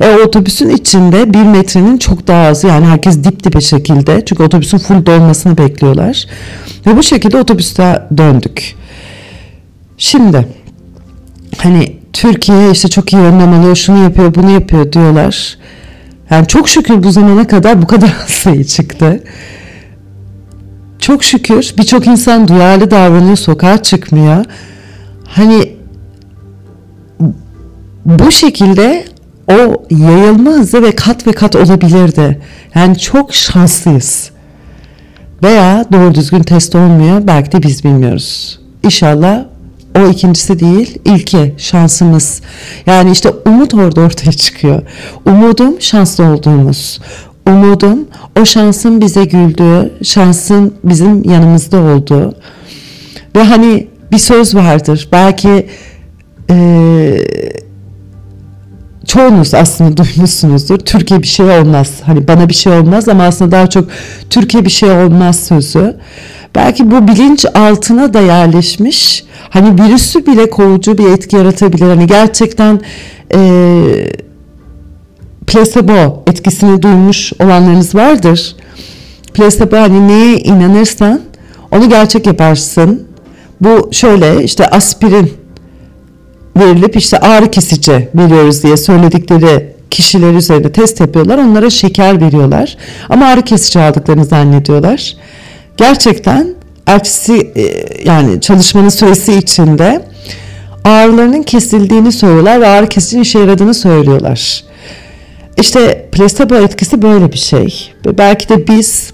E, 0.00 0.14
otobüsün 0.14 0.70
içinde 0.70 1.34
bir 1.34 1.42
metrenin 1.42 1.98
çok 1.98 2.26
daha 2.26 2.46
azı 2.46 2.66
yani 2.66 2.86
herkes 2.86 3.24
dip 3.24 3.44
dibe 3.44 3.60
şekilde. 3.60 4.24
Çünkü 4.24 4.42
otobüsün 4.42 4.78
full 4.78 5.06
dolmasını 5.06 5.58
bekliyorlar. 5.58 6.26
Ve 6.86 6.96
bu 6.96 7.02
şekilde 7.02 7.38
otobüste 7.38 8.02
döndük. 8.16 8.74
Şimdi 9.98 10.48
hani 11.58 11.96
Türkiye 12.12 12.70
işte 12.70 12.88
çok 12.88 13.12
iyi 13.12 13.22
önlem 13.22 13.52
alıyor, 13.52 13.76
şunu 13.76 14.02
yapıyor, 14.02 14.34
bunu 14.34 14.50
yapıyor 14.50 14.92
diyorlar. 14.92 15.58
Yani 16.30 16.46
çok 16.46 16.68
şükür 16.68 17.02
bu 17.02 17.12
zamana 17.12 17.46
kadar 17.46 17.82
bu 17.82 17.86
kadar 17.86 18.08
sayı 18.26 18.64
çıktı. 18.64 19.24
Çok 20.98 21.24
şükür 21.24 21.74
birçok 21.78 22.06
insan 22.06 22.48
duyarlı 22.48 22.90
davranıyor, 22.90 23.36
sokağa 23.36 23.82
çıkmıyor. 23.82 24.44
Hani 25.26 25.76
bu 28.04 28.32
şekilde 28.32 29.04
o 29.48 29.84
yayılma 29.90 30.50
hızı 30.50 30.82
ve 30.82 30.94
kat 30.96 31.26
ve 31.26 31.32
kat 31.32 31.56
olabilirdi. 31.56 32.40
Yani 32.74 32.98
çok 32.98 33.34
şanslıyız. 33.34 34.30
Veya 35.42 35.84
doğru 35.92 36.14
düzgün 36.14 36.42
test 36.42 36.74
olmuyor. 36.74 37.26
Belki 37.26 37.52
de 37.52 37.62
biz 37.62 37.84
bilmiyoruz. 37.84 38.60
İnşallah 38.82 39.44
o 39.98 40.08
ikincisi 40.08 40.60
değil, 40.60 40.98
ilki 41.04 41.54
şansımız. 41.58 42.42
Yani 42.86 43.10
işte 43.10 43.30
umut 43.46 43.74
orada 43.74 44.00
ortaya 44.00 44.32
çıkıyor. 44.32 44.82
Umudum 45.26 45.80
şanslı 45.80 46.24
olduğumuz. 46.24 47.00
Umudum 47.46 48.08
o 48.40 48.44
şansın 48.44 49.00
bize 49.00 49.24
güldüğü, 49.24 49.92
şansın 50.02 50.74
bizim 50.84 51.30
yanımızda 51.30 51.78
olduğu. 51.80 52.34
Ve 53.36 53.44
hani 53.44 53.88
bir 54.12 54.18
söz 54.18 54.54
vardır. 54.54 55.08
Belki 55.12 55.66
eee 56.50 57.26
çoğunuz 59.06 59.54
aslında 59.54 59.96
duymuşsunuzdur. 59.96 60.78
Türkiye 60.78 61.22
bir 61.22 61.26
şey 61.26 61.46
olmaz. 61.46 61.92
Hani 62.06 62.28
bana 62.28 62.48
bir 62.48 62.54
şey 62.54 62.72
olmaz 62.72 63.08
ama 63.08 63.24
aslında 63.24 63.50
daha 63.50 63.66
çok 63.66 63.88
Türkiye 64.30 64.64
bir 64.64 64.70
şey 64.70 64.90
olmaz 64.90 65.40
sözü. 65.40 65.96
Belki 66.54 66.90
bu 66.90 67.08
bilinç 67.08 67.46
altına 67.54 68.14
da 68.14 68.20
yerleşmiş. 68.20 69.24
Hani 69.50 69.82
virüsü 69.82 70.26
bile 70.26 70.50
kovucu 70.50 70.98
bir 70.98 71.08
etki 71.10 71.36
yaratabilir. 71.36 71.86
Hani 71.86 72.06
gerçekten 72.06 72.80
e, 73.34 73.82
placebo 75.46 76.22
etkisini 76.26 76.82
duymuş 76.82 77.32
olanlarınız 77.40 77.94
vardır. 77.94 78.56
Placebo 79.34 79.76
hani 79.76 80.08
neye 80.08 80.38
inanırsan 80.38 81.20
onu 81.70 81.88
gerçek 81.88 82.26
yaparsın. 82.26 83.06
Bu 83.60 83.88
şöyle 83.92 84.44
işte 84.44 84.66
aspirin 84.70 85.34
verilip 86.56 86.96
işte 86.96 87.18
ağrı 87.18 87.50
kesici 87.50 88.08
veriyoruz 88.14 88.62
diye 88.62 88.76
söyledikleri 88.76 89.76
kişiler 89.90 90.32
üzerinde 90.32 90.72
test 90.72 91.00
yapıyorlar. 91.00 91.38
Onlara 91.38 91.70
şeker 91.70 92.20
veriyorlar. 92.20 92.76
Ama 93.08 93.26
ağrı 93.26 93.42
kesici 93.42 93.80
aldıklarını 93.80 94.24
zannediyorlar. 94.24 95.16
Gerçekten 95.76 96.54
ertesi 96.86 97.52
e, 97.56 97.86
yani 98.04 98.40
çalışmanın 98.40 98.88
süresi 98.88 99.32
içinde 99.34 100.02
ağrılarının 100.84 101.42
kesildiğini 101.42 102.12
söylüyorlar 102.12 102.60
ve 102.60 102.66
ağrı 102.66 102.88
kesici 102.88 103.20
işe 103.20 103.38
yaradığını 103.38 103.74
söylüyorlar. 103.74 104.64
İşte 105.60 106.08
plasebo 106.12 106.54
etkisi 106.54 107.02
böyle 107.02 107.32
bir 107.32 107.38
şey. 107.38 107.92
Belki 108.04 108.48
de 108.48 108.66
biz 108.68 109.12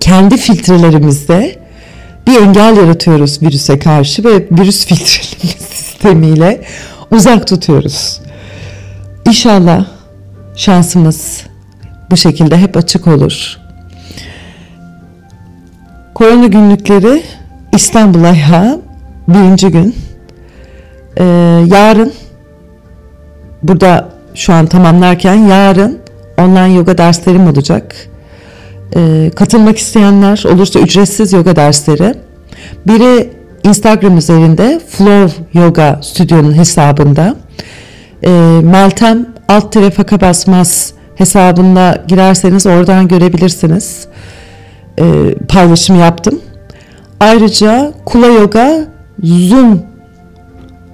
kendi 0.00 0.36
filtrelerimizde 0.36 1.57
bir 2.28 2.42
engel 2.42 2.76
yaratıyoruz 2.76 3.42
virüse 3.42 3.78
karşı 3.78 4.24
ve 4.24 4.46
virüs 4.50 4.86
filtrelerimiz 4.86 5.66
sistemiyle 5.70 6.60
uzak 7.10 7.46
tutuyoruz. 7.46 8.20
İnşallah 9.26 9.86
şansımız 10.56 11.42
bu 12.10 12.16
şekilde 12.16 12.56
hep 12.58 12.76
açık 12.76 13.06
olur. 13.06 13.58
Korona 16.14 16.46
günlükleri 16.46 17.22
İstanbul 17.72 18.24
ayağı 18.24 18.80
birinci 19.28 19.68
gün. 19.68 19.96
Ee, 21.16 21.24
yarın 21.66 22.12
burada 23.62 24.08
şu 24.34 24.52
an 24.52 24.66
tamamlarken 24.66 25.34
yarın 25.34 25.98
online 26.38 26.72
yoga 26.72 26.98
derslerim 26.98 27.46
olacak. 27.46 27.94
Ee, 28.96 29.30
katılmak 29.36 29.78
isteyenler 29.78 30.44
olursa 30.54 30.80
ücretsiz 30.80 31.32
yoga 31.32 31.56
dersleri. 31.56 32.14
Biri 32.86 33.30
Instagram 33.64 34.18
üzerinde 34.18 34.80
Flow 34.88 35.44
Yoga 35.60 36.00
Stüdyo'nun 36.02 36.52
hesabında 36.52 37.36
e, 38.24 38.30
Meltem 38.62 39.26
alt 39.48 39.72
tere 39.72 39.90
faka 39.90 40.20
basmaz 40.20 40.92
hesabında 41.14 42.04
girerseniz 42.08 42.66
oradan 42.66 43.08
görebilirsiniz. 43.08 44.06
E, 44.98 45.34
paylaşım 45.48 46.00
yaptım. 46.00 46.40
Ayrıca 47.20 47.92
Kula 48.04 48.26
Yoga 48.26 48.86
Zoom 49.22 49.82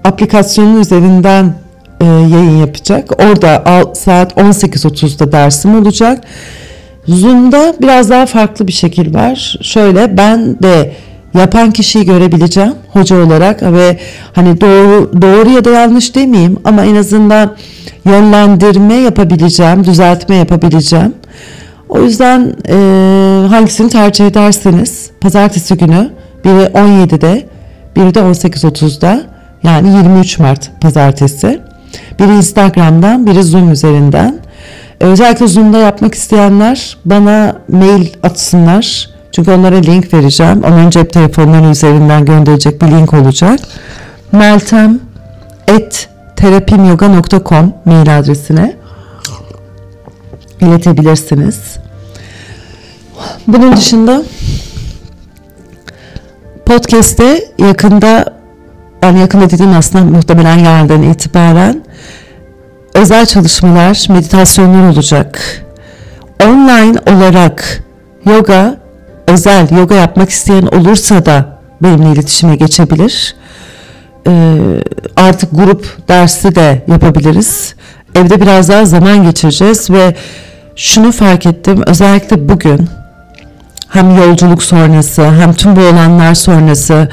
aplikasyonu 0.05 0.81
üzerinden 0.81 1.55
e, 2.01 2.05
yayın 2.05 2.57
yapacak. 2.59 3.23
Orada 3.23 3.65
saat 3.95 4.33
18.30'da 4.33 5.33
dersim 5.33 5.75
olacak. 5.75 6.25
Zoom'da 7.09 7.75
biraz 7.83 8.11
daha 8.11 8.27
farklı 8.27 8.69
bir 8.69 8.73
şekil 8.73 9.15
var. 9.15 9.59
Şöyle 9.63 10.17
ben 10.17 10.63
de 10.63 10.93
yapan 11.35 11.71
kişiyi 11.71 12.05
görebileceğim 12.05 12.75
hoca 12.93 13.27
olarak 13.27 13.63
ve 13.63 13.99
hani 14.33 14.61
doğru 14.61 15.23
doğru 15.23 15.51
ya 15.51 15.65
da 15.65 15.71
yanlış 15.71 16.15
demeyeyim 16.15 16.57
ama 16.65 16.85
en 16.85 16.97
azından 16.97 17.57
yönlendirme 18.05 18.95
yapabileceğim, 18.95 19.85
düzeltme 19.85 20.37
yapabileceğim. 20.37 21.15
O 21.89 22.03
yüzden 22.03 22.57
e, 22.69 22.75
hangisini 23.49 23.89
tercih 23.89 24.27
ederseniz 24.27 25.11
pazartesi 25.21 25.77
günü 25.77 26.11
biri 26.45 26.65
17'de 26.65 27.47
biri 27.97 28.15
de 28.15 28.19
18.30'da 28.19 29.23
yani 29.63 29.89
23 29.89 30.39
Mart 30.39 30.71
pazartesi. 30.81 31.61
Biri 32.19 32.37
Instagram'dan 32.37 33.27
biri 33.27 33.43
Zoom 33.43 33.73
üzerinden. 33.73 34.44
Özellikle 35.05 35.49
Zoom'da 35.49 35.79
yapmak 35.79 36.15
isteyenler 36.15 36.97
bana 37.05 37.57
mail 37.69 38.09
atsınlar. 38.23 39.11
Çünkü 39.33 39.51
onlara 39.51 39.77
link 39.77 40.15
vereceğim. 40.15 40.63
Onların 40.65 40.91
cep 40.91 41.13
telefonları 41.13 41.71
üzerinden 41.71 42.25
gönderecek 42.25 42.83
bir 42.83 42.87
link 42.87 43.15
olacak. 43.15 43.61
Meltem 44.33 45.01
et 45.69 46.09
terapimyoga.com 46.37 47.75
mail 47.85 48.19
adresine 48.19 48.77
iletebilirsiniz. 50.61 51.77
Bunun 53.47 53.77
dışında 53.77 54.23
podcast'te 56.67 57.45
yakında 57.59 58.35
yani 59.03 59.21
yakında 59.21 59.51
dediğim 59.51 59.73
aslında 59.73 60.05
muhtemelen 60.05 60.59
yarından 60.59 61.03
itibaren 61.03 61.83
özel 62.95 63.27
çalışmalar, 63.27 64.07
meditasyonlar 64.09 64.89
olacak. 64.91 65.62
Online 66.45 66.99
olarak 67.07 67.83
yoga 68.27 68.77
özel 69.27 69.77
yoga 69.77 69.95
yapmak 69.95 70.31
isteyen 70.31 70.66
olursa 70.66 71.27
da 71.27 71.59
benimle 71.83 72.12
iletişime 72.12 72.57
geçebilir. 72.57 73.37
Ee, 74.27 74.57
artık 75.16 75.51
grup 75.53 76.09
dersi 76.09 76.55
de 76.55 76.83
yapabiliriz. 76.87 77.75
Evde 78.15 78.41
biraz 78.41 78.69
daha 78.69 78.85
zaman 78.85 79.23
geçireceğiz 79.23 79.91
ve 79.91 80.15
şunu 80.77 81.12
fark 81.12 81.47
ettim 81.47 81.83
özellikle 81.87 82.49
bugün 82.49 82.89
hem 83.89 84.16
yolculuk 84.16 84.62
sonrası 84.62 85.31
hem 85.31 85.53
tüm 85.53 85.77
bu 85.77 85.81
olanlar 85.81 86.35
sonrası 86.35 87.09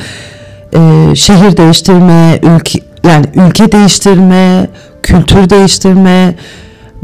e, 0.75 1.15
şehir 1.15 1.57
değiştirme, 1.57 2.39
ülke 2.43 2.79
yani 3.03 3.25
ülke 3.35 3.71
değiştirme, 3.71 4.67
kültür 5.03 5.49
değiştirme 5.49 6.35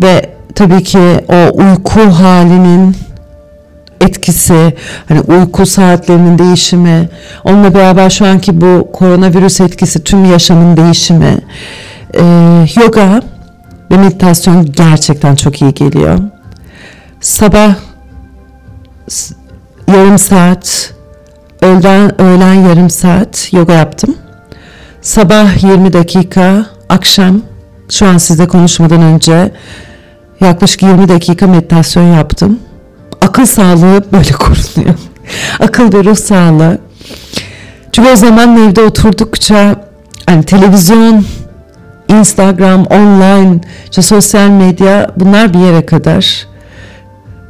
ve 0.02 0.30
tabii 0.56 0.84
ki 0.84 1.26
o 1.30 1.58
uyku 1.58 2.00
halinin 2.00 2.96
etkisi, 4.02 4.74
hani 5.08 5.22
uyku 5.22 5.66
saatlerinin 5.66 6.40
değişimi, 6.40 7.10
onunla 7.44 7.74
beraber 7.74 8.10
şu 8.10 8.26
anki 8.26 8.62
bu 8.62 8.90
koronavirüs 8.94 9.62
etkisi, 9.62 10.04
tüm 10.04 10.26
yaşamın 10.26 10.78
değişimi, 10.78 11.38
e, 12.14 12.24
yoga 12.82 13.22
ve 13.92 13.98
meditasyon 13.98 14.66
gerçekten 14.66 15.36
çok 15.36 15.62
iyi 15.62 15.74
geliyor. 15.74 16.20
Sabah 17.22 17.76
yarım 19.88 20.18
saat, 20.18 20.94
öğlen, 21.62 22.22
öğlen 22.22 22.54
yarım 22.54 22.90
saat 22.90 23.54
yoga 23.54 23.74
yaptım. 23.74 24.16
Sabah 25.02 25.64
20 25.64 25.94
dakika, 25.94 26.66
akşam 26.90 27.42
şu 27.90 28.08
an 28.08 28.18
sizle 28.18 28.48
konuşmadan 28.48 29.02
önce 29.02 29.52
yaklaşık 30.42 30.84
20 30.84 31.10
dakika 31.10 31.48
meditasyon 31.48 32.14
yaptım 32.14 32.60
akıl 33.22 33.46
sağlığı 33.46 34.04
böyle 34.12 34.32
korunuyor. 34.40 34.96
akıl 35.60 35.94
ve 35.94 36.04
ruh 36.04 36.16
sağlığı. 36.16 36.78
Çünkü 37.92 38.10
o 38.10 38.16
zaman 38.16 38.58
evde 38.58 38.82
oturdukça 38.82 39.76
hani 40.26 40.44
televizyon, 40.44 41.26
Instagram, 42.08 42.86
online, 42.86 43.60
işte 43.84 44.02
sosyal 44.02 44.50
medya 44.50 45.12
bunlar 45.16 45.54
bir 45.54 45.60
yere 45.60 45.86
kadar. 45.86 46.48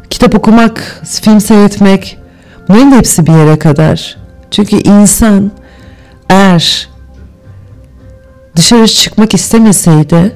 Kitap 0.09 0.35
okumak, 0.35 1.01
film 1.21 1.41
seyretmek 1.41 2.17
bunların 2.69 2.91
hepsi 2.91 3.27
bir 3.27 3.31
yere 3.31 3.59
kadar. 3.59 4.17
Çünkü 4.51 4.75
insan 4.75 5.51
eğer 6.29 6.89
dışarı 8.57 8.87
çıkmak 8.87 9.33
istemeseydi 9.33 10.35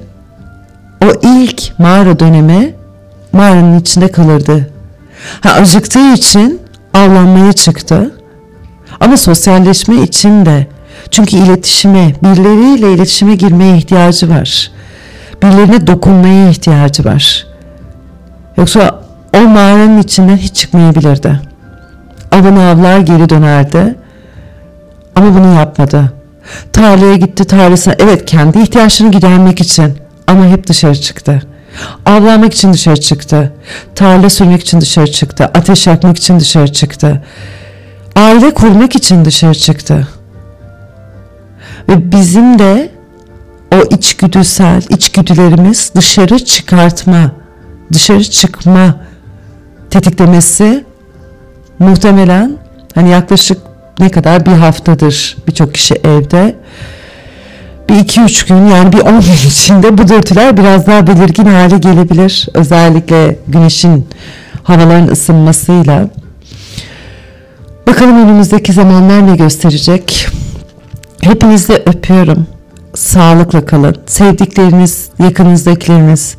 o 1.04 1.06
ilk 1.22 1.78
mağara 1.78 2.18
dönemi 2.18 2.74
mağaranın 3.32 3.80
içinde 3.80 4.08
kalırdı. 4.08 4.70
Ha, 5.40 5.50
acıktığı 5.50 6.12
için 6.12 6.60
avlanmaya 6.94 7.52
çıktı. 7.52 8.14
Ama 9.00 9.16
sosyalleşme 9.16 10.02
için 10.02 10.46
de 10.46 10.66
çünkü 11.10 11.36
iletişime, 11.36 12.14
birileriyle 12.22 12.92
iletişime 12.92 13.34
girmeye 13.34 13.76
ihtiyacı 13.76 14.30
var. 14.30 14.70
Birilerine 15.42 15.86
dokunmaya 15.86 16.50
ihtiyacı 16.50 17.04
var. 17.04 17.46
Yoksa 18.56 19.00
o 19.36 19.40
mağaranın 19.40 19.98
içinden 19.98 20.36
hiç 20.36 20.56
çıkmayabilirdi. 20.56 21.40
Avını 22.32 22.68
avlar 22.68 22.98
geri 22.98 23.28
dönerdi. 23.28 23.94
Ama 25.16 25.34
bunu 25.34 25.54
yapmadı. 25.54 26.12
Tarlaya 26.72 27.16
gitti 27.16 27.44
tarlasına. 27.44 27.94
Evet 27.98 28.24
kendi 28.24 28.58
ihtiyaçlarını 28.58 29.12
gidermek 29.12 29.60
için. 29.60 29.98
Ama 30.26 30.46
hep 30.46 30.66
dışarı 30.66 31.00
çıktı. 31.00 31.42
Avlanmak 32.06 32.54
için 32.54 32.72
dışarı 32.72 33.00
çıktı. 33.00 33.52
Tarla 33.94 34.30
sürmek 34.30 34.60
için 34.60 34.80
dışarı 34.80 35.12
çıktı. 35.12 35.44
Ateş 35.44 35.86
yakmak 35.86 36.16
için 36.16 36.40
dışarı 36.40 36.72
çıktı. 36.72 37.22
Aile 38.16 38.54
kurmak 38.54 38.96
için 38.96 39.24
dışarı 39.24 39.54
çıktı. 39.54 40.08
Ve 41.88 42.12
bizim 42.12 42.58
de 42.58 42.90
o 43.74 43.94
içgüdüsel 43.94 44.82
içgüdülerimiz 44.88 45.92
dışarı 45.94 46.38
çıkartma, 46.44 47.32
dışarı 47.92 48.24
çıkma 48.24 48.96
tetiklemesi 49.90 50.84
muhtemelen 51.78 52.58
hani 52.94 53.10
yaklaşık 53.10 53.58
ne 54.02 54.10
kadar 54.10 54.46
bir 54.46 54.52
haftadır 54.52 55.36
birçok 55.48 55.74
kişi 55.74 55.94
evde 55.94 56.54
bir 57.88 57.96
iki 57.96 58.20
üç 58.20 58.46
gün 58.46 58.66
yani 58.66 58.92
bir 58.92 59.00
on 59.00 59.20
gün 59.20 59.48
içinde 59.48 59.98
bu 59.98 60.08
dürtüler 60.08 60.56
biraz 60.56 60.86
daha 60.86 61.06
belirgin 61.06 61.44
hale 61.44 61.78
gelebilir. 61.78 62.48
Özellikle 62.54 63.36
güneşin 63.48 64.08
havaların 64.62 65.08
ısınmasıyla. 65.08 66.08
Bakalım 67.86 68.24
önümüzdeki 68.24 68.72
zamanlar 68.72 69.26
ne 69.26 69.36
gösterecek. 69.36 70.28
Hepinizi 71.20 71.72
öpüyorum. 71.72 72.46
Sağlıkla 72.94 73.66
kalın. 73.66 73.96
Sevdikleriniz, 74.06 75.08
yakınızdakileriniz, 75.18 76.36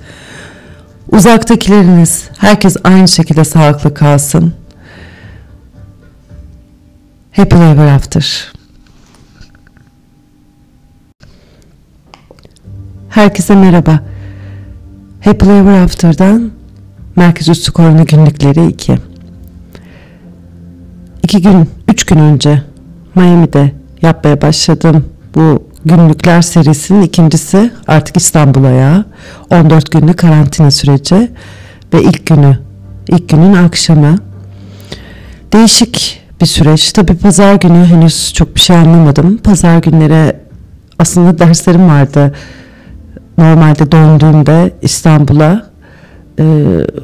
uzaktakileriniz, 1.12 2.24
herkes 2.38 2.78
aynı 2.84 3.08
şekilde 3.08 3.44
sağlıklı 3.44 3.94
kalsın. 3.94 4.54
Happy 7.34 7.56
Ever 7.56 7.88
After. 7.88 8.54
Herkese 13.10 13.56
merhaba. 13.56 14.00
Happy 15.24 15.46
Ever 15.46 15.82
After'dan 15.82 16.52
Merkez 17.16 17.50
Üstü 17.50 17.72
Korona 17.72 18.04
Günlükleri 18.04 18.68
2. 18.68 18.98
İki 21.24 21.42
gün, 21.42 21.70
üç 21.88 22.06
gün 22.06 22.18
önce 22.18 22.64
Miami'de 23.16 23.72
yapmaya 24.02 24.42
başladım. 24.42 25.06
Bu 25.36 25.64
günlükler 25.86 26.42
serisinin 26.42 27.02
ikincisi 27.02 27.72
artık 27.88 28.18
İstanbul'a 28.18 28.72
ya. 28.72 29.06
14 29.50 29.92
günlük 29.92 30.20
karantina 30.20 30.72
süreci 30.72 31.32
ve 31.94 32.04
ilk 32.04 32.26
günü, 32.26 32.60
ilk 33.10 33.30
günün 33.30 33.54
akşamı. 33.54 34.18
Değişik 35.54 36.23
bir 36.44 36.48
süreç. 36.48 36.92
Tabii 36.92 37.16
pazar 37.18 37.56
günü 37.56 37.86
henüz 37.86 38.34
çok 38.34 38.56
bir 38.56 38.60
şey 38.60 38.76
anlamadım. 38.76 39.38
Pazar 39.38 39.78
günleri 39.78 40.36
aslında 41.00 41.40
derslerim 41.40 41.88
vardı 41.88 42.34
normalde 43.38 43.92
döndüğümde 43.92 44.74
İstanbul'a 44.82 45.66
e, 46.40 46.46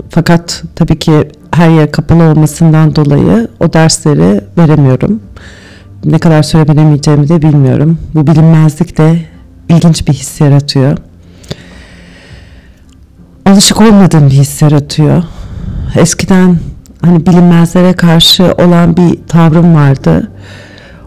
fakat 0.09 0.63
tabii 0.75 0.99
ki 0.99 1.27
her 1.51 1.69
yer 1.69 1.91
kapalı 1.91 2.23
olmasından 2.23 2.95
dolayı 2.95 3.47
o 3.59 3.73
dersleri 3.73 4.41
veremiyorum. 4.57 5.19
Ne 6.05 6.19
kadar 6.19 6.43
süre 6.43 6.67
veremeyeceğimi 6.67 7.29
de 7.29 7.41
bilmiyorum. 7.41 7.97
Bu 8.15 8.27
bilinmezlik 8.27 8.97
de 8.97 9.19
ilginç 9.69 10.07
bir 10.07 10.13
his 10.13 10.41
yaratıyor. 10.41 10.97
Alışık 13.45 13.81
olmadığım 13.81 14.25
bir 14.25 14.35
his 14.35 14.61
yaratıyor. 14.61 15.23
Eskiden 15.95 16.57
hani 17.01 17.25
bilinmezlere 17.25 17.93
karşı 17.93 18.43
olan 18.43 18.97
bir 18.97 19.27
tavrım 19.27 19.75
vardı. 19.75 20.31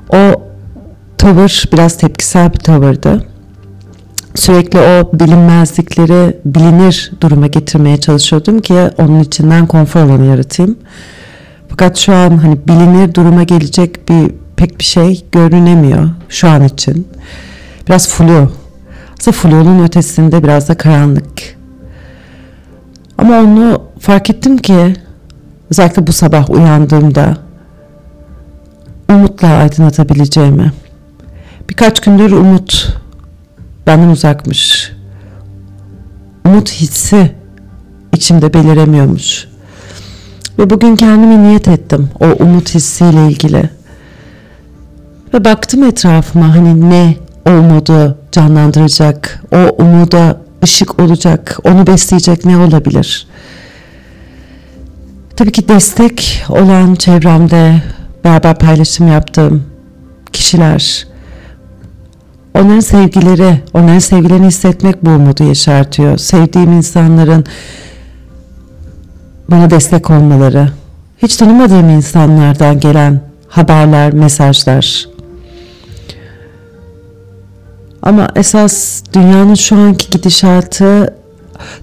O 0.09 0.43
tavır 1.19 1.65
biraz 1.73 1.97
tepkisel 1.97 2.53
bir 2.53 2.59
tavırdı 2.59 3.33
sürekli 4.35 4.79
o 4.79 5.19
bilinmezlikleri 5.19 6.37
bilinir 6.45 7.13
duruma 7.21 7.47
getirmeye 7.47 8.01
çalışıyordum 8.01 8.61
ki 8.61 8.75
onun 8.99 9.21
içinden 9.21 9.67
konfor 9.67 10.01
alanı 10.01 10.27
yaratayım. 10.27 10.79
Fakat 11.69 11.99
şu 11.99 12.15
an 12.15 12.37
hani 12.39 12.59
bilinir 12.69 13.15
duruma 13.15 13.43
gelecek 13.43 14.09
bir 14.09 14.31
pek 14.57 14.79
bir 14.79 14.85
şey 14.85 15.25
görünemiyor 15.33 16.11
şu 16.29 16.49
an 16.49 16.65
için. 16.65 17.09
Biraz 17.89 18.09
flu. 18.09 18.51
Aslında 19.19 19.37
flunun 19.37 19.85
ötesinde 19.85 20.43
biraz 20.43 20.69
da 20.69 20.75
karanlık. 20.75 21.59
Ama 23.19 23.41
onu 23.41 23.83
fark 24.01 24.31
ettim 24.31 24.57
ki 24.57 24.95
özellikle 25.73 26.07
bu 26.07 26.13
sabah 26.13 26.51
uyandığımda 26.51 27.37
umutla 29.11 29.49
aydınlatabileceğimi. 29.49 30.73
Birkaç 31.71 32.01
gündür 32.01 32.33
umut 32.33 32.97
benden 33.87 34.09
uzakmış. 34.09 34.93
Umut 36.47 36.73
hissi 36.73 37.33
içimde 38.13 38.55
beliremiyormuş. 38.55 39.49
Ve 40.59 40.71
bugün 40.71 40.97
kendime 40.97 41.43
niyet 41.43 41.69
ettim 41.69 42.11
o 42.21 42.27
umut 42.45 42.75
hissiyle 42.75 43.29
ilgili. 43.29 43.71
Ve 45.35 45.45
baktım 45.45 45.85
etrafıma 45.85 46.57
hani 46.57 46.91
ne 46.91 47.17
o 47.47 47.51
umudu 47.51 48.19
canlandıracak, 48.33 49.43
o 49.53 49.83
umuda 49.83 50.41
ışık 50.65 51.01
olacak, 51.01 51.59
onu 51.65 51.87
besleyecek 51.87 52.45
ne 52.45 52.57
olabilir? 52.57 53.27
Tabii 55.37 55.53
ki 55.53 55.69
destek 55.69 56.45
olan 56.49 56.95
çevremde 56.95 57.83
beraber 58.25 58.59
paylaşım 58.59 59.09
yaptığım 59.09 59.65
kişiler, 60.33 61.07
Onların 62.55 62.81
sevgileri, 62.81 63.61
onların 63.75 63.99
sevgilerini 63.99 64.47
hissetmek 64.47 65.05
bu 65.05 65.11
umudu 65.11 65.45
yaşartıyor. 65.45 66.19
Sevdiğim 66.19 66.73
insanların 66.73 67.45
bana 69.51 69.71
destek 69.71 70.11
olmaları, 70.11 70.69
hiç 71.19 71.37
tanımadığım 71.37 71.89
insanlardan 71.89 72.81
gelen 72.81 73.21
haberler, 73.49 74.13
mesajlar. 74.13 75.09
Ama 78.03 78.29
esas 78.37 79.03
dünyanın 79.13 79.55
şu 79.55 79.77
anki 79.77 80.11
gidişatı 80.11 81.15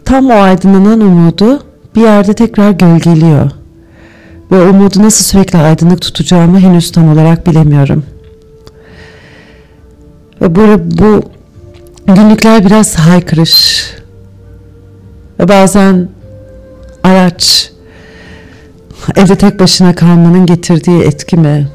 tam 0.06 0.30
o 0.30 0.34
aydınlanan 0.34 1.02
umudu 1.02 1.64
bir 1.96 2.02
yerde 2.02 2.34
tekrar 2.34 2.72
gölgeliyor. 2.72 3.52
Ve 4.52 4.62
umudu 4.70 5.04
nasıl 5.04 5.24
sürekli 5.24 5.60
aydınlık 5.60 6.02
tutacağımı 6.02 6.60
henüz 6.60 6.92
tam 6.92 7.12
olarak 7.12 7.48
bilemiyorum.'' 7.48 8.20
Ve 10.42 10.56
böyle 10.56 10.92
bu 10.92 11.22
günlükler 12.08 12.66
biraz 12.66 12.96
haykırış. 12.96 13.86
Ve 15.40 15.48
bazen 15.48 16.10
araç 17.04 17.72
evde 19.16 19.36
tek 19.36 19.60
başına 19.60 19.96
kalmanın 19.96 20.46
getirdiği 20.46 21.02
etki 21.02 21.38
mi? 21.38 21.68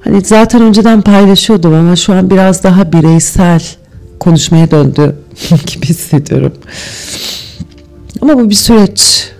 Hani 0.00 0.20
zaten 0.20 0.62
önceden 0.62 1.02
paylaşıyordum 1.02 1.74
ama 1.74 1.96
şu 1.96 2.12
an 2.12 2.30
biraz 2.30 2.62
daha 2.64 2.92
bireysel 2.92 3.62
konuşmaya 4.20 4.70
döndü 4.70 5.16
gibi 5.66 5.86
hissediyorum. 5.86 6.52
Ama 8.24 8.38
bu 8.38 8.50
bir 8.50 8.54
süreç. 8.54 9.30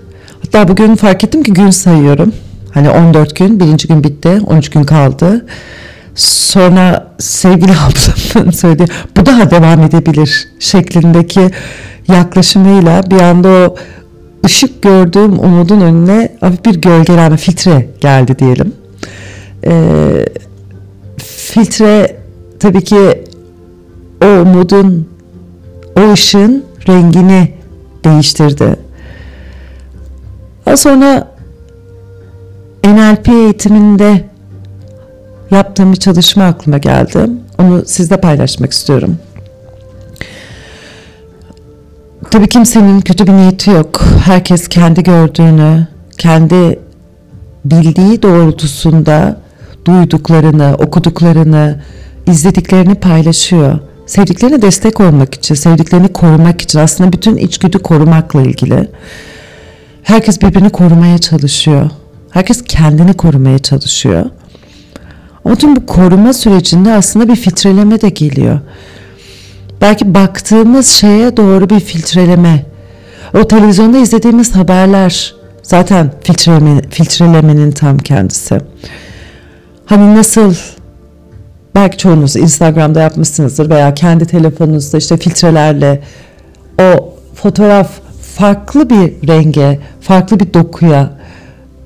Hatta 0.42 0.68
bugün 0.68 0.96
fark 0.96 1.24
ettim 1.24 1.42
ki 1.42 1.52
gün 1.52 1.70
sayıyorum. 1.70 2.32
Hani 2.70 2.90
14 2.90 3.36
gün, 3.36 3.60
birinci 3.60 3.88
gün 3.88 4.04
bitti, 4.04 4.40
13 4.46 4.70
gün 4.70 4.84
kaldı. 4.84 5.46
Sonra 6.14 7.14
sevgili 7.18 7.72
ablamın 8.34 8.50
söyledi 8.50 8.84
bu 9.16 9.26
daha 9.26 9.50
devam 9.50 9.82
edebilir 9.82 10.48
şeklindeki 10.58 11.50
yaklaşımıyla 12.08 13.10
bir 13.10 13.20
anda 13.20 13.48
o 13.48 13.76
ışık 14.46 14.82
gördüğüm 14.82 15.38
umudun 15.38 15.80
önüne 15.80 16.32
hafif 16.40 16.64
bir 16.64 16.74
gölgelenme 16.74 17.36
filtre 17.36 17.88
geldi 18.00 18.38
diyelim. 18.38 18.72
Ee, 19.66 20.26
filtre 21.26 22.16
tabii 22.60 22.84
ki 22.84 23.24
o 24.24 24.26
umudun 24.26 25.08
o 25.96 26.12
ışığın 26.12 26.64
rengini 26.88 27.63
değiştirdi. 28.04 28.76
Daha 30.66 30.76
sonra 30.76 31.28
NLP 32.84 33.28
eğitiminde 33.28 34.24
yaptığım 35.50 35.92
bir 35.92 35.96
çalışma 35.96 36.44
aklıma 36.44 36.78
geldi. 36.78 37.26
Onu 37.58 37.82
sizle 37.86 38.20
paylaşmak 38.20 38.72
istiyorum. 38.72 39.18
Tabii 42.30 42.48
kimsenin 42.48 43.00
kötü 43.00 43.26
bir 43.26 43.32
niyeti 43.32 43.70
yok. 43.70 44.04
Herkes 44.24 44.68
kendi 44.68 45.02
gördüğünü, 45.02 45.86
kendi 46.18 46.78
bildiği 47.64 48.22
doğrultusunda 48.22 49.40
duyduklarını, 49.84 50.76
okuduklarını, 50.78 51.82
izlediklerini 52.26 52.94
paylaşıyor. 52.94 53.78
Sevdiklerine 54.06 54.62
destek 54.62 55.00
olmak 55.00 55.34
için, 55.34 55.54
sevdiklerini 55.54 56.12
korumak 56.12 56.60
için 56.60 56.78
aslında 56.78 57.12
bütün 57.12 57.36
içgüdü 57.36 57.78
korumakla 57.78 58.42
ilgili. 58.42 58.88
Herkes 60.02 60.42
birbirini 60.42 60.70
korumaya 60.70 61.18
çalışıyor. 61.18 61.90
Herkes 62.30 62.64
kendini 62.64 63.14
korumaya 63.14 63.58
çalışıyor. 63.58 64.24
Ama 65.44 65.56
tüm 65.56 65.76
bu 65.76 65.86
koruma 65.86 66.32
sürecinde 66.32 66.92
aslında 66.92 67.28
bir 67.28 67.36
filtreleme 67.36 68.00
de 68.00 68.08
geliyor. 68.08 68.60
Belki 69.80 70.14
baktığımız 70.14 70.86
şeye 70.86 71.36
doğru 71.36 71.70
bir 71.70 71.80
filtreleme. 71.80 72.66
O 73.34 73.48
televizyonda 73.48 73.98
izlediğimiz 73.98 74.54
haberler 74.54 75.34
zaten 75.62 76.12
filtreleme, 76.22 76.82
filtrelemenin 76.90 77.70
tam 77.72 77.98
kendisi. 77.98 78.60
Hani 79.86 80.14
nasıl 80.14 80.54
belki 81.74 81.98
çoğunuz 81.98 82.36
Instagram'da 82.36 83.00
yapmışsınızdır 83.00 83.70
veya 83.70 83.94
kendi 83.94 84.26
telefonunuzda 84.26 84.98
işte 84.98 85.16
filtrelerle 85.16 86.02
o 86.80 87.14
fotoğraf 87.34 87.90
farklı 88.36 88.90
bir 88.90 89.28
renge, 89.28 89.80
farklı 90.00 90.40
bir 90.40 90.54
dokuya, 90.54 91.10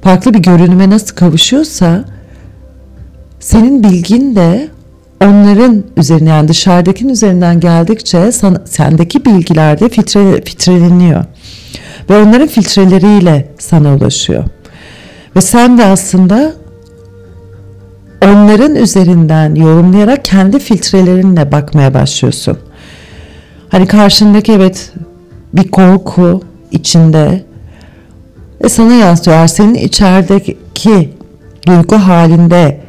farklı 0.03 0.35
bir 0.35 0.39
görünüme 0.39 0.91
nasıl 0.91 1.17
kavuşuyorsa 1.17 2.05
senin 3.41 3.83
bilgin 3.83 4.37
de 4.37 4.69
onların 5.25 5.85
üzerine 5.97 6.29
yani 6.29 6.49
dışarıdakinin 6.49 7.13
üzerinden 7.13 7.61
geldikçe 7.61 8.33
sana, 8.33 8.63
sendeki 8.65 9.25
bilgiler 9.25 9.81
de 9.81 9.89
filtre, 9.89 10.45
filtreleniyor. 10.45 11.25
Ve 12.11 12.23
onların 12.23 12.49
filtreleriyle 12.49 13.49
sana 13.59 13.95
ulaşıyor. 13.95 14.45
Ve 15.37 15.41
sen 15.41 15.79
de 15.79 15.85
aslında 15.85 16.53
onların 18.25 18.75
üzerinden 18.75 19.55
yorumlayarak 19.55 20.25
kendi 20.25 20.59
filtrelerinle 20.59 21.53
bakmaya 21.53 21.95
başlıyorsun. 21.95 22.59
Hani 23.69 23.87
karşındaki 23.87 24.53
evet 24.53 24.93
bir 25.53 25.71
korku 25.71 26.43
içinde 26.71 27.45
ve 28.65 28.69
sana 28.69 28.95
yansıyor. 28.95 29.47
Senin 29.47 29.75
içerideki 29.75 31.15
duygu 31.67 31.97
halinde 31.97 32.81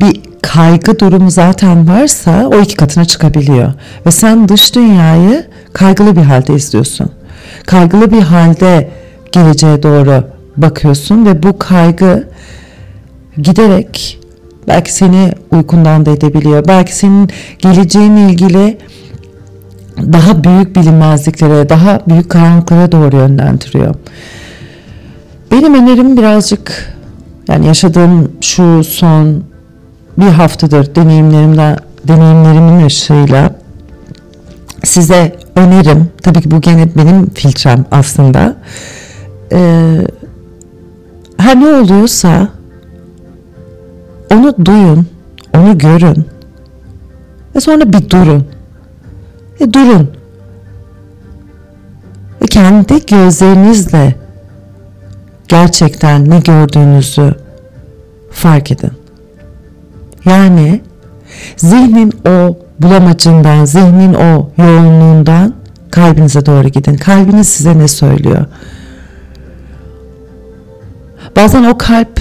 bir 0.00 0.20
kaygı 0.42 0.98
durumu 0.98 1.30
zaten 1.30 1.88
varsa 1.88 2.48
o 2.48 2.60
iki 2.60 2.76
katına 2.76 3.04
çıkabiliyor. 3.04 3.72
Ve 4.06 4.10
sen 4.10 4.48
dış 4.48 4.74
dünyayı 4.74 5.46
kaygılı 5.72 6.16
bir 6.16 6.22
halde 6.22 6.54
izliyorsun. 6.54 7.10
Kaygılı 7.66 8.10
bir 8.10 8.20
halde 8.20 8.90
geleceğe 9.32 9.82
doğru 9.82 10.24
bakıyorsun 10.56 11.26
ve 11.26 11.42
bu 11.42 11.58
kaygı 11.58 12.28
giderek 13.38 14.21
belki 14.68 14.92
seni 14.92 15.32
uykundan 15.50 16.06
da 16.06 16.10
edebiliyor. 16.10 16.64
Belki 16.68 16.96
senin 16.96 17.28
geleceğinle 17.58 18.32
ilgili 18.32 18.78
daha 19.98 20.44
büyük 20.44 20.76
bilinmezliklere, 20.76 21.68
daha 21.68 22.00
büyük 22.08 22.30
karanlıklara 22.30 22.92
doğru 22.92 23.16
yönlendiriyor. 23.16 23.94
Benim 25.50 25.74
önerim 25.74 26.16
birazcık 26.16 26.94
yani 27.48 27.66
yaşadığım 27.66 28.32
şu 28.40 28.84
son 28.84 29.44
bir 30.18 30.28
haftadır 30.28 30.94
deneyimlerimden 30.94 31.76
deneyimlerimin 32.04 32.86
ışığıyla 32.86 33.54
size 34.84 35.36
önerim 35.56 36.08
tabii 36.22 36.40
ki 36.40 36.50
bu 36.50 36.60
gene 36.60 36.88
benim 36.96 37.30
filtrem 37.30 37.84
aslında 37.90 38.56
ee, 39.52 40.06
her 41.36 41.60
ne 41.60 41.66
oluyorsa 41.66 42.48
onu 44.32 44.66
duyun 44.66 45.06
onu 45.54 45.78
görün 45.78 46.26
ve 47.56 47.60
sonra 47.60 47.92
bir 47.92 48.10
durun 48.10 48.46
e 49.60 49.72
durun 49.72 50.10
ve 52.42 52.46
kendi 52.46 53.06
gözlerinizle 53.06 54.14
gerçekten 55.48 56.30
ne 56.30 56.40
gördüğünüzü 56.40 57.34
fark 58.30 58.70
edin. 58.70 58.92
Yani 60.24 60.80
zihnin 61.56 62.12
o 62.28 62.56
bulamacından, 62.80 63.64
zihnin 63.64 64.14
o 64.14 64.50
yoğunluğundan 64.58 65.54
kalbinize 65.90 66.46
doğru 66.46 66.68
gidin. 66.68 66.96
Kalbiniz 66.96 67.48
size 67.48 67.78
ne 67.78 67.88
söylüyor? 67.88 68.46
Bazen 71.36 71.64
o 71.64 71.78
kalp 71.78 72.20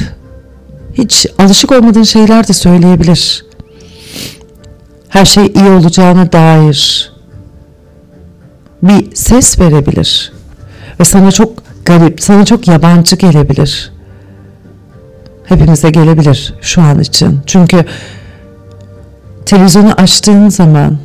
hiç 0.94 1.28
alışık 1.40 1.72
olmadığın 1.72 2.04
şeyler 2.04 2.48
de 2.48 2.54
söyleyebilir. 2.54 3.46
Her 5.10 5.26
şey 5.26 5.46
iyi 5.46 5.70
olacağına 5.70 6.32
dair 6.32 7.12
bir 8.84 9.16
ses 9.16 9.60
verebilir. 9.60 10.32
Ve 11.00 11.04
sana 11.04 11.32
çok 11.32 11.64
garip, 11.86 12.22
sana 12.22 12.46
çok 12.46 12.68
yabancı 12.68 13.16
gelebilir 13.16 13.92
hepimize 15.52 15.90
gelebilir 15.90 16.54
şu 16.62 16.82
an 16.82 17.00
için. 17.00 17.40
Çünkü 17.46 17.86
televizyonu 19.46 19.92
açtığın 19.92 20.50
zaman, 20.50 20.98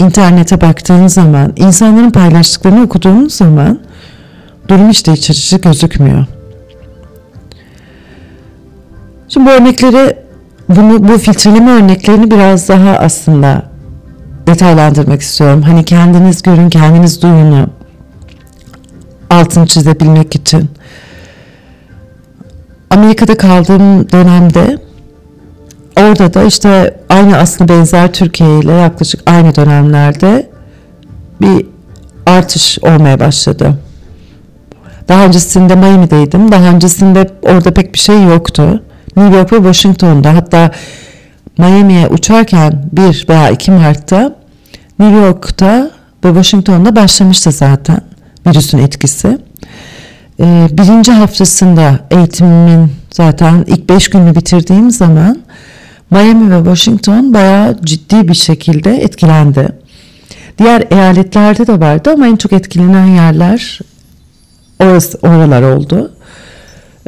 internete 0.00 0.60
baktığın 0.60 1.06
zaman, 1.06 1.52
insanların 1.56 2.10
paylaştıklarını 2.10 2.82
okuduğun 2.82 3.28
zaman 3.28 3.80
durum 4.68 4.88
hiç 4.88 5.06
de 5.06 5.12
iç 5.12 5.30
açıcı 5.30 5.56
gözükmüyor. 5.56 6.26
Şimdi 9.32 9.46
bu 9.46 9.50
örnekleri, 9.50 10.16
bunu, 10.68 11.08
bu 11.08 11.18
filtreleme 11.18 11.70
örneklerini 11.70 12.30
biraz 12.30 12.68
daha 12.68 12.90
aslında 12.90 13.62
detaylandırmak 14.46 15.20
istiyorum. 15.20 15.62
Hani 15.62 15.84
kendiniz 15.84 16.42
görün, 16.42 16.70
kendiniz 16.70 17.22
duyunu 17.22 17.66
altını 19.30 19.66
çizebilmek 19.66 20.34
için. 20.34 20.70
Amerika'da 22.90 23.36
kaldığım 23.36 24.10
dönemde 24.12 24.78
orada 26.00 26.34
da 26.34 26.44
işte 26.44 26.96
aynı 27.08 27.36
aslında 27.36 27.72
benzer 27.72 28.12
Türkiye 28.12 28.58
ile 28.58 28.72
yaklaşık 28.72 29.30
aynı 29.30 29.54
dönemlerde 29.54 30.50
bir 31.40 31.66
artış 32.26 32.78
olmaya 32.82 33.20
başladı. 33.20 33.78
Daha 35.08 35.24
öncesinde 35.24 35.74
Miami'deydim. 35.74 36.52
Daha 36.52 36.64
öncesinde 36.64 37.30
orada 37.42 37.74
pek 37.74 37.94
bir 37.94 37.98
şey 37.98 38.24
yoktu. 38.24 38.82
New 39.16 39.36
York 39.36 39.52
ve 39.52 39.56
Washington'da 39.56 40.34
hatta 40.34 40.70
Miami'ye 41.58 42.08
uçarken 42.08 42.84
1 42.92 43.26
veya 43.28 43.50
2 43.50 43.70
Mart'ta 43.70 44.36
New 44.98 45.16
York'ta 45.16 45.90
ve 46.24 46.28
Washington'da 46.28 46.96
başlamıştı 46.96 47.52
zaten 47.52 48.00
virüsün 48.46 48.78
etkisi. 48.78 49.38
Ee, 50.40 50.68
birinci 50.72 51.12
haftasında 51.12 51.98
eğitimimin 52.10 52.92
zaten 53.10 53.64
ilk 53.66 53.88
beş 53.88 54.10
günü 54.10 54.34
bitirdiğim 54.34 54.90
zaman 54.90 55.42
Miami 56.10 56.50
ve 56.50 56.56
Washington 56.56 57.34
bayağı 57.34 57.78
ciddi 57.84 58.28
bir 58.28 58.34
şekilde 58.34 58.96
etkilendi. 58.96 59.68
Diğer 60.58 60.84
eyaletlerde 60.90 61.66
de 61.66 61.80
vardı 61.80 62.10
ama 62.12 62.26
en 62.26 62.36
çok 62.36 62.52
etkilenen 62.52 63.06
yerler 63.06 63.80
orası, 64.80 65.18
oralar 65.22 65.62
oldu. 65.62 66.12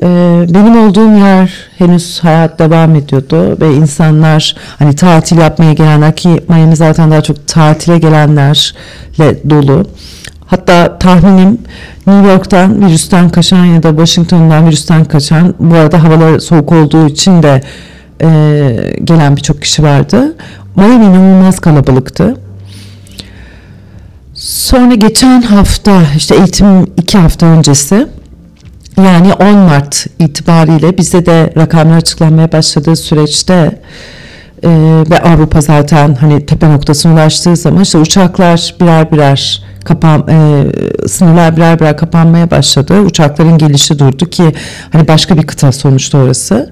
Ee, 0.02 0.46
benim 0.48 0.88
olduğum 0.88 1.18
yer 1.18 1.52
henüz 1.78 2.20
hayat 2.24 2.58
devam 2.58 2.94
ediyordu 2.94 3.60
ve 3.60 3.74
insanlar 3.74 4.56
hani 4.78 4.96
tatil 4.96 5.38
yapmaya 5.38 5.72
gelenler 5.72 6.16
ki 6.16 6.40
Miami 6.48 6.76
zaten 6.76 7.10
daha 7.10 7.22
çok 7.22 7.46
tatile 7.46 7.98
gelenlerle 7.98 9.50
dolu. 9.50 9.84
Hatta 10.46 10.98
tahminim 10.98 11.58
New 12.06 12.28
York'tan 12.28 12.86
virüsten 12.86 13.30
kaçan 13.30 13.64
ya 13.64 13.82
da 13.82 13.88
Washington'dan 13.88 14.66
virüsten 14.66 15.04
kaçan 15.04 15.54
bu 15.58 15.74
arada 15.74 16.04
havalar 16.04 16.38
soğuk 16.38 16.72
olduğu 16.72 17.06
için 17.06 17.42
de 17.42 17.62
e, 18.22 18.28
gelen 19.04 19.36
birçok 19.36 19.62
kişi 19.62 19.82
vardı. 19.82 20.36
Miami 20.76 21.04
inanılmaz 21.04 21.60
kalabalıktı. 21.60 22.36
Sonra 24.34 24.94
geçen 24.94 25.42
hafta 25.42 26.02
işte 26.16 26.34
eğitim 26.34 26.82
iki 26.96 27.18
hafta 27.18 27.46
öncesi 27.46 28.06
yani 28.96 29.32
10 29.32 29.56
Mart 29.56 30.06
itibariyle 30.18 30.98
bize 30.98 31.26
de 31.26 31.52
rakamlar 31.56 31.96
açıklanmaya 31.96 32.52
başladığı 32.52 32.96
süreçte 32.96 33.80
e, 34.62 34.70
ve 35.10 35.22
Avrupa 35.22 35.60
zaten 35.60 36.14
hani 36.14 36.46
tepe 36.46 36.72
noktasına 36.72 37.12
ulaştığı 37.12 37.56
zaman 37.56 37.82
işte 37.82 37.98
uçaklar 37.98 38.74
birer 38.80 39.12
birer 39.12 39.62
kapan 39.84 40.28
e, 40.28 40.64
sınırlar 41.08 41.56
birer 41.56 41.80
birer 41.80 41.96
kapanmaya 41.96 42.50
başladı. 42.50 43.00
Uçakların 43.00 43.58
gelişi 43.58 43.98
durdu 43.98 44.30
ki 44.30 44.54
hani 44.92 45.08
başka 45.08 45.36
bir 45.36 45.42
kıta 45.42 45.72
sonuçta 45.72 46.18
orası. 46.18 46.70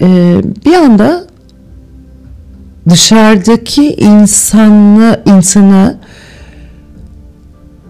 E, 0.00 0.06
bir 0.66 0.74
anda 0.74 1.24
dışarıdaki 2.88 3.94
insanı 3.94 5.20
insanı 5.26 5.98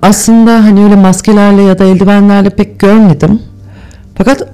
aslında 0.08 0.64
hani 0.64 0.84
öyle 0.84 0.96
maskelerle 0.96 1.62
ya 1.62 1.78
da 1.78 1.84
eldivenlerle 1.84 2.50
pek 2.50 2.78
görmedim. 2.78 3.42
Fakat 4.14 4.48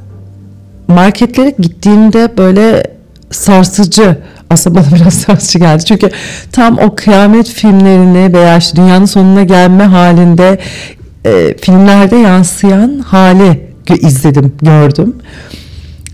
marketlere 0.88 1.54
gittiğimde 1.58 2.38
böyle 2.38 2.82
sarsıcı 3.30 4.18
aslında 4.50 4.80
bana 4.80 4.86
biraz 5.00 5.14
sarsıcı 5.14 5.58
geldi. 5.58 5.84
Çünkü 5.84 6.10
tam 6.52 6.78
o 6.78 6.94
kıyamet 6.94 7.48
filmlerini 7.48 8.32
veya 8.32 8.56
işte 8.56 8.76
dünyanın 8.76 9.04
sonuna 9.04 9.42
gelme 9.42 9.84
halinde 9.84 10.58
e, 11.24 11.56
filmlerde 11.56 12.16
yansıyan 12.16 12.98
hali 12.98 13.72
izledim, 14.00 14.52
gördüm. 14.62 15.16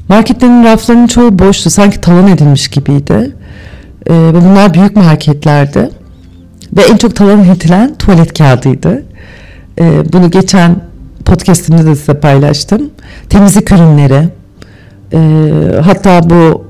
Marketlerin 0.08 0.64
raflarının 0.64 1.06
çoğu 1.06 1.38
boştu. 1.38 1.70
Sanki 1.70 2.00
talan 2.00 2.28
edilmiş 2.28 2.68
gibiydi. 2.68 3.36
E, 4.10 4.12
bunlar 4.12 4.74
büyük 4.74 4.96
marketlerdi. 4.96 5.90
Ve 6.72 6.82
en 6.82 6.96
çok 6.96 7.16
talan 7.16 7.44
edilen 7.44 7.94
tuvalet 7.94 8.38
kağıdıydı. 8.38 9.04
E, 9.78 10.12
bunu 10.12 10.30
geçen 10.30 10.76
podcastimde 11.24 11.86
de 11.86 11.96
size 11.96 12.14
paylaştım. 12.14 12.90
Temizlik 13.28 13.72
ürünleri. 13.72 14.28
E, 15.12 15.18
hatta 15.84 16.30
bu 16.30 16.68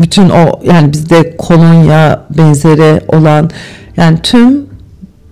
bütün 0.00 0.30
o 0.30 0.60
yani 0.64 0.92
bizde 0.92 1.36
kolonya 1.36 2.20
benzeri 2.38 3.00
olan 3.08 3.50
yani 3.96 4.18
tüm 4.22 4.66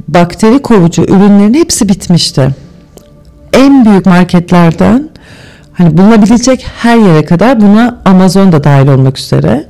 bakteri 0.09 0.63
kovucu 0.63 1.03
ürünlerin 1.03 1.55
hepsi 1.55 1.89
bitmişti. 1.89 2.49
En 3.53 3.85
büyük 3.85 4.07
marketlerden 4.07 5.09
hani 5.73 5.99
bulunabilecek 5.99 6.67
her 6.79 6.97
yere 6.97 7.25
kadar 7.25 7.61
buna 7.61 8.01
Amazon 8.05 8.53
da 8.53 8.65
dahil 8.65 8.89
olmak 8.89 9.19
üzere. 9.19 9.67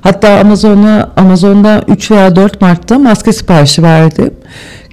Hatta 0.00 0.38
Amazon'a 0.40 1.10
Amazon'da 1.16 1.82
3 1.88 2.10
veya 2.10 2.36
4 2.36 2.60
Mart'ta 2.60 2.98
maske 2.98 3.32
siparişi 3.32 3.82
verdim 3.82 4.30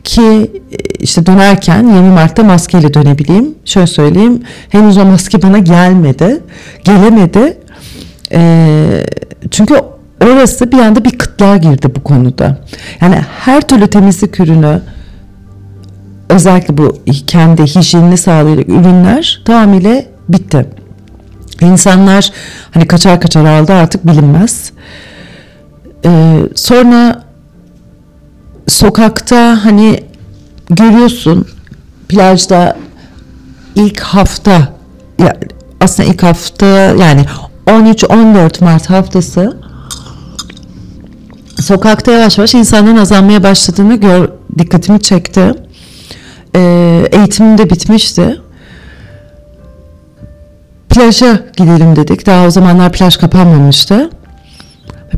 ki 0.04 0.52
işte 1.00 1.26
dönerken 1.26 1.88
20 1.88 2.10
Mart'ta 2.10 2.44
maskeyle 2.44 2.94
dönebileyim. 2.94 3.56
Şöyle 3.66 3.88
söyleyeyim 3.88 4.44
henüz 4.70 4.98
o 4.98 5.06
maske 5.06 5.42
bana 5.42 5.58
gelmedi. 5.58 6.44
Gelemedi. 6.84 7.58
Ee, 8.32 9.06
çünkü 9.52 9.76
orası 10.24 10.72
bir 10.72 10.80
anda 10.80 11.06
bir 11.06 11.18
kıtlığa 11.18 11.58
girdi 11.58 11.88
bu 11.96 12.04
konuda. 12.04 12.58
Yani 13.02 13.16
her 13.40 13.68
türlü 13.68 13.88
temizlik 13.88 14.40
ürünü 14.40 14.82
özellikle 16.30 16.78
bu 16.78 16.98
kendi 17.28 17.64
hijyenini 17.64 18.18
sağlayacak 18.18 18.70
ürünler 18.70 19.42
tamamıyla 19.46 20.04
bitti. 20.30 20.66
İnsanlar 21.62 22.32
hani 22.72 22.88
kaçar 22.88 23.22
kaçar 23.22 23.46
aldı 23.46 23.74
artık 23.74 24.08
bilinmez. 24.08 24.72
Ee, 26.06 26.40
sonra 26.56 27.24
sokakta 28.70 29.66
hani 29.66 30.04
görüyorsun 30.70 31.48
plajda 32.10 32.78
ilk 33.76 34.00
hafta 34.00 34.74
aslında 35.80 36.10
ilk 36.10 36.24
hafta 36.24 36.66
yani 36.66 37.26
13-14 37.68 38.64
Mart 38.64 38.90
haftası 38.90 39.58
sokakta 41.62 42.12
yavaş 42.12 42.38
yavaş 42.38 42.54
insanların 42.54 42.98
azalmaya 42.98 43.44
başladığını 43.44 43.96
gör, 43.96 44.30
dikkatimi 44.58 45.02
çekti. 45.02 45.54
Ee, 46.56 47.08
eğitimim 47.12 47.58
de 47.58 47.70
bitmişti. 47.70 48.42
Plaja 50.90 51.40
gidelim 51.58 51.96
dedik. 51.96 52.26
Daha 52.26 52.46
o 52.46 52.50
zamanlar 52.50 52.92
plaj 52.92 53.18
kapanmamıştı. 53.18 54.10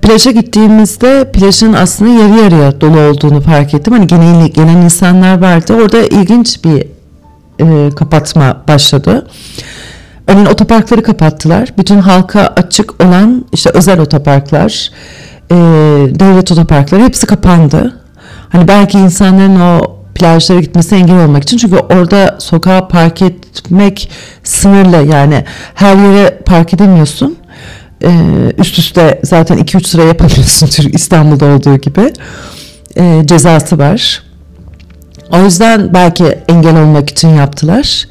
Plaja 0.02 0.32
gittiğimizde 0.32 1.32
plajın 1.32 1.74
aslında 1.74 2.24
yarı 2.24 2.44
yarıya 2.44 2.82
dolu 2.82 3.00
olduğunu 3.00 3.42
fark 3.42 3.74
ettim. 3.74 3.94
Hani 3.94 4.08
genel, 4.08 4.48
gelen 4.48 4.78
insanlar 4.78 5.42
vardı. 5.42 5.74
Orada 5.74 5.98
ilginç 5.98 6.64
bir 6.64 6.88
e, 7.60 7.90
kapatma 7.96 8.64
başladı. 8.68 9.28
Örneğin 10.28 10.46
otoparkları 10.46 11.04
kapattılar. 11.04 11.74
Bütün 11.78 12.00
halka 12.00 12.54
açık 12.56 13.04
olan 13.04 13.46
işte 13.54 13.70
özel 13.70 14.00
otoparklar, 14.00 14.92
e, 15.52 15.56
devlet 16.20 16.52
otoparkları 16.52 17.04
hepsi 17.04 17.28
kapandı. 17.28 18.02
Hani 18.50 18.68
belki 18.68 19.00
insanların 19.00 19.60
o 19.60 19.98
plajlara 20.16 20.60
gitmesine 20.60 21.00
engel 21.00 21.26
olmak 21.26 21.44
için 21.44 21.58
çünkü 21.58 21.76
orada 21.76 22.36
sokağa 22.40 22.88
park 22.88 23.22
etmek 23.22 24.12
sınırlı 24.44 25.12
yani 25.12 25.46
her 25.74 25.96
yere 25.96 26.40
park 26.46 26.74
edemiyorsun. 26.74 27.38
Ee, 28.04 28.54
üst 28.58 28.80
üste 28.80 29.20
zaten 29.24 29.58
2-3 29.58 29.88
sıra 29.88 30.04
yapabiliyorsun 30.04 30.90
İstanbul'da 30.94 31.46
olduğu 31.46 31.78
gibi 31.78 32.14
ee, 32.98 33.22
cezası 33.26 33.78
var. 33.78 34.24
O 35.32 35.44
yüzden 35.44 35.94
belki 35.94 36.26
engel 36.50 36.82
olmak 36.82 37.10
için 37.10 37.30
yaptılar. 37.30 38.08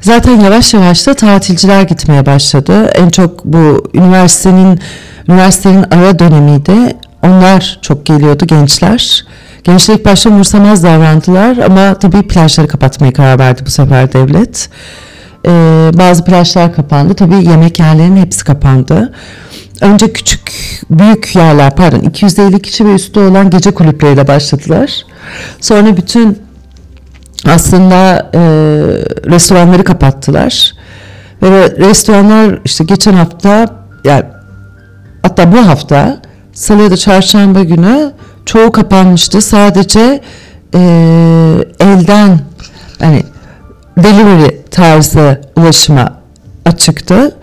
Zaten 0.00 0.40
yavaş 0.40 0.74
yavaş 0.74 1.06
da 1.06 1.14
tatilciler 1.14 1.82
gitmeye 1.82 2.26
başladı. 2.26 2.84
En 2.84 3.10
çok 3.10 3.44
bu 3.44 3.90
üniversitenin 3.94 4.80
üniversitenin 5.28 5.84
ara 5.90 6.18
dönemiydi. 6.18 6.96
Onlar 7.22 7.78
çok 7.82 8.06
geliyordu 8.06 8.46
gençler. 8.46 9.24
Gençler 9.64 9.94
ilk 9.94 10.04
başta 10.04 10.30
umursamaz 10.30 10.82
davrandılar 10.82 11.56
ama 11.56 11.94
tabii 11.94 12.22
plajları 12.22 12.68
kapatmaya 12.68 13.12
karar 13.12 13.38
verdi 13.38 13.62
bu 13.66 13.70
sefer 13.70 14.12
devlet. 14.12 14.68
Ee, 15.46 15.90
bazı 15.94 16.24
plajlar 16.24 16.74
kapandı. 16.74 17.14
Tabii 17.14 17.48
yemek 17.48 17.78
yerlerinin 17.78 18.20
hepsi 18.20 18.44
kapandı. 18.44 19.12
Önce 19.80 20.12
küçük, 20.12 20.52
büyük 20.90 21.36
yerler 21.36 21.76
pardon 21.76 21.98
250 21.98 22.62
kişi 22.62 22.86
ve 22.86 22.94
üstü 22.94 23.20
olan 23.20 23.50
gece 23.50 23.70
kulüpleriyle 23.70 24.28
başladılar. 24.28 25.04
Sonra 25.60 25.96
bütün 25.96 26.38
aslında 27.46 28.30
e, 28.34 28.40
restoranları 29.30 29.84
kapattılar. 29.84 30.72
Ve 31.42 31.76
restoranlar 31.76 32.58
işte 32.64 32.84
geçen 32.84 33.12
hafta 33.12 33.66
yani 34.04 34.24
hatta 35.22 35.52
bu 35.52 35.66
hafta 35.66 36.22
salı 36.52 36.82
ya 36.82 36.90
da 36.90 36.96
çarşamba 36.96 37.62
günü 37.62 38.12
çoğu 38.46 38.72
kapanmıştı. 38.72 39.40
Sadece 39.40 40.20
e, 40.74 40.80
elden 41.80 42.38
hani 42.98 43.22
delivery 43.96 44.57
tarzı 44.70 45.40
ulaşıma 45.56 46.12
açıktı. 46.64 47.36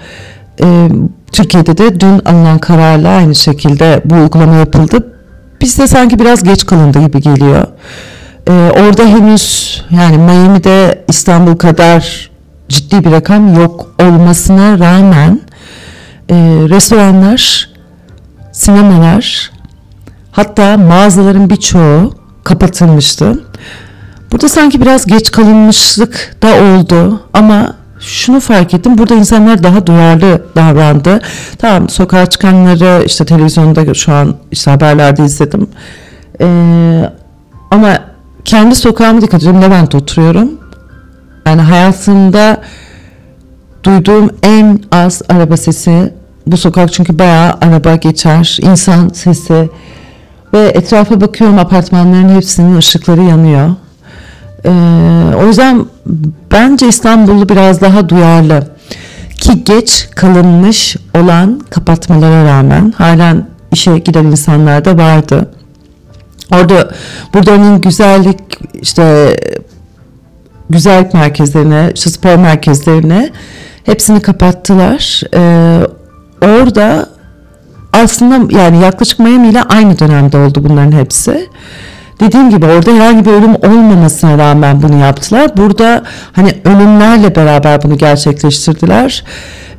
E, 0.61 0.89
Türkiye'de 1.31 1.77
de 1.77 1.99
dün 1.99 2.19
alınan 2.25 2.59
kararla 2.59 3.09
aynı 3.09 3.35
şekilde 3.35 4.01
bu 4.05 4.15
uygulama 4.15 4.55
yapıldı. 4.55 5.15
Bizde 5.61 5.87
sanki 5.87 6.19
biraz 6.19 6.43
geç 6.43 6.65
kalındı 6.65 6.99
gibi 6.99 7.21
geliyor. 7.21 7.67
Ee, 8.47 8.51
orada 8.51 9.03
henüz 9.03 9.83
yani 9.91 10.17
Miami'de 10.17 11.05
İstanbul 11.07 11.55
kadar 11.55 12.29
ciddi 12.69 13.05
bir 13.05 13.11
rakam 13.11 13.55
yok 13.55 13.95
olmasına 14.01 14.79
rağmen 14.79 15.41
e, 16.29 16.35
restoranlar, 16.69 17.69
sinemalar 18.51 19.51
hatta 20.31 20.77
mağazaların 20.77 21.49
birçoğu 21.49 22.13
kapatılmıştı. 22.43 23.44
Burada 24.35 24.49
sanki 24.49 24.81
biraz 24.81 25.05
geç 25.05 25.31
kalınmışlık 25.31 26.35
da 26.43 26.47
oldu 26.47 27.21
ama 27.33 27.75
şunu 27.99 28.39
fark 28.39 28.73
ettim. 28.73 28.97
Burada 28.97 29.15
insanlar 29.15 29.63
daha 29.63 29.87
duyarlı 29.87 30.45
davrandı. 30.55 31.21
Tamam 31.57 31.89
sokağa 31.89 32.25
çıkanları 32.25 33.03
işte 33.05 33.25
televizyonda 33.25 33.93
şu 33.93 34.13
an 34.13 34.35
işte 34.51 34.71
haberlerde 34.71 35.25
izledim. 35.25 35.67
Ee, 36.41 37.09
ama 37.71 37.97
kendi 38.45 38.75
sokağıma 38.75 39.21
dikkat 39.21 39.41
ediyorum. 39.41 39.61
Levent'te 39.61 39.97
oturuyorum. 39.97 40.51
Yani 41.45 41.61
hayatımda 41.61 42.61
duyduğum 43.83 44.29
en 44.43 44.79
az 44.91 45.21
araba 45.29 45.57
sesi 45.57 46.13
bu 46.47 46.57
sokak 46.57 46.93
çünkü 46.93 47.19
bayağı 47.19 47.57
araba 47.61 47.95
geçer, 47.95 48.57
insan 48.61 49.09
sesi 49.09 49.69
ve 50.53 50.67
etrafa 50.67 51.21
bakıyorum 51.21 51.59
apartmanların 51.59 52.35
hepsinin 52.35 52.77
ışıkları 52.77 53.21
yanıyor. 53.21 53.69
Ee, 54.65 55.35
o 55.35 55.47
yüzden 55.47 55.85
bence 56.51 56.87
İstanbullu 56.87 57.49
biraz 57.49 57.81
daha 57.81 58.09
duyarlı 58.09 58.67
ki 59.37 59.63
geç 59.63 60.09
kalınmış 60.15 60.95
olan 61.13 61.61
kapatmalara 61.69 62.45
rağmen 62.45 62.93
halen 62.97 63.47
işe 63.71 63.99
giden 63.99 64.25
insanlar 64.25 64.85
da 64.85 64.97
vardı. 64.97 65.51
Orada 66.51 66.91
burada 67.33 67.53
onun 67.53 67.81
güzellik 67.81 68.39
işte 68.81 69.35
güzellik 70.69 71.13
merkezlerine, 71.13 71.91
işte 71.95 72.09
spor 72.09 72.35
merkezlerine 72.35 73.31
hepsini 73.83 74.21
kapattılar. 74.21 75.21
Ee, 75.33 75.81
orada 76.41 77.09
aslında 77.93 78.57
yani 78.57 78.83
yaklaşık 78.83 79.19
Miami 79.19 79.49
ile 79.49 79.63
aynı 79.63 79.99
dönemde 79.99 80.37
oldu 80.37 80.63
bunların 80.63 80.91
hepsi. 80.91 81.49
Dediğim 82.19 82.49
gibi 82.49 82.65
orada 82.65 82.91
herhangi 82.91 83.25
bir 83.25 83.31
ölüm 83.31 83.55
olmamasına 83.55 84.37
rağmen 84.37 84.81
bunu 84.81 84.99
yaptılar. 84.99 85.57
Burada 85.57 86.03
hani 86.33 86.53
ölümlerle 86.65 87.35
beraber 87.35 87.83
bunu 87.83 87.97
gerçekleştirdiler. 87.97 89.23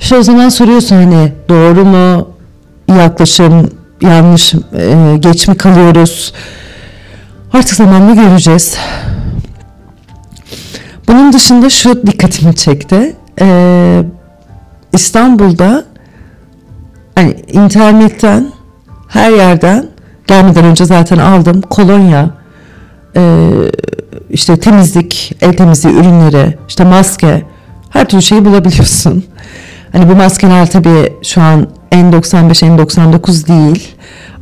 İşte 0.00 0.16
o 0.16 0.22
zaman 0.22 0.48
soruyorsun 0.48 0.96
hani 0.96 1.32
doğru 1.48 1.84
mu 1.84 2.28
yaklaşım 2.88 3.70
yanlış 4.00 4.54
e, 4.54 5.16
geç 5.18 5.48
mi 5.48 5.56
kalıyoruz? 5.56 6.32
Artık 7.52 7.76
zamanla 7.76 8.14
göreceğiz. 8.14 8.76
Bunun 11.08 11.32
dışında 11.32 11.70
şu 11.70 12.06
dikkatimi 12.06 12.54
çekti. 12.54 13.16
Ee, 13.40 14.02
İstanbul'da 14.92 15.84
hani 17.14 17.36
internetten 17.52 18.52
her 19.08 19.30
yerden 19.30 19.86
gelmeden 20.26 20.64
önce 20.64 20.84
zaten 20.84 21.18
aldım 21.18 21.60
kolonya, 21.60 22.30
e, 23.16 23.50
işte 24.30 24.56
temizlik, 24.56 25.36
el 25.40 25.56
temizliği 25.56 25.94
ürünleri, 25.94 26.58
işte 26.68 26.84
maske, 26.84 27.42
her 27.90 28.08
türlü 28.08 28.22
şeyi 28.22 28.44
bulabiliyorsun. 28.44 29.24
Hani 29.92 30.08
bu 30.08 30.16
maskeler 30.16 30.70
tabii 30.70 31.12
şu 31.22 31.42
an 31.42 31.68
N95, 31.92 32.66
N99 32.66 33.48
değil. 33.48 33.94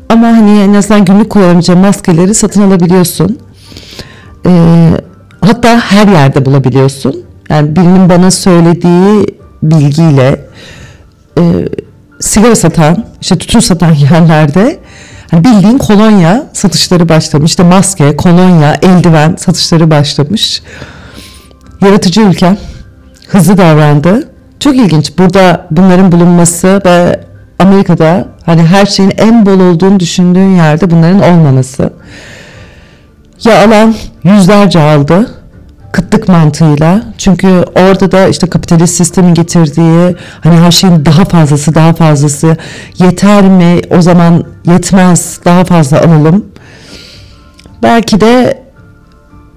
Ama 0.09 0.27
hani 0.27 0.61
en 0.61 0.75
azından 0.75 1.05
günlük 1.05 1.31
kullanabileceğin 1.31 1.81
maskeleri 1.81 2.35
satın 2.35 2.63
alabiliyorsun. 2.63 3.39
Ee, 4.47 4.91
hatta 5.41 5.81
her 5.81 6.09
yerde 6.09 6.47
bulabiliyorsun. 6.47 7.25
Yani 7.49 7.77
birinin 7.77 8.09
bana 8.09 8.31
söylediği 8.31 9.27
bilgiyle 9.63 10.41
e, 11.39 11.43
sigara 12.21 12.57
satan, 12.57 13.05
işte 13.21 13.39
tütün 13.39 13.61
satan 13.61 13.93
yerlerde 14.11 14.79
bildiğin 15.37 15.79
kolonya 15.79 16.47
satışları 16.53 17.09
başlamış. 17.09 17.51
İşte 17.51 17.63
maske, 17.63 18.17
kolonya, 18.17 18.75
eldiven 18.83 19.37
satışları 19.39 19.91
başlamış. 19.91 20.63
Yaratıcı 21.81 22.21
ülke 22.21 22.57
hızlı 23.29 23.59
davrandı. 23.59 24.29
Çok 24.61 24.77
ilginç. 24.77 25.19
Burada 25.19 25.67
bunların 25.71 26.13
bulunması 26.13 26.81
ve 26.85 27.21
Amerika'da 27.59 28.29
hani 28.47 28.63
her 28.63 28.87
şeyin 28.87 29.13
en 29.17 29.47
bol 29.47 29.61
olduğunu 29.61 30.01
düşündüğün 30.01 30.57
yerde 30.57 30.91
bunların 30.91 31.23
olmaması. 31.23 31.93
Ya 33.45 33.65
alan 33.67 33.95
yüzlerce 34.25 34.81
aldı 34.81 35.31
kıtlık 35.95 36.29
mantığıyla. 36.29 37.03
Çünkü 37.19 37.49
orada 37.77 38.13
da 38.13 38.29
işte 38.29 38.47
kapitalist 38.47 38.95
sistemin 38.95 39.35
getirdiği 39.35 40.17
hani 40.41 40.57
her 40.57 40.71
şeyin 40.71 41.07
daha 41.07 41.25
fazlası 41.25 41.75
daha 41.75 41.93
fazlası 41.93 42.57
yeter 42.99 43.43
mi 43.43 43.81
o 43.91 44.03
zaman 44.03 44.45
yetmez 44.67 45.41
daha 45.45 45.65
fazla 45.65 46.01
alalım. 46.01 46.45
Belki 47.83 48.21
de 48.21 48.63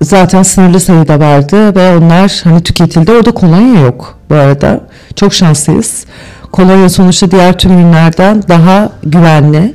zaten 0.02 0.44
sınırlı 0.44 0.80
sayıda 0.80 1.20
vardı 1.20 1.76
ve 1.76 1.98
onlar 1.98 2.42
hani 2.44 2.64
tüketildi. 2.64 3.12
Orada 3.12 3.32
kolonya 3.32 3.82
yok 3.82 4.18
bu 4.30 4.36
arada. 4.36 4.82
Çok 5.16 5.34
şanslıyız. 5.34 6.06
Kolonya 6.52 6.90
sonuçta 6.90 7.32
diğer 7.32 7.58
tüm 7.58 7.72
ürünlerden 7.72 8.44
daha 8.48 8.90
güvenli, 9.04 9.74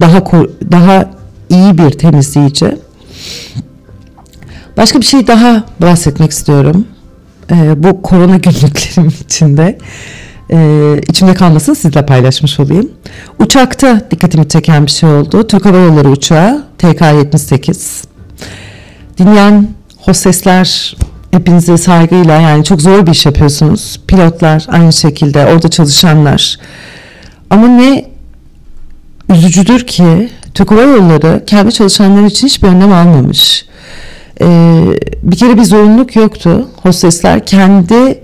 daha 0.00 0.24
daha 0.72 1.04
iyi 1.48 1.78
bir 1.78 1.90
temizleyici. 1.90 2.76
Başka 4.76 5.00
bir 5.00 5.04
şey 5.04 5.26
daha 5.26 5.64
bahsetmek 5.80 6.30
istiyorum. 6.30 6.86
Ee, 7.50 7.82
bu 7.82 8.02
korona 8.02 8.36
günlüklerim 8.36 9.12
içinde. 9.24 9.78
Ee, 10.52 11.00
içimde 11.08 11.34
kalmasın 11.34 11.74
sizle 11.74 12.06
paylaşmış 12.06 12.60
olayım. 12.60 12.90
Uçakta 13.38 14.00
dikkatimi 14.10 14.48
çeken 14.48 14.86
bir 14.86 14.90
şey 14.90 15.08
oldu. 15.08 15.46
Türk 15.46 15.64
Hava 15.64 15.76
Yolları 15.76 16.10
uçağı 16.10 16.64
TK-78. 16.78 18.04
Dinleyen 19.18 19.68
hostesler 19.98 20.96
hepinize 21.30 21.78
saygıyla 21.78 22.40
yani 22.40 22.64
çok 22.64 22.82
zor 22.82 23.06
bir 23.06 23.12
iş 23.12 23.26
yapıyorsunuz. 23.26 24.00
Pilotlar 24.08 24.66
aynı 24.68 24.92
şekilde 24.92 25.46
orada 25.46 25.68
çalışanlar. 25.68 26.58
Ama 27.50 27.66
ne 27.66 28.04
üzücüdür 29.28 29.86
ki 29.86 30.30
Türk 30.54 30.70
Hava 30.70 30.82
Yolları 30.82 31.42
kendi 31.46 31.72
çalışanları 31.72 32.26
için 32.26 32.46
hiçbir 32.46 32.68
önlem 32.68 32.92
almamış. 32.92 33.64
Ee, 34.40 34.84
bir 35.22 35.36
kere 35.36 35.56
bir 35.56 35.64
zorunluluk 35.64 36.16
yoktu. 36.16 36.68
Hostesler 36.82 37.46
kendi 37.46 38.22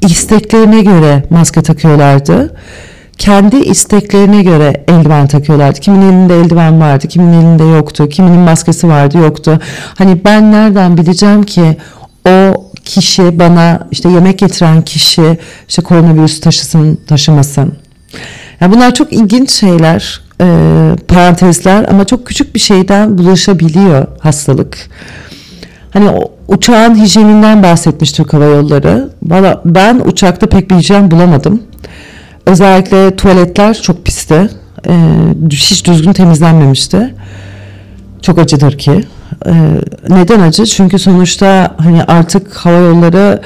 isteklerine 0.00 0.82
göre 0.82 1.22
maske 1.30 1.62
takıyorlardı. 1.62 2.56
Kendi 3.18 3.56
isteklerine 3.56 4.42
göre 4.42 4.84
eldiven 4.88 5.26
takıyorlardı. 5.26 5.80
Kimin 5.80 6.02
elinde 6.02 6.40
eldiven 6.40 6.80
vardı, 6.80 7.08
kimin 7.08 7.32
elinde 7.32 7.64
yoktu, 7.64 8.08
kiminin 8.08 8.40
maskesi 8.40 8.88
vardı, 8.88 9.18
yoktu. 9.18 9.58
Hani 9.98 10.24
ben 10.24 10.52
nereden 10.52 10.96
bileceğim 10.96 11.42
ki 11.42 11.76
o 12.28 12.64
kişi 12.84 13.38
bana 13.38 13.88
işte 13.90 14.08
yemek 14.08 14.38
getiren 14.38 14.82
kişi 14.82 15.38
işte 15.68 15.82
koronavirüs 15.82 16.40
taşısın, 16.40 16.98
taşımasın. 17.06 17.74
Yani 18.60 18.74
bunlar 18.74 18.94
çok 18.94 19.12
ilginç 19.12 19.50
şeyler, 19.50 20.20
e, 20.40 20.46
parantezler 21.08 21.88
ama 21.90 22.04
çok 22.04 22.26
küçük 22.26 22.54
bir 22.54 22.60
şeyden 22.60 23.18
bulaşabiliyor 23.18 24.06
hastalık. 24.20 24.90
Hani 25.94 26.10
uçağın 26.48 26.94
hijyeninden 26.94 27.62
bahsetmiş 27.62 28.12
Türk 28.12 28.32
Hava 28.32 28.44
Yolları. 28.44 29.10
Valla 29.22 29.62
ben 29.64 30.02
uçakta 30.04 30.46
pek 30.46 30.70
bir 30.70 30.74
hijyen 30.74 31.10
bulamadım. 31.10 31.62
Özellikle 32.46 33.16
tuvaletler 33.16 33.74
çok 33.74 34.04
pisti. 34.04 34.50
Ee, 34.88 34.92
hiç 35.50 35.86
düzgün 35.86 36.12
temizlenmemişti. 36.12 37.14
Çok 38.22 38.38
acıdır 38.38 38.78
ki. 38.78 39.04
Ee, 39.46 39.52
neden 40.08 40.40
acı? 40.40 40.66
Çünkü 40.66 40.98
sonuçta 40.98 41.74
hani 41.78 42.04
artık 42.04 42.56
hava 42.56 42.78
yolları 42.78 43.40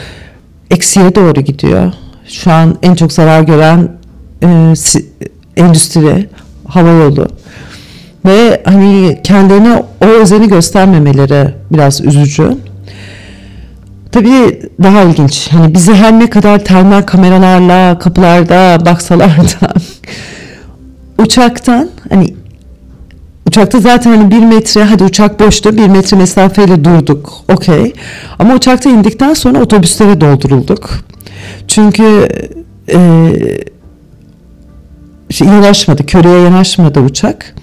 eksiye 0.70 1.14
doğru 1.14 1.40
gidiyor. 1.40 1.92
Şu 2.26 2.52
an 2.52 2.78
en 2.82 2.94
çok 2.94 3.12
zarar 3.12 3.42
gören 3.42 3.88
e, 4.42 4.74
endüstri, 5.56 6.28
hava 6.68 6.90
yolu 6.90 7.28
ve 8.28 8.62
hani 8.64 9.20
kendilerine 9.24 9.82
o 10.00 10.06
özeni 10.06 10.48
göstermemeleri 10.48 11.54
biraz 11.72 12.00
üzücü. 12.00 12.56
Tabii 14.12 14.62
daha 14.82 15.02
ilginç. 15.02 15.48
Hani 15.52 15.74
bizi 15.74 15.94
her 15.94 16.18
ne 16.18 16.30
kadar 16.30 16.64
termal 16.64 17.02
kameralarla 17.02 17.98
kapılarda 17.98 18.86
baksalar 18.86 19.36
da 19.38 19.74
uçaktan 21.22 21.88
hani 22.10 22.34
uçakta 23.48 23.80
zaten 23.80 24.16
hani 24.16 24.30
bir 24.30 24.44
metre 24.44 24.84
hadi 24.84 25.04
uçak 25.04 25.40
boştu 25.40 25.76
bir 25.76 25.88
metre 25.88 26.16
mesafeyle 26.16 26.84
durduk 26.84 27.32
okey 27.52 27.92
ama 28.38 28.54
uçakta 28.54 28.90
indikten 28.90 29.34
sonra 29.34 29.60
otobüslere 29.60 30.20
doldurulduk 30.20 30.90
çünkü 31.68 32.28
e, 32.92 32.98
şey, 35.30 35.48
yanaşmadı 35.48 36.06
köreye 36.06 36.40
yanaşmadı 36.40 37.00
uçak 37.00 37.54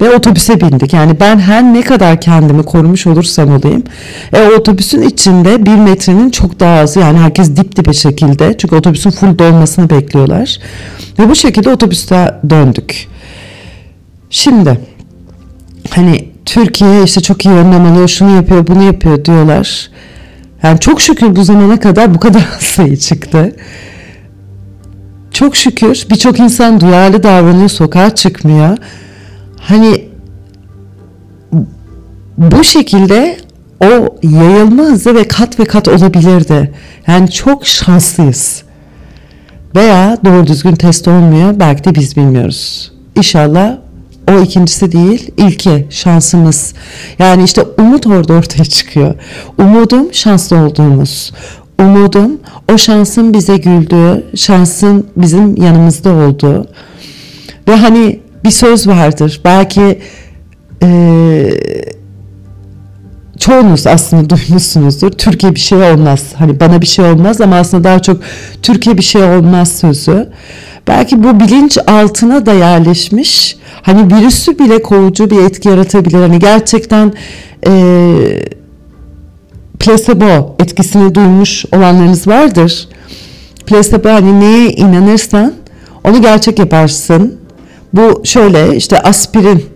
ve 0.00 0.16
otobüse 0.16 0.60
bindik. 0.60 0.92
Yani 0.92 1.20
ben 1.20 1.38
her 1.38 1.62
ne 1.62 1.82
kadar 1.82 2.20
kendimi 2.20 2.62
korumuş 2.62 3.06
olursam 3.06 3.50
olayım. 3.50 3.84
E, 4.32 4.48
otobüsün 4.48 5.02
içinde 5.02 5.66
bir 5.66 5.74
metrenin 5.74 6.30
çok 6.30 6.60
daha 6.60 6.80
azı 6.80 7.00
yani 7.00 7.18
herkes 7.18 7.56
dip 7.56 7.76
dibe 7.76 7.92
şekilde. 7.92 8.56
Çünkü 8.58 8.76
otobüsün 8.76 9.10
full 9.10 9.38
dolmasını 9.38 9.90
bekliyorlar. 9.90 10.58
Ve 11.18 11.28
bu 11.28 11.34
şekilde 11.34 11.70
otobüste 11.70 12.34
döndük. 12.50 13.08
Şimdi 14.30 14.80
hani 15.90 16.28
Türkiye 16.44 17.02
işte 17.02 17.20
çok 17.20 17.44
iyi 17.44 17.54
önlem 17.54 17.92
alıyor, 17.92 18.08
şunu 18.08 18.36
yapıyor, 18.36 18.66
bunu 18.66 18.82
yapıyor 18.82 19.24
diyorlar. 19.24 19.90
Yani 20.62 20.80
çok 20.80 21.00
şükür 21.00 21.36
bu 21.36 21.44
zamana 21.44 21.80
kadar 21.80 22.14
bu 22.14 22.20
kadar 22.20 22.44
sayı 22.60 22.96
çıktı. 22.96 23.56
Çok 25.30 25.56
şükür 25.56 26.06
birçok 26.10 26.40
insan 26.40 26.80
duyarlı 26.80 27.22
davranıyor, 27.22 27.68
sokağa 27.68 28.14
çıkmıyor. 28.14 28.78
Hani 29.68 30.08
bu 32.38 32.64
şekilde 32.64 33.36
o 33.80 33.86
yayılma 34.22 34.82
hızı 34.82 35.14
ve 35.14 35.28
kat 35.28 35.60
ve 35.60 35.64
kat 35.64 35.88
olabilirdi. 35.88 36.72
Yani 37.06 37.30
çok 37.30 37.66
şanslıyız. 37.66 38.62
Veya 39.76 40.18
doğru 40.24 40.46
düzgün 40.46 40.74
test 40.74 41.08
olmuyor. 41.08 41.60
Belki 41.60 41.84
de 41.84 41.94
biz 41.94 42.16
bilmiyoruz. 42.16 42.92
İnşallah 43.16 43.78
o 44.30 44.40
ikincisi 44.40 44.92
değil, 44.92 45.30
ilki 45.36 45.86
şansımız. 45.90 46.74
Yani 47.18 47.44
işte 47.44 47.62
umut 47.78 48.06
orada 48.06 48.32
ortaya 48.32 48.64
çıkıyor. 48.64 49.14
Umudum 49.58 50.14
şanslı 50.14 50.56
olduğumuz. 50.56 51.32
Umudum 51.80 52.40
o 52.72 52.78
şansın 52.78 53.34
bize 53.34 53.56
güldüğü, 53.56 54.24
şansın 54.36 55.06
bizim 55.16 55.56
yanımızda 55.56 56.10
olduğu. 56.10 56.66
Ve 57.68 57.76
hani 57.76 58.20
bir 58.44 58.50
söz 58.50 58.88
vardır. 58.88 59.40
Belki 59.44 59.98
e, 60.82 61.50
çoğunuz 63.38 63.86
aslında 63.86 64.30
duymuşsunuzdur. 64.36 65.10
Türkiye 65.10 65.54
bir 65.54 65.60
şey 65.60 65.78
olmaz. 65.78 66.24
Hani 66.38 66.60
bana 66.60 66.80
bir 66.80 66.86
şey 66.86 67.04
olmaz 67.04 67.40
ama 67.40 67.56
aslında 67.56 67.84
daha 67.84 68.02
çok 68.02 68.20
Türkiye 68.62 68.98
bir 68.98 69.02
şey 69.02 69.22
olmaz 69.22 69.72
sözü. 69.72 70.28
Belki 70.88 71.24
bu 71.24 71.40
bilinç 71.40 71.78
altına 71.86 72.46
da 72.46 72.52
yerleşmiş. 72.52 73.56
Hani 73.82 74.14
virüsü 74.14 74.58
bile 74.58 74.82
kovucu 74.82 75.30
bir 75.30 75.42
etki 75.42 75.68
yaratabilir. 75.68 76.18
Hani 76.18 76.38
gerçekten 76.38 77.12
e, 77.66 77.72
placebo 79.78 80.56
etkisini 80.58 81.14
duymuş 81.14 81.64
olanlarınız 81.72 82.26
vardır. 82.26 82.88
Placebo 83.66 84.08
hani 84.08 84.40
neye 84.40 84.70
inanırsan 84.70 85.54
onu 86.04 86.22
gerçek 86.22 86.58
yaparsın. 86.58 87.45
Bu 87.96 88.22
şöyle 88.24 88.76
işte 88.76 89.00
aspirin 89.00 89.66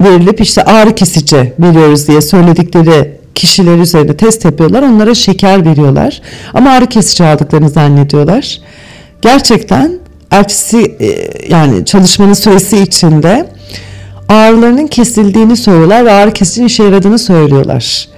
verilip 0.00 0.40
işte 0.40 0.64
ağrı 0.64 0.94
kesici 0.94 1.52
veriyoruz 1.60 2.08
diye 2.08 2.20
söyledikleri 2.20 3.18
kişiler 3.34 3.78
üzerinde 3.78 4.16
test 4.16 4.44
yapıyorlar. 4.44 4.82
Onlara 4.82 5.14
şeker 5.14 5.66
veriyorlar. 5.66 6.22
Ama 6.54 6.70
ağrı 6.70 6.86
kesici 6.86 7.24
aldıklarını 7.24 7.70
zannediyorlar. 7.70 8.60
Gerçekten 9.22 9.98
ertesi 10.30 10.96
e, 11.00 11.30
yani 11.48 11.84
çalışmanın 11.84 12.32
süresi 12.32 12.78
içinde 12.78 13.46
ağrılarının 14.28 14.86
kesildiğini 14.86 15.56
söylüyorlar 15.56 16.04
ve 16.04 16.12
ağrı 16.12 16.32
kesici 16.32 16.64
işe 16.64 16.82
yaradığını 16.82 17.18
söylüyorlar. 17.18 18.08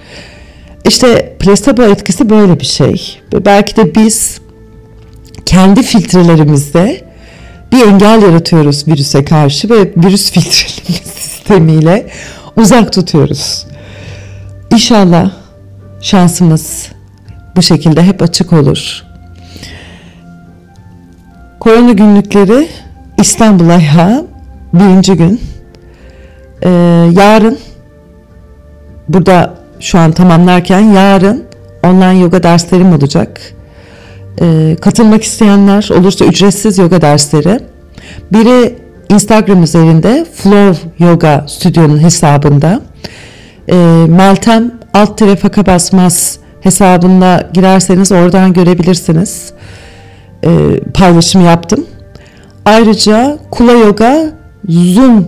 İşte 0.87 1.35
plasebo 1.39 1.83
etkisi 1.83 2.29
böyle 2.29 2.59
bir 2.59 2.65
şey. 2.65 3.19
Belki 3.45 3.75
de 3.75 3.95
biz 3.95 4.41
kendi 5.45 5.83
filtrelerimizde 5.83 7.10
bir 7.71 7.87
engel 7.87 8.21
yaratıyoruz 8.21 8.87
virüse 8.87 9.25
karşı 9.25 9.69
ve 9.69 9.93
virüs 9.97 10.31
filtreleme 10.31 11.05
sistemiyle 11.05 12.07
uzak 12.55 12.93
tutuyoruz. 12.93 13.65
İnşallah 14.71 15.31
şansımız 16.01 16.87
bu 17.55 17.61
şekilde 17.61 18.03
hep 18.03 18.21
açık 18.21 18.53
olur. 18.53 19.03
Korona 21.59 21.91
günlükleri 21.91 22.67
İstanbul 23.17 23.69
ayağı 23.69 24.25
birinci 24.73 25.13
gün. 25.13 25.41
Ee, 26.63 26.69
yarın 27.11 27.57
burada 29.09 29.53
şu 29.79 29.99
an 29.99 30.11
tamamlarken 30.11 30.79
yarın 30.79 31.43
online 31.83 32.19
yoga 32.19 32.43
derslerim 32.43 32.93
olacak. 32.93 33.53
Ee, 34.41 34.75
katılmak 34.81 35.23
isteyenler 35.23 35.89
olursa 35.99 36.25
ücretsiz 36.25 36.77
yoga 36.77 37.01
dersleri. 37.01 37.59
Biri 38.31 38.75
Instagram 39.09 39.63
üzerinde 39.63 40.25
Flow 40.35 40.89
Yoga 40.99 41.45
Stüdyo'nun 41.47 42.03
hesabında. 42.03 42.81
Ee, 43.69 43.75
Meltem 44.09 44.71
alt 44.93 45.17
tire 45.17 45.35
faka 45.35 45.65
basmaz 45.65 46.39
hesabında 46.61 47.49
girerseniz 47.53 48.11
oradan 48.11 48.53
görebilirsiniz. 48.53 49.53
Ee, 50.45 50.49
paylaşım 50.93 51.45
yaptım. 51.45 51.85
Ayrıca 52.65 53.37
Kula 53.51 53.71
Yoga 53.71 54.31
Zoom 54.69 55.27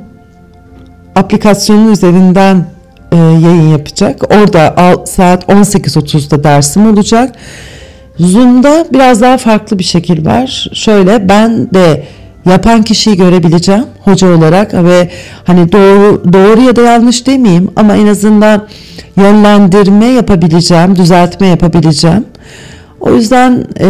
aplikasyonun 1.15 1.91
üzerinden 1.91 2.65
e, 3.11 3.15
yayın 3.17 3.69
yapacak. 3.71 4.23
Orada 4.23 4.75
saat 5.05 5.43
18.30'da 5.43 6.43
dersim 6.43 6.93
olacak. 6.93 7.35
Zoom'da 8.19 8.85
biraz 8.93 9.21
daha 9.21 9.37
farklı 9.37 9.79
bir 9.79 9.83
şekil 9.83 10.25
var. 10.25 10.67
Şöyle 10.73 11.29
ben 11.29 11.73
de 11.73 12.03
yapan 12.45 12.83
kişiyi 12.83 13.17
görebileceğim 13.17 13.85
hoca 14.03 14.37
olarak 14.37 14.73
ve 14.73 15.09
hani 15.43 15.71
doğru 15.71 16.33
doğru 16.33 16.61
ya 16.61 16.75
da 16.75 16.81
yanlış 16.81 17.27
demeyeyim 17.27 17.71
ama 17.75 17.95
en 17.95 18.07
azından 18.07 18.67
yönlendirme 19.17 20.05
yapabileceğim, 20.05 20.95
düzeltme 20.95 21.47
yapabileceğim. 21.47 22.25
O 22.99 23.13
yüzden 23.13 23.65
e, 23.79 23.85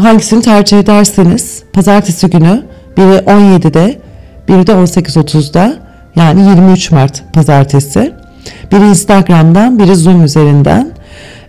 hangisini 0.00 0.42
tercih 0.42 0.78
ederseniz 0.78 1.62
pazartesi 1.72 2.30
günü 2.30 2.62
biri 2.96 3.16
17'de 3.16 3.98
biri 4.48 4.66
de 4.66 4.72
18.30'da 4.72 5.74
yani 6.16 6.40
23 6.48 6.90
Mart 6.90 7.22
pazartesi. 7.32 8.12
Biri 8.72 8.88
Instagram'dan 8.88 9.78
biri 9.78 9.96
Zoom 9.96 10.24
üzerinden. 10.24 10.93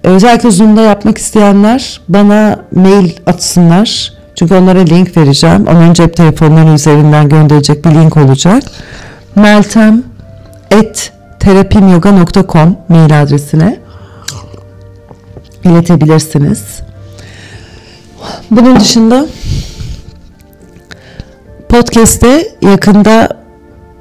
Özellikle 0.06 0.52
Zoom'da 0.52 0.82
yapmak 0.82 1.18
isteyenler 1.18 2.02
bana 2.10 2.60
mail 2.76 3.12
atsınlar. 3.26 4.14
Çünkü 4.36 4.56
onlara 4.56 4.80
link 4.80 5.18
vereceğim. 5.18 5.68
Onların 5.68 5.94
cep 5.94 6.16
telefonları 6.16 6.74
üzerinden 6.74 7.30
gönderecek 7.30 7.86
bir 7.86 7.90
link 7.90 8.18
olacak. 8.18 8.64
Meltem 9.36 10.04
et 10.72 11.14
terapimyoga.com 11.40 12.78
mail 12.90 13.22
adresine 13.22 13.80
iletebilirsiniz. 15.64 16.80
Bunun 18.52 18.80
dışında 18.80 19.26
podcast'te 21.70 22.48
yakında 22.62 23.30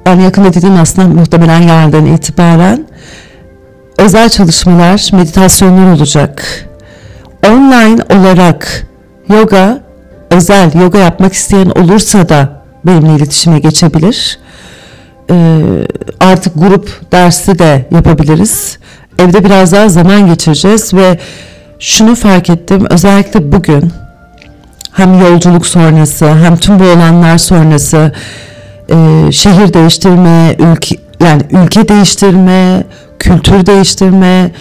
yani 0.05 0.23
yakında 0.23 0.53
dediğim 0.53 0.75
aslında 0.75 1.07
muhtemelen 1.07 1.61
yarından 1.61 2.05
itibaren 2.05 2.85
özel 3.97 4.29
çalışmalar, 4.29 5.09
meditasyonlar 5.13 5.95
olacak. 5.95 6.65
Online 7.47 8.19
olarak 8.19 8.87
yoga, 9.29 9.79
özel 10.29 10.81
yoga 10.81 10.97
yapmak 10.97 11.33
isteyen 11.33 11.69
olursa 11.69 12.29
da 12.29 12.63
benimle 12.85 13.15
iletişime 13.15 13.59
geçebilir. 13.59 14.39
Ee, 15.31 15.61
artık 16.19 16.53
grup 16.55 17.11
dersi 17.11 17.59
de 17.59 17.85
yapabiliriz. 17.91 18.77
Evde 19.19 19.45
biraz 19.45 19.71
daha 19.71 19.89
zaman 19.89 20.27
geçireceğiz 20.27 20.93
ve 20.93 21.19
şunu 21.79 22.15
fark 22.15 22.49
ettim 22.49 22.85
özellikle 22.89 23.51
bugün 23.51 23.91
hem 24.91 25.19
yolculuk 25.19 25.67
sonrası 25.67 26.35
hem 26.35 26.57
tüm 26.57 26.79
bu 26.79 26.83
olanlar 26.83 27.37
sonrası 27.37 28.11
e, 28.89 29.31
şehir 29.31 29.73
değiştirme, 29.73 30.55
ülke 30.59 30.95
yani 31.19 31.41
ülke 31.51 31.87
değiştirme, 31.87 32.83
kültür 33.19 33.65
değiştirme 33.65 34.51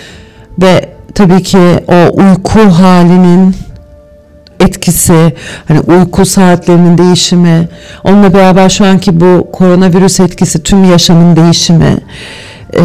ve 0.62 0.88
tabii 1.14 1.42
ki 1.42 1.58
o 1.88 2.22
uyku 2.22 2.60
halinin 2.60 3.56
etkisi, 4.60 5.34
hani 5.68 5.80
uyku 5.80 6.26
saatlerinin 6.26 6.98
değişimi, 6.98 7.68
onunla 8.04 8.34
beraber 8.34 8.68
şu 8.68 8.86
anki 8.86 9.20
bu 9.20 9.48
koronavirüs 9.52 10.20
etkisi, 10.20 10.62
tüm 10.62 10.84
yaşamın 10.84 11.36
değişimi, 11.36 11.96
e, 12.72 12.82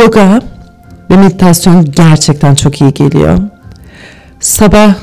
yoga 0.00 0.40
ve 1.10 1.16
meditasyon 1.16 1.84
gerçekten 1.84 2.54
çok 2.54 2.80
iyi 2.80 2.94
geliyor. 2.94 3.38
Sabah 4.40 4.94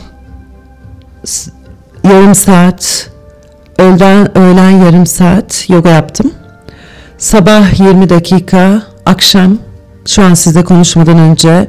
yarım 2.03 2.35
saat, 2.35 3.09
öğlen, 3.79 4.37
öğlen 4.37 4.69
yarım 4.69 5.05
saat 5.05 5.69
yoga 5.69 5.89
yaptım. 5.89 6.31
Sabah 7.17 7.79
20 7.79 8.09
dakika, 8.09 8.81
akşam 9.05 9.57
şu 10.05 10.23
an 10.23 10.33
size 10.33 10.63
konuşmadan 10.63 11.17
önce 11.17 11.67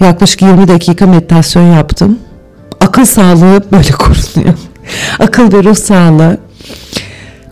yaklaşık 0.00 0.42
20 0.42 0.68
dakika 0.68 1.06
meditasyon 1.06 1.72
yaptım. 1.72 2.18
Akıl 2.80 3.04
sağlığı 3.04 3.62
böyle 3.72 3.90
korunuyor. 3.98 4.54
Akıl 5.18 5.52
ve 5.52 5.64
ruh 5.64 5.74
sağlığı. 5.74 6.38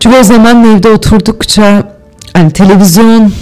Çünkü 0.01 0.17
o 0.17 0.23
zaman 0.23 0.65
evde 0.65 0.89
oturdukça 0.89 1.93
hani 2.33 2.51
televizyon, 2.51 3.33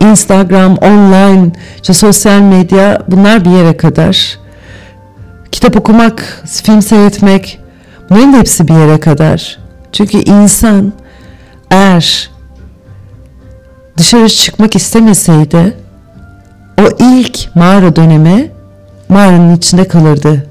Instagram, 0.00 0.76
online, 0.76 1.52
işte 1.82 1.92
sosyal 1.92 2.40
medya 2.40 3.02
bunlar 3.08 3.44
bir 3.44 3.50
yere 3.50 3.76
kadar. 3.76 4.38
Kitap 5.52 5.76
okumak, 5.76 6.42
film 6.62 6.82
seyretmek 6.82 7.60
bunların 8.10 8.32
hepsi 8.32 8.68
bir 8.68 8.74
yere 8.74 9.00
kadar. 9.00 9.58
Çünkü 9.92 10.18
insan 10.18 10.92
eğer 11.70 12.30
dışarı 13.96 14.28
çıkmak 14.28 14.76
istemeseydi 14.76 15.76
o 16.80 16.82
ilk 16.98 17.56
mağara 17.56 17.96
dönemi 17.96 18.50
mağaranın 19.08 19.56
içinde 19.56 19.88
kalırdı. 19.88 20.46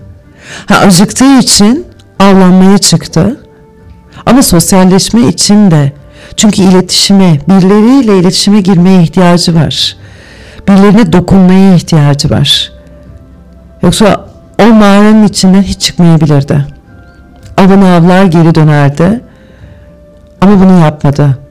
Ha, 0.65 0.75
acıktığı 0.75 1.37
için 1.37 1.87
avlanmaya 2.19 2.77
çıktı. 2.77 3.37
Ama 4.25 4.43
sosyalleşme 4.43 5.21
için 5.21 5.71
de 5.71 5.91
çünkü 6.35 6.61
iletişime, 6.61 7.39
birileriyle 7.49 8.19
iletişime 8.19 8.61
girmeye 8.61 9.03
ihtiyacı 9.03 9.55
var. 9.55 9.97
Birilerine 10.67 11.13
dokunmaya 11.13 11.75
ihtiyacı 11.75 12.29
var. 12.29 12.71
Yoksa 13.83 14.25
o 14.61 14.65
mağaranın 14.65 15.27
içinden 15.27 15.61
hiç 15.61 15.81
çıkmayabilirdi. 15.81 16.65
Avını 17.57 17.93
avlar 17.93 18.25
geri 18.25 18.55
dönerdi. 18.55 19.21
Ama 20.41 20.59
bunu 20.59 20.79
yapmadı. 20.79 21.44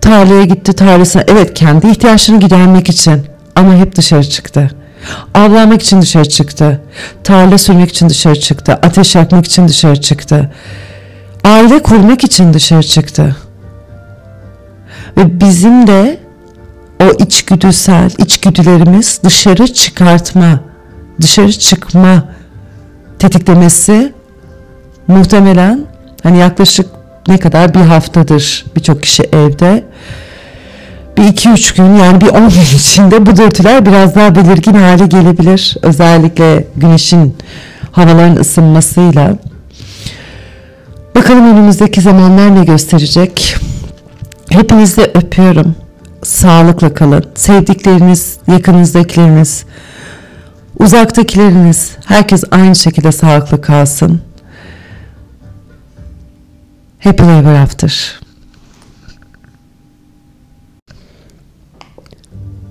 Tarlaya 0.00 0.44
gitti 0.44 0.72
tarlasına. 0.72 1.24
Evet 1.28 1.54
kendi 1.54 1.86
ihtiyaçlarını 1.86 2.40
gidermek 2.40 2.88
için 2.88 3.26
ama 3.56 3.74
hep 3.74 3.96
dışarı 3.96 4.24
çıktı. 4.24 4.70
Avlanmak 5.34 5.82
için 5.82 6.02
dışarı 6.02 6.28
çıktı. 6.28 6.80
Tarla 7.24 7.58
sürmek 7.58 7.90
için 7.90 8.08
dışarı 8.08 8.40
çıktı. 8.40 8.72
Ateş 8.72 9.14
yakmak 9.14 9.46
için 9.46 9.68
dışarı 9.68 10.00
çıktı. 10.00 10.50
Aile 11.44 11.82
kurmak 11.82 12.24
için 12.24 12.54
dışarı 12.54 12.82
çıktı. 12.82 13.36
Ve 15.16 15.40
bizim 15.40 15.86
de 15.86 16.20
o 17.02 17.04
içgüdüsel 17.04 18.10
içgüdülerimiz 18.18 19.20
dışarı 19.24 19.66
çıkartma, 19.66 20.60
dışarı 21.20 21.52
çıkma 21.52 22.24
tetiklemesi 23.18 24.12
muhtemelen 25.08 25.86
hani 26.22 26.38
yaklaşık 26.38 26.86
ne 27.28 27.38
kadar 27.38 27.74
bir 27.74 27.80
haftadır 27.80 28.64
birçok 28.76 29.02
kişi 29.02 29.22
evde. 29.22 29.84
Bir 31.16 31.24
iki 31.24 31.48
üç 31.48 31.74
gün 31.74 31.94
yani 31.94 32.20
bir 32.20 32.28
on 32.28 32.48
gün 32.48 32.60
içinde 32.60 33.26
bu 33.26 33.36
dürtüler 33.36 33.86
biraz 33.86 34.14
daha 34.14 34.34
belirgin 34.36 34.74
hale 34.74 35.06
gelebilir. 35.06 35.76
Özellikle 35.82 36.64
güneşin 36.76 37.36
havaların 37.92 38.36
ısınmasıyla. 38.36 39.36
Bakalım 41.16 41.52
önümüzdeki 41.52 42.00
zamanlar 42.00 42.54
ne 42.54 42.64
gösterecek. 42.64 43.56
Hepinizi 44.50 45.02
öpüyorum. 45.02 45.74
Sağlıkla 46.22 46.94
kalın. 46.94 47.24
Sevdikleriniz, 47.34 48.36
yakınızdakileriniz 48.46 49.64
Uzaktakileriniz 50.78 51.90
herkes 52.06 52.44
aynı 52.50 52.76
şekilde 52.76 53.12
sağlıklı 53.12 53.60
kalsın. 53.60 54.20
Happy 57.08 57.24
Ever 57.24 57.54
After. 57.54 58.20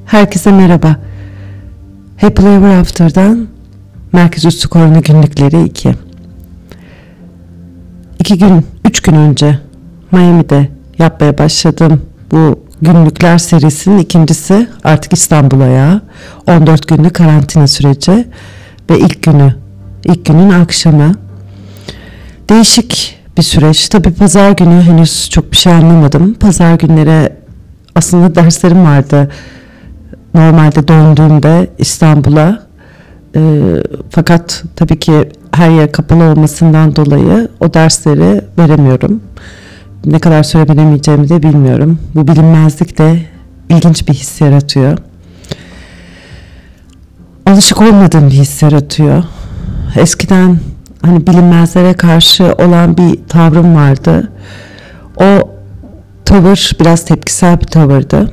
Herkese 0.06 0.52
merhaba. 0.52 0.96
Happy 2.22 2.42
Ever 2.42 2.80
After'dan 2.80 3.48
Merkez 4.14 4.46
Üstü 4.46 4.70
Korona 4.70 5.00
Günlükleri 5.00 5.64
2. 5.64 5.96
İki 8.20 8.38
gün, 8.38 8.66
üç 8.86 9.02
gün 9.02 9.16
önce 9.16 9.60
Miami'de 10.12 10.70
yapmaya 11.00 11.38
başladım 11.38 12.02
bu 12.32 12.64
günlükler 12.82 13.38
serisinin 13.38 13.98
ikincisi 13.98 14.68
artık 14.84 15.14
İstanbul'a 15.14 15.68
ya 15.68 16.02
14 16.48 16.88
günlük 16.88 17.16
karantina 17.16 17.68
süreci 17.68 18.28
ve 18.90 19.00
ilk 19.00 19.24
günü 19.24 19.56
ilk 20.06 20.26
günün 20.26 20.50
akşamı 20.50 21.12
değişik 22.50 23.18
bir 23.38 23.44
süreç 23.44 23.90
tabi 23.90 24.14
pazar 24.14 24.52
günü 24.52 24.82
henüz 24.82 25.30
çok 25.30 25.52
bir 25.52 25.58
şey 25.58 25.74
anlamadım 25.74 26.34
pazar 26.34 26.74
günlere 26.74 27.38
aslında 27.96 28.36
derslerim 28.36 28.86
vardı 28.86 29.32
normalde 30.34 30.88
döndüğümde 30.88 31.70
İstanbul'a 31.78 32.68
e, 33.36 33.42
fakat 34.10 34.64
tabii 34.76 35.00
ki 35.00 35.30
her 35.52 35.70
yer 35.70 35.92
kapalı 35.92 36.24
olmasından 36.24 36.96
dolayı 36.96 37.48
o 37.60 37.74
dersleri 37.74 38.42
veremiyorum 38.58 39.22
ne 40.08 40.20
kadar 40.20 40.44
süre 40.44 40.70
veremeyeceğimi 40.70 41.30
de 41.30 41.44
bilmiyorum. 41.44 42.00
Bu 42.16 42.28
bilinmezlik 42.28 42.98
de 42.98 43.20
ilginç 43.70 44.08
bir 44.08 44.14
his 44.14 44.42
yaratıyor. 44.42 44.98
Alışık 47.46 47.82
olmadığım 47.82 48.28
bir 48.28 48.34
his 48.34 48.62
yaratıyor. 48.62 49.24
Eskiden 49.96 50.60
hani 51.02 51.28
bilinmezlere 51.28 51.94
karşı 51.94 52.44
olan 52.54 52.98
bir 52.98 53.20
tavrım 53.28 53.76
vardı. 53.76 54.32
O 55.18 55.50
tavır 56.26 56.72
biraz 56.80 57.06
tepkisel 57.06 57.62
bir 57.62 57.66
tavırdı. 57.66 58.32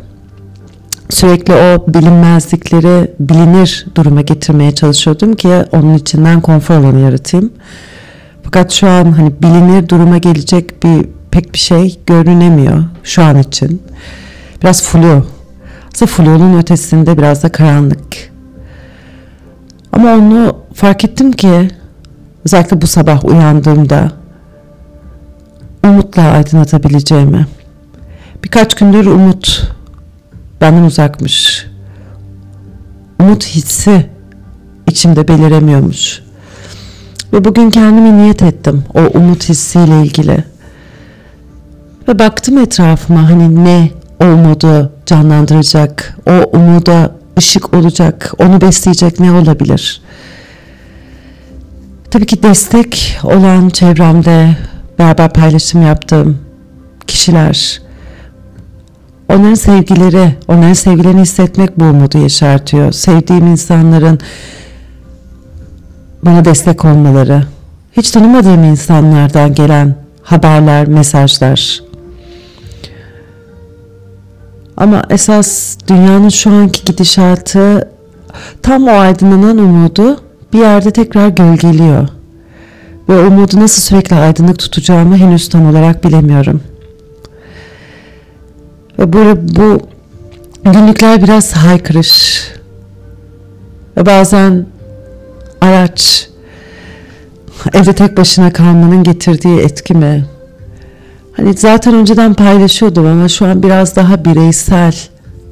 Sürekli 1.10 1.54
o 1.54 1.94
bilinmezlikleri 1.94 3.10
bilinir 3.20 3.86
duruma 3.94 4.20
getirmeye 4.20 4.74
çalışıyordum 4.74 5.34
ki 5.34 5.48
onun 5.48 5.94
içinden 5.94 6.40
konfor 6.40 6.74
alanı 6.74 7.00
yaratayım. 7.00 7.52
Fakat 8.42 8.72
şu 8.72 8.88
an 8.88 9.12
hani 9.12 9.32
bilinir 9.42 9.88
duruma 9.88 10.18
gelecek 10.18 10.82
bir 10.82 11.06
pek 11.30 11.52
bir 11.52 11.58
şey 11.58 11.98
görünemiyor 12.06 12.84
şu 13.04 13.22
an 13.22 13.38
için. 13.38 13.82
Biraz 14.62 14.82
flu. 14.82 15.26
Aslında 15.94 16.10
flunun 16.10 16.58
ötesinde 16.58 17.18
biraz 17.18 17.42
da 17.42 17.52
karanlık. 17.52 18.32
Ama 19.92 20.14
onu 20.14 20.56
fark 20.74 21.04
ettim 21.04 21.32
ki 21.32 21.70
özellikle 22.44 22.82
bu 22.82 22.86
sabah 22.86 23.24
uyandığımda 23.24 24.12
umutla 25.84 26.22
aydınlatabileceğimi. 26.22 27.46
Birkaç 28.44 28.74
gündür 28.74 29.06
umut 29.06 29.72
benden 30.60 30.82
uzakmış. 30.82 31.66
Umut 33.20 33.46
hissi 33.46 34.06
içimde 34.86 35.28
beliremiyormuş. 35.28 36.22
Ve 37.32 37.44
bugün 37.44 37.70
kendimi 37.70 38.16
niyet 38.16 38.42
ettim 38.42 38.84
o 38.94 39.00
umut 39.00 39.48
hissiyle 39.48 40.02
ilgili. 40.02 40.44
Ve 42.08 42.18
baktım 42.18 42.58
etrafıma 42.58 43.30
hani 43.30 43.64
ne 43.64 43.90
o 44.20 44.24
umudu 44.24 44.92
canlandıracak, 45.06 46.16
o 46.26 46.58
umuda 46.58 47.10
ışık 47.38 47.74
olacak, 47.74 48.32
onu 48.38 48.60
besleyecek 48.60 49.20
ne 49.20 49.32
olabilir? 49.32 50.02
Tabii 52.14 52.26
ki 52.26 52.42
destek 52.42 53.18
olan 53.22 53.68
çevremde 53.68 54.56
beraber 54.98 55.32
paylaşım 55.32 55.82
yaptığım 55.82 56.38
kişiler, 57.06 57.82
onların 59.28 59.54
sevgileri, 59.54 60.34
onların 60.48 60.72
sevgilerini 60.72 61.20
hissetmek 61.20 61.80
bu 61.80 61.84
umudu 61.84 62.18
yaşartıyor. 62.18 62.92
Sevdiğim 62.92 63.46
insanların 63.46 64.18
bana 66.22 66.44
destek 66.44 66.84
olmaları, 66.84 67.46
hiç 67.92 68.10
tanımadığım 68.10 68.64
insanlardan 68.64 69.54
gelen 69.54 69.96
haberler, 70.22 70.86
mesajlar, 70.86 71.82
ama 74.76 75.02
esas 75.10 75.76
dünyanın 75.88 76.28
şu 76.28 76.50
anki 76.50 76.84
gidişatı 76.84 77.90
tam 78.62 78.88
o 78.88 78.90
aydınlanan 78.90 79.58
umudu 79.58 80.23
bir 80.54 80.58
yerde 80.58 80.90
tekrar 80.90 81.28
gölgeliyor. 81.28 82.08
Ve 83.08 83.26
umudu 83.26 83.60
nasıl 83.60 83.82
sürekli 83.82 84.16
aydınlık 84.16 84.58
tutacağımı 84.58 85.16
henüz 85.16 85.48
tam 85.48 85.66
olarak 85.66 86.04
bilemiyorum. 86.04 86.60
Ve 88.98 89.12
bu, 89.12 89.18
bu 89.56 89.80
günlükler 90.64 91.22
biraz 91.22 91.52
haykırış. 91.52 92.42
Ve 93.96 94.06
bazen 94.06 94.66
araç 95.60 96.28
evde 97.72 97.92
tek 97.92 98.16
başına 98.16 98.52
kalmanın 98.52 99.02
getirdiği 99.02 99.60
etki 99.60 99.94
mi? 99.94 100.24
Hani 101.32 101.54
zaten 101.54 101.94
önceden 101.94 102.34
paylaşıyordum 102.34 103.06
ama 103.06 103.28
şu 103.28 103.46
an 103.46 103.62
biraz 103.62 103.96
daha 103.96 104.24
bireysel 104.24 104.94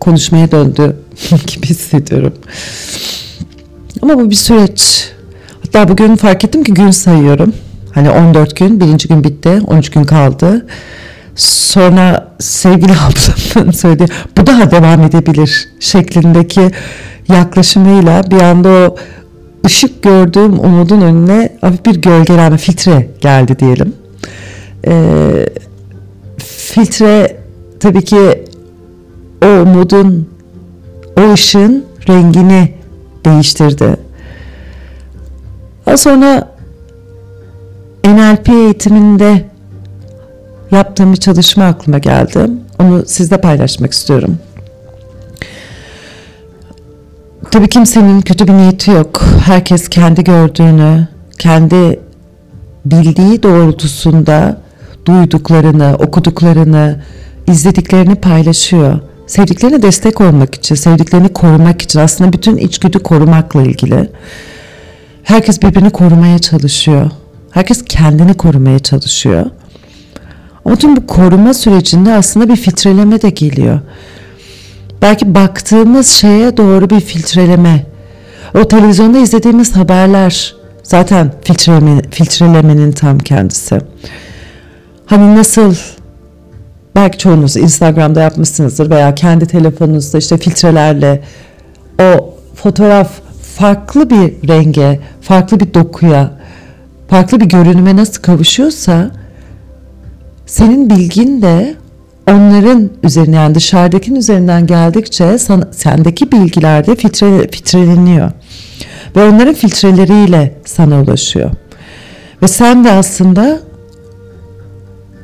konuşmaya 0.01 0.51
döndü 0.51 0.97
gibi 1.47 1.67
hissediyorum. 1.67 2.35
Ama 4.03 4.19
bu 4.19 4.31
bir 4.31 4.35
süreç. 4.35 5.13
Hatta 5.63 5.89
bugün 5.89 6.17
fark 6.17 6.45
ettim 6.45 6.65
ki 6.65 6.75
gün 6.75 6.91
sayıyorum. 6.91 7.55
Hani 7.95 8.11
14 8.11 8.57
gün, 8.57 8.81
birinci 8.81 9.09
gün 9.09 9.25
bitti, 9.25 9.61
13 9.67 9.91
gün 9.91 10.05
kaldı. 10.05 10.67
Sonra 11.37 12.35
sevgili 12.39 12.93
ablamın 13.57 13.71
söylediği 13.71 14.09
bu 14.39 14.47
daha 14.47 14.71
devam 14.71 15.03
edebilir 15.03 15.69
şeklindeki 15.81 16.71
yaklaşımıyla 17.29 18.31
bir 18.31 18.43
anda 18.43 18.69
o 18.69 18.97
ışık 19.67 20.03
gördüğüm 20.03 20.59
umudun 20.59 21.01
önüne 21.01 21.53
hafif 21.61 21.87
bir 21.87 22.03
gölgelenme, 22.03 22.59
filtre 22.59 23.09
geldi 23.21 23.59
diyelim. 23.59 23.95
Ee, 24.87 25.47
filtre 26.39 27.37
tabii 27.81 28.05
ki 28.05 28.45
o 29.45 29.47
umudun, 29.47 30.29
o 31.17 31.33
ışığın 31.33 31.85
rengini 32.09 32.82
değiştirdi. 33.25 33.97
Daha 35.87 35.97
sonra 35.97 36.49
NLP 38.05 38.49
eğitiminde 38.49 39.45
yaptığım 40.71 41.13
bir 41.13 41.17
çalışma 41.17 41.65
aklıma 41.65 41.99
geldi. 41.99 42.51
Onu 42.79 43.03
sizle 43.07 43.41
paylaşmak 43.41 43.93
istiyorum. 43.93 44.39
Tabii 47.51 47.69
kimsenin 47.69 48.21
kötü 48.21 48.49
bir 48.49 48.53
niyeti 48.53 48.91
yok. 48.91 49.23
Herkes 49.45 49.89
kendi 49.89 50.25
gördüğünü, 50.25 51.09
kendi 51.39 52.01
bildiği 52.85 53.43
doğrultusunda 53.43 54.61
duyduklarını, 55.07 55.97
okuduklarını, 55.99 57.03
izlediklerini 57.47 58.15
paylaşıyor. 58.15 59.01
Sevdiklerine 59.33 59.83
destek 59.83 60.21
olmak 60.21 60.55
için, 60.55 60.75
sevdiklerini 60.75 61.29
korumak 61.29 61.83
için 61.83 62.01
aslında 62.01 62.33
bütün 62.33 62.57
içgüdü 62.57 62.99
korumakla 62.99 63.63
ilgili. 63.63 64.11
Herkes 65.23 65.63
birbirini 65.63 65.91
korumaya 65.91 66.39
çalışıyor. 66.39 67.11
Herkes 67.51 67.85
kendini 67.85 68.35
korumaya 68.35 68.79
çalışıyor. 68.79 69.47
Ama 70.65 70.77
tüm 70.77 70.97
bu 70.97 71.07
koruma 71.07 71.55
sürecinde 71.55 72.15
aslında 72.15 72.49
bir 72.49 72.57
filtreleme 72.57 73.23
de 73.23 73.31
geliyor. 73.31 73.81
Belki 75.03 75.35
baktığımız 75.35 76.07
şeye 76.07 76.57
doğru 76.57 76.91
bir 76.91 77.01
filtreleme. 77.01 77.87
O 78.55 78.69
televizyonda 78.69 79.19
izlediğimiz 79.19 79.77
haberler 79.77 80.55
zaten 80.83 81.33
filtreleme, 81.45 82.03
filtrelemenin 82.11 82.93
tam 82.93 83.19
kendisi. 83.19 83.81
Hani 85.07 85.37
nasıl 85.37 85.75
belki 86.95 87.19
çoğunuz 87.19 87.57
Instagram'da 87.57 88.21
yapmışsınızdır 88.21 88.91
veya 88.91 89.15
kendi 89.15 89.47
telefonunuzda 89.47 90.19
işte 90.19 90.39
filtrelerle 90.39 91.23
o 92.01 92.35
fotoğraf 92.55 93.11
farklı 93.57 94.11
bir 94.11 94.49
renge, 94.49 95.01
farklı 95.21 95.61
bir 95.61 95.75
dokuya, 95.75 96.31
farklı 97.09 97.41
bir 97.41 97.47
görünüme 97.47 97.97
nasıl 97.97 98.23
kavuşuyorsa 98.23 99.11
senin 100.47 100.91
bilgin 100.91 101.43
de 101.43 101.75
onların 102.31 102.91
üzerine 103.03 103.37
yani 103.37 103.55
dışarıdakinin 103.55 104.19
üzerinden 104.19 104.67
geldikçe 104.67 105.39
sana, 105.39 105.69
sendeki 105.73 106.33
bilgiler 106.33 106.87
de 106.87 106.97
filtre, 106.97 107.49
filtreleniyor. 107.51 108.31
Ve 109.17 109.29
onların 109.29 109.55
filtreleriyle 109.55 110.55
sana 110.65 111.03
ulaşıyor. 111.03 111.51
Ve 112.43 112.49
sen 112.49 112.85
de 112.85 112.93
aslında 112.93 113.61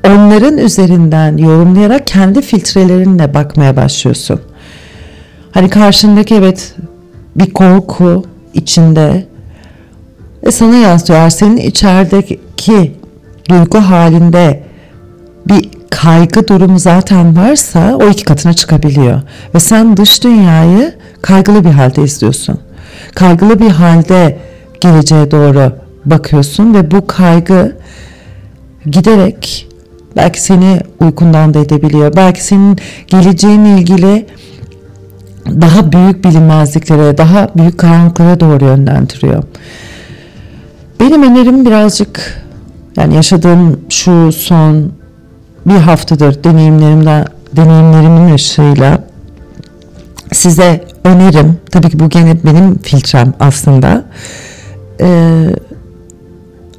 onların 0.07 0.59
üzerinden 0.59 1.37
yorumlayarak 1.37 2.07
kendi 2.07 2.43
filtrelerinle 2.43 3.35
bakmaya 3.35 3.77
başlıyorsun. 3.77 4.41
Hani 5.51 5.71
karşındaki 5.71 6.35
evet 6.35 6.75
bir 7.37 7.53
korku 7.53 8.25
içinde 8.55 9.27
ve 10.47 10.51
sana 10.51 10.77
yansıyor. 10.77 11.31
Senin 11.31 11.57
içerideki 11.57 12.93
duygu 13.49 13.79
halinde 13.79 14.63
bir 15.49 15.71
kaygı 15.91 16.49
durumu 16.49 16.79
zaten 16.79 17.37
varsa 17.37 17.97
o 17.97 18.09
iki 18.09 18.25
katına 18.25 18.53
çıkabiliyor. 18.53 19.23
Ve 19.55 19.61
sen 19.61 19.97
dış 19.97 20.25
dünyayı 20.25 20.95
kaygılı 21.23 21.65
bir 21.65 21.71
halde 21.71 22.03
izliyorsun. 22.03 22.61
Kaygılı 23.15 23.61
bir 23.61 23.71
halde 23.71 24.39
geleceğe 24.81 25.31
doğru 25.31 25.73
bakıyorsun 26.05 26.75
ve 26.75 26.91
bu 26.91 27.07
kaygı 27.07 27.77
giderek 28.87 29.68
belki 30.17 30.43
seni 30.43 30.81
uykundan 31.01 31.55
da 31.55 31.59
edebiliyor. 31.59 32.17
Belki 32.17 32.45
senin 32.45 32.79
geleceğinle 33.07 33.81
ilgili 33.81 34.27
daha 35.47 35.93
büyük 35.93 36.25
bilinmezliklere, 36.25 37.19
daha 37.19 37.49
büyük 37.57 37.79
karanlıklara 37.79 38.41
doğru 38.41 38.65
yönlendiriyor. 38.65 39.43
Benim 41.01 41.23
önerim 41.23 41.67
birazcık 41.67 42.43
yani 42.97 43.15
yaşadığım 43.15 43.81
şu 43.89 44.33
son 44.33 44.93
bir 45.67 45.77
haftadır 45.77 46.45
deneyimlerimden 46.45 47.25
deneyimlerimin 47.57 48.35
ışığıyla 48.35 49.05
size 50.33 50.85
önerim 51.05 51.57
tabii 51.71 51.91
ki 51.91 51.99
bu 51.99 52.09
gene 52.09 52.37
benim 52.45 52.79
filtrem 52.79 53.35
aslında 53.41 54.05
ee, 55.01 55.47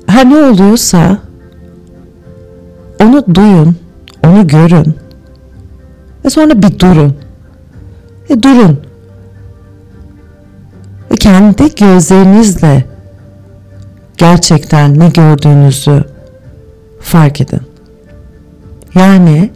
her 0.08 0.30
ne 0.30 0.38
oluyorsa 0.38 1.18
onu 3.04 3.36
duyun 3.36 3.76
onu 4.26 4.48
görün 4.48 4.96
ve 6.26 6.30
sonra 6.30 6.62
bir 6.62 6.80
durun 6.80 7.16
e 8.30 8.44
durun 8.44 8.80
ve 11.12 11.16
kendi 11.16 11.76
gözlerinizle 11.76 12.86
gerçekten 14.18 15.00
ne 15.00 15.10
gördüğünüzü 15.10 16.04
fark 17.02 17.42
edin. 17.42 17.62
Yani 18.96 19.52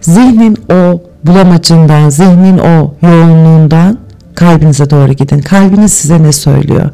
zihnin 0.00 0.56
o 0.72 1.02
bulamacından, 1.24 2.08
zihnin 2.08 2.58
o 2.58 2.94
yoğunluğundan 3.02 3.98
kalbinize 4.34 4.90
doğru 4.90 5.12
gidin. 5.12 5.40
Kalbiniz 5.40 5.92
size 5.92 6.22
ne 6.22 6.32
söylüyor? 6.32 6.90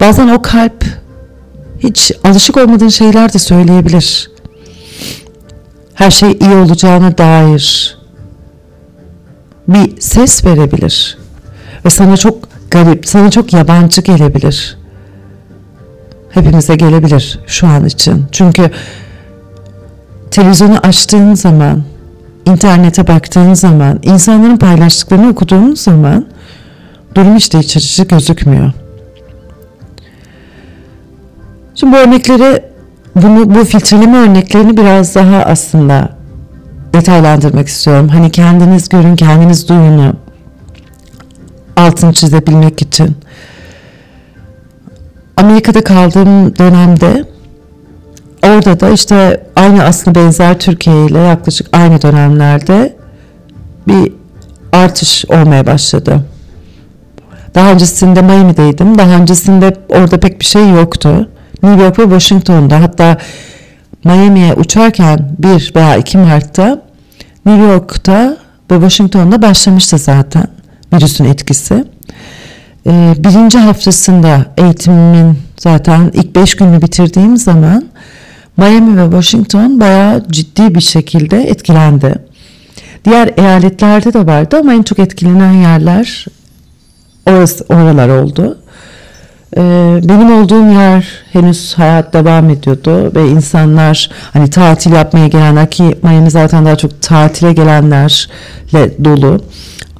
Bazen 0.00 0.28
o 0.28 0.42
kalp 0.42 0.84
hiç 1.84 2.12
alışık 2.24 2.56
olmadığın 2.56 2.88
şeyler 2.88 3.32
de 3.32 3.38
söyleyebilir. 3.38 4.30
Her 5.94 6.10
şey 6.10 6.32
iyi 6.40 6.54
olacağına 6.54 7.18
dair 7.18 7.96
bir 9.68 10.00
ses 10.00 10.44
verebilir. 10.44 11.18
Ve 11.84 11.90
sana 11.90 12.16
çok 12.16 12.48
garip, 12.70 13.06
sana 13.06 13.30
çok 13.30 13.52
yabancı 13.52 14.00
gelebilir. 14.00 14.78
Hepimize 16.30 16.76
gelebilir 16.76 17.38
şu 17.46 17.66
an 17.66 17.86
için. 17.86 18.24
Çünkü 18.32 18.70
televizyonu 20.30 20.78
açtığın 20.78 21.34
zaman, 21.34 21.84
internete 22.46 23.06
baktığın 23.06 23.54
zaman, 23.54 23.98
insanların 24.02 24.56
paylaştıklarını 24.56 25.28
okuduğun 25.28 25.74
zaman 25.74 26.26
durum 27.14 27.36
işte 27.36 27.58
iç 27.58 27.76
açıcı 27.76 28.04
gözükmüyor. 28.04 28.72
Şimdi 31.84 31.96
bu 31.96 32.00
örnekleri, 32.00 32.62
bunu, 33.16 33.54
bu 33.54 33.64
filtreleme 33.64 34.18
örneklerini 34.18 34.76
biraz 34.76 35.14
daha 35.14 35.36
aslında 35.36 36.08
detaylandırmak 36.92 37.68
istiyorum. 37.68 38.08
Hani 38.08 38.30
kendiniz 38.30 38.88
görün, 38.88 39.16
kendiniz 39.16 39.68
duyunu 39.68 40.16
altını 41.76 42.12
çizebilmek 42.12 42.82
için. 42.82 43.16
Amerika'da 45.36 45.84
kaldığım 45.84 46.58
dönemde 46.58 47.24
orada 48.46 48.80
da 48.80 48.90
işte 48.90 49.46
aynı 49.56 49.84
aslında 49.84 50.20
benzer 50.20 50.58
Türkiye 50.58 51.06
ile 51.06 51.18
yaklaşık 51.18 51.66
aynı 51.72 52.02
dönemlerde 52.02 52.96
bir 53.88 54.12
artış 54.72 55.24
olmaya 55.28 55.66
başladı. 55.66 56.20
Daha 57.54 57.72
öncesinde 57.72 58.22
Miami'deydim. 58.22 58.98
Daha 58.98 59.10
öncesinde 59.10 59.76
orada 59.88 60.20
pek 60.20 60.40
bir 60.40 60.44
şey 60.44 60.70
yoktu. 60.70 61.28
New 61.64 61.82
York 61.82 61.98
ve 61.98 62.02
Washington'da 62.02 62.80
hatta 62.80 63.18
Miami'ye 64.04 64.54
uçarken 64.54 65.36
1 65.38 65.72
veya 65.76 65.96
2 65.96 66.18
Mart'ta 66.18 66.82
New 67.46 67.66
York'ta 67.66 68.36
ve 68.70 68.74
Washington'da 68.74 69.42
başlamıştı 69.42 69.98
zaten 69.98 70.46
virüsün 70.92 71.24
etkisi. 71.24 71.84
Ee, 72.86 73.14
birinci 73.18 73.58
haftasında 73.58 74.46
eğitimimin 74.58 75.38
zaten 75.56 76.10
ilk 76.14 76.36
beş 76.36 76.56
gününü 76.56 76.82
bitirdiğim 76.82 77.36
zaman 77.36 77.84
Miami 78.56 78.98
ve 78.98 79.04
Washington 79.04 79.80
bayağı 79.80 80.24
ciddi 80.30 80.74
bir 80.74 80.80
şekilde 80.80 81.42
etkilendi. 81.42 82.14
Diğer 83.04 83.30
eyaletlerde 83.36 84.12
de 84.12 84.26
vardı 84.26 84.56
ama 84.60 84.74
en 84.74 84.82
çok 84.82 84.98
etkilenen 84.98 85.52
yerler 85.52 86.26
orası, 87.26 87.64
oralar 87.68 88.08
oldu. 88.08 88.58
Ee, 89.56 90.00
benim 90.04 90.42
olduğum 90.42 90.72
yer 90.72 91.06
henüz 91.32 91.74
hayat 91.74 92.12
devam 92.12 92.50
ediyordu 92.50 93.14
ve 93.14 93.28
insanlar 93.28 94.10
hani 94.32 94.50
tatil 94.50 94.92
yapmaya 94.92 95.28
gelenler 95.28 95.70
ki 95.70 95.98
Miami 96.02 96.30
zaten 96.30 96.66
daha 96.66 96.76
çok 96.76 97.02
tatile 97.02 97.52
gelenlerle 97.52 99.04
dolu. 99.04 99.40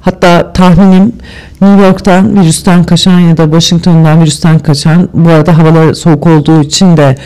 Hatta 0.01 0.53
tahminim 0.53 1.13
New 1.61 1.83
York'tan 1.87 2.41
virüsten 2.41 2.85
kaçan 2.85 3.21
ya 3.21 3.37
da 3.37 3.45
Washington'dan 3.45 4.21
virüsten 4.21 4.59
kaçan 4.59 5.09
bu 5.15 5.31
arada 5.31 5.59
havalar 5.59 5.95
soğuk 5.95 6.27
olduğu 6.27 6.63
için 6.63 6.97
de 6.97 7.17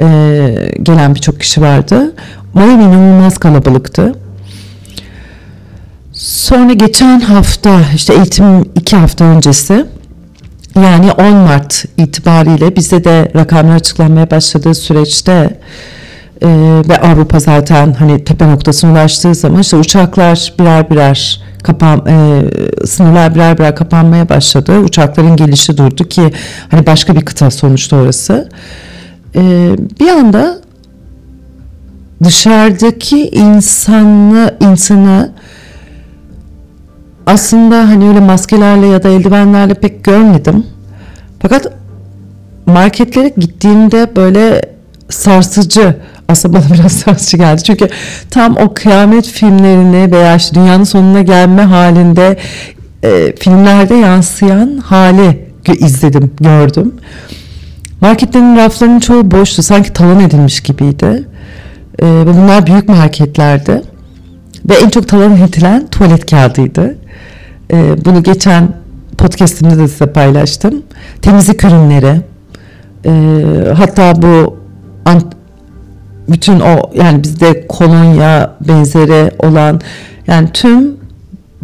e, 0.00 0.06
gelen 0.82 1.14
birçok 1.14 1.40
kişi 1.40 1.62
vardı. 1.62 2.14
Miami 2.54 2.84
inanılmaz 2.84 3.38
kalabalıktı. 3.38 4.14
Sonra 6.12 6.72
geçen 6.72 7.20
hafta 7.20 7.80
işte 7.94 8.14
eğitim 8.14 8.62
iki 8.74 8.96
hafta 8.96 9.24
öncesi 9.24 9.86
yani 10.76 11.12
10 11.12 11.34
Mart 11.34 11.84
itibariyle 11.96 12.76
bize 12.76 13.04
de 13.04 13.32
rakamlar 13.36 13.74
açıklanmaya 13.74 14.30
başladığı 14.30 14.74
süreçte 14.74 15.60
e, 16.42 16.48
ve 16.88 17.00
Avrupa 17.00 17.40
zaten 17.40 17.92
hani 17.92 18.24
tepe 18.24 18.50
noktasına 18.50 18.92
ulaştığı 18.92 19.34
zaman 19.34 19.60
işte 19.60 19.76
uçaklar 19.76 20.52
birer 20.58 20.90
birer 20.90 21.40
kapan 21.62 22.06
e, 22.06 22.42
sınırlar 22.86 23.34
birer 23.34 23.58
birer 23.58 23.76
kapanmaya 23.76 24.28
başladı. 24.28 24.78
Uçakların 24.78 25.36
gelişi 25.36 25.76
durdu 25.78 26.04
ki 26.04 26.32
hani 26.70 26.86
başka 26.86 27.16
bir 27.16 27.24
kıta 27.24 27.50
sonuçta 27.50 27.96
orası. 27.96 28.48
E, 29.36 29.40
bir 30.00 30.08
anda 30.08 30.58
dışarıdaki 32.24 33.28
insanı 33.28 34.54
insanı 34.60 35.32
aslında 37.28 37.88
hani 37.88 38.08
öyle 38.08 38.20
maskelerle 38.20 38.86
ya 38.86 39.02
da 39.02 39.08
eldivenlerle 39.08 39.74
pek 39.74 40.04
görmedim. 40.04 40.66
Fakat 41.42 41.72
marketlere 42.66 43.28
gittiğimde 43.28 44.16
böyle 44.16 44.62
sarsıcı 45.08 45.96
aslında 46.28 46.58
bana 46.58 46.74
biraz 46.74 46.92
sarsıcı 46.92 47.36
geldi. 47.36 47.62
Çünkü 47.62 47.88
tam 48.30 48.56
o 48.56 48.74
kıyamet 48.74 49.26
filmlerini 49.26 50.12
veya 50.12 50.36
işte 50.36 50.54
dünyanın 50.54 50.84
sonuna 50.84 51.22
gelme 51.22 51.62
halinde 51.62 52.36
e, 53.02 53.36
filmlerde 53.36 53.94
yansıyan 53.94 54.76
hali 54.76 55.48
izledim, 55.80 56.34
gördüm. 56.40 56.94
Marketlerin 58.00 58.56
raflarının 58.56 59.00
çoğu 59.00 59.30
boştu. 59.30 59.62
Sanki 59.62 59.92
talan 59.92 60.20
edilmiş 60.20 60.60
gibiydi. 60.60 61.28
E, 62.02 62.04
bunlar 62.04 62.66
büyük 62.66 62.88
marketlerdi. 62.88 63.82
Ve 64.68 64.74
en 64.74 64.88
çok 64.88 65.08
talan 65.08 65.36
edilen 65.36 65.86
tuvalet 65.86 66.30
kağıdıydı. 66.30 66.96
E, 67.72 68.04
bunu 68.04 68.22
geçen 68.22 68.68
podcastimde 69.18 69.78
de 69.78 69.88
size 69.88 70.06
paylaştım. 70.06 70.82
Temizlik 71.22 71.64
ürünleri. 71.64 72.20
E, 73.04 73.12
hatta 73.76 74.22
bu 74.22 74.58
bütün 76.28 76.60
o 76.60 76.90
yani 76.94 77.22
bizde 77.22 77.66
kolonya 77.66 78.54
benzeri 78.68 79.30
olan 79.38 79.80
yani 80.26 80.48
tüm 80.52 80.96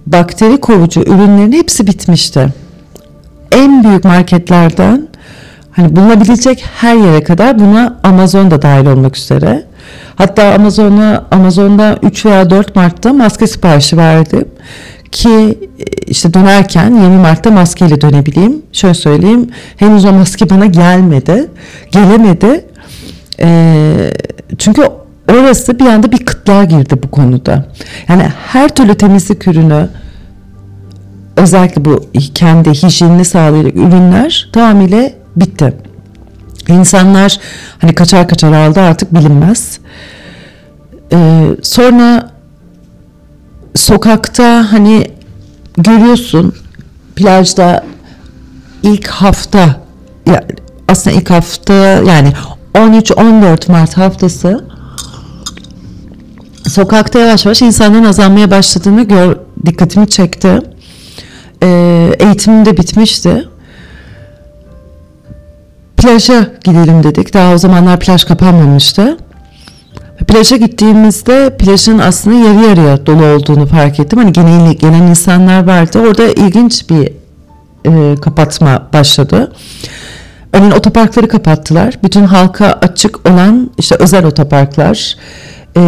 bakteri 0.07 0.61
kovucu 0.61 1.01
ürünlerin 1.01 1.53
hepsi 1.53 1.87
bitmişti. 1.87 2.49
En 3.53 3.85
büyük 3.85 4.05
marketlerden 4.05 5.09
hani 5.71 5.97
bulunabilecek 5.97 6.65
her 6.81 6.95
yere 6.95 7.23
kadar 7.23 7.59
buna 7.59 8.01
Amazon 8.03 8.51
da 8.51 8.63
dahil 8.63 8.87
olmak 8.87 9.17
üzere. 9.17 9.65
Hatta 10.17 10.55
Amazon'a 10.55 11.25
Amazon'da 11.31 11.99
3 12.03 12.27
veya 12.27 12.51
4 12.51 12.77
Mart'ta 12.77 13.13
maske 13.13 13.47
siparişi 13.47 13.97
verdim 13.97 14.45
ki 15.15 15.59
işte 16.07 16.35
dönerken 16.35 16.95
20 16.95 17.17
Mart'ta 17.17 17.51
maskeyle 17.51 18.01
dönebileyim. 18.01 18.63
Şöyle 18.73 18.95
söyleyeyim 18.95 19.51
henüz 19.77 20.05
o 20.05 20.13
maske 20.13 20.51
bana 20.51 20.67
gelmedi. 20.67 21.51
Gelemedi. 21.91 22.65
Ee, 23.41 24.11
çünkü 24.59 24.83
orası 25.33 25.79
bir 25.79 25.87
anda 25.87 26.13
bir 26.13 26.25
kıtlığa 26.25 26.65
girdi 26.65 26.95
bu 27.03 27.11
konuda. 27.11 27.67
Yani 28.09 28.23
her 28.47 28.75
türlü 28.75 28.95
temizlik 28.95 29.49
ürünü 29.49 29.89
özellikle 31.37 31.85
bu 31.85 32.05
kendi 32.35 32.71
hijyenini 32.71 33.25
sağlayacak 33.25 33.77
ürünler 33.77 34.49
tamamıyla 34.53 35.11
bitti. 35.37 35.75
İnsanlar 36.69 37.39
hani 37.79 37.95
kaçar 37.95 38.29
kaçar 38.29 38.53
aldı 38.53 38.81
artık 38.81 39.15
bilinmez. 39.15 39.79
Ee, 41.13 41.47
sonra 41.63 42.34
sokakta 43.75 44.73
hani 44.73 45.11
görüyorsun 45.77 46.55
plajda 47.17 47.85
ilk 48.83 49.07
hafta 49.07 49.81
yani 50.27 50.45
aslında 50.89 51.17
ilk 51.17 51.31
hafta 51.31 51.75
yani 51.75 52.33
13-14 52.75 53.73
Mart 53.73 53.97
haftası 53.97 54.65
sokakta 56.69 57.19
yavaş 57.19 57.45
yavaş 57.45 57.63
insanların 57.63 58.05
azalmaya 58.05 58.51
başladığını 58.51 59.03
gör, 59.03 59.37
dikkatimi 59.67 60.09
çekti. 60.09 60.59
Ee, 61.63 62.11
eğitimim 62.19 62.67
de 62.67 62.77
bitmişti. 62.77 63.49
Plaja 65.97 66.47
gidelim 66.65 67.03
dedik. 67.03 67.35
Daha 67.35 67.55
o 67.55 67.59
zamanlar 67.59 68.01
plaj 68.01 68.25
kapanmamıştı. 68.25 69.19
Plaja 70.35 70.57
gittiğimizde 70.57 71.57
plajın 71.59 71.99
aslında 71.99 72.49
yarı 72.49 72.69
yarıya 72.69 73.07
dolu 73.07 73.27
olduğunu 73.27 73.67
fark 73.67 74.01
ettim. 74.01 74.19
Hani 74.19 74.33
genel, 74.33 74.75
gelen 74.75 75.03
insanlar 75.03 75.67
vardı. 75.67 76.01
Orada 76.01 76.25
ilginç 76.29 76.91
bir 76.91 77.13
e, 77.87 78.21
kapatma 78.21 78.89
başladı. 78.93 79.53
Örneğin 80.53 80.71
otoparkları 80.71 81.29
kapattılar. 81.29 81.99
Bütün 82.05 82.25
halka 82.25 82.67
açık 82.67 83.31
olan 83.31 83.71
işte 83.79 83.97
özel 83.99 84.27
otoparklar, 84.27 85.17
e, 85.77 85.81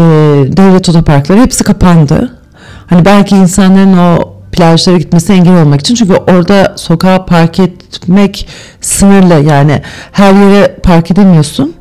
devlet 0.56 0.88
otoparkları 0.88 1.40
hepsi 1.40 1.64
kapandı. 1.64 2.38
Hani 2.86 3.04
belki 3.04 3.36
insanların 3.36 3.98
o 3.98 4.32
plajlara 4.52 4.96
gitmesi 4.98 5.32
engel 5.32 5.62
olmak 5.62 5.80
için 5.80 5.94
çünkü 5.94 6.14
orada 6.14 6.72
sokağa 6.76 7.24
park 7.24 7.58
etmek 7.60 8.48
sınırlı 8.80 9.34
yani 9.34 9.82
her 10.12 10.32
yere 10.32 10.76
park 10.82 11.10
edemiyorsun. 11.10 11.75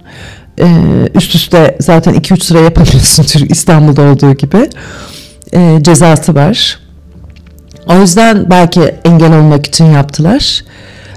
Ee, 0.60 0.68
üst 1.16 1.36
üste 1.36 1.78
zaten 1.80 2.14
2-3 2.14 2.44
sıra 2.44 2.60
yapabiliyorsun 2.60 3.46
İstanbul'da 3.50 4.02
olduğu 4.02 4.34
gibi 4.34 4.70
ee, 5.54 5.78
cezası 5.82 6.36
var. 6.36 6.80
O 7.88 8.00
yüzden 8.00 8.50
belki 8.50 8.82
engel 9.06 9.40
olmak 9.40 9.68
için 9.68 9.86
yaptılar. 9.86 10.64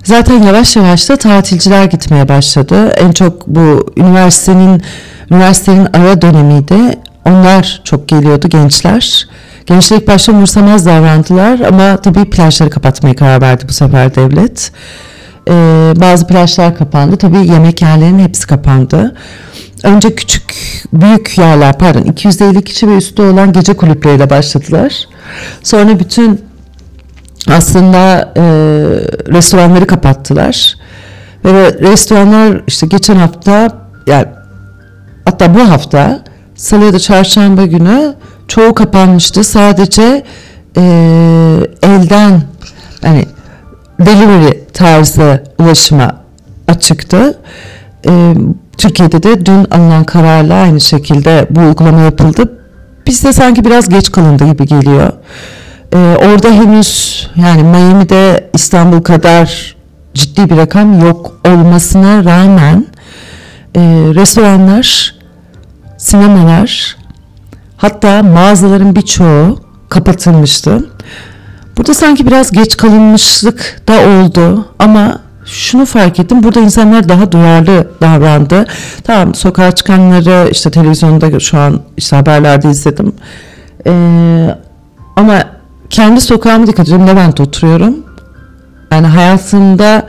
Zaten 0.04 0.42
yavaş 0.42 0.76
yavaş 0.76 1.08
da 1.08 1.16
tatilciler 1.16 1.84
gitmeye 1.84 2.28
başladı. 2.28 2.88
En 2.88 3.12
çok 3.12 3.46
bu 3.46 3.92
üniversitenin 3.96 4.82
üniversitenin 5.30 5.88
ara 5.92 6.22
dönemiydi. 6.22 6.98
Onlar 7.24 7.80
çok 7.84 8.08
geliyordu 8.08 8.48
gençler. 8.48 9.28
Gençler 9.66 9.96
ilk 9.96 10.08
başta 10.08 10.32
umursamaz 10.32 10.86
davrandılar 10.86 11.60
ama 11.60 11.96
tabii 11.96 12.30
plajları 12.30 12.70
kapatmaya 12.70 13.16
karar 13.16 13.40
verdi 13.40 13.64
bu 13.68 13.72
sefer 13.72 14.14
devlet. 14.14 14.72
Ee, 15.48 15.94
bazı 16.00 16.26
plajlar 16.26 16.76
kapandı. 16.76 17.16
Tabii 17.16 17.46
yemek 17.46 17.82
yerlerinin 17.82 18.24
hepsi 18.24 18.46
kapandı. 18.46 19.14
Önce 19.82 20.14
küçük, 20.14 20.54
büyük 20.92 21.38
yerler 21.38 21.78
pardon 21.78 22.02
250 22.02 22.64
kişi 22.64 22.88
ve 22.88 22.96
üstü 22.96 23.22
olan 23.22 23.52
gece 23.52 23.74
kulüpleriyle 23.74 24.30
başladılar. 24.30 25.04
Sonra 25.62 25.98
bütün 25.98 26.40
aslında 27.48 28.32
e, 28.36 28.42
restoranları 29.32 29.86
kapattılar. 29.86 30.76
Ve 31.44 31.72
restoranlar 31.80 32.62
işte 32.66 32.86
geçen 32.86 33.16
hafta 33.16 33.68
yani 34.06 34.26
hatta 35.24 35.54
bu 35.54 35.70
hafta 35.70 36.24
salı 36.54 36.84
ya 36.84 36.92
da 36.92 36.98
çarşamba 36.98 37.66
günü 37.66 38.14
çoğu 38.48 38.74
kapanmıştı. 38.74 39.44
Sadece 39.44 40.24
e, 40.76 40.82
elden 41.82 42.42
hani 43.02 43.26
delivery 44.00 44.58
tarzı 44.72 45.44
ulaşıma 45.58 46.16
açıktı. 46.68 47.38
E, 48.08 48.34
Türkiye'de 48.78 49.22
de 49.22 49.46
dün 49.46 49.64
alınan 49.70 50.04
kararla 50.04 50.54
aynı 50.54 50.80
şekilde 50.80 51.46
bu 51.50 51.60
uygulama 51.60 52.00
yapıldı. 52.00 52.58
Bizde 53.06 53.32
sanki 53.32 53.64
biraz 53.64 53.88
geç 53.88 54.12
kalındı 54.12 54.46
gibi 54.46 54.66
geliyor. 54.66 55.12
E, 55.92 55.96
orada 55.96 56.48
henüz 56.48 57.22
yani 57.36 57.62
Miami'de 57.62 58.50
İstanbul 58.54 59.02
kadar 59.02 59.76
ciddi 60.14 60.50
bir 60.50 60.56
rakam 60.56 61.00
yok 61.00 61.40
olmasına 61.46 62.24
rağmen 62.24 62.86
e, 63.74 63.80
restoranlar, 64.14 65.14
sinemalar, 65.98 66.98
Hatta 67.78 68.22
mağazaların 68.22 68.96
birçoğu 68.96 69.60
kapatılmıştı. 69.88 70.90
Burada 71.78 71.94
sanki 71.94 72.26
biraz 72.26 72.50
geç 72.52 72.76
kalınmışlık 72.76 73.82
da 73.88 73.92
oldu 73.92 74.68
ama 74.78 75.20
şunu 75.44 75.86
fark 75.86 76.20
ettim. 76.20 76.42
Burada 76.42 76.60
insanlar 76.60 77.08
daha 77.08 77.32
duyarlı 77.32 77.88
davrandı. 78.00 78.66
Tamam 79.04 79.34
sokağa 79.34 79.72
çıkanları 79.72 80.48
işte 80.50 80.70
televizyonda 80.70 81.40
şu 81.40 81.58
an 81.58 81.80
işte 81.96 82.16
haberlerde 82.16 82.70
izledim. 82.70 83.12
Ee, 83.86 84.54
ama 85.16 85.42
kendi 85.90 86.20
sokağıma 86.20 86.66
dikkat 86.66 86.86
ediyorum. 86.86 87.06
Levent'te 87.06 87.42
oturuyorum. 87.42 87.96
Yani 88.92 89.06
hayatımda 89.06 90.06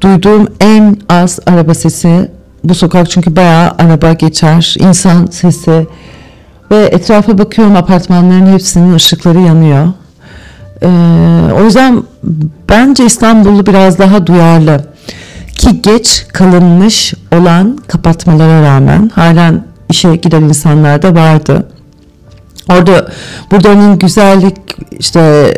duyduğum 0.00 0.48
en 0.60 0.96
az 1.08 1.38
araba 1.46 1.74
sesi 1.74 2.30
bu 2.64 2.74
sokak 2.74 3.10
çünkü 3.10 3.36
bayağı 3.36 3.70
araba 3.78 4.12
geçer. 4.12 4.76
insan 4.78 5.26
sesi 5.26 5.86
ve 6.70 6.84
etrafa 6.84 7.38
bakıyorum 7.38 7.76
apartmanların 7.76 8.52
hepsinin 8.52 8.94
ışıkları 8.94 9.40
yanıyor. 9.40 9.86
Ee, 10.82 10.88
o 11.60 11.64
yüzden 11.64 12.02
bence 12.68 13.04
İstanbullu 13.06 13.66
biraz 13.66 13.98
daha 13.98 14.26
duyarlı. 14.26 14.84
Ki 15.54 15.82
geç 15.82 16.26
kalınmış 16.32 17.14
olan 17.32 17.78
kapatmalara 17.88 18.62
rağmen 18.62 19.10
halen 19.14 19.64
işe 19.88 20.16
giden 20.16 20.42
insanlar 20.42 21.02
da 21.02 21.14
vardı. 21.14 21.66
Orada 22.68 23.08
burada 23.50 23.70
onun 23.70 23.98
güzellik 23.98 24.56
işte 24.90 25.54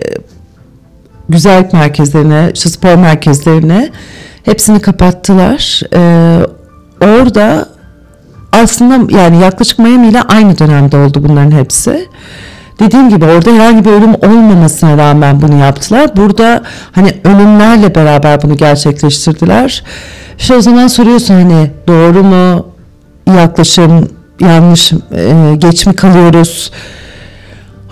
güzellik 1.28 1.72
merkezlerine, 1.72 2.50
işte 2.54 2.68
spor 2.68 2.94
merkezlerine 2.94 3.90
hepsini 4.44 4.80
kapattılar. 4.80 5.80
Ee, 5.94 6.46
orada 7.00 7.68
aslında 8.52 9.18
yani 9.18 9.42
yaklaşık 9.42 9.78
Miami 9.78 10.08
ile 10.08 10.22
aynı 10.22 10.58
dönemde 10.58 10.96
oldu 10.96 11.24
bunların 11.28 11.50
hepsi. 11.50 12.08
Dediğim 12.78 13.10
gibi 13.10 13.24
orada 13.24 13.50
herhangi 13.50 13.84
bir 13.84 13.90
ölüm 13.90 14.14
olmamasına 14.14 14.98
rağmen 14.98 15.42
bunu 15.42 15.58
yaptılar. 15.60 16.16
Burada 16.16 16.62
hani 16.92 17.14
ölümlerle 17.24 17.94
beraber 17.94 18.42
bunu 18.42 18.56
gerçekleştirdiler. 18.56 19.84
İşte 20.38 20.54
o 20.54 20.60
zaman 20.60 20.86
soruyorsun 20.86 21.34
hani 21.34 21.70
doğru 21.88 22.22
mu 22.24 22.66
yaklaşım 23.26 24.08
yanlış 24.40 24.92
e, 24.92 25.54
geç 25.58 25.86
mi 25.86 25.94
kalıyoruz? 25.94 26.70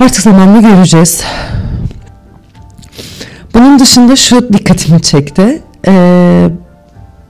Artık 0.01 0.23
zamanla 0.23 0.61
göreceğiz. 0.61 1.25
Bunun 3.55 3.79
dışında 3.79 4.17
şu 4.17 4.53
dikkatimi 4.53 5.03
çekti. 5.03 5.63
Ee, 5.87 6.49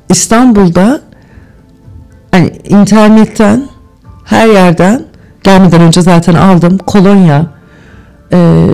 İstanbul'da 0.08 1.00
hani 2.30 2.52
internetten 2.68 3.68
her 4.24 4.46
yerden 4.46 5.04
gelmeden 5.42 5.80
önce 5.80 6.02
zaten 6.02 6.34
aldım 6.34 6.78
kolonya 6.78 7.46
e, 8.32 8.66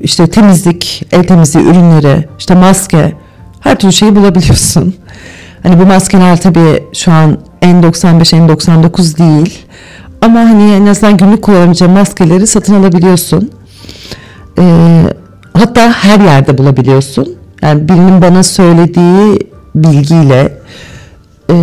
işte 0.00 0.26
temizlik 0.26 1.06
el 1.12 1.24
temizliği 1.26 1.66
ürünleri 1.66 2.28
işte 2.38 2.54
maske 2.54 3.12
her 3.60 3.78
türlü 3.78 3.92
şeyi 3.92 4.16
bulabiliyorsun. 4.16 4.94
Hani 5.62 5.80
bu 5.80 5.86
maskeler 5.86 6.40
tabii 6.40 6.84
şu 6.92 7.12
an 7.12 7.38
N95 7.62 8.36
N99 8.36 9.18
değil 9.18 9.66
ama 10.20 10.40
hani 10.40 10.72
en 10.72 10.86
azından 10.86 11.16
günlük 11.16 11.42
kullanabileceğin 11.42 11.92
maskeleri 11.92 12.46
satın 12.46 12.74
alabiliyorsun. 12.74 13.50
E, 14.58 14.64
hatta 15.52 15.92
her 15.92 16.20
yerde 16.20 16.58
bulabiliyorsun. 16.58 17.36
Yani 17.62 17.88
birinin 17.88 18.22
bana 18.22 18.42
söylediği 18.42 19.38
bilgiyle 19.74 20.58
e, 21.50 21.54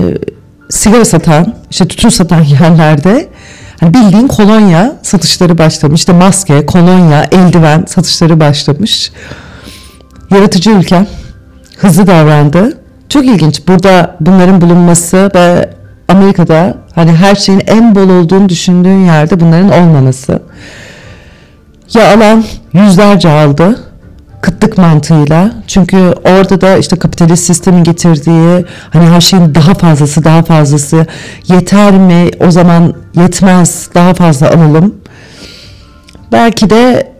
sigara 0.69 1.05
satan, 1.05 1.55
işte 1.71 1.87
tütün 1.87 2.09
satan 2.09 2.41
yerlerde 2.61 3.29
hani 3.81 3.93
bildiğin 3.93 4.27
kolonya 4.27 4.93
satışları 5.03 5.57
başlamış. 5.57 5.99
İşte 5.99 6.13
maske, 6.13 6.65
kolonya, 6.65 7.23
eldiven 7.31 7.83
satışları 7.87 8.39
başlamış. 8.39 9.11
Yaratıcı 10.31 10.71
ülke 10.71 11.05
hızlı 11.77 12.07
davrandı. 12.07 12.77
Çok 13.09 13.25
ilginç 13.25 13.67
burada 13.67 14.15
bunların 14.19 14.61
bulunması 14.61 15.31
ve 15.35 15.69
Amerika'da 16.07 16.77
hani 16.95 17.11
her 17.11 17.35
şeyin 17.35 17.61
en 17.67 17.95
bol 17.95 18.09
olduğunu 18.09 18.49
düşündüğün 18.49 19.05
yerde 19.05 19.39
bunların 19.39 19.71
olmaması. 19.71 20.41
Ya 21.93 22.13
alan 22.13 22.43
yüzlerce 22.73 23.29
aldı 23.29 23.90
kıtlık 24.41 24.77
mantığıyla. 24.77 25.51
Çünkü 25.67 25.97
orada 26.23 26.61
da 26.61 26.77
işte 26.77 26.95
kapitalist 26.95 27.43
sistemin 27.43 27.83
getirdiği 27.83 28.65
hani 28.89 29.05
her 29.05 29.21
şeyin 29.21 29.55
daha 29.55 29.73
fazlası 29.73 30.23
daha 30.23 30.43
fazlası 30.43 31.05
yeter 31.47 31.93
mi 31.93 32.29
o 32.47 32.51
zaman 32.51 32.93
yetmez 33.15 33.89
daha 33.95 34.13
fazla 34.13 34.49
alalım. 34.49 34.95
Belki 36.31 36.69
de 36.69 37.11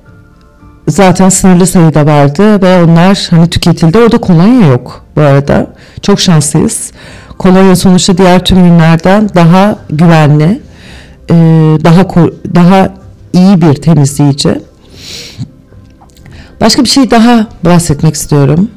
zaten 0.87 1.29
sınırlı 1.29 1.67
sayıda 1.67 2.05
vardı 2.05 2.61
ve 2.61 2.83
onlar 2.83 3.27
hani 3.29 3.49
tüketildi. 3.49 3.97
Orada 3.97 4.17
kolonya 4.17 4.67
yok 4.67 5.05
bu 5.15 5.21
arada. 5.21 5.67
Çok 6.01 6.19
şanslıyız. 6.19 6.91
Kolonya 7.37 7.75
sonuçta 7.75 8.17
diğer 8.17 8.45
tüm 8.45 8.59
ürünlerden 8.59 9.29
daha 9.35 9.75
güvenli, 9.89 10.61
daha 11.83 12.07
daha 12.55 12.89
iyi 13.33 13.61
bir 13.61 13.73
temizleyici. 13.73 14.61
Başka 16.61 16.83
bir 16.83 16.89
şey 16.89 17.11
daha 17.11 17.47
bahsetmek 17.65 18.15
istiyorum. 18.15 18.71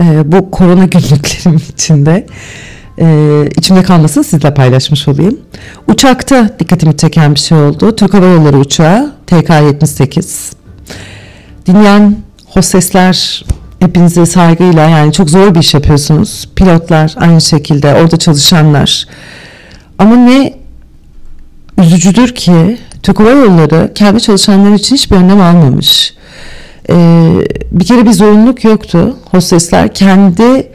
E, 0.00 0.32
bu 0.32 0.50
korona 0.50 0.84
günlüklerim 0.84 1.60
içinde 1.72 2.26
e, 2.98 3.06
içimde 3.56 3.82
kalmasını 3.82 4.24
sizle 4.24 4.54
paylaşmış 4.54 5.08
olayım. 5.08 5.40
Uçakta 5.88 6.58
dikkatimi 6.58 6.96
çeken 6.96 7.34
bir 7.34 7.40
şey 7.40 7.58
oldu. 7.58 7.96
Türk 7.96 8.14
Hava 8.14 8.26
Yolları 8.26 8.58
uçağı 8.58 9.12
TK-78. 9.26 10.52
Dinleyen 11.66 12.16
hostesler 12.46 13.44
hepinize 13.80 14.26
saygıyla 14.26 14.88
yani 14.88 15.12
çok 15.12 15.30
zor 15.30 15.54
bir 15.54 15.60
iş 15.60 15.74
yapıyorsunuz. 15.74 16.48
Pilotlar 16.56 17.14
aynı 17.16 17.40
şekilde 17.40 17.94
orada 17.94 18.16
çalışanlar. 18.16 19.06
Ama 19.98 20.16
ne 20.16 20.54
üzücüdür 21.78 22.34
ki 22.34 22.78
Türk 23.02 23.20
Hava 23.20 23.30
Yolları 23.30 23.92
kendi 23.94 24.20
çalışanları 24.20 24.74
için 24.74 24.94
hiçbir 24.94 25.16
önlem 25.16 25.40
almamış. 25.40 26.16
Ee, 26.90 27.32
bir 27.72 27.84
kere 27.84 28.06
bir 28.06 28.12
zorunluluk 28.12 28.64
yoktu. 28.64 29.16
Hostesler 29.30 29.94
kendi 29.94 30.72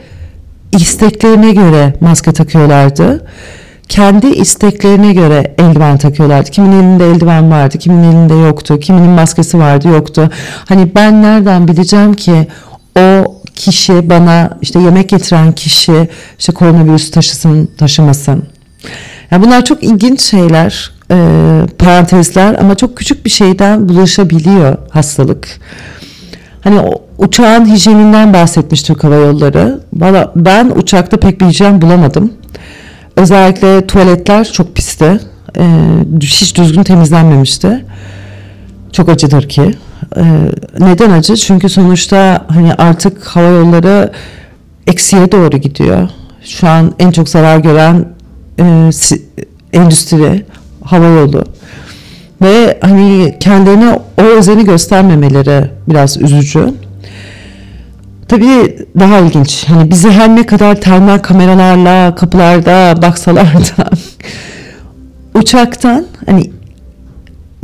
isteklerine 0.72 1.52
göre 1.52 1.94
maske 2.00 2.32
takıyorlardı. 2.32 3.26
Kendi 3.88 4.26
isteklerine 4.26 5.12
göre 5.12 5.54
eldiven 5.58 5.98
takıyorlardı. 5.98 6.50
Kimin 6.50 6.72
elinde 6.72 7.10
eldiven 7.10 7.50
vardı, 7.50 7.78
kimin 7.78 8.02
elinde 8.02 8.34
yoktu, 8.34 8.80
kiminin 8.80 9.10
maskesi 9.10 9.58
vardı, 9.58 9.88
yoktu. 9.88 10.30
Hani 10.68 10.94
ben 10.94 11.22
nereden 11.22 11.68
bileceğim 11.68 12.14
ki 12.14 12.46
o 12.98 13.40
kişi 13.54 14.10
bana 14.10 14.58
işte 14.62 14.78
yemek 14.80 15.08
getiren 15.08 15.52
kişi 15.52 16.08
işte 16.38 16.52
koronavirüs 16.52 17.10
taşısın, 17.10 17.68
taşımasın. 17.78 18.44
Yani 19.30 19.44
bunlar 19.46 19.64
çok 19.64 19.82
ilginç 19.82 20.20
şeyler, 20.20 20.92
e, 21.10 21.16
parantezler 21.78 22.54
ama 22.54 22.74
çok 22.74 22.96
küçük 22.96 23.24
bir 23.24 23.30
şeyden 23.30 23.88
bulaşabiliyor 23.88 24.76
hastalık. 24.90 25.60
Hani 26.64 26.80
o, 26.80 27.02
uçağın 27.18 27.66
hijyeninden 27.66 28.32
bahsetmiş 28.32 28.82
Türk 28.82 29.04
Hava 29.04 29.14
Yolları. 29.14 29.80
Valla 29.92 30.32
ben 30.36 30.72
uçakta 30.76 31.16
pek 31.16 31.40
bir 31.40 31.46
hijyen 31.46 31.82
bulamadım. 31.82 32.32
Özellikle 33.16 33.86
tuvaletler 33.86 34.44
çok 34.52 34.76
pisti. 34.76 35.20
Ee, 35.58 35.64
hiç 36.20 36.56
düzgün 36.56 36.82
temizlenmemişti. 36.82 37.84
Çok 38.92 39.08
acıdır 39.08 39.48
ki. 39.48 39.74
Ee, 40.16 40.22
neden 40.78 41.10
acı? 41.10 41.36
Çünkü 41.36 41.68
sonuçta 41.68 42.46
hani 42.48 42.74
artık 42.74 43.26
hava 43.26 43.48
yolları 43.48 44.12
eksiye 44.86 45.32
doğru 45.32 45.56
gidiyor. 45.56 46.08
Şu 46.44 46.68
an 46.68 46.94
en 46.98 47.10
çok 47.10 47.28
zarar 47.28 47.58
gören 47.58 48.08
e, 48.60 48.90
endüstri 49.72 50.44
hava 50.84 51.06
yolu. 51.06 51.44
Ve 52.42 52.78
hani 52.80 53.36
kendilerine 53.40 53.98
o 54.18 54.22
özeni 54.22 54.64
göstermemeleri 54.64 55.70
biraz 55.88 56.16
üzücü. 56.16 56.74
Tabii 58.28 58.78
daha 59.00 59.18
ilginç. 59.18 59.68
Hani 59.68 59.90
bizi 59.90 60.10
her 60.10 60.36
ne 60.36 60.46
kadar 60.46 60.80
termal 60.80 61.18
kameralarla 61.18 62.14
kapılarda 62.14 63.02
baksalar 63.02 63.54
da 63.54 63.90
uçaktan 65.34 66.06
hani 66.26 66.50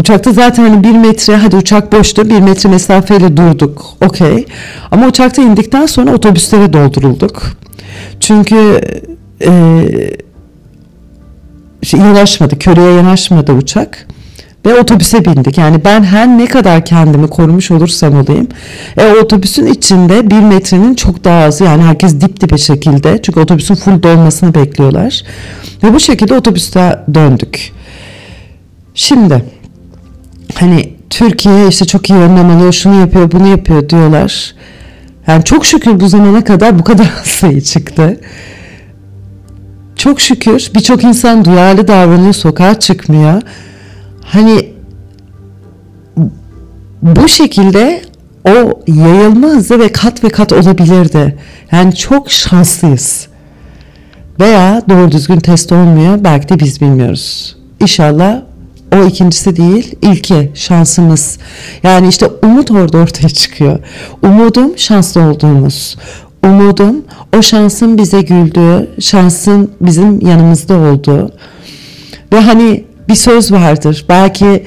uçakta 0.00 0.32
zaten 0.32 0.62
hani 0.62 0.84
bir 0.84 0.92
metre 0.92 1.36
hadi 1.36 1.56
uçak 1.56 1.92
boştu 1.92 2.30
bir 2.30 2.40
metre 2.40 2.70
mesafeyle 2.70 3.36
durduk. 3.36 3.86
Okey. 4.04 4.46
Ama 4.90 5.06
uçakta 5.06 5.42
indikten 5.42 5.86
sonra 5.86 6.14
otobüslere 6.14 6.72
doldurulduk. 6.72 7.42
Çünkü 8.20 8.80
e, 9.44 9.50
şey, 11.82 12.00
yanaşmadı 12.00 12.58
köreye 12.58 12.92
yanaşmadı 12.94 13.52
uçak 13.52 14.06
ve 14.68 14.80
otobüse 14.80 15.24
bindik. 15.24 15.58
Yani 15.58 15.84
ben 15.84 16.02
her 16.04 16.28
ne 16.28 16.46
kadar 16.46 16.84
kendimi 16.84 17.28
korumuş 17.28 17.70
olursam 17.70 18.20
olayım. 18.20 18.48
E, 18.96 19.12
otobüsün 19.12 19.66
içinde 19.66 20.30
bir 20.30 20.40
metrenin 20.40 20.94
çok 20.94 21.24
daha 21.24 21.44
azı 21.44 21.64
yani 21.64 21.82
herkes 21.82 22.20
dip 22.20 22.40
dibe 22.40 22.58
şekilde. 22.58 23.22
Çünkü 23.22 23.40
otobüsün 23.40 23.74
full 23.74 24.02
dolmasını 24.02 24.54
bekliyorlar. 24.54 25.22
Ve 25.82 25.94
bu 25.94 26.00
şekilde 26.00 26.34
otobüste 26.34 27.00
döndük. 27.14 27.72
Şimdi 28.94 29.44
hani 30.54 30.92
Türkiye 31.10 31.68
işte 31.68 31.84
çok 31.84 32.10
iyi 32.10 32.18
önlem 32.18 32.50
alıyor, 32.50 32.72
şunu 32.72 33.00
yapıyor, 33.00 33.32
bunu 33.32 33.46
yapıyor 33.46 33.88
diyorlar. 33.88 34.54
Yani 35.26 35.44
çok 35.44 35.66
şükür 35.66 36.00
bu 36.00 36.08
zamana 36.08 36.44
kadar 36.44 36.78
bu 36.78 36.84
kadar 36.84 37.10
sayı 37.24 37.60
çıktı. 37.60 38.20
Çok 39.96 40.20
şükür 40.20 40.70
birçok 40.74 41.04
insan 41.04 41.44
duyarlı 41.44 41.88
davranıyor, 41.88 42.32
sokağa 42.32 42.78
çıkmıyor 42.78 43.42
hani 44.28 44.72
bu 47.02 47.28
şekilde 47.28 48.02
o 48.44 48.80
yayılma 48.86 49.48
hızı 49.48 49.78
ve 49.78 49.92
kat 49.92 50.24
ve 50.24 50.28
kat 50.28 50.52
olabilirdi. 50.52 51.38
Yani 51.72 51.94
çok 51.94 52.30
şanslıyız. 52.30 53.28
Veya 54.40 54.82
doğru 54.88 55.12
düzgün 55.12 55.40
test 55.40 55.72
olmuyor. 55.72 56.24
Belki 56.24 56.48
de 56.48 56.58
biz 56.58 56.80
bilmiyoruz. 56.80 57.56
İnşallah 57.80 58.42
o 58.92 59.04
ikincisi 59.04 59.56
değil, 59.56 59.94
ilki 60.02 60.50
şansımız. 60.54 61.38
Yani 61.82 62.08
işte 62.08 62.26
umut 62.42 62.70
orada 62.70 62.98
ortaya 62.98 63.28
çıkıyor. 63.28 63.78
Umudum 64.22 64.78
şanslı 64.78 65.20
olduğumuz. 65.20 65.96
Umudum 66.44 67.04
o 67.36 67.42
şansın 67.42 67.98
bize 67.98 68.22
güldüğü, 68.22 68.88
şansın 69.00 69.70
bizim 69.80 70.20
yanımızda 70.20 70.74
olduğu. 70.74 71.32
Ve 72.32 72.40
hani 72.40 72.84
bir 73.08 73.14
söz 73.14 73.52
vardır. 73.52 74.04
Belki 74.08 74.64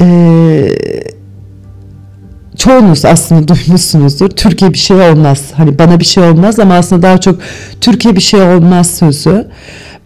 e, 0.00 0.68
çoğunuz 2.56 3.04
aslında 3.04 3.48
duymuşsunuzdur. 3.54 4.30
Türkiye 4.30 4.72
bir 4.72 4.78
şey 4.78 4.96
olmaz. 4.96 5.42
Hani 5.56 5.78
bana 5.78 6.00
bir 6.00 6.04
şey 6.04 6.24
olmaz 6.24 6.58
ama 6.58 6.74
aslında 6.74 7.02
daha 7.02 7.18
çok 7.18 7.40
Türkiye 7.80 8.16
bir 8.16 8.20
şey 8.20 8.42
olmaz 8.42 8.90
sözü. 8.90 9.46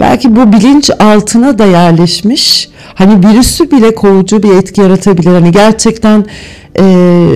Belki 0.01 0.37
bu 0.37 0.53
bilinç 0.53 0.91
altına 0.91 1.59
da 1.59 1.65
yerleşmiş. 1.65 2.69
Hani 2.95 3.29
virüsü 3.29 3.71
bile 3.71 3.95
kovucu 3.95 4.43
bir 4.43 4.57
etki 4.57 4.81
yaratabilir. 4.81 5.31
Hani 5.31 5.53
gerçekten 5.53 6.27
e, 6.79 7.27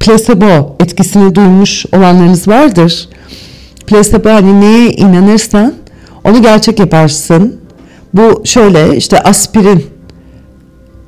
placebo 0.00 0.76
etkisini 0.80 1.34
duymuş 1.34 1.86
olanlarınız 1.92 2.48
vardır. 2.48 3.08
Placebo 3.86 4.30
hani 4.30 4.60
neye 4.60 4.90
inanırsan 4.90 5.74
onu 6.24 6.42
gerçek 6.42 6.78
yaparsın. 6.78 7.63
Bu 8.14 8.42
şöyle 8.44 8.96
işte 8.96 9.20
aspirin 9.20 9.86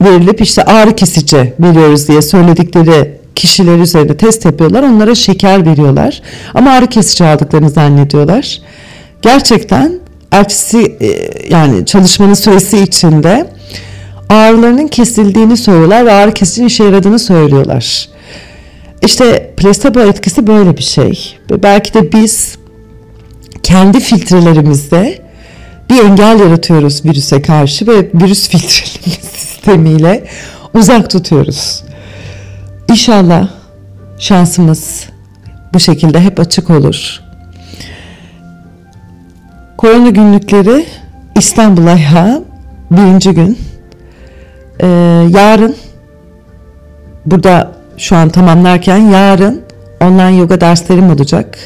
verilip 0.02 0.40
işte 0.40 0.64
ağrı 0.64 0.96
kesici 0.96 1.54
veriyoruz 1.60 2.08
diye 2.08 2.22
söyledikleri 2.22 3.20
kişiler 3.34 3.78
üzerinde 3.78 4.16
test 4.16 4.44
yapıyorlar. 4.44 4.82
Onlara 4.82 5.14
şeker 5.14 5.66
veriyorlar. 5.66 6.22
Ama 6.54 6.70
ağrı 6.70 6.86
kesici 6.86 7.24
aldıklarını 7.24 7.70
zannediyorlar. 7.70 8.60
Gerçekten 9.22 10.00
ertesi 10.30 10.96
e, 11.00 11.30
yani 11.54 11.86
çalışmanın 11.86 12.34
süresi 12.34 12.78
içinde 12.78 13.50
ağrılarının 14.28 14.88
kesildiğini 14.88 15.56
söylüyorlar 15.56 16.06
ve 16.06 16.12
ağrı 16.12 16.34
kesicinin 16.34 16.66
işe 16.66 16.84
yaradığını 16.84 17.18
söylüyorlar. 17.18 18.08
İşte 19.02 19.54
placebo 19.56 20.00
etkisi 20.00 20.46
böyle 20.46 20.76
bir 20.76 20.82
şey. 20.82 21.38
Belki 21.50 21.94
de 21.94 22.12
biz 22.12 22.58
kendi 23.62 24.00
filtrelerimizde 24.00 25.25
bir 25.90 26.04
engel 26.04 26.40
yaratıyoruz 26.40 27.04
virüse 27.04 27.42
karşı 27.42 27.86
ve 27.86 28.10
virüs 28.14 28.48
filtreleme 28.48 29.22
sistemiyle 29.22 30.24
uzak 30.74 31.10
tutuyoruz. 31.10 31.82
İnşallah 32.90 33.48
şansımız 34.18 35.04
bu 35.74 35.80
şekilde 35.80 36.20
hep 36.20 36.40
açık 36.40 36.70
olur. 36.70 37.20
Korona 39.76 40.08
günlükleri 40.08 40.86
İstanbul 41.36 41.86
ayağı 41.86 42.44
birinci 42.90 43.30
gün. 43.30 43.58
Ee, 44.80 44.86
yarın 45.30 45.76
burada 47.26 47.72
şu 47.96 48.16
an 48.16 48.28
tamamlarken 48.28 48.98
yarın 48.98 49.62
online 50.00 50.36
yoga 50.36 50.60
derslerim 50.60 51.10
olacak. 51.10 51.58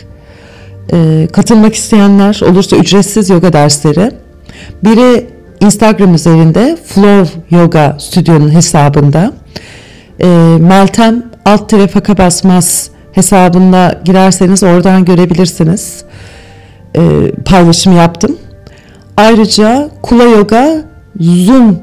E, 0.92 1.28
katılmak 1.32 1.74
isteyenler 1.74 2.40
olursa 2.50 2.76
ücretsiz 2.76 3.30
yoga 3.30 3.52
dersleri. 3.52 4.10
Biri 4.84 5.26
Instagram 5.60 6.14
üzerinde 6.14 6.78
Flow 6.86 7.40
Yoga 7.56 7.96
Stüdyo'nun 7.98 8.54
hesabında. 8.54 9.32
E, 10.20 10.26
Meltem 10.60 11.22
alt 11.44 11.68
tire 11.68 11.86
faka 11.86 12.18
basmaz 12.18 12.90
hesabında 13.12 14.00
girerseniz 14.04 14.62
oradan 14.62 15.04
görebilirsiniz. 15.04 16.04
E, 16.96 17.30
paylaşım 17.44 17.96
yaptım. 17.96 18.36
Ayrıca 19.16 19.88
Kula 20.02 20.24
Yoga 20.24 20.84
Zoom 21.20 21.78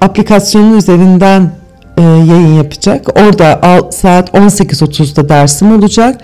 aplikasyonu 0.00 0.76
üzerinden 0.76 1.50
e, 1.98 2.02
yayın 2.02 2.54
yapacak. 2.54 3.08
Orada 3.08 3.60
saat 3.92 4.28
18.30'da 4.30 5.28
dersim 5.28 5.78
olacak. 5.78 6.20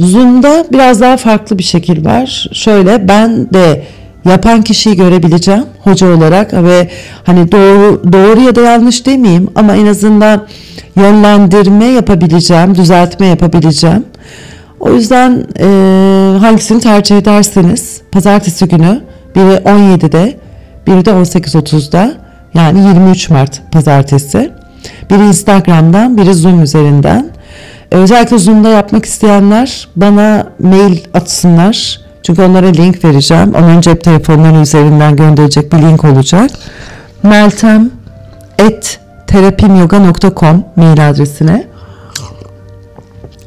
Zoom'da 0.00 0.64
biraz 0.72 1.00
daha 1.00 1.16
farklı 1.16 1.58
bir 1.58 1.62
şekil 1.62 2.04
var. 2.04 2.46
Şöyle 2.52 3.08
ben 3.08 3.50
de 3.54 3.82
yapan 4.24 4.62
kişiyi 4.62 4.96
görebileceğim 4.96 5.64
hoca 5.80 6.16
olarak 6.16 6.52
ve 6.52 6.88
hani 7.24 7.52
doğru 7.52 8.12
doğru 8.12 8.40
ya 8.40 8.56
da 8.56 8.60
yanlış 8.60 9.06
demeyeyim 9.06 9.48
ama 9.54 9.76
en 9.76 9.86
azından 9.86 10.46
yönlendirme 10.96 11.84
yapabileceğim, 11.84 12.74
düzeltme 12.74 13.26
yapabileceğim. 13.26 14.04
O 14.80 14.92
yüzden 14.92 15.46
e, 15.60 15.66
hangisini 16.38 16.80
tercih 16.80 17.18
ederseniz 17.18 18.00
pazartesi 18.12 18.68
günü 18.68 19.00
biri 19.36 19.54
17'de 19.54 20.36
biri 20.86 21.04
de 21.04 21.10
18.30'da 21.10 22.12
yani 22.54 22.78
23 22.78 23.30
Mart 23.30 23.72
pazartesi. 23.72 24.50
Biri 25.10 25.26
Instagram'dan 25.26 26.16
biri 26.16 26.34
Zoom 26.34 26.62
üzerinden. 26.62 27.30
Özellikle 27.90 28.38
Zoom'da 28.38 28.68
yapmak 28.68 29.04
isteyenler 29.04 29.88
bana 29.96 30.46
mail 30.58 30.98
atsınlar. 31.14 32.00
Çünkü 32.22 32.42
onlara 32.42 32.66
link 32.66 33.04
vereceğim. 33.04 33.54
Onun 33.54 33.80
cep 33.80 34.04
telefonları 34.04 34.60
üzerinden 34.60 35.16
gönderecek 35.16 35.72
bir 35.72 35.78
link 35.78 36.04
olacak. 36.04 36.50
Meltem 37.22 37.90
et 38.58 39.00
terapimyoga.com 39.26 40.64
mail 40.76 41.10
adresine 41.10 41.66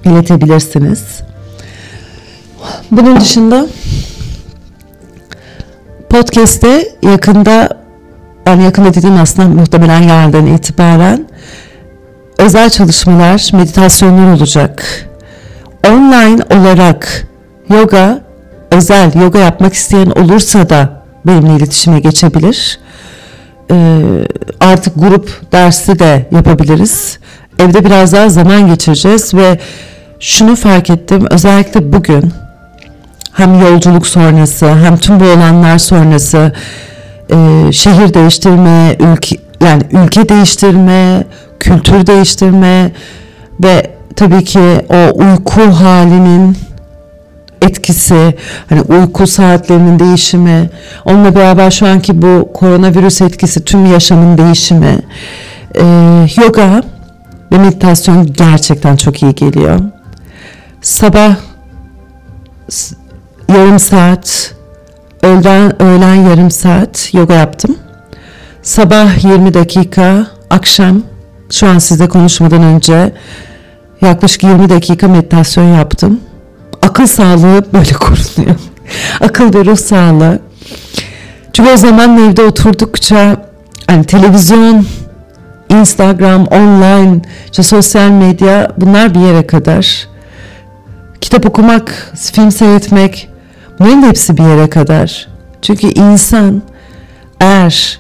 iletebilirsiniz. 0.05 1.21
Bunun 2.91 3.19
dışında 3.19 3.67
podcast'te 6.09 6.87
yakında 7.01 7.69
yani 8.47 8.63
yakında 8.63 8.93
dediğim 8.93 9.17
aslında 9.17 9.49
muhtemelen 9.49 10.01
yarından 10.01 10.45
itibaren 10.47 11.25
özel 12.43 12.69
çalışmalar, 12.69 13.49
meditasyonlar 13.53 14.33
olacak. 14.33 14.85
Online 15.87 16.43
olarak 16.59 17.27
yoga, 17.69 18.21
özel 18.71 19.21
yoga 19.21 19.39
yapmak 19.39 19.73
isteyen 19.73 20.09
olursa 20.09 20.69
da 20.69 21.03
benimle 21.25 21.55
iletişime 21.55 21.99
geçebilir. 21.99 22.79
Ee, 23.71 24.01
artık 24.59 24.93
grup 24.95 25.51
dersi 25.51 25.99
de 25.99 26.25
yapabiliriz. 26.31 27.19
Evde 27.59 27.85
biraz 27.85 28.13
daha 28.13 28.29
zaman 28.29 28.67
geçireceğiz 28.67 29.33
ve 29.33 29.59
şunu 30.19 30.55
fark 30.55 30.89
ettim 30.89 31.27
özellikle 31.29 31.93
bugün 31.93 32.33
hem 33.33 33.61
yolculuk 33.61 34.07
sonrası 34.07 34.75
hem 34.75 34.97
tüm 34.97 35.19
bu 35.19 35.23
olanlar 35.23 35.77
sonrası 35.77 36.51
e, 37.31 37.71
şehir 37.71 38.13
değiştirme, 38.13 38.95
ülke 38.99 39.35
yani 39.61 39.83
ülke 39.91 40.29
değiştirme, 40.29 41.23
kültür 41.63 42.07
değiştirme 42.07 42.91
ve 43.63 43.91
tabii 44.15 44.43
ki 44.43 44.59
o 44.89 45.19
uyku 45.19 45.61
halinin 45.61 46.57
etkisi, 47.61 48.35
hani 48.69 48.81
uyku 48.81 49.27
saatlerinin 49.27 49.99
değişimi, 49.99 50.69
onunla 51.05 51.35
beraber 51.35 51.71
şu 51.71 51.87
anki 51.87 52.21
bu 52.21 52.49
koronavirüs 52.53 53.21
etkisi, 53.21 53.65
tüm 53.65 53.85
yaşamın 53.85 54.37
değişimi, 54.37 54.99
e, 55.75 55.83
yoga 56.43 56.83
ve 57.51 57.57
meditasyon 57.57 58.33
gerçekten 58.33 58.95
çok 58.95 59.23
iyi 59.23 59.35
geliyor. 59.35 59.79
Sabah 60.81 61.35
yarım 63.49 63.79
saat, 63.79 64.55
öğlen, 65.23 65.81
öğlen 65.81 66.15
yarım 66.15 66.51
saat 66.51 67.13
yoga 67.13 67.33
yaptım. 67.33 67.77
Sabah 68.61 69.23
20 69.23 69.53
dakika, 69.53 70.27
akşam 70.49 71.12
şu 71.49 71.67
an 71.67 71.79
sizle 71.79 72.09
konuşmadan 72.09 72.63
önce 72.63 73.13
yaklaşık 74.01 74.43
20 74.43 74.69
dakika 74.69 75.07
meditasyon 75.07 75.75
yaptım. 75.75 76.19
Akıl 76.81 77.07
sağlığı 77.07 77.65
böyle 77.73 77.93
korunuyor. 77.99 78.55
Akıl 79.21 79.53
ve 79.53 79.65
ruh 79.65 79.77
sağlığı. 79.77 80.39
Çünkü 81.53 81.71
o 81.71 81.77
zaman 81.77 82.17
evde 82.17 82.41
oturdukça 82.41 83.45
hani 83.87 84.03
televizyon, 84.03 84.85
Instagram, 85.69 86.45
online, 86.45 87.21
işte 87.45 87.63
sosyal 87.63 88.09
medya 88.09 88.71
bunlar 88.77 89.15
bir 89.15 89.19
yere 89.19 89.47
kadar. 89.47 90.07
Kitap 91.21 91.45
okumak, 91.45 92.13
film 92.33 92.51
seyretmek 92.51 93.29
bunların 93.79 94.03
hepsi 94.03 94.37
bir 94.37 94.43
yere 94.43 94.69
kadar. 94.69 95.27
Çünkü 95.61 95.87
insan 95.87 96.61
eğer 97.39 97.99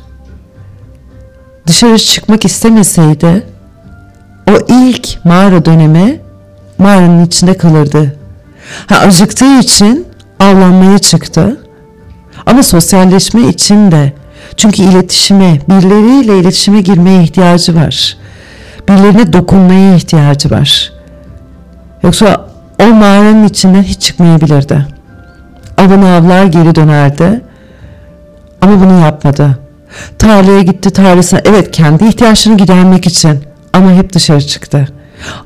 dışarı 1.67 1.97
çıkmak 1.97 2.45
istemeseydi 2.45 3.43
o 4.49 4.51
ilk 4.67 5.25
mağara 5.25 5.65
dönemi 5.65 6.19
mağaranın 6.77 7.25
içinde 7.25 7.57
kalırdı. 7.57 8.15
Ha, 8.87 8.95
acıktığı 8.95 9.59
için 9.59 10.07
avlanmaya 10.39 10.99
çıktı. 10.99 11.57
Ama 12.45 12.63
sosyalleşme 12.63 13.41
için 13.41 13.91
de 13.91 14.13
çünkü 14.57 14.81
iletişime, 14.83 15.59
birileriyle 15.69 16.39
iletişime 16.39 16.81
girmeye 16.81 17.23
ihtiyacı 17.23 17.75
var. 17.75 18.17
Birilerine 18.89 19.33
dokunmaya 19.33 19.95
ihtiyacı 19.95 20.51
var. 20.51 20.91
Yoksa 22.03 22.47
o 22.81 22.85
mağaranın 22.85 23.47
içinden 23.47 23.83
hiç 23.83 24.01
çıkmayabilirdi. 24.01 24.85
Avını 25.77 26.15
avlar 26.15 26.45
geri 26.45 26.75
dönerdi. 26.75 27.41
Ama 28.61 28.81
bunu 28.81 28.99
yapmadı. 28.99 29.59
Tarlaya 30.19 30.61
gitti 30.61 30.89
tarlasına. 30.89 31.41
Evet 31.45 31.71
kendi 31.71 32.05
ihtiyaçlarını 32.05 32.57
gidermek 32.57 33.07
için. 33.07 33.43
Ama 33.73 33.91
hep 33.91 34.13
dışarı 34.13 34.41
çıktı. 34.41 34.87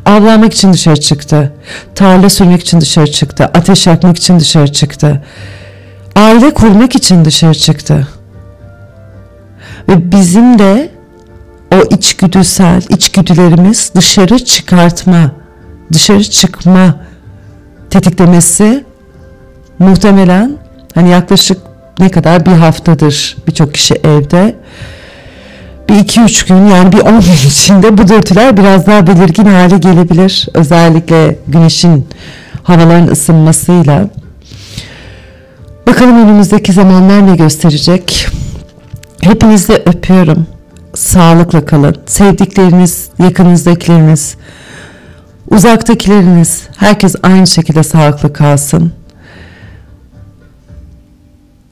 Avlanmak 0.06 0.54
için 0.54 0.74
dışarı 0.74 1.00
çıktı. 1.00 1.54
Tarla 1.96 2.30
sürmek 2.30 2.62
için 2.62 2.82
dışarı 2.82 3.12
çıktı. 3.12 3.46
Ateş 3.46 3.88
yakmak 3.88 4.18
için 4.18 4.40
dışarı 4.40 4.72
çıktı. 4.72 5.24
Aile 6.16 6.54
kurmak 6.54 6.96
için 6.96 7.26
dışarı 7.26 7.54
çıktı. 7.54 8.08
Ve 9.90 10.12
bizim 10.12 10.60
de 10.60 10.92
o 11.76 11.96
içgüdüsel 11.96 12.82
içgüdülerimiz 12.90 13.92
dışarı 13.96 14.46
çıkartma, 14.46 15.32
dışarı 15.94 16.24
çıkma 16.24 16.96
tetiklemesi 17.90 18.86
muhtemelen 19.80 20.58
hani 20.96 21.10
yaklaşık 21.10 21.58
ne 22.00 22.10
kadar 22.10 22.46
bir 22.46 22.52
haftadır 22.52 23.38
birçok 23.48 23.74
kişi 23.74 23.94
evde 23.94 24.56
bir 25.90 25.96
iki 25.96 26.22
üç 26.22 26.46
gün 26.46 26.66
yani 26.66 26.92
bir 26.92 27.00
on 27.00 27.20
gün 27.22 27.50
içinde 27.50 27.98
bu 27.98 28.08
dürtüler 28.08 28.58
biraz 28.58 28.88
daha 28.88 29.08
belirgin 29.08 29.46
hale 29.46 29.78
gelebilir. 29.78 30.48
Özellikle 30.54 31.40
güneşin 31.48 32.08
havaların 32.64 33.08
ısınmasıyla. 33.08 34.10
Bakalım 35.88 36.24
önümüzdeki 36.26 36.74
zamanlar 36.74 37.28
ne 37.28 37.36
gösterecek. 37.36 38.28
Hepinizi 39.22 39.74
öpüyorum. 39.74 40.48
Sağlıkla 40.94 41.66
kalın. 41.66 41.96
Sevdikleriniz, 42.06 43.10
yakınızdakileriniz, 43.20 44.36
uzaktakileriniz, 45.50 46.64
herkes 46.78 47.16
aynı 47.24 47.48
şekilde 47.48 47.84
sağlıklı 47.84 48.34
kalsın. 48.34 48.92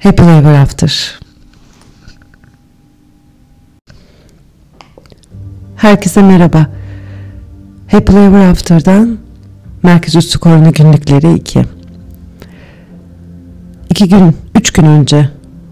Happy 0.06 0.24
Ever 0.24 0.54
After. 0.54 1.20
Herkese 5.76 6.22
merhaba. 6.22 6.68
Happy 7.92 8.18
Ever 8.18 8.50
After'dan 8.50 9.18
Merkez 9.84 10.16
Üstü 10.16 10.40
Korona 10.40 10.70
Günlükleri 10.70 11.34
2. 11.34 11.66
İki 13.90 14.10
gün, 14.10 14.38
üç 14.56 14.74
gün 14.74 14.86
önce 14.86 15.30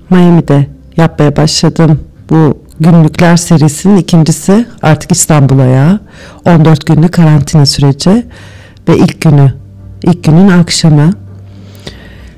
Miami'de 0.09 0.67
yapmaya 0.97 1.35
başladım 1.35 1.99
bu 2.29 2.63
günlükler 2.79 3.37
serisinin 3.37 3.97
ikincisi 3.97 4.65
artık 4.81 5.11
İstanbul'a 5.11 5.65
ya 5.65 5.99
14 6.45 6.85
günlük 6.85 7.13
karantina 7.13 7.65
süreci 7.65 8.25
ve 8.87 8.97
ilk 8.97 9.21
günü 9.21 9.53
ilk 10.03 10.23
günün 10.23 10.47
akşamı 10.47 11.11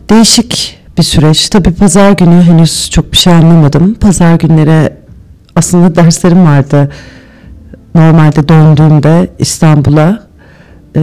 değişik 0.09 0.84
bir 0.97 1.03
süreç 1.03 1.49
tabi 1.49 1.73
pazar 1.73 2.11
günü 2.11 2.41
henüz 2.41 2.89
çok 2.89 3.11
bir 3.11 3.17
şey 3.17 3.34
anlamadım 3.34 3.93
pazar 3.93 4.35
günleri 4.35 4.93
aslında 5.55 5.95
derslerim 5.95 6.45
vardı 6.45 6.91
normalde 7.95 8.47
döndüğümde 8.47 9.30
İstanbul'a 9.39 10.23
e, 10.95 11.01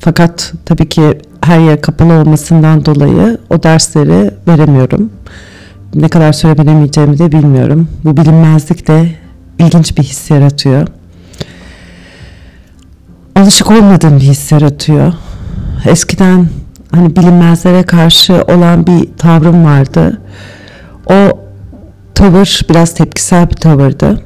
fakat 0.00 0.52
tabii 0.64 0.88
ki 0.88 1.18
her 1.40 1.58
yer 1.58 1.80
kapalı 1.80 2.12
olmasından 2.12 2.84
dolayı 2.84 3.38
o 3.50 3.62
dersleri 3.62 4.30
veremiyorum 4.48 5.10
ne 5.94 6.08
kadar 6.08 6.32
süre 6.32 6.58
veremeyeceğimi 6.58 7.18
de 7.18 7.32
bilmiyorum. 7.32 7.88
Bu 8.04 8.16
bilinmezlik 8.16 8.88
de 8.88 9.08
ilginç 9.58 9.98
bir 9.98 10.02
his 10.02 10.30
yaratıyor. 10.30 10.88
Alışık 13.36 13.70
olmadığım 13.70 14.16
bir 14.16 14.24
his 14.24 14.52
yaratıyor. 14.52 15.12
Eskiden 15.86 16.48
hani 16.94 17.16
bilinmezlere 17.16 17.82
karşı 17.82 18.42
olan 18.48 18.86
bir 18.86 19.08
tavrım 19.18 19.64
vardı. 19.64 20.20
O 21.10 21.38
tavır 22.14 22.60
biraz 22.70 22.94
tepkisel 22.94 23.50
bir 23.50 23.56
tavırdı. 23.56 24.20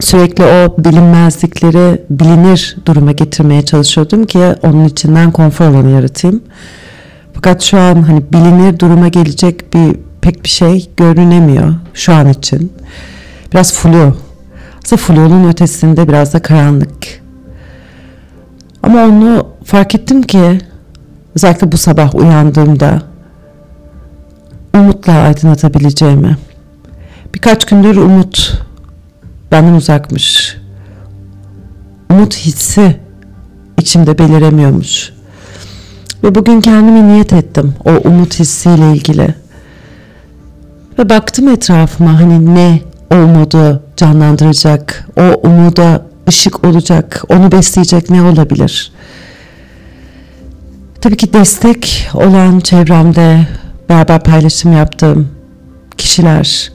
sürekli 0.00 0.44
o 0.44 0.84
bilinmezlikleri 0.84 2.02
bilinir 2.10 2.76
duruma 2.86 3.12
getirmeye 3.12 3.62
çalışıyordum 3.62 4.24
ki 4.24 4.38
onun 4.62 4.84
içinden 4.84 5.30
konfor 5.32 5.64
alanı 5.64 5.90
yaratayım. 5.90 6.42
Fakat 7.34 7.62
şu 7.62 7.78
an 7.78 8.02
hani 8.02 8.32
bilinir 8.32 8.78
duruma 8.78 9.08
gelecek 9.08 9.74
bir 9.74 9.96
pek 10.20 10.44
bir 10.44 10.48
şey 10.48 10.90
görünemiyor 10.96 11.74
şu 11.94 12.14
an 12.14 12.28
için. 12.28 12.72
Biraz 13.52 13.74
flu. 13.74 14.16
Aslında 14.84 15.02
flu'nun 15.02 15.48
ötesinde 15.48 16.08
biraz 16.08 16.34
da 16.34 16.42
karanlık. 16.42 17.22
Ama 18.82 19.04
onu 19.04 19.46
fark 19.64 19.94
ettim 19.94 20.22
ki 20.22 20.58
özellikle 21.34 21.72
bu 21.72 21.76
sabah 21.76 22.14
uyandığımda 22.14 23.02
umutla 24.74 25.12
aydınlatabileceğimi. 25.12 26.36
Birkaç 27.34 27.64
gündür 27.64 27.96
umut 27.96 28.62
benden 29.52 29.74
uzakmış. 29.74 30.56
Umut 32.10 32.36
hissi 32.36 32.96
içimde 33.78 34.18
beliremiyormuş. 34.18 35.12
Ve 36.24 36.34
bugün 36.34 36.60
kendime 36.60 37.08
niyet 37.08 37.32
ettim 37.32 37.74
o 37.84 37.90
umut 37.90 38.38
hissiyle 38.38 38.92
ilgili. 38.92 39.34
Ve 40.98 41.08
baktım 41.08 41.48
etrafıma 41.48 42.20
hani 42.20 42.54
ne 42.54 42.80
o 43.10 43.14
umudu 43.14 43.82
canlandıracak, 43.96 45.08
o 45.16 45.48
umuda 45.48 46.06
ışık 46.28 46.64
olacak, 46.64 47.24
onu 47.28 47.52
besleyecek 47.52 48.10
ne 48.10 48.22
olabilir? 48.22 48.92
Tabii 51.02 51.16
ki 51.16 51.32
destek 51.32 52.08
olan 52.14 52.60
çevremde 52.60 53.46
beraber 53.88 54.22
paylaşım 54.22 54.72
yaptığım 54.72 55.28
kişiler, 55.98 56.72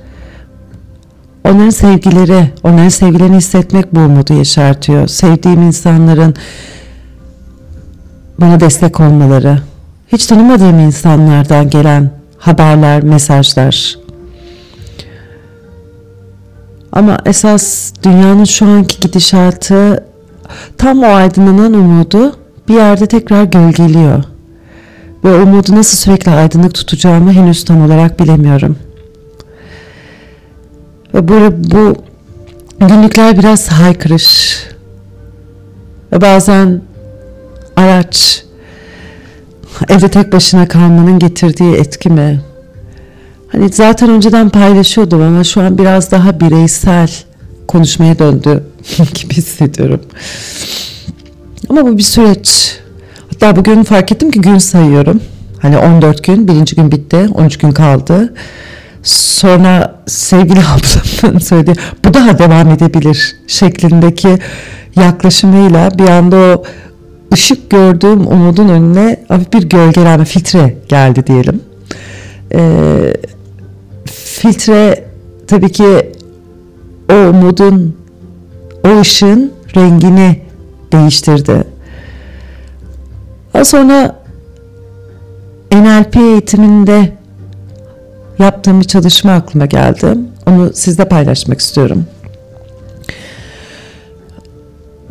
onların 1.46 1.70
sevgileri, 1.70 2.52
onların 2.64 2.90
sevgilerini 2.90 3.38
hissetmek 3.38 3.96
bu 3.96 4.00
umudu 4.00 4.34
yaşartıyor. 4.34 5.08
Sevdiğim 5.08 5.62
insanların 5.62 6.36
bana 8.40 8.60
destek 8.60 9.00
olmaları, 9.00 9.62
hiç 10.08 10.26
tanımadığım 10.26 10.80
insanlardan 10.80 11.70
gelen 11.70 12.12
haberler, 12.38 13.04
mesajlar. 13.04 13.96
Ama 16.92 17.18
esas 17.26 17.92
dünyanın 18.04 18.44
şu 18.44 18.66
anki 18.66 19.00
gidişatı 19.00 20.04
tam 20.78 21.04
o 21.04 21.06
aydınlanan 21.06 21.74
umudu 21.74 22.36
bir 22.68 22.74
yerde 22.74 23.06
tekrar 23.06 23.44
gölgeliyor. 23.44 24.24
Ve 25.24 25.36
umudu 25.42 25.76
nasıl 25.76 25.98
sürekli 25.98 26.32
aydınlık 26.32 26.74
tutacağımı 26.76 27.34
henüz 27.34 27.66
tam 27.66 27.82
olarak 27.82 28.20
bilemiyorum. 28.20 28.78
Ve 31.14 31.28
bu, 31.28 31.34
bu 31.72 31.96
günlükler 32.80 33.40
biraz 33.40 33.68
haykırış. 33.68 34.58
Ve 36.12 36.22
bazen 36.22 36.82
araç 37.76 38.44
evde 39.90 40.12
tek 40.12 40.34
başına 40.34 40.68
kalmanın 40.68 41.20
getirdiği 41.20 41.76
etki 41.76 42.10
mi? 42.10 42.42
Hani 43.48 43.70
zaten 43.70 44.10
önceden 44.10 44.50
paylaşıyordum 44.50 45.22
ama 45.22 45.44
şu 45.44 45.62
an 45.62 45.78
biraz 45.78 46.12
daha 46.12 46.40
bireysel 46.40 47.10
konuşmaya 47.68 48.20
döndü 48.20 48.64
gibi 49.14 49.34
hissediyorum. 49.34 50.02
Ama 51.70 51.86
bu 51.86 51.98
bir 51.98 52.04
süreç. 52.04 52.80
Hatta 53.32 53.56
bugün 53.56 53.84
fark 53.84 54.12
ettim 54.12 54.32
ki 54.32 54.42
gün 54.42 54.58
sayıyorum. 54.58 55.22
Hani 55.60 55.78
14 55.78 56.24
gün, 56.24 56.48
birinci 56.48 56.76
gün 56.76 56.92
bitti, 56.92 57.30
13 57.34 57.58
gün 57.58 57.72
kaldı. 57.72 58.34
Sonra 59.04 60.02
sevgili 60.08 60.60
ablamın 61.24 61.40
söylediği 61.40 61.76
bu 62.06 62.14
daha 62.14 62.40
devam 62.40 62.70
edebilir 62.72 63.36
şeklindeki 63.48 64.38
yaklaşımıyla 64.96 66.00
bir 66.00 66.10
anda 66.10 66.38
o 66.38 66.64
ışık 67.34 67.70
gördüğüm 67.70 68.28
umudun 68.28 68.68
önüne 68.68 69.20
hafif 69.28 69.54
bir 69.54 69.64
gölgelenme, 69.70 70.26
filtre 70.26 70.78
geldi 70.90 71.28
diyelim. 71.28 71.62
Ee, 72.54 73.14
filtre 74.06 75.06
tabii 75.48 75.72
ki 75.72 76.12
o 77.12 77.14
umudun, 77.14 77.96
o 78.86 79.00
ışığın 79.00 79.52
rengini 79.76 80.47
değiştirdi. 80.94 81.64
Daha 83.54 83.66
sonra 83.66 84.16
NLP 85.72 86.16
eğitiminde 86.16 87.18
yaptığım 88.40 88.80
bir 88.80 88.86
çalışma 88.86 89.32
aklıma 89.32 89.66
geldi. 89.66 90.08
Onu 90.46 90.72
sizle 90.74 91.08
paylaşmak 91.08 91.60
istiyorum. 91.60 92.06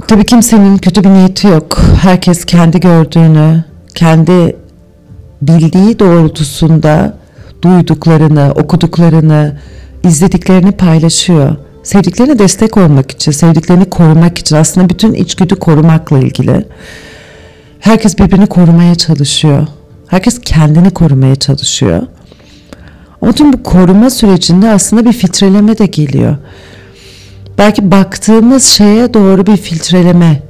Tabii 0.09 0.27
kimsenin 0.27 0.79
kötü 0.79 1.05
bir 1.05 1.09
niyeti 1.09 1.47
yok. 1.47 1.79
Herkes 2.03 2.45
kendi 2.45 2.81
gördüğünü, 2.81 3.65
kendi 3.95 4.57
bildiği 5.43 5.99
doğrultusunda 5.99 7.19
duyduklarını, 7.63 8.53
okuduklarını, 8.57 9.59
izlediklerini 10.05 10.73
paylaşıyor. 10.73 11.57
Sevdiklerine 11.87 12.39
destek 12.39 12.77
olmak 12.77 13.11
için, 13.11 13.33
sevdiklerini 13.33 13.85
korumak 13.91 14.39
için 14.39 14.57
aslında 14.57 14.89
bütün 14.89 15.15
içgüdü 15.15 15.57
korumakla 15.57 16.19
ilgili. 16.19 16.67
Herkes 17.81 18.19
birbirini 18.19 18.47
korumaya 18.47 18.95
çalışıyor. 18.95 19.67
Herkes 20.07 20.41
kendini 20.41 20.91
korumaya 20.91 21.37
çalışıyor. 21.37 22.03
Ama 23.23 23.33
tüm 23.33 23.53
bu 23.53 23.63
koruma 23.63 24.11
sürecinde 24.11 24.71
aslında 24.71 25.05
bir 25.05 25.13
filtreleme 25.13 25.79
de 25.79 25.87
geliyor. 25.87 26.37
Belki 27.59 27.91
baktığımız 27.91 28.65
şeye 28.65 29.15
doğru 29.15 29.47
bir 29.47 29.57
filtreleme. 29.57 30.43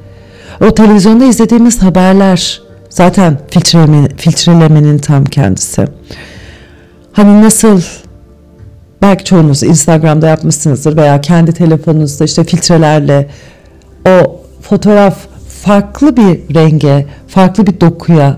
O 0.61 0.75
televizyonda 0.75 1.25
izlediğimiz 1.25 1.83
haberler 1.83 2.63
zaten 2.91 3.39
filtreleme, 3.51 4.09
filtrelemenin 4.17 4.99
tam 4.99 5.25
kendisi. 5.25 5.85
Hani 7.13 7.43
nasıl 7.43 7.81
belki 9.03 9.25
çoğunuz 9.25 9.63
Instagram'da 9.63 10.29
yapmışsınızdır 10.29 10.97
veya 10.97 11.21
kendi 11.21 11.53
telefonunuzda 11.53 12.25
işte 12.25 12.45
filtrelerle 12.45 13.29
o 14.09 14.41
fotoğraf 14.63 15.17
farklı 15.63 16.17
bir 16.17 16.55
renge, 16.55 17.07
farklı 17.29 17.67
bir 17.67 17.81
dokuya, 17.81 18.37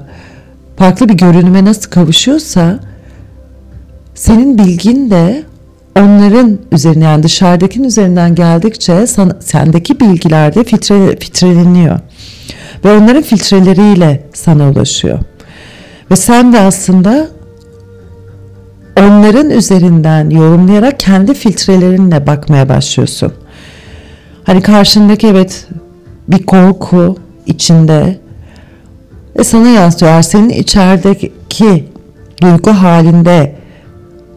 farklı 0.77 1.09
bir 1.09 1.15
görünüme 1.15 1.65
nasıl 1.65 1.91
kavuşuyorsa 1.91 2.81
senin 4.15 4.59
bilgin 4.59 5.11
de 5.11 5.43
onların 5.97 6.59
üzerine 6.73 7.05
yani 7.05 7.23
dışarıdakinin 7.23 7.89
üzerinden 7.89 8.35
geldikçe 8.35 9.07
sana, 9.07 9.37
sendeki 9.41 10.01
bilgiler 10.01 10.55
de 10.55 10.65
filtre, 10.65 11.17
filtreleniyor. 11.17 12.01
Ve 12.85 12.93
onların 12.93 13.23
filtreleriyle 13.23 14.27
sana 14.35 14.71
ulaşıyor. 14.71 15.19
Ve 16.11 16.17
sen 16.17 16.53
de 16.53 16.61
aslında 16.61 17.29
onların 19.01 19.51
üzerinden 19.51 20.31
yorumlayarak 20.31 21.01
kendi 21.01 21.35
filtrelerinle 21.35 22.27
bakmaya 22.27 22.69
başlıyorsun. 22.69 23.33
Hani 24.45 24.63
karşındaki 24.63 25.27
evet 25.27 25.67
bir 26.29 26.47
korku 26.47 27.17
içinde 27.47 28.19
ve 29.39 29.45
sana 29.45 29.69
yansıyor. 29.69 30.23
Senin 30.23 30.49
içerideki 30.49 31.89
duygu 32.43 32.71
halinde 32.71 33.55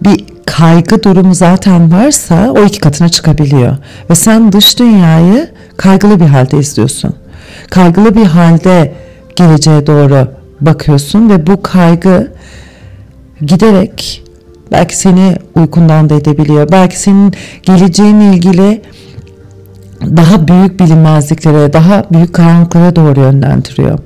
bir 0.04 0.26
kaygı 0.46 1.04
durumu 1.04 1.36
zaten 1.36 1.94
varsa 1.94 2.52
o 2.52 2.64
iki 2.64 2.80
katına 2.80 3.10
çıkabiliyor. 3.10 3.78
Ve 4.10 4.16
sen 4.16 4.52
dış 4.52 4.80
dünyayı 4.80 5.50
kaygılı 5.78 6.20
bir 6.20 6.26
halde 6.26 6.58
izliyorsun. 6.58 7.16
Kaygılı 7.70 8.16
bir 8.16 8.26
halde 8.26 8.94
geleceğe 9.36 9.88
doğru 9.88 10.28
bakıyorsun 10.62 11.30
ve 11.30 11.48
bu 11.48 11.62
kaygı 11.62 12.32
giderek 13.42 14.24
belki 14.72 14.98
seni 14.98 15.36
uykundan 15.56 16.10
da 16.10 16.16
edebiliyor. 16.16 16.72
Belki 16.72 17.00
senin 17.00 17.34
geleceğinle 17.64 18.36
ilgili 18.36 18.82
daha 20.02 20.48
büyük 20.48 20.80
bilinmezliklere, 20.80 21.74
daha 21.74 22.04
büyük 22.12 22.34
karanlıklara 22.34 22.96
doğru 22.96 23.20
yönlendiriyor. 23.20 24.00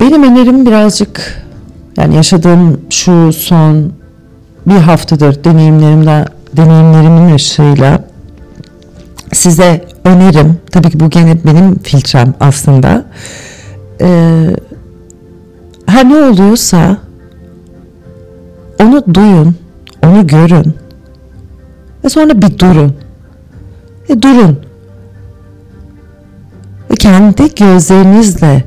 Benim 0.00 0.22
önerim 0.22 0.66
birazcık 0.66 1.46
yani 1.96 2.16
yaşadığım 2.16 2.80
şu 2.90 3.32
son 3.32 3.92
bir 4.66 4.76
haftadır 4.76 5.44
deneyimlerimden 5.44 6.26
deneyimlerimin 6.56 7.34
ışığıyla 7.34 8.04
size 9.32 9.84
önerim 10.04 10.58
tabii 10.70 10.90
ki 10.90 11.00
bu 11.00 11.10
gene 11.10 11.36
benim 11.44 11.78
filtrem 11.78 12.34
aslında 12.40 13.04
ee, 14.00 14.46
her 15.86 16.08
ne 16.08 16.16
oluyorsa 16.16 16.98
onu 18.80 19.14
duyun 19.14 19.56
onu 20.04 20.26
görün 20.26 20.74
ve 22.04 22.08
sonra 22.08 22.42
bir 22.42 22.58
durun 22.58 22.96
ve 24.10 24.22
durun 24.22 24.60
ve 26.90 26.94
kendi 26.94 27.54
gözlerinizle 27.54 28.64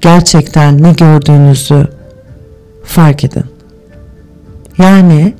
gerçekten 0.00 0.82
ne 0.82 0.92
gördüğünüzü 0.92 1.88
fark 2.84 3.24
edin. 3.24 3.44
Yani 4.78 5.34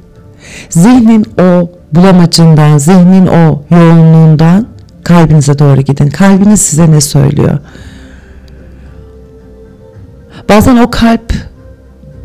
zihnin 0.69 1.27
o 1.41 1.71
bulamacından, 1.93 2.79
zihnin 2.79 3.27
o 3.27 3.63
yoğunluğundan 3.71 4.67
kalbinize 5.05 5.59
doğru 5.59 5.81
gidin. 5.81 6.11
Kalbiniz 6.11 6.61
size 6.61 6.91
ne 6.91 7.01
söylüyor? 7.01 7.59
Bazen 10.49 10.77
o 10.77 10.91
kalp 10.91 11.33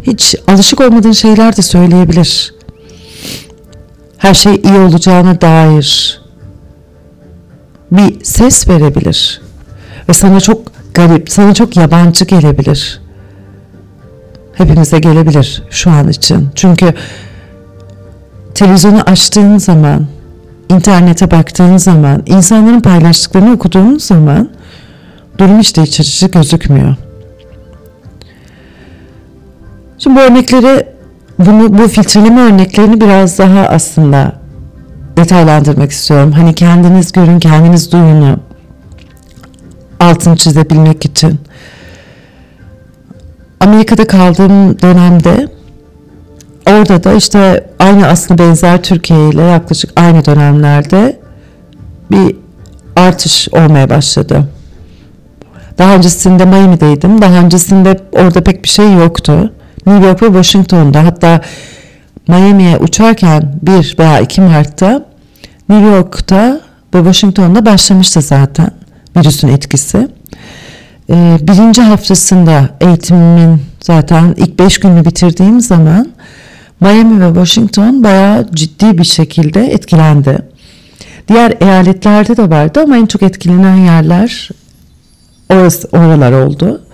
hiç 0.08 0.36
alışık 0.48 0.82
olmadığın 0.82 1.12
şeyler 1.12 1.58
de 1.58 1.62
söyleyebilir. 1.62 2.54
Her 4.18 4.34
şey 4.34 4.56
iyi 4.56 4.80
olacağına 4.80 5.42
dair 5.42 6.22
bir 7.92 8.24
ses 8.24 8.68
verebilir. 8.68 9.42
Ve 10.10 10.14
sana 10.14 10.40
çok 10.40 10.62
garip, 10.94 11.30
sana 11.30 11.54
çok 11.54 11.78
yabancı 11.78 12.26
gelebilir. 12.26 13.02
Hepinize 14.54 15.00
gelebilir 15.00 15.64
şu 15.70 15.92
an 15.92 16.10
için. 16.10 16.50
Çünkü 16.56 16.94
televizyonu 18.56 19.02
açtığın 19.02 19.58
zaman, 19.58 20.08
internete 20.70 21.32
baktığın 21.32 21.78
zaman, 21.78 22.24
insanların 22.26 22.80
paylaştıklarını 22.80 23.54
okuduğun 23.54 23.98
zaman 23.98 24.50
durum 25.38 25.60
işte 25.60 25.84
iç 25.84 26.26
gözükmüyor. 26.34 26.96
Şimdi 29.98 30.16
bu 30.16 30.22
örnekleri, 30.22 30.88
bunu, 31.40 31.78
bu 31.78 31.88
filtreleme 31.88 32.42
örneklerini 32.42 33.02
biraz 33.02 33.40
daha 33.40 33.60
aslında 33.60 34.32
detaylandırmak 35.18 35.92
istiyorum. 35.92 36.32
Hani 36.32 36.56
kendiniz 36.56 37.12
görün, 37.12 37.40
kendiniz 37.40 37.92
duyun 37.92 38.42
altını 40.00 40.36
çizebilmek 40.36 41.06
için. 41.06 41.40
Amerika'da 43.60 44.08
kaldığım 44.08 44.82
dönemde 44.82 45.48
orada 46.70 47.04
da 47.04 47.14
işte 47.14 47.70
aynı 47.80 48.08
aslında 48.08 48.44
benzer 48.44 48.84
Türkiye 48.84 49.30
ile 49.30 49.42
yaklaşık 49.42 49.92
aynı 49.96 50.26
dönemlerde 50.26 51.20
bir 52.12 52.36
artış 52.96 53.48
olmaya 53.52 53.90
başladı. 53.90 54.44
Daha 55.78 55.96
öncesinde 55.96 56.46
Miami'deydim. 56.46 57.22
Daha 57.22 57.40
öncesinde 57.40 58.00
orada 58.12 58.44
pek 58.44 58.64
bir 58.64 58.70
şey 58.70 58.94
yoktu. 58.94 59.52
New 59.86 60.08
York 60.08 60.22
ve 60.22 60.26
Washington'da 60.26 61.06
hatta 61.06 61.42
Miami'ye 62.28 62.78
uçarken 62.78 63.60
1 63.62 63.96
veya 64.00 64.20
2 64.20 64.42
Mart'ta 64.42 65.06
New 65.70 65.88
York'ta 65.88 66.62
ve 66.94 66.98
Washington'da 66.98 67.66
başlamıştı 67.66 68.22
zaten 68.22 68.72
virüsün 69.18 69.48
etkisi. 69.48 70.08
Ee, 71.10 71.38
birinci 71.42 71.82
haftasında 71.82 72.70
eğitimimin 72.82 73.62
zaten 73.82 74.36
ilk 74.38 74.60
beş 74.60 74.80
günü 74.80 75.06
bitirdiğim 75.06 75.62
zaman 75.62 76.08
Miami 76.80 77.22
ve 77.22 77.28
Washington 77.28 78.04
bayağı 78.04 78.48
ciddi 78.54 78.98
bir 78.98 79.04
şekilde 79.04 79.66
etkilendi. 79.66 80.40
Diğer 81.28 81.54
eyaletlerde 81.62 82.38
de 82.38 82.50
vardı 82.50 82.80
ama 82.84 82.98
en 82.98 83.06
çok 83.06 83.24
etkilenen 83.24 83.76
yerler 83.76 84.50
orası, 85.50 85.88
oralar 85.92 86.32
oldu. 86.32 86.85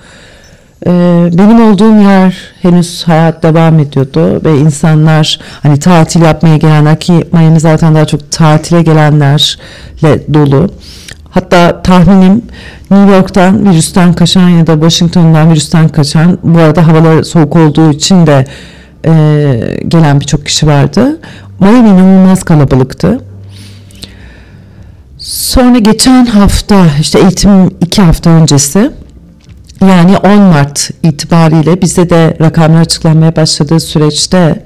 Ee, 0.87 1.29
benim 1.33 1.71
olduğum 1.71 2.01
yer 2.01 2.35
henüz 2.61 3.03
hayat 3.03 3.43
devam 3.43 3.79
ediyordu 3.79 4.41
ve 4.45 4.57
insanlar 4.57 5.39
hani 5.63 5.79
tatil 5.79 6.21
yapmaya 6.21 6.57
gelenler 6.57 6.99
ki 6.99 7.13
Miami 7.33 7.59
zaten 7.59 7.95
daha 7.95 8.05
çok 8.05 8.31
tatile 8.31 8.81
gelenlerle 8.81 10.33
dolu. 10.33 10.69
Hatta 11.29 11.81
tahminim 11.81 12.41
New 12.91 13.15
York'tan 13.15 13.69
virüsten 13.69 14.13
kaçan 14.13 14.49
ya 14.49 14.67
da 14.67 14.73
Washington'dan 14.73 15.51
virüsten 15.51 15.89
kaçan 15.89 16.37
bu 16.43 16.59
arada 16.59 16.87
havalar 16.87 17.23
soğuk 17.23 17.55
olduğu 17.55 17.91
için 17.91 18.27
de 18.27 18.45
e, 19.05 19.11
gelen 19.87 20.19
birçok 20.19 20.45
kişi 20.45 20.67
vardı. 20.67 21.19
Miami 21.59 21.89
inanılmaz 21.89 22.43
kalabalıktı. 22.43 23.19
Sonra 25.17 25.77
geçen 25.77 26.25
hafta 26.25 26.85
işte 27.01 27.19
eğitim 27.19 27.67
iki 27.81 28.01
hafta 28.01 28.29
öncesi 28.29 28.91
yani 29.81 30.17
10 30.17 30.41
Mart 30.41 30.89
itibariyle 31.03 31.81
bize 31.81 32.09
de 32.09 32.37
rakamlar 32.41 32.81
açıklanmaya 32.81 33.35
başladığı 33.35 33.79
süreçte 33.79 34.65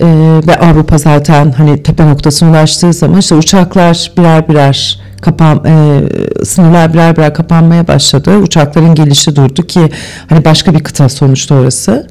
e, 0.00 0.06
ve 0.46 0.56
Avrupa 0.58 0.98
zaten 0.98 1.52
hani 1.52 1.82
tepe 1.82 2.06
noktasına 2.06 2.50
ulaştığı 2.50 2.92
zaman 2.92 3.18
işte 3.18 3.34
uçaklar 3.34 4.12
birer 4.18 4.48
birer 4.48 5.00
kapan 5.20 5.64
e, 5.66 6.02
sınırlar 6.44 6.94
birer 6.94 7.16
birer 7.16 7.34
kapanmaya 7.34 7.88
başladı. 7.88 8.36
Uçakların 8.36 8.94
gelişi 8.94 9.36
durdu 9.36 9.62
ki 9.62 9.90
hani 10.28 10.44
başka 10.44 10.74
bir 10.74 10.84
kıta 10.84 11.08
sonuçta 11.08 11.54
orası. 11.54 12.06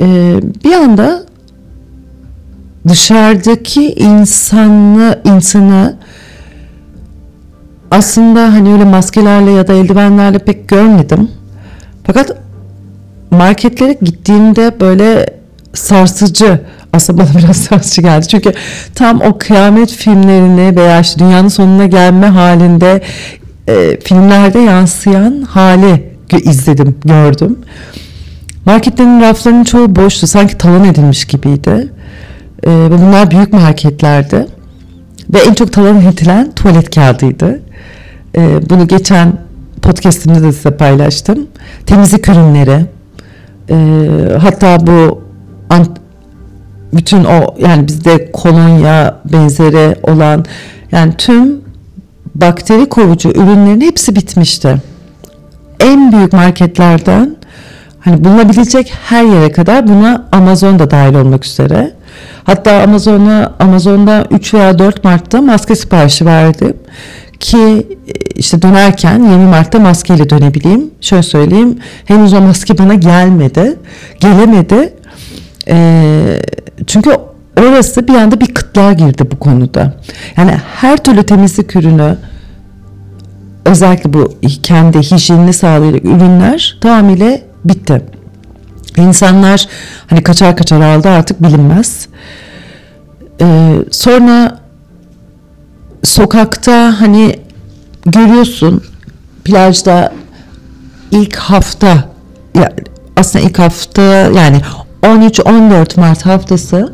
E, 0.00 0.06
bir 0.64 0.72
anda 0.72 1.22
dışarıdaki 2.88 3.92
insanı 3.92 5.18
insanı 5.24 5.96
aslında 7.90 8.42
hani 8.42 8.72
öyle 8.72 8.84
maskelerle 8.84 9.50
ya 9.50 9.68
da 9.68 9.72
eldivenlerle 9.72 10.38
pek 10.38 10.68
görmedim. 10.68 11.30
Fakat 12.04 12.36
marketlere 13.30 13.98
gittiğimde 14.02 14.80
böyle 14.80 15.26
sarsıcı 15.74 16.60
aslında 16.92 17.22
bana 17.22 17.38
biraz 17.38 17.56
sarsıcı 17.56 18.02
geldi. 18.02 18.28
Çünkü 18.28 18.52
tam 18.94 19.20
o 19.20 19.38
kıyamet 19.38 19.92
filmlerini 19.92 20.76
veya 20.76 21.00
işte 21.00 21.18
dünyanın 21.18 21.48
sonuna 21.48 21.86
gelme 21.86 22.26
halinde 22.26 23.02
e, 23.68 24.00
filmlerde 24.00 24.58
yansıyan 24.58 25.42
hali 25.42 26.10
izledim, 26.44 26.98
gördüm. 27.04 27.58
Marketlerin 28.64 29.20
raflarının 29.20 29.64
çoğu 29.64 29.96
boştu. 29.96 30.26
Sanki 30.26 30.58
talan 30.58 30.84
edilmiş 30.84 31.24
gibiydi. 31.24 31.92
E, 32.66 32.68
bunlar 32.68 33.30
büyük 33.30 33.52
marketlerdi. 33.52 34.46
Ve 35.34 35.38
en 35.38 35.54
çok 35.54 35.72
talan 35.72 36.00
edilen 36.00 36.52
tuvalet 36.52 36.94
kağıdıydı. 36.94 37.60
E, 38.36 38.70
bunu 38.70 38.88
geçen 38.88 39.32
podcastimde 39.82 40.42
de 40.42 40.52
size 40.52 40.76
paylaştım. 40.76 41.46
Temizlik 41.86 42.28
ürünleri, 42.28 42.86
e, 43.70 43.76
hatta 44.38 44.86
bu 44.86 45.22
bütün 46.92 47.24
o 47.24 47.54
yani 47.58 47.86
bizde 47.86 48.32
kolonya 48.32 49.20
benzeri 49.32 49.96
olan 50.02 50.44
yani 50.92 51.14
tüm 51.18 51.60
bakteri 52.34 52.88
kovucu 52.88 53.28
ürünlerin 53.28 53.80
hepsi 53.80 54.16
bitmişti. 54.16 54.76
En 55.80 56.12
büyük 56.12 56.32
marketlerden 56.32 57.36
hani 58.00 58.24
bulunabilecek 58.24 58.92
her 59.04 59.24
yere 59.24 59.52
kadar 59.52 59.88
buna 59.88 60.28
Amazon 60.32 60.78
da 60.78 60.90
dahil 60.90 61.14
olmak 61.14 61.46
üzere. 61.46 61.92
Hatta 62.44 62.82
Amazon'a 62.82 63.52
Amazon'da 63.58 64.26
3 64.30 64.54
veya 64.54 64.78
4 64.78 65.04
Mart'ta 65.04 65.40
maske 65.42 65.76
siparişi 65.76 66.26
verdim 66.26 66.76
ki 67.40 67.86
işte 68.34 68.62
dönerken 68.62 69.18
20 69.18 69.46
Mart'ta 69.46 69.78
maskeyle 69.78 70.30
dönebileyim. 70.30 70.90
Şöyle 71.00 71.22
söyleyeyim 71.22 71.78
henüz 72.04 72.32
o 72.32 72.40
maske 72.40 72.78
bana 72.78 72.94
gelmedi. 72.94 73.76
Gelemedi. 74.20 74.94
Ee, 75.68 76.42
çünkü 76.86 77.10
orası 77.60 78.08
bir 78.08 78.14
anda 78.14 78.40
bir 78.40 78.54
kıtlığa 78.54 78.92
girdi 78.92 79.26
bu 79.32 79.38
konuda. 79.38 79.94
Yani 80.36 80.50
her 80.80 80.96
türlü 80.96 81.22
temizlik 81.22 81.76
ürünü 81.76 82.16
özellikle 83.64 84.12
bu 84.12 84.34
kendi 84.62 84.98
hijyenini 84.98 85.52
sağlayacak 85.52 86.04
ürünler 86.04 86.78
tamamıyla 86.80 87.38
bitti. 87.64 88.02
İnsanlar 89.00 89.68
hani 90.06 90.22
kaçar 90.22 90.56
kaçar 90.56 90.80
aldı 90.80 91.08
artık 91.08 91.42
bilinmez. 91.42 92.08
Ee, 93.40 93.76
sonra 93.90 94.58
sokakta 96.04 97.00
hani 97.00 97.38
görüyorsun 98.06 98.82
plajda 99.44 100.12
ilk 101.10 101.36
hafta 101.36 102.04
ya 102.54 102.72
aslında 103.16 103.44
ilk 103.44 103.58
hafta 103.58 104.02
yani 104.02 104.60
13-14 105.02 106.00
Mart 106.00 106.26
haftası 106.26 106.92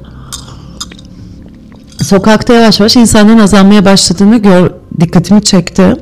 sokakta 2.02 2.54
yavaş 2.54 2.80
yavaş 2.80 2.96
insanların 2.96 3.38
azalmaya 3.38 3.84
başladığını 3.84 4.36
gör, 4.36 4.70
dikkatimi 5.00 5.42
çekti. 5.42 5.94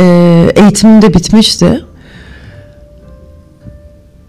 Ee, 0.00 0.52
eğitimim 0.56 1.02
de 1.02 1.14
bitmişti. 1.14 1.84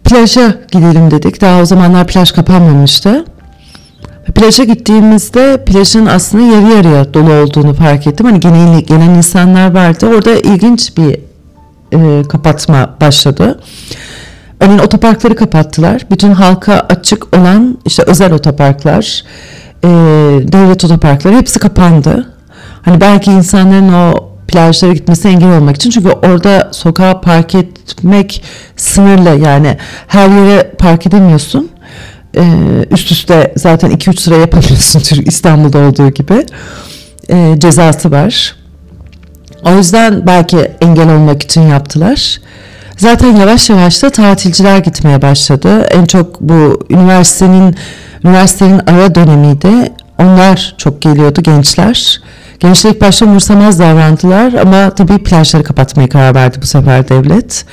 Plaja 0.09 0.53
gidelim 0.71 1.11
dedik. 1.11 1.41
Daha 1.41 1.61
o 1.61 1.65
zamanlar 1.65 2.07
plaj 2.07 2.31
kapanmamıştı. 2.31 3.25
Plaja 4.35 4.63
gittiğimizde 4.63 5.63
plajın 5.65 6.05
aslında 6.05 6.55
yarı 6.55 6.75
yarıya 6.75 7.13
dolu 7.13 7.33
olduğunu 7.33 7.73
fark 7.73 8.07
ettim. 8.07 8.25
Hani 8.25 8.39
genel, 8.39 8.81
gelen 8.81 9.09
insanlar 9.09 9.73
vardı. 9.73 10.07
Orada 10.07 10.31
ilginç 10.31 10.97
bir 10.97 11.19
e, 11.93 12.23
kapatma 12.27 12.95
başladı. 13.01 13.59
Örneğin 14.59 14.79
otoparkları 14.79 15.35
kapattılar. 15.35 16.05
Bütün 16.11 16.31
halka 16.31 16.73
açık 16.73 17.37
olan 17.37 17.77
işte 17.85 18.03
özel 18.03 18.33
otoparklar, 18.33 19.23
e, 19.83 19.87
devlet 20.51 20.85
otoparkları 20.85 21.35
hepsi 21.35 21.59
kapandı. 21.59 22.33
Hani 22.81 23.01
belki 23.01 23.31
insanların 23.31 23.93
o 23.93 24.28
plajlara 24.51 24.93
gitmesi 24.93 25.27
engel 25.27 25.57
olmak 25.57 25.75
için 25.75 25.89
çünkü 25.89 26.09
orada 26.09 26.69
sokağa 26.71 27.21
park 27.21 27.55
etmek 27.55 28.43
sınırlı 28.77 29.45
yani 29.45 29.77
her 30.07 30.29
yere 30.29 30.71
park 30.79 31.07
edemiyorsun. 31.07 31.69
e, 32.37 32.43
üst 32.91 33.11
üste 33.11 33.53
zaten 33.57 33.91
2-3 33.91 34.19
sıra 34.19 34.35
yapamıyorsun 34.35 35.23
İstanbul'da 35.25 35.77
olduğu 35.77 36.09
gibi 36.09 36.45
e, 37.29 37.55
cezası 37.59 38.11
var. 38.11 38.55
O 39.63 39.71
yüzden 39.71 40.27
belki 40.27 40.57
engel 40.57 41.15
olmak 41.15 41.43
için 41.43 41.61
yaptılar. 41.61 42.39
Zaten 42.97 43.35
yavaş 43.35 43.69
yavaş 43.69 44.03
da 44.03 44.09
tatilciler 44.09 44.77
gitmeye 44.77 45.21
başladı. 45.21 45.81
En 45.91 46.05
çok 46.05 46.41
bu 46.41 46.79
üniversitenin 46.89 47.75
üniversitenin 48.23 48.81
ara 48.87 49.15
dönemiydi. 49.15 49.93
Onlar 50.17 50.75
çok 50.77 51.01
geliyordu 51.01 51.41
gençler. 51.41 52.21
Gençler 52.59 52.91
ilk 52.91 53.01
başta 53.01 53.25
umursamaz 53.25 53.79
davrandılar 53.79 54.53
ama 54.53 54.89
tabii 54.89 55.17
plajları 55.17 55.63
kapatmaya 55.63 56.09
karar 56.09 56.35
verdi 56.35 56.57
bu 56.61 56.65
sefer 56.65 57.09
devlet. 57.09 57.65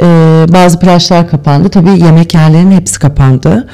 Ee, 0.00 0.46
bazı 0.48 0.78
plajlar 0.78 1.30
kapandı. 1.30 1.68
Tabii 1.68 1.98
yemek 2.04 2.34
yerlerinin 2.34 2.76
hepsi 2.76 2.98
kapandı. 2.98 3.68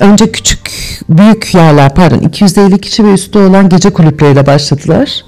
Önce 0.00 0.32
küçük, 0.32 0.70
büyük 1.08 1.54
yerler 1.54 1.94
pardon 1.94 2.18
250 2.18 2.80
kişi 2.80 3.04
ve 3.04 3.12
üstü 3.12 3.38
olan 3.38 3.68
gece 3.68 3.90
kulüpleriyle 3.90 4.46
başladılar. 4.46 5.24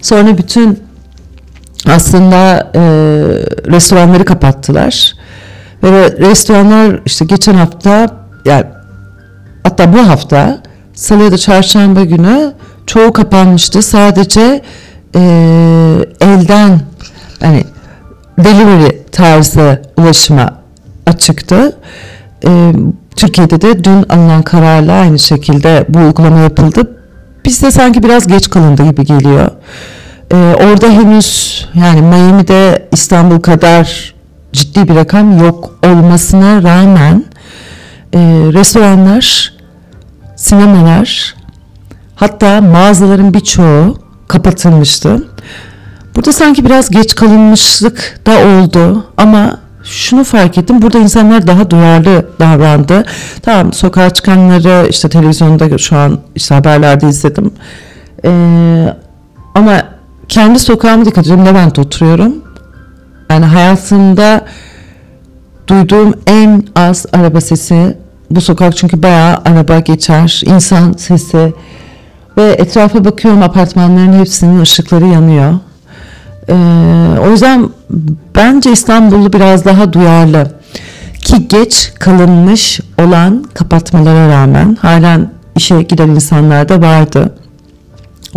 Sonra 0.00 0.38
bütün 0.38 0.82
aslında 1.86 2.70
e, 2.74 2.80
restoranları 3.72 4.24
kapattılar. 4.24 5.12
Ve 5.82 6.12
restoranlar 6.18 7.00
işte 7.06 7.24
geçen 7.24 7.54
hafta 7.54 8.08
yani 8.44 8.64
hatta 9.62 9.92
bu 9.92 10.08
hafta 10.08 10.62
salı 10.94 11.22
ya 11.22 11.32
da 11.32 11.38
çarşamba 11.38 12.04
günü 12.04 12.52
çoğu 12.86 13.12
kapanmıştı. 13.12 13.82
Sadece 13.82 14.62
e, 15.14 15.20
elden 16.20 16.80
hani 17.40 17.64
delivery 18.38 18.90
tarzı 19.12 19.82
ulaşıma 19.96 20.54
açıktı. 21.06 21.76
E, 22.46 22.72
Türkiye'de 23.16 23.60
de 23.60 23.84
dün 23.84 24.02
alınan 24.08 24.42
kararla 24.42 24.92
aynı 24.92 25.18
şekilde 25.18 25.86
bu 25.88 25.98
uygulama 25.98 26.38
yapıldı. 26.38 26.96
Bizde 27.44 27.70
sanki 27.70 28.02
biraz 28.02 28.26
geç 28.26 28.50
kalındı 28.50 28.84
gibi 28.84 29.04
geliyor. 29.04 29.50
Ee, 30.32 30.36
orada 30.36 30.88
henüz 30.88 31.60
yani 31.74 32.02
Miami'de 32.02 32.88
İstanbul 32.92 33.40
kadar 33.40 34.14
ciddi 34.52 34.88
bir 34.88 34.94
rakam 34.94 35.38
yok 35.44 35.78
olmasına 35.86 36.62
rağmen 36.62 37.24
e, 38.12 38.18
restoranlar, 38.52 39.52
sinemalar 40.36 41.34
hatta 42.16 42.60
mağazaların 42.60 43.34
birçoğu 43.34 43.98
kapatılmıştı. 44.28 45.28
Burada 46.16 46.32
sanki 46.32 46.64
biraz 46.64 46.90
geç 46.90 47.14
kalınmışlık 47.14 48.20
da 48.26 48.32
oldu 48.32 49.06
ama 49.16 49.60
şunu 49.84 50.24
fark 50.24 50.58
ettim. 50.58 50.82
Burada 50.82 50.98
insanlar 50.98 51.46
daha 51.46 51.70
duyarlı 51.70 52.26
davrandı. 52.40 53.04
Tamam 53.42 53.72
sokağa 53.72 54.10
çıkanları 54.10 54.88
işte 54.90 55.08
televizyonda 55.08 55.78
şu 55.78 55.96
an 55.96 56.18
işte 56.34 56.54
haberlerde 56.54 57.08
izledim. 57.08 57.52
Ee, 58.24 58.86
ama 59.54 59.82
kendi 60.28 60.58
sokağıma 60.58 61.04
dikkat 61.04 61.24
ediyorum. 61.24 61.46
Levent'te 61.46 61.80
oturuyorum. 61.80 62.34
Yani 63.30 63.44
hayatımda 63.44 64.44
duyduğum 65.68 66.14
en 66.26 66.62
az 66.76 67.06
araba 67.12 67.40
sesi 67.40 67.96
bu 68.30 68.40
sokak 68.40 68.76
çünkü 68.76 69.02
bayağı 69.02 69.36
araba 69.44 69.78
geçer, 69.78 70.42
insan 70.46 70.92
sesi 70.92 71.52
ve 72.36 72.52
etrafa 72.52 73.04
bakıyorum 73.04 73.42
apartmanların 73.42 74.12
hepsinin 74.12 74.60
ışıkları 74.60 75.06
yanıyor. 75.06 75.54
Ee, 76.48 76.54
o 77.26 77.30
yüzden 77.30 77.68
bence 78.36 78.72
İstanbullu 78.72 79.32
biraz 79.32 79.64
daha 79.64 79.92
duyarlı 79.92 80.52
ki 81.24 81.48
geç 81.48 81.92
kalınmış 81.98 82.80
olan 82.98 83.44
kapatmalara 83.54 84.28
rağmen 84.28 84.76
halen 84.80 85.30
işe 85.56 85.82
giden 85.82 86.08
insanlar 86.08 86.68
da 86.68 86.82
vardı. 86.82 87.34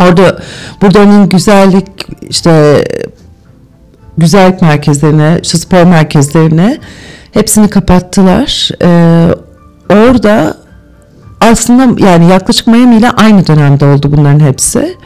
Orada 0.00 0.38
burada 0.82 1.00
onun 1.00 1.28
güzellik 1.28 1.88
işte 2.30 2.84
güzellik 4.18 4.62
merkezlerine, 4.62 5.40
işte 5.42 5.58
spor 5.58 5.82
merkezlerine 5.82 6.78
hepsini 7.32 7.70
kapattılar. 7.70 8.70
Ee, 8.82 9.28
orada 9.90 10.56
aslında 11.40 12.06
yani 12.06 12.30
yaklaşık 12.30 12.66
Miami 12.66 12.96
ile 12.96 13.10
aynı 13.10 13.46
dönemde 13.46 13.84
oldu 13.84 14.12
bunların 14.16 14.40
hepsi. 14.40 14.96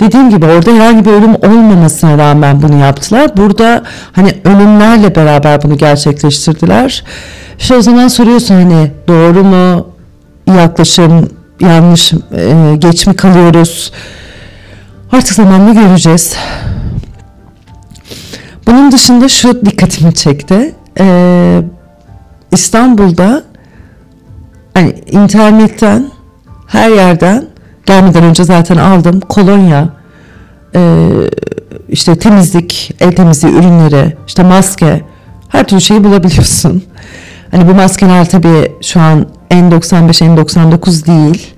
Dediğim 0.00 0.30
gibi 0.30 0.46
orada 0.46 0.70
herhangi 0.70 1.04
bir 1.04 1.10
ölüm 1.10 1.34
olmamasına 1.34 2.18
rağmen 2.18 2.62
bunu 2.62 2.76
yaptılar. 2.76 3.36
Burada 3.36 3.82
hani 4.12 4.34
ölümlerle 4.44 5.14
beraber 5.14 5.62
bunu 5.62 5.78
gerçekleştirdiler. 5.78 7.04
İşte 7.58 7.74
o 7.76 7.82
zaman 7.82 8.08
soruyorsun 8.08 8.54
hani 8.54 8.90
doğru 9.08 9.44
mu 9.44 9.86
yaklaşım 10.46 11.30
yanlış 11.60 12.12
e, 12.12 12.76
geç 12.78 13.06
mi 13.06 13.16
kalıyoruz? 13.16 13.92
Artık 15.12 15.34
zamanla 15.34 15.72
göreceğiz. 15.72 16.36
Bunun 18.66 18.92
dışında 18.92 19.28
şu 19.28 19.66
dikkatimi 19.66 20.14
çekti. 20.14 20.74
Ee, 21.00 21.62
İstanbul'da 22.52 23.42
hani 24.80 24.94
internetten 25.10 26.10
her 26.66 26.90
yerden 26.90 27.46
gelmeden 27.86 28.24
önce 28.24 28.44
zaten 28.44 28.76
aldım 28.76 29.20
kolonya 29.20 29.88
e, 30.74 31.08
işte 31.88 32.18
temizlik 32.18 32.94
el 33.00 33.12
temizliği 33.12 33.54
ürünleri 33.54 34.16
işte 34.26 34.42
maske 34.42 35.04
her 35.48 35.68
türlü 35.68 35.80
şeyi 35.80 36.04
bulabiliyorsun. 36.04 36.82
Hani 37.50 37.68
bu 37.68 37.74
maskeler 37.74 38.28
tabii 38.30 38.72
şu 38.82 39.00
an 39.00 39.26
N95 39.50 40.34
N99 40.34 41.06
değil 41.06 41.54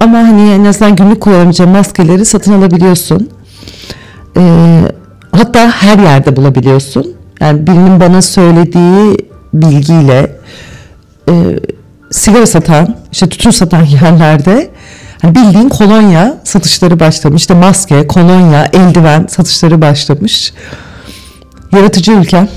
ama 0.00 0.18
hani 0.18 0.50
en 0.50 0.64
azından 0.64 0.96
günlük 0.96 1.20
kullanacağım 1.20 1.70
maskeleri 1.70 2.24
satın 2.24 2.52
alabiliyorsun. 2.52 3.30
Ee, 4.36 4.80
hatta 5.32 5.70
her 5.70 5.98
yerde 5.98 6.36
bulabiliyorsun. 6.36 7.14
Yani 7.40 7.66
birinin 7.66 8.00
bana 8.00 8.22
söylediği 8.22 9.16
bilgiyle 9.54 10.36
e, 11.28 11.32
sigara 12.10 12.46
satan, 12.46 12.96
işte 13.12 13.28
tütün 13.28 13.50
satan 13.50 13.84
yerlerde 14.02 14.70
hani 15.22 15.34
bildiğin 15.34 15.68
kolonya 15.68 16.36
satışları 16.44 17.00
başlamış. 17.00 17.42
İşte 17.42 17.54
maske, 17.54 18.06
kolonya, 18.06 18.68
eldiven 18.72 19.26
satışları 19.26 19.80
başlamış. 19.82 20.52
Yaratıcı 21.72 22.12
ülke 22.12 22.48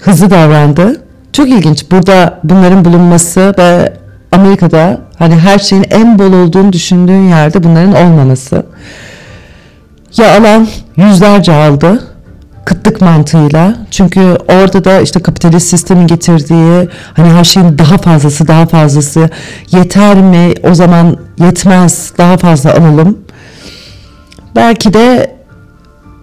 hızlı 0.00 0.30
davrandı. 0.30 1.00
Çok 1.32 1.48
ilginç. 1.48 1.90
Burada 1.90 2.40
bunların 2.44 2.84
bulunması 2.84 3.54
ve 3.58 3.96
Amerika'da 4.32 5.00
hani 5.18 5.34
her 5.34 5.58
şeyin 5.58 5.86
en 5.90 6.18
bol 6.18 6.32
olduğunu 6.32 6.72
düşündüğün 6.72 7.28
yerde 7.28 7.62
bunların 7.64 7.94
olmaması. 7.94 8.66
Ya 10.16 10.38
alan 10.38 10.68
yüzlerce 10.96 11.52
aldı 11.52 12.11
kıtlık 12.64 13.00
mantığıyla. 13.00 13.76
Çünkü 13.90 14.20
orada 14.48 14.84
da 14.84 15.00
işte 15.00 15.20
kapitalist 15.22 15.68
sistemin 15.68 16.06
getirdiği 16.06 16.88
hani 17.14 17.28
her 17.28 17.44
şeyin 17.44 17.78
daha 17.78 17.98
fazlası 17.98 18.48
daha 18.48 18.66
fazlası 18.66 19.30
yeter 19.70 20.16
mi 20.16 20.54
o 20.70 20.74
zaman 20.74 21.16
yetmez 21.38 22.12
daha 22.18 22.36
fazla 22.36 22.74
alalım. 22.74 23.18
Belki 24.56 24.94
de 24.94 25.36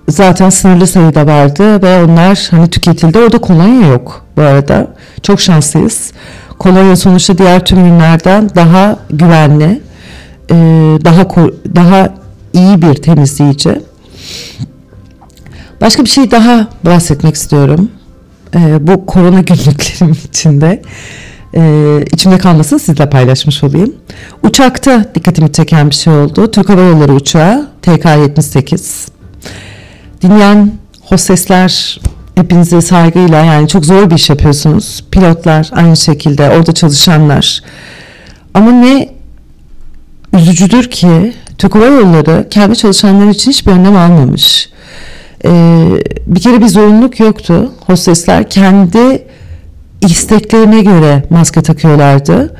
zaten 0.08 0.50
sınırlı 0.50 0.88
sayıda 0.88 1.27
vardı 1.27 1.82
ve 1.84 2.03
onlar 2.03 2.48
hani 2.51 2.69
tüketildi. 2.69 3.19
Orada 3.19 3.38
kolonya 3.38 3.88
yok 3.88 4.26
bu 4.38 4.42
arada. 4.42 4.88
Çok 5.24 5.42
şanslıyız. 5.42 6.11
Kolonya 6.59 6.95
sonuçta 6.95 7.38
diğer 7.38 7.66
tüm 7.66 7.80
ürünlerden 7.80 8.50
daha 8.56 8.95
güvenli, 9.09 9.82
daha 11.06 11.27
daha 11.76 12.09
iyi 12.53 12.82
bir 12.82 12.95
temizleyici. 12.95 13.82
Başka 15.82 16.03
bir 16.03 16.09
şey 16.09 16.32
daha 16.32 16.67
bahsetmek 16.85 17.35
istiyorum. 17.35 17.91
E, 18.56 18.88
bu 18.88 19.06
korona 19.06 19.41
günlüklerim 19.41 20.17
içinde. 20.30 20.82
E, 21.56 21.61
içimde 22.14 22.38
kalmasın 22.38 22.77
sizle 22.77 23.09
paylaşmış 23.09 23.64
olayım. 23.64 23.95
Uçakta 24.43 25.06
dikkatimi 25.16 25.51
çeken 25.51 25.90
bir 25.90 25.95
şey 25.95 26.14
oldu. 26.14 26.51
Türk 26.51 26.69
Hava 26.69 26.82
Yolları 26.82 27.14
uçağı 27.14 27.67
TK-78. 27.83 29.08
Dinleyen 30.22 30.72
hostesler 31.01 31.99
hepinize 32.35 32.82
saygıyla 32.82 33.45
yani 33.45 33.67
çok 33.67 33.85
zor 33.85 34.09
bir 34.09 34.16
iş 34.16 34.30
yapıyorsunuz. 34.30 35.06
Pilotlar 35.11 35.69
aynı 35.72 35.98
şekilde 35.98 36.49
orada 36.49 36.72
çalışanlar. 36.72 37.64
Ama 38.53 38.72
ne 38.72 39.09
üzücüdür 40.33 40.90
ki 40.90 41.33
Türk 41.58 41.75
Hava 41.75 41.85
Yolları 41.85 42.48
kendi 42.49 42.75
çalışanları 42.77 43.30
için 43.30 43.51
hiçbir 43.51 43.72
önlem 43.72 43.98
almamış. 43.98 44.69
Ee, 45.45 45.88
bir 46.27 46.40
kere 46.40 46.61
bir 46.61 46.68
zorunluluk 46.68 47.19
yoktu. 47.19 47.72
Hostesler 47.85 48.50
kendi 48.50 49.26
isteklerine 50.01 50.82
göre 50.82 51.24
maske 51.30 51.61
takıyorlardı. 51.61 52.56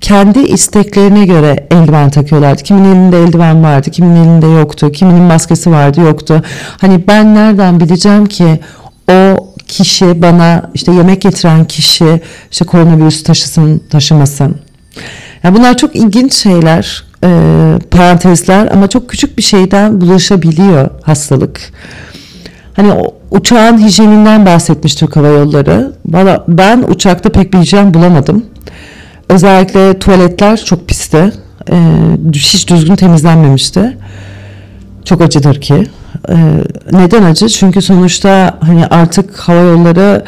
Kendi 0.00 0.38
isteklerine 0.38 1.26
göre 1.26 1.66
eldiven 1.70 2.10
takıyorlardı. 2.10 2.62
Kimin 2.62 2.84
elinde 2.84 3.22
eldiven 3.22 3.62
vardı, 3.62 3.90
kimin 3.90 4.16
elinde 4.16 4.46
yoktu, 4.46 4.92
kiminin 4.92 5.22
maskesi 5.22 5.70
vardı, 5.70 6.00
yoktu. 6.00 6.42
Hani 6.80 7.06
ben 7.08 7.34
nereden 7.34 7.80
bileceğim 7.80 8.26
ki 8.26 8.60
o 9.10 9.52
kişi 9.66 10.22
bana 10.22 10.70
işte 10.74 10.92
yemek 10.92 11.22
getiren 11.22 11.64
kişi 11.64 12.20
işte 12.50 12.64
koronavirüs 12.64 13.22
taşısın 13.22 13.82
taşımasın. 13.90 14.56
Yani 15.42 15.58
bunlar 15.58 15.76
çok 15.76 15.96
ilginç 15.96 16.34
şeyler, 16.34 17.04
e, 17.24 17.28
parantezler 17.90 18.66
ama 18.66 18.88
çok 18.88 19.08
küçük 19.08 19.38
bir 19.38 19.42
şeyden 19.42 20.00
bulaşabiliyor 20.00 20.90
hastalık. 21.02 21.60
Hani 22.76 22.92
o, 22.92 23.14
uçağın 23.30 23.78
hijyeninden 23.78 24.46
bahsetmiş 24.46 24.94
Türk 24.94 25.16
Hava 25.16 25.28
Yolları. 25.28 25.92
Valla 26.06 26.44
ben 26.48 26.84
uçakta 26.88 27.28
pek 27.32 27.52
bir 27.52 27.58
hijyen 27.58 27.94
bulamadım. 27.94 28.46
Özellikle 29.28 29.98
tuvaletler 29.98 30.64
çok 30.64 30.88
pisti. 30.88 31.32
E, 31.70 31.76
hiç 32.32 32.68
düzgün 32.70 32.96
temizlenmemişti. 32.96 33.98
Çok 35.04 35.20
acıdır 35.20 35.60
ki. 35.60 35.86
E, 36.28 36.36
neden 36.92 37.22
acı? 37.22 37.48
Çünkü 37.48 37.82
sonuçta 37.82 38.58
hani 38.60 38.86
artık 38.86 39.38
hava 39.38 39.60
yolları 39.60 40.24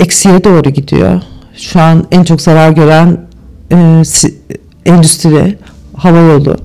eksiye 0.00 0.44
doğru 0.44 0.70
gidiyor. 0.70 1.22
Şu 1.56 1.80
an 1.80 2.06
en 2.10 2.24
çok 2.24 2.40
zarar 2.40 2.70
gören 2.70 3.18
e, 3.72 4.02
endüstri, 4.86 5.58
hava 5.96 6.18
yolu. 6.18 6.56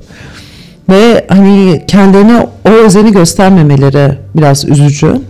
Ve 0.90 1.26
hani 1.30 1.84
kendilerine 1.88 2.48
o 2.66 2.70
özeni 2.70 3.12
göstermemeleri 3.12 4.18
biraz 4.36 4.66
üzücü. 4.66 5.22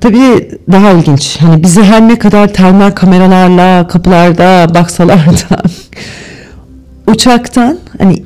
Tabii 0.00 0.50
daha 0.72 0.90
ilginç. 0.90 1.36
Hani 1.40 1.62
bizi 1.62 1.82
her 1.82 2.08
ne 2.08 2.18
kadar 2.18 2.52
termal 2.52 2.90
kameralarla 2.90 3.88
kapılarda 3.88 4.74
baksalar 4.74 5.26
da 5.26 5.62
uçaktan 7.12 7.78
hani 7.98 8.22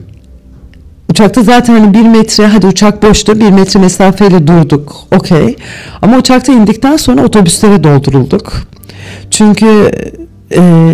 uçakta 1.11 1.43
zaten 1.43 1.81
hani 1.81 1.95
bir 1.95 2.03
metre 2.03 2.47
hadi 2.47 2.67
uçak 2.67 3.03
boştu 3.03 3.41
bir 3.41 3.51
metre 3.51 3.81
mesafeyle 3.81 4.47
durduk 4.47 4.97
okey 5.17 5.57
ama 6.03 6.17
uçakta 6.17 6.53
indikten 6.53 6.97
sonra 6.97 7.25
otobüslere 7.25 7.85
doldurulduk 7.85 8.53
çünkü 9.31 9.91
e, 10.53 10.93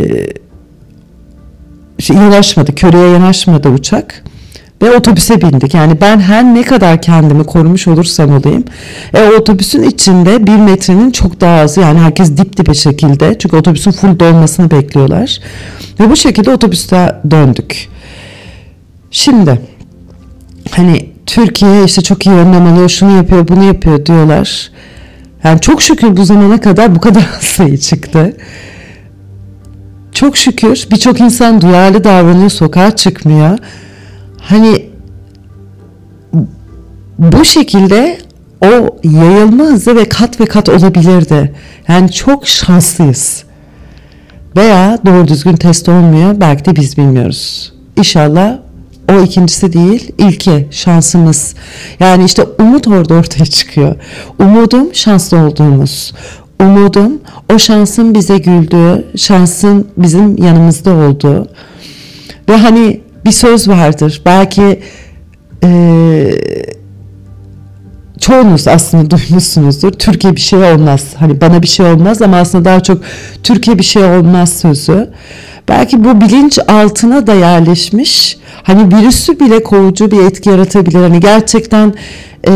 şey, 1.98 2.16
yanaşmadı 2.16 2.74
köreye 2.74 3.08
yanaşmadı 3.08 3.68
uçak 3.68 4.24
ve 4.82 4.96
otobüse 4.96 5.40
bindik. 5.40 5.74
Yani 5.74 6.00
ben 6.00 6.20
her 6.20 6.44
ne 6.44 6.62
kadar 6.62 7.02
kendimi 7.02 7.44
korumuş 7.44 7.88
olursam 7.88 8.36
olayım. 8.36 8.64
E, 9.14 9.28
otobüsün 9.28 9.82
içinde 9.82 10.46
bir 10.46 10.56
metrenin 10.56 11.10
çok 11.10 11.40
daha 11.40 11.60
azı 11.60 11.80
yani 11.80 11.98
herkes 11.98 12.36
dip 12.36 12.56
dibe 12.56 12.74
şekilde. 12.74 13.38
Çünkü 13.38 13.56
otobüsün 13.56 13.90
full 13.90 14.18
dolmasını 14.18 14.70
bekliyorlar. 14.70 15.38
Ve 16.00 16.10
bu 16.10 16.16
şekilde 16.16 16.50
otobüste 16.50 17.16
döndük. 17.30 17.88
Şimdi 19.10 19.60
hani 20.70 21.08
Türkiye 21.26 21.84
işte 21.84 22.02
çok 22.02 22.26
iyi 22.26 22.34
önlem 22.34 22.66
alıyor, 22.66 22.88
şunu 22.88 23.16
yapıyor, 23.16 23.48
bunu 23.48 23.64
yapıyor 23.64 24.06
diyorlar. 24.06 24.70
Yani 25.44 25.60
çok 25.60 25.82
şükür 25.82 26.16
bu 26.16 26.24
zamana 26.24 26.60
kadar 26.60 26.94
bu 26.94 27.00
kadar 27.00 27.22
sayı 27.40 27.78
çıktı. 27.78 28.36
Çok 30.12 30.36
şükür 30.36 30.86
birçok 30.90 31.20
insan 31.20 31.60
duyarlı 31.60 32.04
davranıyor, 32.04 32.50
sokağa 32.50 32.96
çıkmıyor 32.96 33.58
hani 34.42 34.90
bu 37.18 37.44
şekilde 37.44 38.18
o 38.64 38.98
yayılma 39.04 39.64
hızı 39.64 39.96
ve 39.96 40.08
kat 40.08 40.40
ve 40.40 40.46
kat 40.46 40.68
olabilirdi. 40.68 41.52
Yani 41.88 42.12
çok 42.12 42.48
şanslıyız. 42.48 43.44
Veya 44.56 44.98
doğru 45.06 45.28
düzgün 45.28 45.56
test 45.56 45.88
olmuyor. 45.88 46.40
Belki 46.40 46.64
de 46.64 46.76
biz 46.76 46.98
bilmiyoruz. 46.98 47.72
İnşallah 47.96 48.58
o 49.12 49.20
ikincisi 49.20 49.72
değil, 49.72 50.12
ilki 50.18 50.68
şansımız. 50.70 51.54
Yani 52.00 52.24
işte 52.24 52.42
umut 52.58 52.88
orada 52.88 53.14
ortaya 53.14 53.46
çıkıyor. 53.46 53.94
Umudum 54.38 54.94
şanslı 54.94 55.36
olduğumuz. 55.38 56.14
Umudum 56.60 57.20
o 57.54 57.58
şansın 57.58 58.14
bize 58.14 58.38
güldüğü, 58.38 59.04
şansın 59.16 59.88
bizim 59.96 60.42
yanımızda 60.42 60.90
olduğu. 60.90 61.48
Ve 62.48 62.56
hani 62.56 63.00
bir 63.24 63.32
söz 63.32 63.68
vardır. 63.68 64.22
Belki 64.26 64.80
e, 65.64 65.70
çoğunuz 68.20 68.68
aslında 68.68 69.10
duymuşsunuzdur. 69.10 69.92
Türkiye 69.92 70.36
bir 70.36 70.40
şey 70.40 70.58
olmaz. 70.72 71.04
Hani 71.18 71.40
bana 71.40 71.62
bir 71.62 71.66
şey 71.66 71.86
olmaz 71.86 72.22
ama 72.22 72.36
aslında 72.36 72.64
daha 72.64 72.80
çok 72.80 73.02
Türkiye 73.42 73.78
bir 73.78 73.84
şey 73.84 74.04
olmaz 74.04 74.52
sözü. 74.52 75.10
Belki 75.68 76.04
bu 76.04 76.20
bilinç 76.20 76.58
altına 76.68 77.26
da 77.26 77.34
yerleşmiş. 77.34 78.38
Hani 78.62 78.96
virüsü 78.96 79.40
bile 79.40 79.62
kovucu 79.62 80.10
bir 80.10 80.24
etki 80.24 80.50
yaratabilir. 80.50 81.00
Hani 81.00 81.20
gerçekten 81.20 81.94
e, 82.48 82.52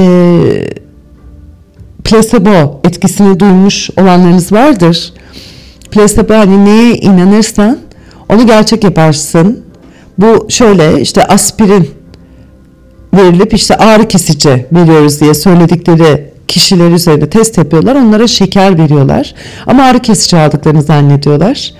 placebo 2.04 2.80
etkisini 2.84 3.40
duymuş 3.40 3.90
olanlarınız 3.96 4.52
vardır. 4.52 5.12
Placebo 5.90 6.34
hani 6.34 6.64
neye 6.64 6.96
inanırsan 6.96 7.78
onu 8.28 8.46
gerçek 8.46 8.84
yaparsın. 8.84 9.65
Bu 10.18 10.46
şöyle 10.50 11.00
işte 11.00 11.26
aspirin 11.26 11.90
verilip 13.14 13.54
işte 13.54 13.76
ağrı 13.76 14.08
kesici 14.08 14.66
veriyoruz 14.72 15.20
diye 15.20 15.34
söyledikleri 15.34 16.30
kişiler 16.48 16.90
üzerinde 16.90 17.30
test 17.30 17.58
yapıyorlar. 17.58 17.94
Onlara 17.94 18.26
şeker 18.26 18.78
veriyorlar. 18.78 19.34
Ama 19.66 19.82
ağrı 19.82 19.98
kesici 19.98 20.36
aldıklarını 20.36 20.82
zannediyorlar. 20.82 21.74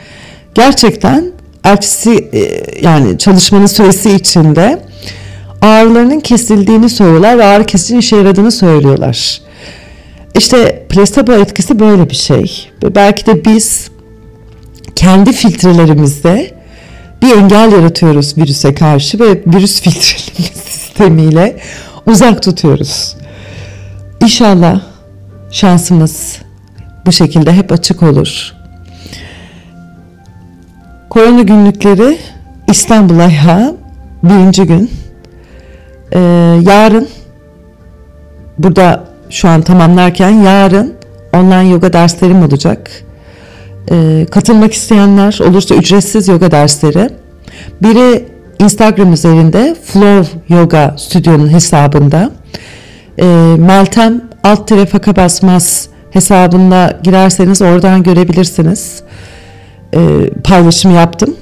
Gerçekten 0.55 1.33
ertesi 1.65 2.29
e, 2.33 2.63
yani 2.83 3.19
çalışmanın 3.19 3.67
süresi 3.67 4.11
içinde 4.11 4.83
ağrılarının 5.63 6.21
kesildiğini 6.21 6.89
söylüyorlar 6.89 7.39
ve 7.39 7.45
ağrı 7.45 7.67
kesicinin 7.67 8.01
işe 8.01 8.17
yaradığını 8.17 8.53
söylüyorlar. 8.53 9.41
İşte 10.39 10.87
placebo 10.89 11.33
etkisi 11.33 11.79
böyle 11.79 12.11
bir 12.11 12.15
şey. 12.15 12.69
Belki 12.95 13.27
de 13.27 13.45
biz 13.45 13.91
kendi 14.97 15.33
filtrelerimizde 15.33 16.56
bir 17.23 17.37
engel 17.37 17.73
yaratıyoruz 17.73 18.39
virüse 18.39 18.75
karşı 18.75 19.21
ve 19.21 19.43
virüs 19.47 19.81
filtreleme 19.83 20.55
sistemiyle 20.55 21.61
uzak 22.07 22.43
tutuyoruz. 22.43 23.17
İnşallah 24.23 24.81
şansımız 25.51 26.39
bu 27.07 27.13
şekilde 27.13 27.53
hep 27.53 27.73
açık 27.73 28.03
olur. 28.03 28.53
Korona 31.11 31.43
günlükleri 31.43 32.19
İstanbul 32.69 33.19
ayağı 33.19 33.77
birinci 34.23 34.63
gün. 34.63 34.91
Ee, 36.13 36.19
yarın 36.63 37.09
burada 38.59 39.05
şu 39.31 39.49
an 39.49 39.63
tamamlarken 39.63 40.31
yarın 40.31 40.95
online 41.35 41.69
yoga 41.69 41.93
derslerim 41.93 42.43
olacak. 42.43 43.06
E, 43.91 44.27
katılmak 44.31 44.73
isteyenler 44.73 45.39
olursa 45.49 45.75
ücretsiz 45.75 46.29
yoga 46.29 46.51
dersleri. 46.51 47.11
Biri 47.83 48.25
Instagram 48.59 49.13
üzerinde 49.13 49.77
Flow 49.85 50.39
Yoga 50.49 50.95
Stüdyo'nun 50.99 51.49
hesabında. 51.53 52.31
E, 53.19 53.25
Meltem 53.59 54.21
alt 54.45 54.69
tire 54.69 54.87
faka 54.87 55.17
basmaz 55.17 55.89
hesabında 56.11 57.01
girerseniz 57.03 57.63
oradan 57.63 58.03
görebilirsiniz. 58.03 59.03
E, 59.95 60.31
paylaşım 60.45 60.95
yaptım. 60.95 61.37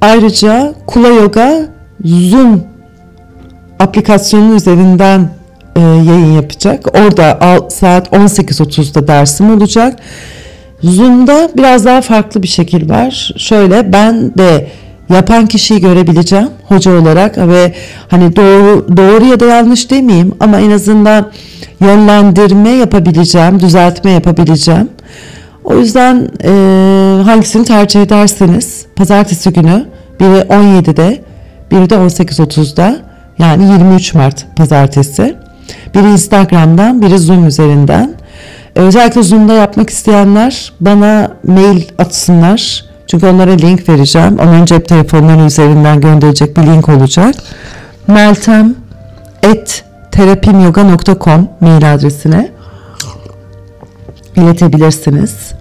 Ayrıca 0.00 0.74
Kula 0.86 1.08
Yoga 1.08 1.68
Zoom 2.04 2.64
aplikasyonun 3.78 4.56
üzerinden 4.56 5.30
e, 5.76 5.80
yayın 5.80 6.32
yapacak. 6.32 6.86
Orada 6.94 7.38
saat 7.70 8.08
18.30'da 8.08 9.08
dersim 9.08 9.56
olacak. 9.56 9.98
Zoom'da 10.82 11.50
biraz 11.56 11.84
daha 11.84 12.00
farklı 12.00 12.42
bir 12.42 12.48
şekil 12.48 12.90
var. 12.90 13.34
Şöyle 13.36 13.92
ben 13.92 14.34
de 14.38 14.68
yapan 15.10 15.46
kişiyi 15.46 15.80
görebileceğim 15.80 16.48
hoca 16.64 17.00
olarak 17.00 17.38
ve 17.38 17.74
hani 18.08 18.36
doğru 18.36 18.96
doğru 18.96 19.24
ya 19.24 19.40
da 19.40 19.44
yanlış 19.44 19.90
demeyeyim 19.90 20.34
ama 20.40 20.60
en 20.60 20.70
azından 20.70 21.30
yönlendirme 21.80 22.70
yapabileceğim, 22.70 23.60
düzeltme 23.60 24.10
yapabileceğim. 24.10 24.88
O 25.64 25.76
yüzden 25.76 26.28
e, 26.44 26.50
hangisini 27.24 27.64
tercih 27.64 28.02
ederseniz 28.02 28.86
pazartesi 28.96 29.52
günü 29.52 29.86
biri 30.20 30.40
17'de 30.40 31.22
biri 31.70 31.90
de 31.90 31.94
18.30'da 31.94 32.96
yani 33.38 33.64
23 33.64 34.14
Mart 34.14 34.56
pazartesi. 34.56 35.36
Biri 35.94 36.10
Instagram'dan 36.12 37.02
biri 37.02 37.18
Zoom 37.18 37.46
üzerinden 37.46 38.14
Özellikle 38.74 39.22
Zoom'da 39.22 39.52
yapmak 39.52 39.90
isteyenler 39.90 40.72
bana 40.80 41.30
mail 41.46 41.82
atsınlar. 41.98 42.84
Çünkü 43.06 43.26
onlara 43.26 43.50
link 43.50 43.88
vereceğim. 43.88 44.38
Onun 44.38 44.64
cep 44.64 44.88
telefonları 44.88 45.46
üzerinden 45.46 46.00
gönderecek 46.00 46.56
bir 46.56 46.62
link 46.62 46.88
olacak. 46.88 47.34
Meltem 48.06 48.74
et 49.42 49.84
terapimyoga.com 50.12 51.48
mail 51.60 51.94
adresine 51.94 52.50
iletebilirsiniz. 54.36 55.52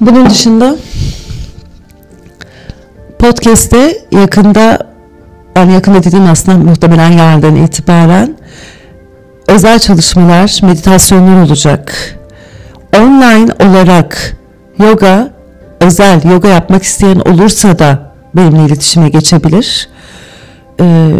Bunun 0.00 0.30
dışında 0.30 0.76
podcast'te 3.18 3.98
yakında 4.10 4.78
yani 5.56 5.72
yakında 5.72 6.02
dediğim 6.02 6.30
aslında 6.30 6.58
muhtemelen 6.58 7.10
yarından 7.10 7.56
itibaren 7.56 8.36
özel 9.50 9.78
çalışmalar, 9.78 10.58
meditasyonlar 10.62 11.42
olacak. 11.46 12.16
Online 12.96 13.52
olarak 13.68 14.36
yoga 14.78 15.30
özel 15.80 16.30
yoga 16.30 16.48
yapmak 16.48 16.82
isteyen 16.82 17.20
olursa 17.20 17.78
da 17.78 18.12
benimle 18.34 18.64
iletişime 18.66 19.08
geçebilir. 19.08 19.88
Ee, 20.80 21.10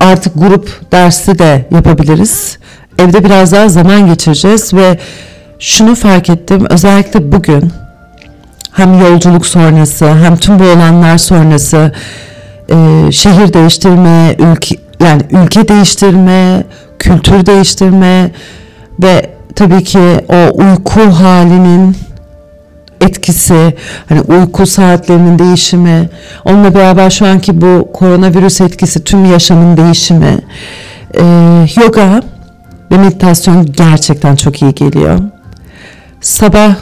artık 0.00 0.34
grup 0.34 0.92
dersi 0.92 1.38
de 1.38 1.66
yapabiliriz. 1.70 2.58
Evde 2.98 3.24
biraz 3.24 3.52
daha 3.52 3.68
zaman 3.68 4.06
geçireceğiz 4.06 4.74
ve 4.74 4.98
şunu 5.58 5.94
fark 5.94 6.30
ettim 6.30 6.66
özellikle 6.70 7.32
bugün 7.32 7.72
hem 8.72 9.00
yolculuk 9.00 9.46
sonrası 9.46 10.14
hem 10.14 10.36
tüm 10.36 10.58
bu 10.58 10.64
olanlar 10.64 11.18
sonrası 11.18 11.92
e, 12.68 13.12
şehir 13.12 13.52
değiştirme, 13.52 14.36
ülke 14.38 14.76
yani 15.00 15.22
ülke 15.30 15.68
değiştirme, 15.68 16.64
kültür 16.98 17.46
değiştirme 17.46 18.30
ve 19.02 19.30
tabii 19.54 19.84
ki 19.84 20.24
o 20.28 20.58
uyku 20.58 21.00
halinin 21.00 21.96
etkisi, 23.00 23.74
hani 24.08 24.20
uyku 24.20 24.66
saatlerinin 24.66 25.38
değişimi, 25.38 26.08
onunla 26.44 26.74
beraber 26.74 27.10
şu 27.10 27.26
anki 27.26 27.60
bu 27.60 27.92
koronavirüs 27.92 28.60
etkisi, 28.60 29.04
tüm 29.04 29.24
yaşamın 29.24 29.76
değişimi, 29.76 30.38
e, 31.14 31.22
yoga 31.82 32.22
ve 32.92 32.98
meditasyon 32.98 33.66
gerçekten 33.72 34.36
çok 34.36 34.62
iyi 34.62 34.74
geliyor. 34.74 35.18
Sabah 36.20 36.74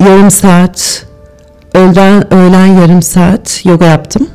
yarım 0.00 0.30
saat, 0.30 1.06
öğlen, 1.74 2.34
öğlen 2.34 2.66
yarım 2.66 3.02
saat 3.02 3.64
yoga 3.64 3.84
yaptım. 3.84 4.28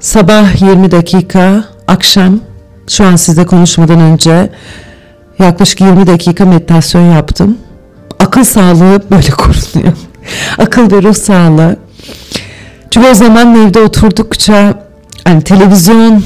Sabah 0.00 0.62
20 0.62 0.90
dakika, 0.90 1.64
akşam 1.88 2.40
şu 2.88 3.04
an 3.04 3.16
sizle 3.16 3.46
konuşmadan 3.46 4.00
önce 4.00 4.50
yaklaşık 5.38 5.80
20 5.80 6.06
dakika 6.06 6.44
meditasyon 6.44 7.12
yaptım. 7.12 7.58
Akıl 8.20 8.44
sağlığı 8.44 9.02
böyle 9.10 9.30
korunuyor. 9.38 9.92
Akıl 10.58 10.90
ve 10.90 11.02
ruh 11.02 11.14
sağlığı. 11.14 11.76
Çünkü 12.90 13.08
o 13.08 13.14
zaman 13.14 13.54
evde 13.54 13.80
oturdukça 13.80 14.74
hani 15.24 15.42
televizyon, 15.42 16.24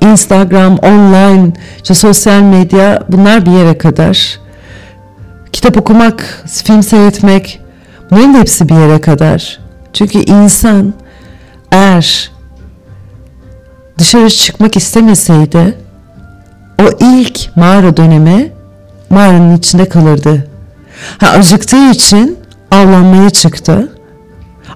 Instagram, 0.00 0.78
online, 0.78 1.52
işte 1.76 1.94
sosyal 1.94 2.40
medya 2.40 3.02
bunlar 3.08 3.46
bir 3.46 3.50
yere 3.50 3.78
kadar. 3.78 4.40
Kitap 5.52 5.76
okumak, 5.76 6.44
film 6.64 6.82
seyretmek 6.82 7.60
bunların 8.10 8.34
hepsi 8.34 8.68
bir 8.68 8.74
yere 8.74 9.00
kadar. 9.00 9.58
Çünkü 9.92 10.18
insan 10.18 10.94
eğer 11.72 12.31
dışarı 13.98 14.30
çıkmak 14.30 14.76
istemeseydi 14.76 15.78
o 16.82 16.84
ilk 17.00 17.56
mağara 17.56 17.96
dönemi 17.96 18.52
mağaranın 19.10 19.56
içinde 19.56 19.88
kalırdı. 19.88 20.48
Ha, 21.18 21.28
acıktığı 21.28 21.90
için 21.90 22.38
avlanmaya 22.70 23.30
çıktı. 23.30 23.92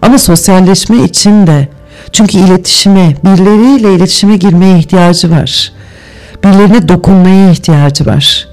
Ama 0.03 0.19
sosyalleşme 0.19 0.97
için 0.97 1.47
de 1.47 1.69
çünkü 2.13 2.39
iletişime, 2.39 3.17
birileriyle 3.25 3.95
iletişime 3.95 4.37
girmeye 4.37 4.79
ihtiyacı 4.79 5.31
var. 5.31 5.73
Birilerine 6.45 6.89
dokunmaya 6.89 7.51
ihtiyacı 7.51 8.07
var. 8.07 8.49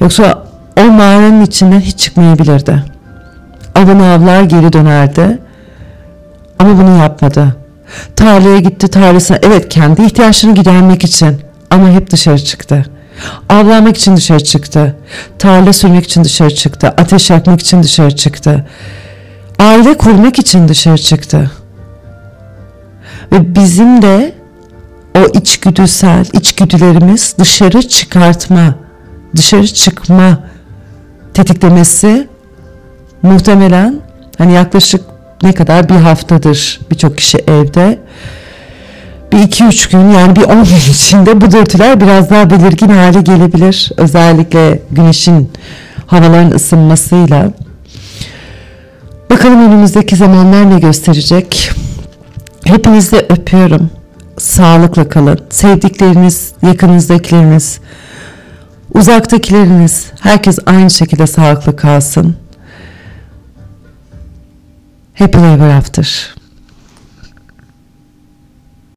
Yoksa 0.00 0.44
o 0.80 0.84
mağaranın 0.84 1.42
içinden 1.44 1.80
hiç 1.80 1.98
çıkmayabilirdi. 1.98 2.82
Avını 3.74 4.12
avlar 4.12 4.42
geri 4.42 4.72
dönerdi. 4.72 5.38
Ama 6.58 6.78
bunu 6.78 6.98
yapmadı. 6.98 7.56
Tarlaya 8.16 8.58
gitti 8.58 8.88
tarlasına. 8.88 9.38
Evet 9.42 9.68
kendi 9.68 10.02
ihtiyaçlarını 10.02 10.56
gidermek 10.56 11.04
için. 11.04 11.40
Ama 11.70 11.90
hep 11.90 12.10
dışarı 12.10 12.38
çıktı. 12.38 12.86
Avlanmak 13.48 13.96
için 13.96 14.16
dışarı 14.16 14.44
çıktı. 14.44 14.96
Tarla 15.38 15.72
sürmek 15.72 16.04
için 16.04 16.24
dışarı 16.24 16.54
çıktı. 16.54 16.88
Ateş 16.88 17.30
yakmak 17.30 17.60
için 17.60 17.82
dışarı 17.82 18.16
çıktı. 18.16 18.66
Aile 19.58 19.96
kurmak 19.96 20.38
için 20.38 20.68
dışarı 20.68 20.98
çıktı. 20.98 21.50
Ve 23.32 23.54
bizim 23.54 24.02
de 24.02 24.34
o 25.16 25.38
içgüdüsel, 25.38 26.24
içgüdülerimiz 26.32 27.34
dışarı 27.38 27.82
çıkartma, 27.82 28.74
dışarı 29.36 29.66
çıkma 29.66 30.38
tetiklemesi 31.34 32.28
muhtemelen 33.22 34.00
hani 34.38 34.52
yaklaşık 34.52 35.00
ne 35.42 35.52
kadar 35.52 35.88
bir 35.88 35.94
haftadır 35.94 36.80
birçok 36.90 37.16
kişi 37.16 37.38
evde 37.38 37.98
bir 39.32 39.38
iki 39.38 39.64
üç 39.64 39.88
gün 39.88 40.10
yani 40.10 40.36
bir 40.36 40.42
on 40.42 40.64
gün 40.64 40.76
içinde 40.90 41.40
bu 41.40 41.50
dürtüler 41.50 42.00
biraz 42.00 42.30
daha 42.30 42.50
belirgin 42.50 42.88
hale 42.88 43.20
gelebilir. 43.20 43.90
Özellikle 43.96 44.82
güneşin 44.90 45.50
havaların 46.06 46.50
ısınmasıyla. 46.50 47.52
Bakalım 49.30 49.66
önümüzdeki 49.66 50.16
zamanlar 50.16 50.70
ne 50.70 50.80
gösterecek. 50.80 51.70
Hepinizi 52.64 53.16
öpüyorum. 53.16 53.90
Sağlıkla 54.38 55.08
kalın. 55.08 55.38
Sevdikleriniz, 55.50 56.52
yakınızdakileriniz, 56.62 57.80
uzaktakileriniz, 58.94 60.06
herkes 60.20 60.58
aynı 60.66 60.90
şekilde 60.90 61.26
sağlıklı 61.26 61.76
kalsın. 61.76 62.36
Happy 65.18 65.38
Ever 65.38 65.64
After. 65.64 66.37